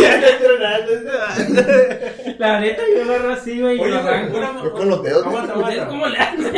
Ya 0.00 0.14
está 0.16 0.28
entrenando 0.30 0.92
este 0.92 2.34
La 2.38 2.60
neta, 2.60 2.82
yo 2.96 3.02
agarro 3.04 3.32
así, 3.32 3.60
güey, 3.60 3.76
y 3.76 3.80
Oye, 3.80 3.90
lo 3.90 4.02
güey, 4.02 4.14
arranco. 4.14 4.36
una- 4.38 4.62
Yo 4.62 4.72
con 4.72 4.88
los 4.88 5.02
dedos. 5.02 5.26
Aguanta, 5.26 5.54
¿Ustedes 5.58 5.80
aguanta. 5.80 5.88
cómo 5.88 6.06
le 6.06 6.18
hacen? 6.18 6.56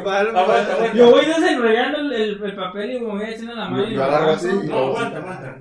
Aguanta, 0.00 0.40
aguanta. 0.40 0.92
Yo 0.94 1.10
voy 1.10 1.24
desenrollando 1.26 1.98
el, 2.00 2.12
el, 2.12 2.42
el 2.44 2.54
papel 2.56 2.92
y 2.92 3.00
me 3.00 3.06
voy 3.06 3.22
haciendo 3.24 3.54
la 3.54 3.68
mano. 3.68 3.82
Yo- 3.84 3.88
y 3.90 3.92
yo 3.94 3.98
lo 3.98 4.04
agarro 4.04 4.30
así 4.32 4.48
y- 4.48 4.66
No, 4.68 4.76
aguanta, 4.78 5.18
aguanta. 5.18 5.58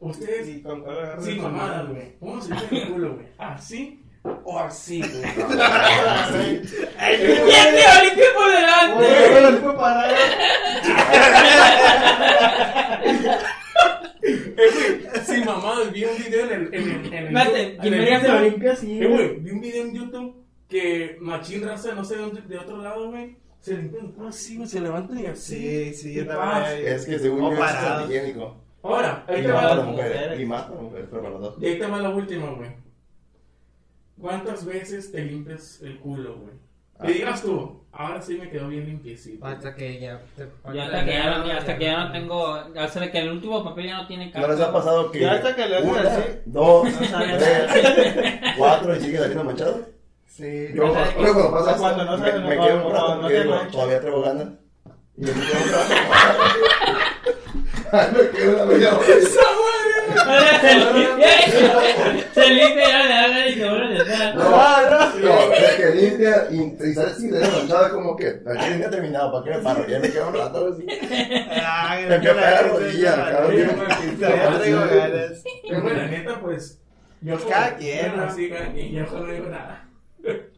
Ustedes, 0.00 0.46
sin 0.46 1.42
mamadas, 1.42 1.88
güey. 1.88 2.16
¿Cómo 2.20 2.40
se 2.40 2.54
limpian 2.54 2.82
el 2.82 2.88
culo, 2.92 3.14
güey? 3.14 3.26
¿Así 3.38 4.00
o 4.44 4.58
así, 4.58 5.00
güey? 5.00 5.22
¡Ya 7.48 7.64
te 7.70 8.04
limpio 8.04 8.26
por 8.34 8.50
delante! 8.50 9.06
Fue. 9.62 9.88
Eh, 14.20 15.20
sin 15.24 15.44
mamadas, 15.44 15.92
vi 15.92 16.04
un 16.04 16.16
video 16.18 16.46
en 16.46 16.52
el. 16.52 16.74
En 16.74 16.90
el, 16.90 17.06
en 17.06 17.26
el 17.26 17.32
Mate, 17.32 17.62
en 17.74 17.80
que 17.80 17.88
el 17.88 17.98
me 17.98 18.20
se 18.20 18.28
lo 18.28 18.34
YouTube. 18.34 18.50
limpia 18.50 18.72
así. 18.72 19.00
Eh, 19.00 19.06
güey, 19.06 19.36
vi 19.36 19.50
un 19.50 19.60
video 19.60 19.84
en 19.84 19.94
YouTube 19.94 20.44
que 20.68 21.16
Machín 21.20 21.66
Raza, 21.66 21.94
no 21.94 22.04
sé 22.04 22.16
de 22.16 22.22
dónde, 22.22 22.42
de 22.42 22.58
otro 22.58 22.82
lado, 22.82 23.10
güey, 23.10 23.36
se 23.60 23.76
limpia 23.76 24.00
el 24.00 24.10
culo 24.10 24.28
así, 24.28 24.56
güey, 24.56 24.68
se 24.68 24.80
levantan 24.80 25.18
y 25.20 25.26
así. 25.26 25.94
Sí, 25.94 25.94
sí. 25.94 26.18
Es 26.84 27.06
que 27.06 27.18
según 27.18 27.40
yo 27.40 27.52
es 27.52 27.58
parado. 27.58 28.02
antihigiénico. 28.02 28.56
Ahora, 28.82 29.24
ahí 29.28 29.40
Y 29.40 29.42
te 29.44 29.52
va 29.52 29.62
la. 29.62 30.36
Y 30.36 30.44
mata 30.46 30.66
a 30.66 30.74
las 30.74 30.82
mujeres, 30.82 31.06
pero 31.10 31.22
para 31.22 31.34
los 31.34 31.40
dos. 31.42 31.54
Y 31.60 31.66
ahí 31.66 31.78
te 31.78 31.86
va 31.86 31.98
la 32.00 32.10
última, 32.10 32.50
güey. 32.50 32.87
¿Cuántas 34.20 34.64
veces 34.64 35.12
te 35.12 35.20
limpias 35.22 35.80
el 35.82 35.98
culo, 36.00 36.36
güey? 36.38 36.54
Que 37.00 37.12
digas 37.18 37.42
tú, 37.42 37.84
ahora 37.92 38.20
sí 38.20 38.36
me 38.36 38.50
quedó 38.50 38.66
bien 38.66 38.84
limpiecito. 38.86 39.46
Hasta 39.46 39.76
que 39.76 40.00
ya. 40.00 40.20
Ya 40.74 40.86
hasta 40.86 41.04
que 41.04 41.12
ya, 41.12 41.38
no, 41.38 41.52
hasta 41.52 41.78
que 41.78 41.84
ya 41.84 42.04
no 42.04 42.10
tengo. 42.12 42.54
Hasta 42.76 43.12
que 43.12 43.18
el 43.20 43.30
último 43.30 43.62
papel 43.62 43.86
ya 43.86 43.98
no 43.98 44.06
tiene 44.08 44.32
¿No 44.34 44.48
les 44.48 44.60
ha 44.60 44.72
pasado 44.72 45.12
que 45.12 45.20
Ya 45.20 45.34
hasta 45.34 45.54
que 45.54 45.66
le 45.68 45.76
hacen 45.76 45.96
así. 45.96 46.22
dos, 46.46 46.88
tres, 46.98 48.40
cuatro 48.58 48.96
y 48.96 49.00
sigue 49.00 49.18
saliendo 49.18 49.44
manchado? 49.44 49.86
Sí. 50.26 50.70
Yo, 50.74 50.90
O 50.90 50.94
sea, 50.94 51.04
yo 51.16 51.32
cuando 51.34 51.50
pasa 51.52 51.76
cuando 51.76 52.04
no 52.04 52.18
me, 52.18 52.30
se- 52.32 52.38
me 52.40 52.50
quedo 52.58 52.86
un 52.88 52.92
rato 52.92 53.20
porque 53.20 53.40
digo, 53.42 53.54
todavía 53.70 54.00
traigo 54.00 54.22
ganas. 54.22 54.48
Y 55.16 55.20
me 55.20 55.26
quedo 55.32 55.64
un 55.64 55.70
rato. 55.72 55.94
me 58.12 58.30
quedo 58.38 58.54
una 58.56 58.64
media 58.66 58.96
hora. 58.96 59.06
se 60.28 60.74
limpia, 60.74 61.28
limpia 62.50 62.88
ya 62.88 62.98
le 63.02 63.08
ganas 63.08 63.48
y 63.48 63.52
se 63.54 63.68
vuelve 63.68 64.14
a. 64.14 64.34
No, 64.34 64.50
no, 65.20 65.52
es 65.54 65.74
que 65.76 65.94
limpia 65.94 66.46
y, 66.50 66.94
sale 66.94 67.14
sin 67.14 67.30
dedo 67.30 67.50
manchado, 67.50 67.86
es 67.86 67.92
como 67.92 68.16
que 68.16 68.40
la 68.44 68.52
chica 68.74 68.86
ha 68.86 68.90
terminado, 68.90 69.32
¿para 69.32 69.44
qué 69.44 69.50
me 69.58 69.64
paro? 69.64 69.86
Ya 69.88 69.98
me 69.98 70.10
quedo 70.10 70.28
un 70.28 70.34
rato 70.34 70.68
así. 70.72 70.84
Me 70.84 72.14
a 72.14 72.20
pegar 72.20 72.70
cabrón. 73.32 73.56
Pero 75.68 75.82
bueno, 75.82 75.96
la 75.98 76.06
neta, 76.06 76.40
pues. 76.40 76.78
Yo 77.20 77.36
Cada 77.48 77.76
quien. 77.76 78.12
Yo 78.92 79.04
no 79.12 79.26
digo 79.26 79.46
nada. 79.48 79.84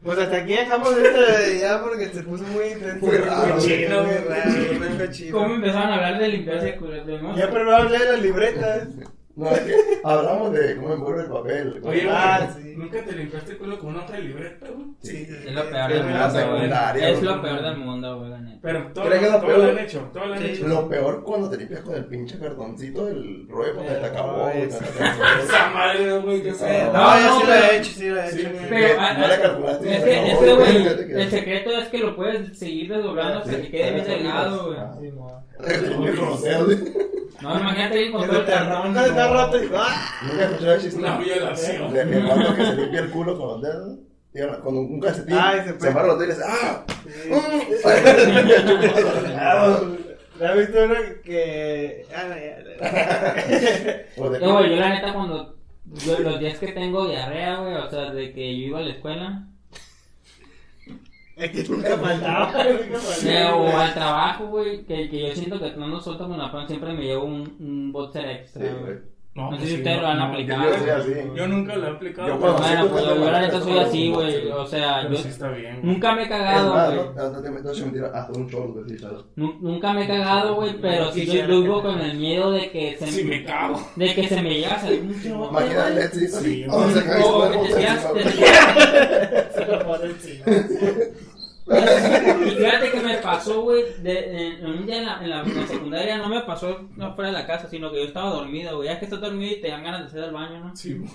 Pues 0.02 0.18
hasta 0.18 0.38
aquí 0.38 0.54
dejamos 0.54 0.96
esto 0.96 1.20
ya 1.60 1.80
porque 1.82 2.08
se 2.08 2.22
puso 2.22 2.42
muy 2.44 2.64
intenso. 2.64 3.06
Muy 3.06 3.16
raro, 3.18 3.54
Muy 3.54 3.62
chino, 3.62 4.02
güey. 4.04 4.18
muy 4.18 4.28
raro, 4.28 4.50
muy 4.78 5.06
cochino. 5.06 5.38
¿Cómo 5.38 5.54
empezaron 5.54 5.90
a 5.90 5.94
hablar 5.94 6.18
de 6.18 6.76
culo? 6.76 7.22
Modo- 7.22 7.36
Ya 7.36 7.50
pero 7.50 7.64
no 7.64 7.76
hablé 7.76 7.98
de 7.98 8.04
las 8.12 8.22
libretas. 8.22 8.88
No, 9.36 9.48
es 9.50 9.60
que 9.60 9.74
hablamos 10.04 10.52
de 10.52 10.76
cómo 10.76 10.92
envuelve 10.94 11.22
el 11.22 11.28
papel. 11.28 11.80
Oye, 11.84 12.08
Ah, 12.10 12.48
güey, 12.52 12.64
sí. 12.64 12.74
¿nunca 12.76 13.02
te 13.04 13.12
limpiaste 13.12 13.52
el 13.52 13.58
culo 13.58 13.78
con 13.78 13.88
una 13.90 14.04
hoja 14.04 14.12
de 14.14 14.22
libreta, 14.22 14.66
güey? 14.68 14.86
Sí, 15.02 15.26
Es 15.30 15.52
lo 15.54 15.70
peor 15.70 15.88
del 15.88 15.98
la 15.98 16.12
mundo, 16.12 17.06
Es 17.06 17.22
lo 17.22 17.42
peor 17.42 17.62
del 17.62 17.76
mundo, 17.76 18.18
güey. 18.18 18.30
Pero 18.60 18.86
todo, 18.92 19.04
¿Crees 19.06 19.20
que 19.22 19.26
lo 19.30 19.36
todo 19.38 19.46
peor? 19.46 19.58
lo 19.58 19.70
han 19.70 19.78
hecho, 19.78 20.10
todo 20.12 20.26
lo 20.26 20.34
han 20.34 20.40
Sí. 20.40 20.46
hecho. 20.46 20.66
Lo 20.68 20.88
peor 20.88 21.22
cuando 21.24 21.48
te 21.48 21.56
limpias 21.56 21.80
con 21.80 21.94
el 21.94 22.04
pinche 22.06 22.38
cartoncito 22.38 23.06
del 23.06 23.48
rollo 23.48 23.74
cuando 23.76 23.92
te 23.94 24.06
acabó. 24.06 24.48
Esa 24.50 25.70
madre, 25.70 26.18
güey, 26.18 26.42
que 26.42 26.50
No, 26.50 26.56
sea. 26.56 26.92
No, 26.92 27.18
yo 27.18 27.26
no, 27.28 27.40
sí 27.40 27.46
lo 27.46 27.54
he 27.54 27.76
hecho, 27.78 27.90
sí 27.92 28.08
lo 28.08 28.20
he 28.22 28.30
Sí, 28.32 28.40
hecho. 28.40 28.50
Pero, 28.68 29.00
ah, 29.00 29.14
no 29.14 29.26
la 29.28 29.34
ah, 29.34 29.40
calculaste. 29.40 29.96
Es 29.96 30.02
que, 30.04 30.16
no, 30.16 30.26
es 30.26 30.38
que, 30.38 30.52
güey, 30.54 31.06
que- 31.06 31.22
el 31.22 31.30
secreto 31.30 31.70
es 31.70 31.88
que 31.88 31.98
lo 31.98 32.16
puedes 32.16 32.58
seguir 32.58 32.92
desdoblando 32.92 33.38
hasta 33.38 33.56
que 33.56 33.70
quede 33.70 33.92
bien 33.92 34.04
delgado, 34.06 34.66
güey. 34.66 34.78
Ah. 34.78 34.98
No, 37.42 37.58
imagínate 37.58 38.06
todo 38.10 38.18
Cuando 38.18 38.40
el 38.40 38.46
te 38.46 38.52
arrancas 38.54 39.06
está 39.06 39.26
no. 39.28 39.34
roto 39.34 39.64
y 39.64 39.70
¡ah! 39.74 40.10
Nunca 40.22 40.44
escuché 40.44 40.74
el 40.74 40.80
chiste. 40.80 40.98
Una 41.00 41.18
violación. 41.18 41.92
De 41.92 42.04
mi 42.04 42.16
hermano 42.16 42.54
que 42.54 42.64
se 42.66 42.74
limpia 42.74 43.00
el 43.00 43.10
culo 43.10 43.38
con 43.38 43.48
los 43.48 43.62
dedos. 43.62 43.98
Con 44.62 44.76
un 44.76 45.00
calcetín, 45.00 45.36
Ay, 45.40 45.60
se 45.78 45.88
amarra 45.88 46.06
los 46.08 46.18
dedos 46.20 46.36
y 46.36 46.38
dice, 46.38 46.48
¡ah! 46.48 46.84
¿La 50.38 50.48
has 50.50 50.56
visto 50.56 50.84
una 50.84 50.96
que... 51.24 52.06
Ah, 52.14 52.24
no, 54.16 54.30
de- 54.30 54.38
güey, 54.38 54.70
yo 54.70 54.76
la 54.76 54.88
neta 54.90 55.12
cuando... 55.12 55.56
yo 55.84 56.18
los 56.20 56.38
días 56.38 56.58
que 56.58 56.68
tengo 56.72 57.06
diarrea, 57.08 57.56
güey, 57.56 57.74
o 57.74 57.90
sea, 57.90 58.12
de 58.12 58.32
que 58.32 58.56
yo 58.60 58.66
iba 58.68 58.78
a 58.78 58.82
la 58.82 58.92
escuela, 58.92 59.26
Es 59.28 59.44
que 59.44 59.59
nunca 61.68 61.96
faltaba, 61.96 62.52
nunca 62.64 62.98
faltaba. 62.98 63.56
o 63.56 63.76
al 63.78 63.94
trabajo, 63.94 64.46
güey, 64.46 64.84
que, 64.84 65.08
que 65.08 65.28
yo 65.28 65.34
siento 65.34 65.58
que 65.60 65.70
no 65.76 65.88
nos 65.88 66.04
suelto 66.04 66.28
con 66.28 66.38
la 66.38 66.50
pan, 66.52 66.66
siempre 66.68 66.92
me 66.92 67.04
llevo 67.04 67.24
un, 67.24 67.56
un 67.60 67.92
boxer 67.92 68.28
extra, 68.30 68.62
Sí, 68.62 68.68
güey. 68.82 68.96
No, 69.32 69.48
No 69.48 69.60
sé 69.60 69.64
si 69.66 69.70
sí, 69.70 69.76
ustedes 69.78 69.96
no, 69.98 70.02
lo 70.02 70.08
han 70.08 70.20
aplicado. 70.22 70.64
Yo 70.64 70.78
soy 70.80 70.90
así. 70.90 71.12
Yo 71.36 71.46
nunca 71.46 71.76
lo 71.76 71.86
he 71.86 71.90
aplicado. 71.90 72.28
Yo 72.28 72.38
cuando- 72.40 72.58
Bueno, 72.58 72.88
pues 72.88 73.04
yo 73.04 73.30
la 73.30 73.40
neta 73.40 73.60
soy 73.60 73.72
sí, 73.74 73.78
así, 73.78 73.92
sí, 73.92 74.10
güey, 74.10 74.48
o 74.50 74.66
sea, 74.66 74.98
Pero 75.02 75.14
yo 75.14 75.20
sí 75.22 75.28
está 75.28 75.50
bien. 75.52 75.80
güey. 75.80 75.86
nunca 75.94 76.14
me 76.16 76.20
he 76.20 76.24
Es 76.24 76.28
cagado, 76.30 76.72
güey. 76.72 76.96
no, 76.96 77.12
te 77.12 77.22
no 77.30 77.40
te 77.42 77.50
mentira, 77.84 78.10
hasta 78.12 78.32
un 78.36 78.50
chorro, 78.50 78.72
güey, 78.72 78.96
Nunca 79.60 79.92
me 79.92 80.02
he 80.04 80.08
cagado, 80.08 80.56
güey, 80.56 80.74
pero 80.80 81.12
sí 81.12 81.26
yo, 81.26 81.32
que 81.32 81.42
vivo 81.46 81.80
con 81.80 82.00
el 82.00 82.18
miedo 82.18 82.50
de 82.50 82.70
que 82.72 82.96
se 82.98 83.06
Si 83.06 83.22
me 83.22 83.44
cago. 83.44 83.80
de 83.94 84.14
que 84.16 84.26
se 84.28 84.42
me 84.42 84.50
llega 84.52 84.74
a 84.74 84.80
salir 84.80 85.00
un 85.02 85.14
chote, 85.14 85.28
Imagínate, 85.48 86.10
sí, 86.28 86.64
a 86.64 86.74
O 86.74 86.82
sobre 86.90 87.04
que 87.56 87.66
el 87.68 87.68
te 87.68 87.80
tiras- 87.80 88.06
Se 89.54 89.64
lo 89.66 89.86
pone 89.86 90.04
encima. 90.06 90.44
Fíjate 91.70 92.90
que 92.90 93.00
me 93.00 93.16
pasó, 93.18 93.62
güey, 93.62 93.84
en, 94.04 94.66
un 94.66 94.86
día 94.86 95.20
en 95.20 95.30
la 95.30 95.44
secundaria 95.66 96.18
no 96.18 96.28
me 96.28 96.40
pasó 96.40 96.88
no 96.96 97.14
fuera 97.14 97.30
de 97.30 97.38
la 97.38 97.46
casa, 97.46 97.68
sino 97.68 97.90
que 97.90 97.98
yo 97.98 98.04
estaba 98.04 98.30
dormido, 98.30 98.76
güey. 98.76 98.88
Ya 98.88 98.94
es 98.94 98.98
que 98.98 99.04
estás 99.04 99.20
dormido 99.20 99.52
y 99.52 99.60
te 99.60 99.68
dan 99.68 99.84
ganas 99.84 100.00
de 100.00 100.06
hacer 100.06 100.24
el 100.24 100.32
baño, 100.32 100.64
¿no? 100.64 100.76
Sí, 100.76 100.94
güey. 100.94 101.10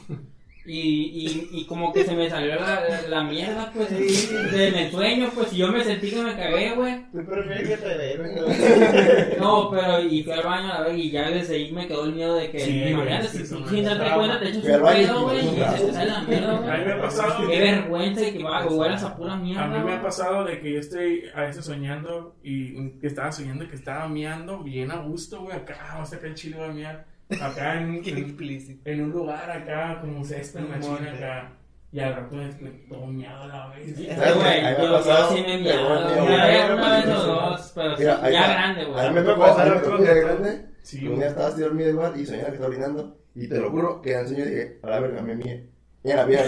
Y, 0.68 0.80
y, 0.80 1.49
y 1.59 1.66
como 1.68 1.93
que 1.93 2.03
se 2.05 2.16
me 2.16 2.28
salió 2.28 2.55
la, 2.55 2.82
la 3.07 3.24
mierda, 3.24 3.72
pues, 3.72 3.88
de 3.91 4.72
mi 4.72 4.89
sueño, 4.89 5.30
pues, 5.36 5.53
y 5.53 5.57
yo 5.57 5.68
me 5.72 5.84
sentí 5.84 6.09
que 6.09 6.24
me 6.24 6.36
cagué, 6.36 6.72
güey. 6.76 7.05
Tú 7.11 7.24
prefieres 7.24 7.70
que 7.70 7.78
te 7.78 7.97
den, 7.97 9.38
No, 9.39 9.70
pero, 9.70 10.01
y 10.01 10.24
fui 10.24 10.34
al 10.34 10.43
baño 10.43 10.74
a 10.74 10.82
ver, 10.82 10.97
y 10.97 11.11
ya 11.11 11.30
desde 11.30 11.55
ahí 11.55 11.72
me 11.72 11.88
quedó 11.88 12.05
el 12.05 12.13
miedo 12.13 12.36
de 12.36 12.49
que, 12.49 12.59
Sí, 12.59 12.80
güey, 12.80 12.91
imagínate, 12.93 13.28
sí, 13.28 13.45
si 13.45 13.45
sin 13.70 13.84
darte 13.86 14.16
cuenta 14.16 14.39
te 14.39 14.49
echas 14.49 14.63
un 14.63 14.86
pedo, 14.88 15.22
güey, 15.24 15.39
y 15.45 15.49
se 15.78 15.86
te 15.86 15.93
sale 15.93 16.11
la 16.11 16.22
mierda, 16.24 16.57
A 16.57 16.61
mí 16.61 16.68
me 16.68 16.74
ha 16.74 16.95
güey. 16.95 17.01
pasado. 17.01 17.47
Qué 17.47 17.59
vergüenza 17.59 18.22
y 18.28 18.32
que 18.34 18.43
va 18.43 18.57
a 18.59 18.63
jugar 18.63 18.91
a 18.93 19.16
pura 19.16 19.34
A 19.34 19.38
mierda, 19.38 19.68
mí 19.68 19.74
me 19.78 19.84
güey. 19.84 19.93
ha 19.95 20.01
pasado 20.01 20.43
de 20.45 20.59
que 20.59 20.74
yo 20.74 20.80
estoy 20.80 21.24
a 21.36 21.41
veces 21.41 21.63
soñando 21.63 22.36
y 22.43 22.89
que 22.99 23.07
estaba 23.07 23.32
soñando 23.32 23.68
que 23.68 23.76
estaba 23.76 24.07
miando 24.07 24.63
bien 24.63 24.89
a 24.91 24.97
gusto, 24.97 25.41
güey. 25.41 25.55
Acá, 25.55 25.78
vamos 25.93 26.07
a 26.09 26.16
sacar 26.16 26.30
el 26.30 26.36
chile 26.36 26.57
voy 26.57 26.70
a 26.70 26.72
miar. 26.74 27.14
Acá 27.41 27.82
en, 27.82 28.01
en, 28.05 28.82
en 28.86 29.01
un 29.01 29.11
lugar 29.11 29.49
acá, 29.49 29.99
como 30.01 30.23
césped, 30.23 30.61
machina 30.61 30.91
monte. 30.93 31.09
acá. 31.09 31.51
Y 31.91 31.99
al 32.01 32.13
rato 32.15 32.41
es 32.41 32.55
todo 32.89 33.07
miado 33.07 33.43
a 33.43 33.47
la 33.47 33.67
vez. 33.69 33.95
Güey, 33.95 34.09
Ahí 34.09 34.76
me 34.78 34.86
ha 34.86 35.01
yo, 35.01 35.36
sí 35.36 35.43
me 35.47 35.57
miado, 35.59 35.88
una 36.26 36.45
vez, 36.45 36.69
una 36.71 37.17
o 37.17 37.23
dos, 37.26 37.71
pero 37.73 37.97
Mira, 37.97 38.30
ya 38.30 38.47
grande, 38.49 38.86
güey. 38.86 38.99
a 39.05 39.09
mí 39.09 39.15
me 39.15 39.21
otro 39.21 39.34
tocó 39.36 39.97
de 40.03 40.13
día. 40.13 40.13
grande. 40.23 40.65
Sí, 40.82 40.97
Un 40.97 41.03
día 41.05 41.15
güey. 41.15 41.28
estaba 41.30 41.47
así 41.47 41.61
dormido 41.61 41.89
igual 41.89 42.19
y 42.19 42.26
soñaba 42.26 42.47
que 42.49 42.53
estaba 42.55 42.69
orinando. 42.69 43.17
Y 43.34 43.47
te 43.47 43.57
lo 43.59 43.71
juro 43.71 44.01
que 44.01 44.11
en 44.13 44.19
el 44.19 44.28
sueño 44.28 44.45
dije, 44.45 44.80
a 44.84 44.89
la 44.89 44.99
verga, 44.99 45.21
me 45.21 45.36
mía. 45.36 45.63
Y 46.05 46.11
a 46.11 46.17
la 46.17 46.25
mía, 46.27 46.45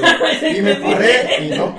y 0.55 0.61
me 0.61 0.75
paré 0.75 1.45
y 1.47 1.57
no. 1.57 1.75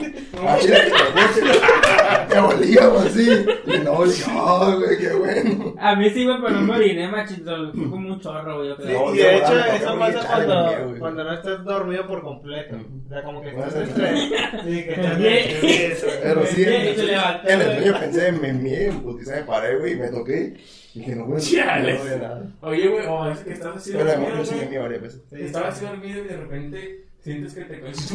Así 0.49 0.67
era 0.67 0.85
que 0.85 0.91
te 0.91 2.35
Que 2.35 2.39
olíamos 2.41 3.07
así. 3.07 3.31
Y 3.67 3.79
no, 3.85 4.05
dije, 4.05 4.25
ah, 4.35 4.77
güey, 4.77 4.99
qué 4.99 5.15
bueno. 5.15 5.75
A 5.79 5.95
mí 5.95 6.11
sí, 6.11 6.25
güey, 6.25 6.39
pero 6.43 6.55
no 6.57 6.63
me 6.63 6.75
oriné, 6.75 7.07
machito, 7.07 7.73
fue 7.73 7.89
como 7.89 8.15
un 8.15 8.21
chorro, 8.21 8.57
güey, 8.57 8.71
yo 8.71 8.77
Sí. 8.79 8.93
No, 8.93 9.15
y 9.15 9.19
de 9.19 9.37
hecho 9.37 9.57
eso 9.57 9.97
pasa 9.97 10.27
cuando, 10.27 10.89
güey. 10.89 10.99
cuando 10.99 11.23
no 11.23 11.33
estás 11.35 11.65
dormido 11.65 12.07
por 12.09 12.23
completo. 12.23 12.77
O 13.07 13.09
sea, 13.09 13.23
como 13.23 13.43
que 13.43 13.51
estás 13.51 13.75
entre... 13.77 14.17
Sí, 14.19 14.85
que 14.85 14.95
estás 14.95 15.19
Bien. 15.19 15.97
Pero 16.23 16.47
sí, 16.47 16.65
en, 16.65 16.73
el 17.61 17.77
sueño 17.77 18.01
pensé, 18.01 18.33
me 18.33 18.53
mié, 18.55 18.91
putiza 18.91 19.37
me 19.37 19.43
paré, 19.45 19.79
güey, 19.79 19.93
y 19.93 19.97
me 19.97 20.09
toqué. 20.09 20.57
Y 20.95 20.99
dije, 20.99 21.15
no, 21.15 21.27
güey, 21.27 21.41
no 21.41 22.17
nada. 22.17 22.43
Oye, 22.61 22.89
güey, 22.89 23.07
o 23.07 23.31
es 23.31 23.39
que 23.39 23.53
estás 23.53 23.77
así 23.77 23.93
Pero 23.93 24.05
de 24.05 24.11
dormido, 24.17 24.37
yo 24.39 24.45
sí 24.45 24.55
me 24.57 24.67
mié 24.67 24.79
varias 24.81 25.01
veces. 25.01 25.23
Estaba 25.31 25.69
así 25.69 25.85
dormido 25.85 26.25
y 26.25 26.27
de 26.27 26.37
repente 26.37 27.08
sientes 27.21 27.55
que 27.55 27.65
te 27.65 27.81
caes. 27.81 28.13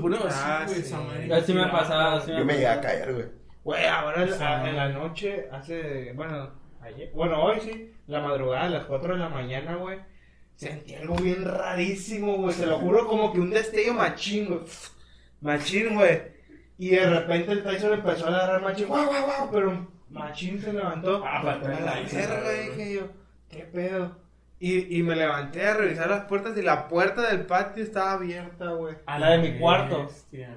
Pones 0.00 0.20
así, 0.24 0.40
Ah, 0.42 0.64
güey, 0.66 0.82
sí. 0.82 0.94
madre. 0.94 1.34
Así 1.34 1.52
me 1.54 1.62
ha 1.64 1.70
pasado, 1.70 2.16
así 2.18 2.32
Yo 2.32 2.44
me 2.44 2.54
llegué 2.54 2.66
a 2.68 2.80
caer, 2.80 3.12
güey. 3.12 3.26
Güey, 3.64 3.86
ahora 3.86 4.22
en 4.24 4.30
la- 4.38 4.68
en 4.68 4.76
la 4.76 4.88
noche, 4.90 5.48
hace, 5.50 6.12
bueno, 6.14 6.50
ayer, 6.82 7.10
bueno, 7.14 7.42
hoy 7.42 7.60
sí, 7.60 7.92
la 8.06 8.20
madrugada, 8.20 8.66
a 8.66 8.70
las 8.70 8.84
4 8.84 9.14
de 9.14 9.20
la 9.20 9.28
mañana, 9.30 9.76
güey, 9.76 9.98
sentí 10.54 10.94
algo 10.94 11.16
bien 11.16 11.44
rarísimo, 11.44 12.36
güey, 12.36 12.54
te 12.54 12.66
lo 12.66 12.78
juro, 12.78 13.06
como 13.06 13.32
que 13.32 13.40
un 13.40 13.48
destello 13.50 13.94
machín, 13.94 14.48
güey, 14.48 14.60
machín, 15.40 15.94
güey, 15.94 16.20
y 16.78 16.90
de 16.90 17.08
repente 17.08 17.52
el 17.52 17.62
Tyson 17.62 17.94
empezó 17.94 18.26
a 18.26 18.28
agarrar 18.28 18.60
machín, 18.62 18.86
guau, 18.86 19.06
guau, 19.06 19.24
guau, 19.24 19.50
pero 19.50 19.88
machín 20.10 20.60
se 20.60 20.72
levantó, 20.72 21.22
Ah, 21.26 21.40
para 21.42 21.56
atrás, 21.56 21.80
la 21.80 21.94
verga, 22.18 22.50
dije 22.50 22.94
yo, 22.96 23.08
qué 23.48 23.64
pedo, 23.64 24.14
y, 24.64 24.98
y 24.98 25.02
me 25.02 25.14
levanté 25.14 25.66
a 25.66 25.74
revisar 25.74 26.08
las 26.08 26.24
puertas 26.24 26.56
y 26.56 26.62
la 26.62 26.88
puerta 26.88 27.28
del 27.28 27.44
patio 27.44 27.84
estaba 27.84 28.12
abierta, 28.12 28.70
güey, 28.72 28.96
A 29.04 29.18
la 29.18 29.32
de 29.32 29.38
mi 29.38 29.58
cuarto, 29.58 30.06
bestia, 30.06 30.56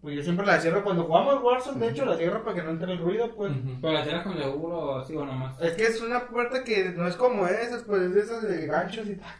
pues 0.00 0.14
yo 0.14 0.22
siempre 0.22 0.46
la 0.46 0.60
cierro 0.60 0.84
cuando 0.84 1.02
jugamos 1.02 1.42
Warzone, 1.42 1.84
de 1.84 1.92
hecho 1.92 2.04
la 2.04 2.16
cierro 2.16 2.44
para 2.44 2.54
que 2.54 2.62
no 2.62 2.70
entre 2.70 2.92
el 2.92 2.98
ruido, 2.98 3.34
pues. 3.34 3.52
Pero 3.80 3.92
la 3.92 4.04
cierras 4.04 4.22
con 4.22 4.38
seguro, 4.38 4.98
así 4.98 5.16
o 5.16 5.26
nomás. 5.26 5.60
Es 5.60 5.72
que 5.72 5.86
es 5.86 6.00
una 6.00 6.28
puerta 6.28 6.62
que 6.62 6.90
no 6.90 7.08
es 7.08 7.16
como 7.16 7.48
esas, 7.48 7.82
pues 7.82 8.02
es 8.02 8.14
de 8.14 8.20
esas 8.20 8.48
de 8.48 8.66
ganchos 8.68 9.08
y 9.08 9.16
tal. 9.16 9.34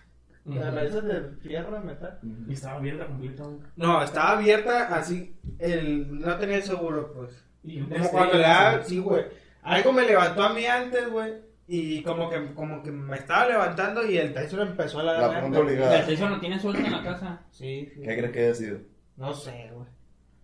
Ujú. 0.46 0.58
Esas 0.58 1.04
de 1.04 1.22
fierro 1.40 1.78
de 1.78 1.80
metal. 1.86 2.18
Y 2.48 2.54
estaba 2.54 2.78
abierta 2.78 3.06
completamente. 3.06 3.66
No, 3.76 4.02
estaba 4.02 4.30
abierta 4.30 4.88
así, 4.96 5.36
el, 5.60 6.18
no 6.18 6.36
tenía 6.38 6.56
el 6.56 6.64
seguro, 6.64 7.12
pues. 7.12 7.40
Y 7.62 7.82
Como 7.82 8.10
cuando 8.10 8.34
le 8.34 8.40
da, 8.40 8.82
sí, 8.82 8.98
güey. 8.98 9.26
Algo 9.62 9.92
me 9.92 10.04
levantó 10.04 10.42
a 10.42 10.52
mí 10.54 10.66
antes, 10.66 11.08
güey. 11.08 11.34
Y 11.70 12.02
como 12.02 12.30
que, 12.30 12.54
como 12.54 12.82
que 12.82 12.90
me 12.90 13.16
estaba 13.16 13.46
levantando 13.46 14.04
y 14.04 14.16
el 14.16 14.32
Tyson 14.32 14.60
empezó 14.60 15.00
a 15.00 15.02
la 15.02 15.20
La 15.20 15.30
pregunta 15.30 15.60
obligada. 15.60 16.00
El 16.00 16.06
Tyson 16.06 16.30
no 16.30 16.40
tiene 16.40 16.58
suelta 16.58 16.80
en 16.80 16.92
la 16.92 17.02
casa. 17.02 17.42
Sí, 17.50 17.90
sí. 17.94 18.00
¿Qué 18.00 18.16
crees 18.16 18.32
que 18.32 18.44
haya 18.44 18.54
sido? 18.54 18.78
No 19.16 19.34
sé, 19.34 19.70
güey. 19.74 19.86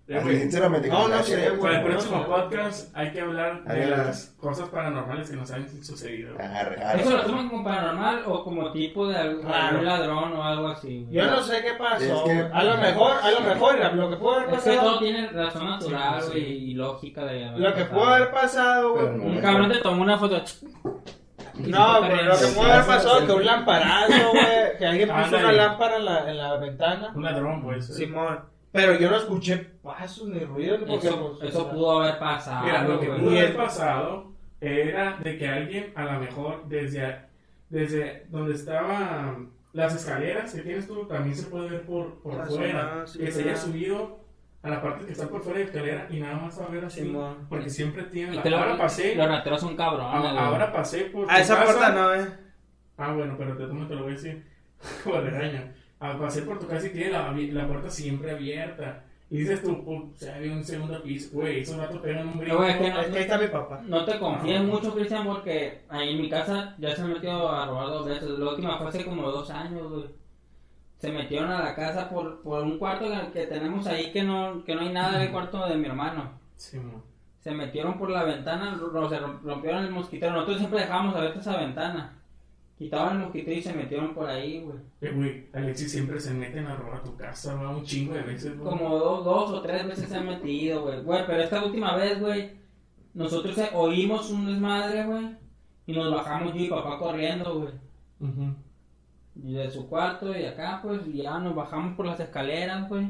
Así, 0.06 0.36
sinceramente, 0.38 0.88
No, 0.88 1.08
no 1.08 1.16
güey. 1.16 1.58
Para 1.60 1.76
el 1.78 1.82
no 1.82 1.88
próximo 1.88 2.26
podcast 2.26 2.94
hay 2.94 3.10
que 3.10 3.22
hablar 3.22 3.64
de 3.64 3.86
las 3.86 4.34
cosas 4.38 4.68
paranormales 4.68 5.30
que 5.30 5.36
nos 5.36 5.50
han 5.50 5.66
sucedido. 5.82 6.34
Arre, 6.38 6.82
arre. 6.84 7.00
¿Eso 7.00 7.10
lo 7.16 7.22
toman 7.22 7.48
como 7.48 7.64
paranormal 7.64 8.22
o 8.26 8.44
como 8.44 8.70
tipo 8.70 9.08
de 9.08 9.16
algún, 9.16 9.46
ladrón 9.50 10.34
o 10.34 10.42
algo 10.44 10.68
así? 10.68 11.06
Yo 11.10 11.24
no 11.24 11.40
sé 11.42 11.62
qué 11.62 11.72
pasó. 11.78 12.04
Es 12.04 12.22
que- 12.24 12.50
A 12.52 12.64
lo 12.64 12.76
mejor, 12.76 13.12
a 13.22 13.30
lo 13.30 13.40
mejor, 13.40 13.94
lo 13.94 14.10
que 14.10 14.16
pudo 14.16 14.34
haber 14.34 14.54
Es 14.54 14.62
que 14.62 14.70
todo 14.72 14.78
pasado. 14.80 14.98
tiene 14.98 15.28
razón 15.28 15.70
natural, 15.70 16.22
Sí, 16.22 16.30
sí. 16.32 16.38
y 16.38 16.74
lógica 16.74 17.24
de 17.24 17.44
haber 17.48 17.60
Lo 17.60 17.74
que 17.74 17.80
pasado. 17.84 17.98
pudo 18.00 18.14
haber 18.14 18.30
pasado, 18.30 18.92
güey. 18.92 19.06
Pero 19.06 19.22
Un 19.22 19.38
cabrón 19.40 19.72
te 19.72 19.78
tomó 19.78 20.02
una 20.02 20.18
foto. 20.18 20.42
No, 21.54 21.98
pero 22.02 22.22
lo 22.24 22.36
que 22.38 22.46
pudo 22.48 22.62
haber 22.72 22.84
pasado 22.86 23.18
es 23.20 23.24
que 23.24 23.32
un 23.32 23.44
lamparazo, 23.46 24.30
güey. 24.32 24.76
Que 24.78 24.86
alguien 24.86 25.08
puso 25.08 25.36
una 25.38 25.52
lámpara 25.52 25.96
en 25.96 26.04
la, 26.04 26.30
en 26.30 26.36
la 26.36 26.56
ventana. 26.58 27.12
Un 27.14 27.22
ladrón, 27.22 27.62
pues. 27.62 27.86
Simón. 27.86 28.52
Pero 28.74 28.98
yo 28.98 29.08
no 29.08 29.16
escuché 29.18 29.56
pasos 29.82 30.26
ni 30.28 30.40
ruidos. 30.40 30.80
Porque, 30.84 31.06
Eso, 31.06 31.36
pues, 31.38 31.48
eso 31.50 31.70
pudo 31.70 32.02
haber 32.02 32.18
pasado. 32.18 32.66
Mira, 32.66 32.82
lo 32.82 32.98
que 32.98 33.06
pudo 33.06 33.30
haber 33.30 33.44
el- 33.44 33.56
pasado 33.56 34.32
era 34.60 35.16
de 35.22 35.38
que 35.38 35.48
alguien, 35.48 35.92
a 35.94 36.04
lo 36.04 36.18
mejor, 36.20 36.64
desde, 36.68 37.20
desde 37.70 38.26
donde 38.30 38.54
estaban 38.54 39.50
las 39.72 39.94
escaleras 39.94 40.52
que 40.52 40.62
tienes 40.62 40.88
tú, 40.88 41.04
también 41.06 41.36
se 41.36 41.44
puede 41.46 41.70
ver 41.70 41.82
por, 41.82 42.20
por 42.20 42.40
Ah, 42.40 42.46
fuera. 42.46 43.06
sí, 43.06 43.20
que 43.20 43.26
sí, 43.26 43.32
se 43.32 43.42
haya 43.42 43.56
sí. 43.56 43.70
subido 43.70 44.18
a 44.64 44.70
la 44.70 44.82
parte 44.82 45.04
que 45.06 45.12
está 45.12 45.28
por 45.28 45.42
fuera 45.42 45.58
de 45.60 45.64
la 45.66 45.70
escalera 45.70 46.06
y 46.10 46.18
nada 46.20 46.34
más 46.36 46.58
a 46.58 46.66
ver 46.66 46.84
así. 46.84 47.02
Simón. 47.02 47.46
Porque 47.48 47.70
siempre 47.70 48.02
tiene 48.04 48.32
Y 48.32 48.36
la... 48.38 48.44
lo- 48.44 48.56
Ahora 48.58 48.76
pasé, 48.78 49.14
Los 49.14 49.28
rateros 49.28 49.60
son 49.60 49.76
cabrones. 49.76 50.32
ahora 50.36 50.72
pasé 50.72 51.04
por 51.04 51.30
A 51.30 51.38
esa 51.38 51.54
casa. 51.60 51.64
puerta 51.66 51.92
no, 51.92 52.12
eh. 52.14 52.26
Ah, 52.98 53.12
bueno, 53.12 53.36
pero 53.38 53.56
te, 53.56 53.66
te 53.66 53.94
lo 53.94 54.02
voy 54.02 54.12
a 54.12 54.14
decir. 54.16 54.44
Como 55.04 55.20
de 55.22 55.30
regaño. 55.30 55.72
Ah, 56.00 56.16
pasé 56.18 56.42
por 56.42 56.58
tu 56.58 56.66
casa 56.66 56.86
y 56.86 56.90
tiene 56.90 57.10
la, 57.12 57.32
la 57.32 57.66
puerta 57.66 57.90
siempre 57.90 58.30
abierta. 58.32 59.04
Y 59.30 59.38
dices 59.38 59.62
tú, 59.62 59.70
"Pu- 59.84 60.12
o 60.12 60.16
sea, 60.16 60.36
había 60.36 60.52
un 60.52 60.62
segundo 60.62 61.02
piso. 61.02 61.30
Güey, 61.32 61.60
esos 61.60 61.76
ratos 61.76 61.98
pegan 62.00 62.28
un 62.28 62.38
brinco. 62.38 62.56
güey, 62.58 62.70
es 62.72 62.76
que 62.76 62.90
no- 62.90 63.00
Es 63.00 63.06
que 63.08 63.16
ahí 63.16 63.22
está 63.22 63.38
mi 63.38 63.46
papá. 63.48 63.80
No 63.86 64.04
te 64.04 64.18
confíes 64.18 64.62
mucho, 64.62 64.94
Cristian, 64.94 65.24
porque 65.26 65.80
ahí 65.88 66.10
en 66.14 66.20
mi 66.20 66.28
casa 66.28 66.74
ya 66.78 66.94
se 66.94 67.02
han 67.02 67.12
metido 67.14 67.48
a 67.50 67.66
robar 67.66 67.86
dos 67.88 68.06
veces. 68.06 68.28
La 68.38 68.50
última 68.50 68.78
fue 68.78 68.88
hace 68.88 69.04
como 69.04 69.30
dos 69.30 69.50
años, 69.50 69.90
güey. 69.90 70.04
Se 70.98 71.10
metieron 71.10 71.50
a 71.50 71.62
la 71.64 71.74
casa 71.74 72.08
por, 72.08 72.40
por 72.42 72.62
un 72.62 72.78
cuarto 72.78 73.06
que, 73.10 73.32
que 73.40 73.46
tenemos 73.46 73.86
ahí 73.86 74.12
que 74.12 74.22
no, 74.22 74.62
que 74.64 74.74
no 74.74 74.82
hay 74.82 74.92
nada 74.92 75.18
del 75.18 75.30
cuarto 75.32 75.66
de 75.68 75.76
mi 75.76 75.86
hermano. 75.86 76.30
Sí, 76.56 76.78
mo. 76.78 77.02
Se 77.40 77.50
metieron 77.50 77.98
por 77.98 78.10
la 78.10 78.22
ventana, 78.24 78.76
ro- 78.80 79.08
se 79.08 79.18
rom- 79.20 79.40
rompieron 79.42 79.84
el 79.84 79.90
mosquitero. 79.90 80.32
Nosotros 80.32 80.58
siempre 80.58 80.80
dejábamos 80.80 81.14
abierta 81.16 81.40
esa 81.40 81.56
ventana. 81.56 82.12
Quitaban 82.78 83.16
el 83.16 83.22
mosquitero 83.24 83.56
y 83.56 83.62
se 83.62 83.72
metieron 83.72 84.14
por 84.14 84.28
ahí, 84.28 84.60
güey. 84.60 84.78
Eh, 85.00 85.12
güey, 85.14 85.46
Alexis 85.52 85.92
siempre 85.92 86.18
se 86.18 86.34
meten 86.34 86.66
a 86.66 86.74
robar 86.74 87.04
tu 87.04 87.16
casa, 87.16 87.54
va 87.54 87.70
un 87.76 87.84
chingo 87.84 88.14
de 88.14 88.22
veces, 88.22 88.58
güey. 88.58 88.68
Como 88.68 88.96
dos, 88.98 89.24
dos 89.24 89.50
o 89.50 89.62
tres 89.62 89.86
veces 89.86 90.08
se 90.08 90.16
han 90.16 90.26
metido, 90.26 90.82
güey. 90.82 91.00
Güey, 91.02 91.26
pero 91.26 91.42
esta 91.42 91.64
última 91.64 91.94
vez, 91.96 92.18
güey, 92.20 92.50
nosotros 93.14 93.56
eh, 93.58 93.70
oímos 93.74 94.28
un 94.30 94.46
desmadre, 94.46 95.04
güey. 95.04 95.36
Y 95.86 95.92
nos 95.92 96.12
bajamos 96.12 96.52
yo 96.52 96.60
y 96.60 96.68
papá 96.68 96.98
corriendo, 96.98 97.60
güey. 97.60 97.74
Ujú. 98.20 98.54
Y 99.44 99.52
de 99.52 99.70
su 99.70 99.88
cuarto 99.88 100.36
y 100.36 100.44
acá, 100.44 100.80
pues, 100.82 101.06
y 101.06 101.22
ya 101.22 101.38
nos 101.38 101.54
bajamos 101.54 101.94
por 101.96 102.06
las 102.06 102.18
escaleras, 102.18 102.88
güey. 102.88 103.06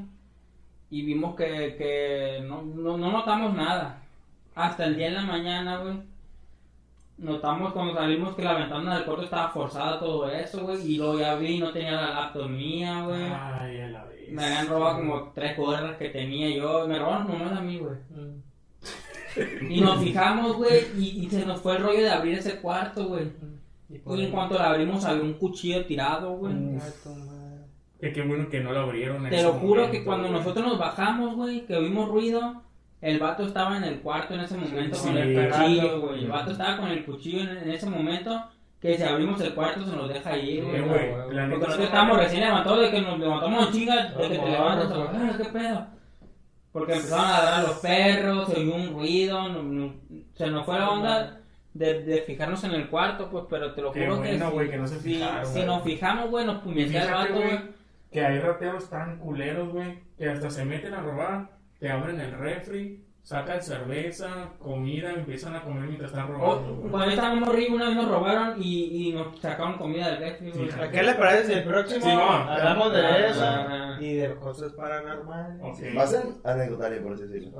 Y 0.90 1.02
vimos 1.06 1.34
que, 1.36 1.74
que 1.78 2.44
no, 2.46 2.62
no, 2.62 2.98
no 2.98 3.12
notamos 3.12 3.54
nada. 3.54 4.02
Hasta 4.54 4.84
el 4.84 4.96
día 4.96 5.08
en 5.08 5.14
la 5.14 5.22
mañana, 5.22 5.78
güey. 5.78 6.13
Notamos 7.18 7.72
cuando 7.72 7.94
salimos 7.94 8.34
que 8.34 8.42
la 8.42 8.54
ventana 8.54 8.96
del 8.96 9.04
cuarto 9.04 9.22
estaba 9.24 9.48
forzada, 9.50 9.98
todo 9.98 10.28
eso, 10.28 10.62
güey. 10.64 10.92
Y 10.92 10.96
luego 10.98 11.18
ya 11.18 11.34
vi, 11.36 11.58
no 11.58 11.72
tenía 11.72 11.92
la 11.92 12.10
laptop 12.10 12.48
mía, 12.48 13.02
güey. 13.02 13.22
Ay, 13.22 13.80
a 13.80 13.88
la 13.88 14.04
vez. 14.04 14.30
Me 14.32 14.44
habían 14.44 14.68
robado 14.68 14.96
como 14.96 15.32
tres 15.34 15.56
gorras 15.56 15.96
que 15.96 16.08
tenía 16.10 16.48
yo. 16.50 16.86
Me 16.88 16.98
robaron 16.98 17.28
nomás 17.28 17.52
a 17.52 17.60
mí, 17.60 17.78
güey. 17.78 17.96
Y 19.68 19.80
nos 19.80 20.00
fijamos, 20.00 20.56
güey, 20.56 20.84
y, 20.96 21.24
y 21.24 21.30
se 21.30 21.44
nos 21.44 21.60
fue 21.60 21.76
el 21.76 21.82
rollo 21.82 22.00
de 22.02 22.10
abrir 22.10 22.38
ese 22.38 22.60
cuarto, 22.60 23.06
güey. 23.06 23.32
Y 23.90 24.24
en 24.24 24.30
cuanto 24.30 24.54
lo 24.54 24.60
abrimos 24.60 25.04
había 25.04 25.22
un 25.22 25.34
cuchillo 25.34 25.84
tirado, 25.86 26.32
güey. 26.36 26.54
Que 28.00 28.12
qué 28.12 28.22
bueno 28.22 28.48
que 28.48 28.60
no 28.60 28.72
lo 28.72 28.80
abrieron. 28.80 29.24
en 29.24 29.30
Te 29.30 29.36
ese 29.36 29.44
lo 29.44 29.54
juro 29.54 29.82
momento, 29.82 29.92
que 29.92 30.04
cuando 30.04 30.28
nosotros 30.28 30.64
nos 30.66 30.78
bajamos, 30.78 31.36
güey, 31.36 31.64
que 31.66 31.74
oímos 31.76 32.08
ruido, 32.08 32.62
el 33.05 33.18
vato 33.18 33.44
estaba 33.46 33.76
en 33.76 33.84
el 33.84 34.00
cuarto 34.00 34.34
en 34.34 34.40
ese 34.40 34.57
momento 34.57 34.96
Sí, 34.96 35.09
con 35.09 35.16
el 35.18 35.50
cuchillo, 35.50 36.00
güey. 36.00 36.24
El 36.24 36.30
vato 36.30 36.50
estaba 36.52 36.76
con 36.78 36.88
el 36.88 37.05
cuchillo 37.05 37.40
en, 37.40 37.59
en 37.59 37.70
ese 37.70 37.88
momento 37.90 38.44
que 38.80 38.96
si 38.96 39.02
abrimos 39.02 39.40
el 39.40 39.55
cuarto 39.55 39.84
se 39.84 39.96
nos 39.96 40.09
deja 40.09 40.36
ir, 40.36 40.64
güey. 40.64 40.82
Porque 40.82 41.34
nosotros 41.46 41.78
no- 41.78 41.84
estábamos 41.84 42.16
recién 42.18 42.40
levantados 42.42 42.80
de 42.80 42.90
que 42.90 43.00
nos 43.02 43.18
levantamos 43.18 43.66
en 43.66 43.72
chinga, 43.72 44.05
de 44.09 44.28
que 44.28 44.38
te 44.38 44.50
levantas, 44.50 44.92
ah, 44.92 45.34
qué 45.38 45.44
pedo. 45.44 45.86
Porque 46.72 46.92
empezaron 46.94 47.24
a 47.26 47.30
ladrar 47.32 47.62
los 47.62 47.78
perros, 47.78 48.48
se 48.48 48.61
oyó 48.61 48.74
un 48.74 48.92
ruido, 48.94 49.48
no- 49.48 49.62
no- 49.62 49.94
se 50.34 50.46
nos 50.48 50.66
fue 50.66 50.78
la 50.78 50.90
onda 50.90 51.40
de, 51.72 52.02
de 52.02 52.22
fijarnos 52.22 52.62
en 52.64 52.72
el 52.72 52.88
cuarto, 52.88 53.28
pues, 53.30 53.44
pero 53.48 53.72
te 53.74 53.80
lo 53.82 53.92
Qué 53.92 54.05
juro 54.07 54.22
que 54.22 54.36
bueno, 54.38 54.50
si- 54.64 54.68
que 54.70 54.76
no 54.76 54.86
se 54.86 55.00
si, 55.00 55.14
fijaron, 55.14 55.46
si 55.46 55.52
güey. 55.52 55.66
nos 55.66 55.82
fijamos, 55.82 56.30
güey, 56.30 56.44
nos 56.46 56.62
puñetea 56.62 57.05
el 57.05 57.11
vato, 57.12 57.34
güey, 57.34 57.61
que 58.12 58.24
hay 58.24 58.38
rateros 58.40 58.88
tan 58.90 59.18
culeros, 59.18 59.68
güey, 59.72 59.98
que 60.18 60.28
hasta 60.28 60.50
se 60.50 60.64
meten 60.64 60.94
a 60.94 61.00
robar, 61.00 61.48
te 61.85 61.91
abren 61.91 62.18
el 62.18 62.32
refri, 62.32 63.05
sacan 63.22 63.62
cerveza, 63.62 64.49
comida, 64.59 65.12
empiezan 65.12 65.55
a 65.55 65.62
comer 65.62 65.82
mientras 65.82 66.12
están 66.12 66.28
robando, 66.28 66.89
cuando 66.91 67.11
estábamos 67.11 67.47
arriba, 67.47 67.74
una 67.74 67.89
vez 67.89 67.97
nos 67.97 68.09
robaron 68.09 68.55
y, 68.59 69.09
y 69.11 69.12
nos 69.12 69.39
sacaron 69.39 69.76
comida 69.76 70.12
del 70.12 70.18
refri. 70.20 70.51
Sí, 70.51 70.68
¿A 70.80 70.91
qué 70.91 71.03
le 71.03 71.12
parece 71.12 71.45
si 71.45 71.53
el 71.53 71.64
próximo 71.64 72.01
Sí, 72.07 72.11
hablamos 72.11 72.91
de 72.91 73.01
Ah, 73.07 73.26
eso 73.28 73.45
ah, 73.45 73.99
y 74.01 74.14
de 74.14 74.35
cosas 74.37 74.72
paranormales? 74.72 75.61
Ok, 75.61 75.95
Va 75.95 76.05
a 76.05 76.07
ser 76.07 76.22
anecdotario, 76.43 77.03
por 77.03 77.12
así 77.12 77.24
decirlo. 77.24 77.53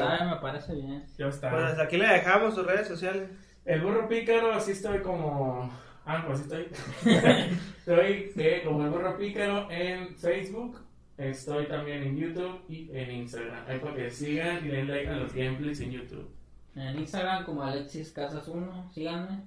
Ah, 0.00 0.24
me 0.34 0.40
parece 0.40 0.74
bien. 0.74 1.04
ya 1.16 1.28
está. 1.28 1.50
Pues 1.50 1.62
hasta 1.62 1.82
aquí 1.84 1.96
le 1.96 2.08
dejamos 2.08 2.56
sus 2.56 2.66
redes 2.66 2.88
sociales. 2.88 3.30
El 3.64 3.82
burro 3.82 4.08
pícaro, 4.08 4.52
así 4.52 4.72
estoy 4.72 4.98
como. 4.98 5.70
Ah, 6.04 6.24
pues 6.26 6.40
así 6.40 6.42
estoy. 6.42 6.72
estoy 7.78 8.32
eh, 8.36 8.62
como 8.64 8.82
el 8.82 8.90
burro 8.90 9.16
pícaro 9.16 9.70
en 9.70 10.16
Facebook. 10.16 10.87
Estoy 11.18 11.66
también 11.66 12.02
en 12.04 12.16
YouTube 12.16 12.60
y 12.68 12.88
en 12.96 13.10
Instagram. 13.10 13.64
Ahí 13.66 13.78
para 13.80 13.94
que 13.96 14.10
sigan 14.10 14.64
y 14.64 14.68
den 14.68 14.88
like 14.88 15.08
a 15.08 15.16
los 15.16 15.34
gameplays 15.34 15.80
en 15.80 15.90
YouTube. 15.90 16.28
En 16.76 16.98
Instagram 16.98 17.44
como 17.44 17.62
Alexis 17.64 18.12
Casas 18.12 18.46
1, 18.46 18.90
síganme. 18.94 19.42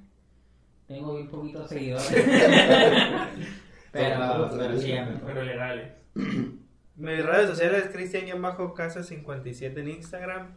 Tengo 0.88 1.16
bien 1.16 1.30
poquitos 1.30 1.70
seguidores. 1.70 2.12
pero, 3.92 4.50
pero 4.52 4.78
síganme. 4.78 5.20
Pero 5.26 5.44
legales. 5.44 5.92
Mis 6.98 7.26
redes 7.26 7.50
sociales 7.50 7.90
Cristian-Casa57 7.94 9.78
en 9.80 9.88
Instagram. 9.90 10.56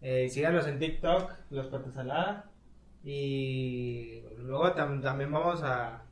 Eh, 0.00 0.28
síganos 0.28 0.66
en 0.66 0.78
TikTok, 0.78 1.30
Los 1.50 1.66
Patas 1.66 1.92
Salada. 1.94 2.50
Y 3.04 4.22
luego 4.38 4.74
tam- 4.74 5.02
también 5.02 5.30
vamos 5.30 5.62
a, 5.62 6.02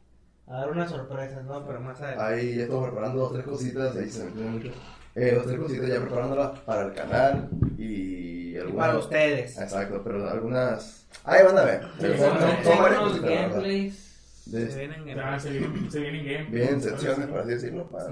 a 0.47 0.57
dar 0.59 0.71
unas 0.71 0.91
sorpresas, 0.91 1.45
¿no? 1.45 1.65
Pero 1.67 1.81
más 1.81 2.01
adelante. 2.01 2.35
Ahí 2.35 2.57
ya 2.57 2.63
estamos 2.65 2.89
preparando 2.89 3.21
dos, 3.21 3.33
tres 3.33 3.45
cositas, 3.45 3.97
ahí 3.97 4.09
se 4.11 4.21
me 4.25 4.29
entiende 4.29 4.51
mucho. 4.51 4.73
Eh, 5.15 5.33
dos, 5.35 5.47
tres 5.47 5.59
cositas 5.61 5.89
ya 5.89 6.01
preparándolas 6.01 6.59
para 6.61 6.83
el 6.87 6.93
canal 6.95 7.49
y 7.79 8.53
Y 8.53 8.59
algunas... 8.59 8.87
para 8.89 8.99
ustedes. 8.99 9.59
Exacto, 9.59 10.01
pero 10.05 10.29
algunas... 10.29 11.07
Ahí 11.25 11.45
van 11.45 11.59
a 11.59 11.65
ver. 11.65 11.83
Pero 12.01 12.17
son, 12.19 12.41
son- 12.41 12.65
son 12.65 12.83
varias 12.83 13.01
cositas, 13.01 13.31
gameplays. 13.31 14.12
De- 14.47 14.69
Se 14.71 14.79
vienen 14.81 15.09
en- 15.09 15.17
Ya, 15.17 15.39
se 15.39 15.51
vienen, 15.51 15.91
se 15.91 16.01
vienen 16.01 16.25
game. 16.27 16.45
bien, 16.51 16.81
secciones, 16.81 17.27
por 17.29 17.39
así 17.41 17.51
decirlo. 17.51 17.87
Para... 17.89 18.11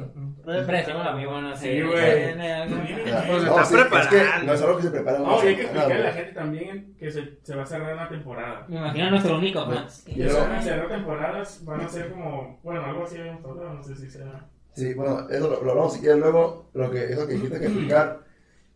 Impresión, 0.60 1.00
amigo. 1.06 1.32
Bueno, 1.32 1.56
Sí, 1.56 1.82
güey. 1.82 2.34
Pues 2.34 3.42
No, 3.44 3.60
está 3.60 3.64
sí, 3.64 3.74
es 4.00 4.06
que 4.08 4.46
no 4.46 4.52
es 4.54 4.62
algo 4.62 4.76
que 4.76 4.82
se 4.84 4.90
prepara 4.90 5.18
No, 5.18 5.42
y 5.44 5.46
hay 5.48 5.56
que 5.56 5.62
explicarle 5.62 5.94
a 5.94 5.98
la 5.98 6.12
gente 6.12 6.32
también 6.32 6.94
que 6.98 7.10
se, 7.10 7.38
se 7.42 7.54
va 7.56 7.62
a 7.62 7.66
cerrar 7.66 7.94
una 7.94 8.08
temporada. 8.08 8.64
Me 8.68 8.76
imagino 8.76 9.10
nuestro 9.10 9.38
único 9.38 9.66
fan. 9.66 9.86
Y 10.06 10.14
luego- 10.22 10.34
se 10.34 10.40
van 10.40 10.52
a 10.52 10.62
cerrar 10.62 10.88
temporadas, 10.88 11.64
van 11.64 11.80
a 11.80 11.88
ser 11.88 12.10
como, 12.10 12.60
bueno, 12.62 12.84
algo 12.84 13.04
así 13.04 13.18
habíamos 13.18 13.44
hablado, 13.44 13.74
no 13.74 13.82
sé 13.82 13.96
si 13.96 14.10
sea. 14.10 14.46
Sí, 14.74 14.94
bueno, 14.94 15.28
eso 15.28 15.50
lo, 15.50 15.62
lo 15.64 15.70
hablamos 15.72 15.94
si 15.94 16.00
quieres 16.00 16.18
luego. 16.20 16.70
Lo 16.74 16.90
que, 16.92 17.04
eso 17.12 17.26
que 17.26 17.34
dijiste 17.34 17.58
que 17.58 17.66
explicar 17.66 18.20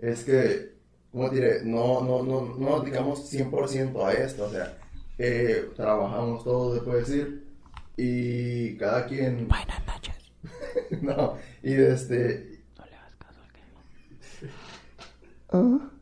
es 0.00 0.24
que, 0.24 0.72
como 1.12 1.30
diré, 1.30 1.60
no, 1.64 2.00
no, 2.02 2.22
no, 2.24 2.56
no 2.58 2.70
nos 2.70 2.84
dedicamos 2.84 3.32
100% 3.32 4.04
a 4.04 4.12
esto. 4.12 4.44
O 4.46 4.50
sea, 4.50 4.76
eh, 5.18 5.70
trabajamos 5.76 6.42
todos, 6.42 6.76
se 6.78 6.84
puede 6.84 7.00
decir, 7.00 7.43
y 7.96 8.76
cada 8.76 9.06
quien. 9.06 9.48
Buenas 9.48 9.80
noches. 9.86 10.14
no, 11.02 11.36
y 11.62 11.74
este. 11.74 12.60
No 12.78 12.84
le 12.86 12.96
hagas 12.96 13.14
caso 13.16 13.40
al 13.42 13.52
que 13.52 13.62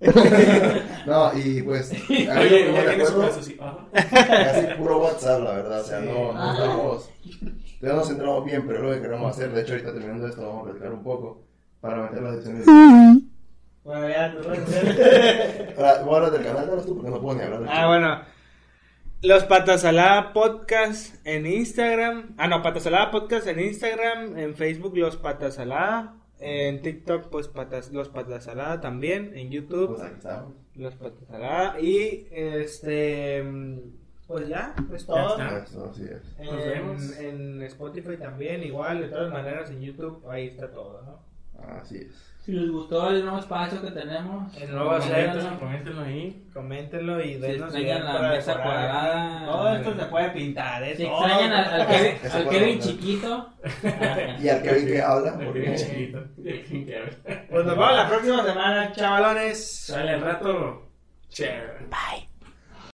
No, 1.06 1.32
y 1.38 1.62
pues. 1.62 1.92
lo 2.08 2.14
Oye, 2.40 2.66
que 2.66 2.98
ya 2.98 3.06
su 3.06 3.20
caso, 3.20 3.42
sí. 3.42 3.56
Casi 3.92 4.66
puro 4.78 4.98
WhatsApp, 5.02 5.42
la 5.42 5.52
verdad. 5.52 5.80
O 5.80 5.84
sea, 5.84 6.00
Sí. 6.00 6.06
no, 6.06 6.32
no 6.32 6.38
Ah. 6.40 6.52
estamos. 6.54 7.10
Todavía 7.80 7.98
nos 7.98 8.08
centramos 8.08 8.44
bien, 8.44 8.64
pero 8.66 8.78
es 8.78 8.84
lo 8.84 8.90
que 8.94 9.00
queremos 9.02 9.30
hacer. 9.36 9.50
De 9.52 9.60
hecho, 9.62 9.72
ahorita 9.72 9.92
terminando 9.92 10.28
esto, 10.28 10.42
vamos 10.46 10.60
a 10.62 10.64
platicar 10.66 10.92
un 10.92 11.02
poco 11.02 11.42
para 11.80 12.02
meter 12.02 12.22
las 12.22 12.34
ediciones. 12.34 12.66
Bueno, 13.84 14.08
ya, 14.08 14.32
tú 14.32 14.38
Ahora, 15.76 16.02
voy 16.04 16.14
a 16.14 16.16
hablar 16.16 16.30
del 16.30 16.44
canal, 16.44 16.82
tú, 16.86 16.94
porque 16.94 17.10
no 17.10 17.20
puedo 17.20 17.36
ni 17.36 17.42
hablar 17.42 17.64
Ah, 17.68 17.86
bueno. 17.88 18.20
Los 19.22 19.44
Patasalada 19.44 20.32
Podcast 20.32 21.24
en 21.24 21.46
Instagram. 21.46 22.34
Ah, 22.38 22.48
no, 22.48 22.60
Patasalada 22.60 23.12
Podcast 23.12 23.46
en 23.46 23.60
Instagram. 23.60 24.36
En 24.36 24.56
Facebook, 24.56 24.96
Los 24.96 25.16
Patasalada. 25.16 26.16
En 26.40 26.82
TikTok, 26.82 27.28
pues 27.30 27.46
patas, 27.46 27.92
Los 27.92 28.08
Patasalada 28.08 28.80
también. 28.80 29.30
En 29.36 29.50
YouTube, 29.50 29.96
Pues. 29.96 30.12
Los 30.74 30.96
Patasalada. 30.96 31.78
Y 31.80 32.26
este. 32.32 33.44
Pues 34.26 34.48
ya, 34.48 34.74
es 34.92 35.06
todo. 35.06 35.38
está. 35.38 35.58
Eso, 35.58 35.90
así 35.90 36.02
es. 36.02 36.38
Nos 36.44 36.64
vemos. 36.64 37.18
En 37.18 37.62
Spotify 37.62 38.16
también, 38.16 38.64
igual. 38.64 39.02
De 39.02 39.08
todas 39.08 39.32
maneras, 39.32 39.70
en 39.70 39.82
YouTube, 39.82 40.28
ahí 40.28 40.48
está 40.48 40.72
todo, 40.72 41.00
¿no? 41.02 41.62
Así 41.64 41.98
es. 41.98 42.31
Si 42.44 42.50
les 42.50 42.68
gustó 42.72 43.08
el 43.10 43.22
nuevo 43.22 43.38
espacio 43.38 43.80
que 43.80 43.92
tenemos, 43.92 44.52
El 44.56 44.74
nuevo. 44.74 44.98
Coméntenlo, 44.98 45.60
coméntenlo 45.60 46.02
ahí. 46.02 46.48
Coméntenlo 46.52 47.20
y 47.20 47.34
Si 47.34 47.38
denos 47.38 47.72
extrañan 47.74 48.00
ideas 48.02 48.14
la 48.20 48.28
mesa 48.30 48.52
decorar. 48.56 48.64
cuadrada. 48.90 49.46
Todo 49.46 49.76
esto 49.76 49.94
se 49.96 50.04
puede 50.06 50.28
pintar, 50.30 50.82
¿eh? 50.82 50.96
si 50.96 51.04
extrañan 51.04 51.52
al, 51.52 51.80
al 51.82 51.86
Kevin, 51.86 52.16
al 52.32 52.48
Kevin 52.48 52.80
chiquito, 52.80 53.48
Y 54.40 54.48
al 54.48 54.62
Kevin 54.62 54.86
que 54.86 55.02
habla, 55.02 55.36
El 55.38 55.44
porque 55.46 55.60
bien 55.60 55.76
chiquito. 55.76 56.18
El. 56.44 57.16
Pues 57.48 57.64
nos 57.64 57.76
vemos 57.76 57.92
la 57.94 58.08
próxima 58.08 58.44
semana, 58.44 58.92
chavalones. 58.92 59.76
Sale 59.86 60.10
al 60.10 60.20
rato. 60.22 60.88
Chévere. 61.28 61.86
bye. 61.90 62.31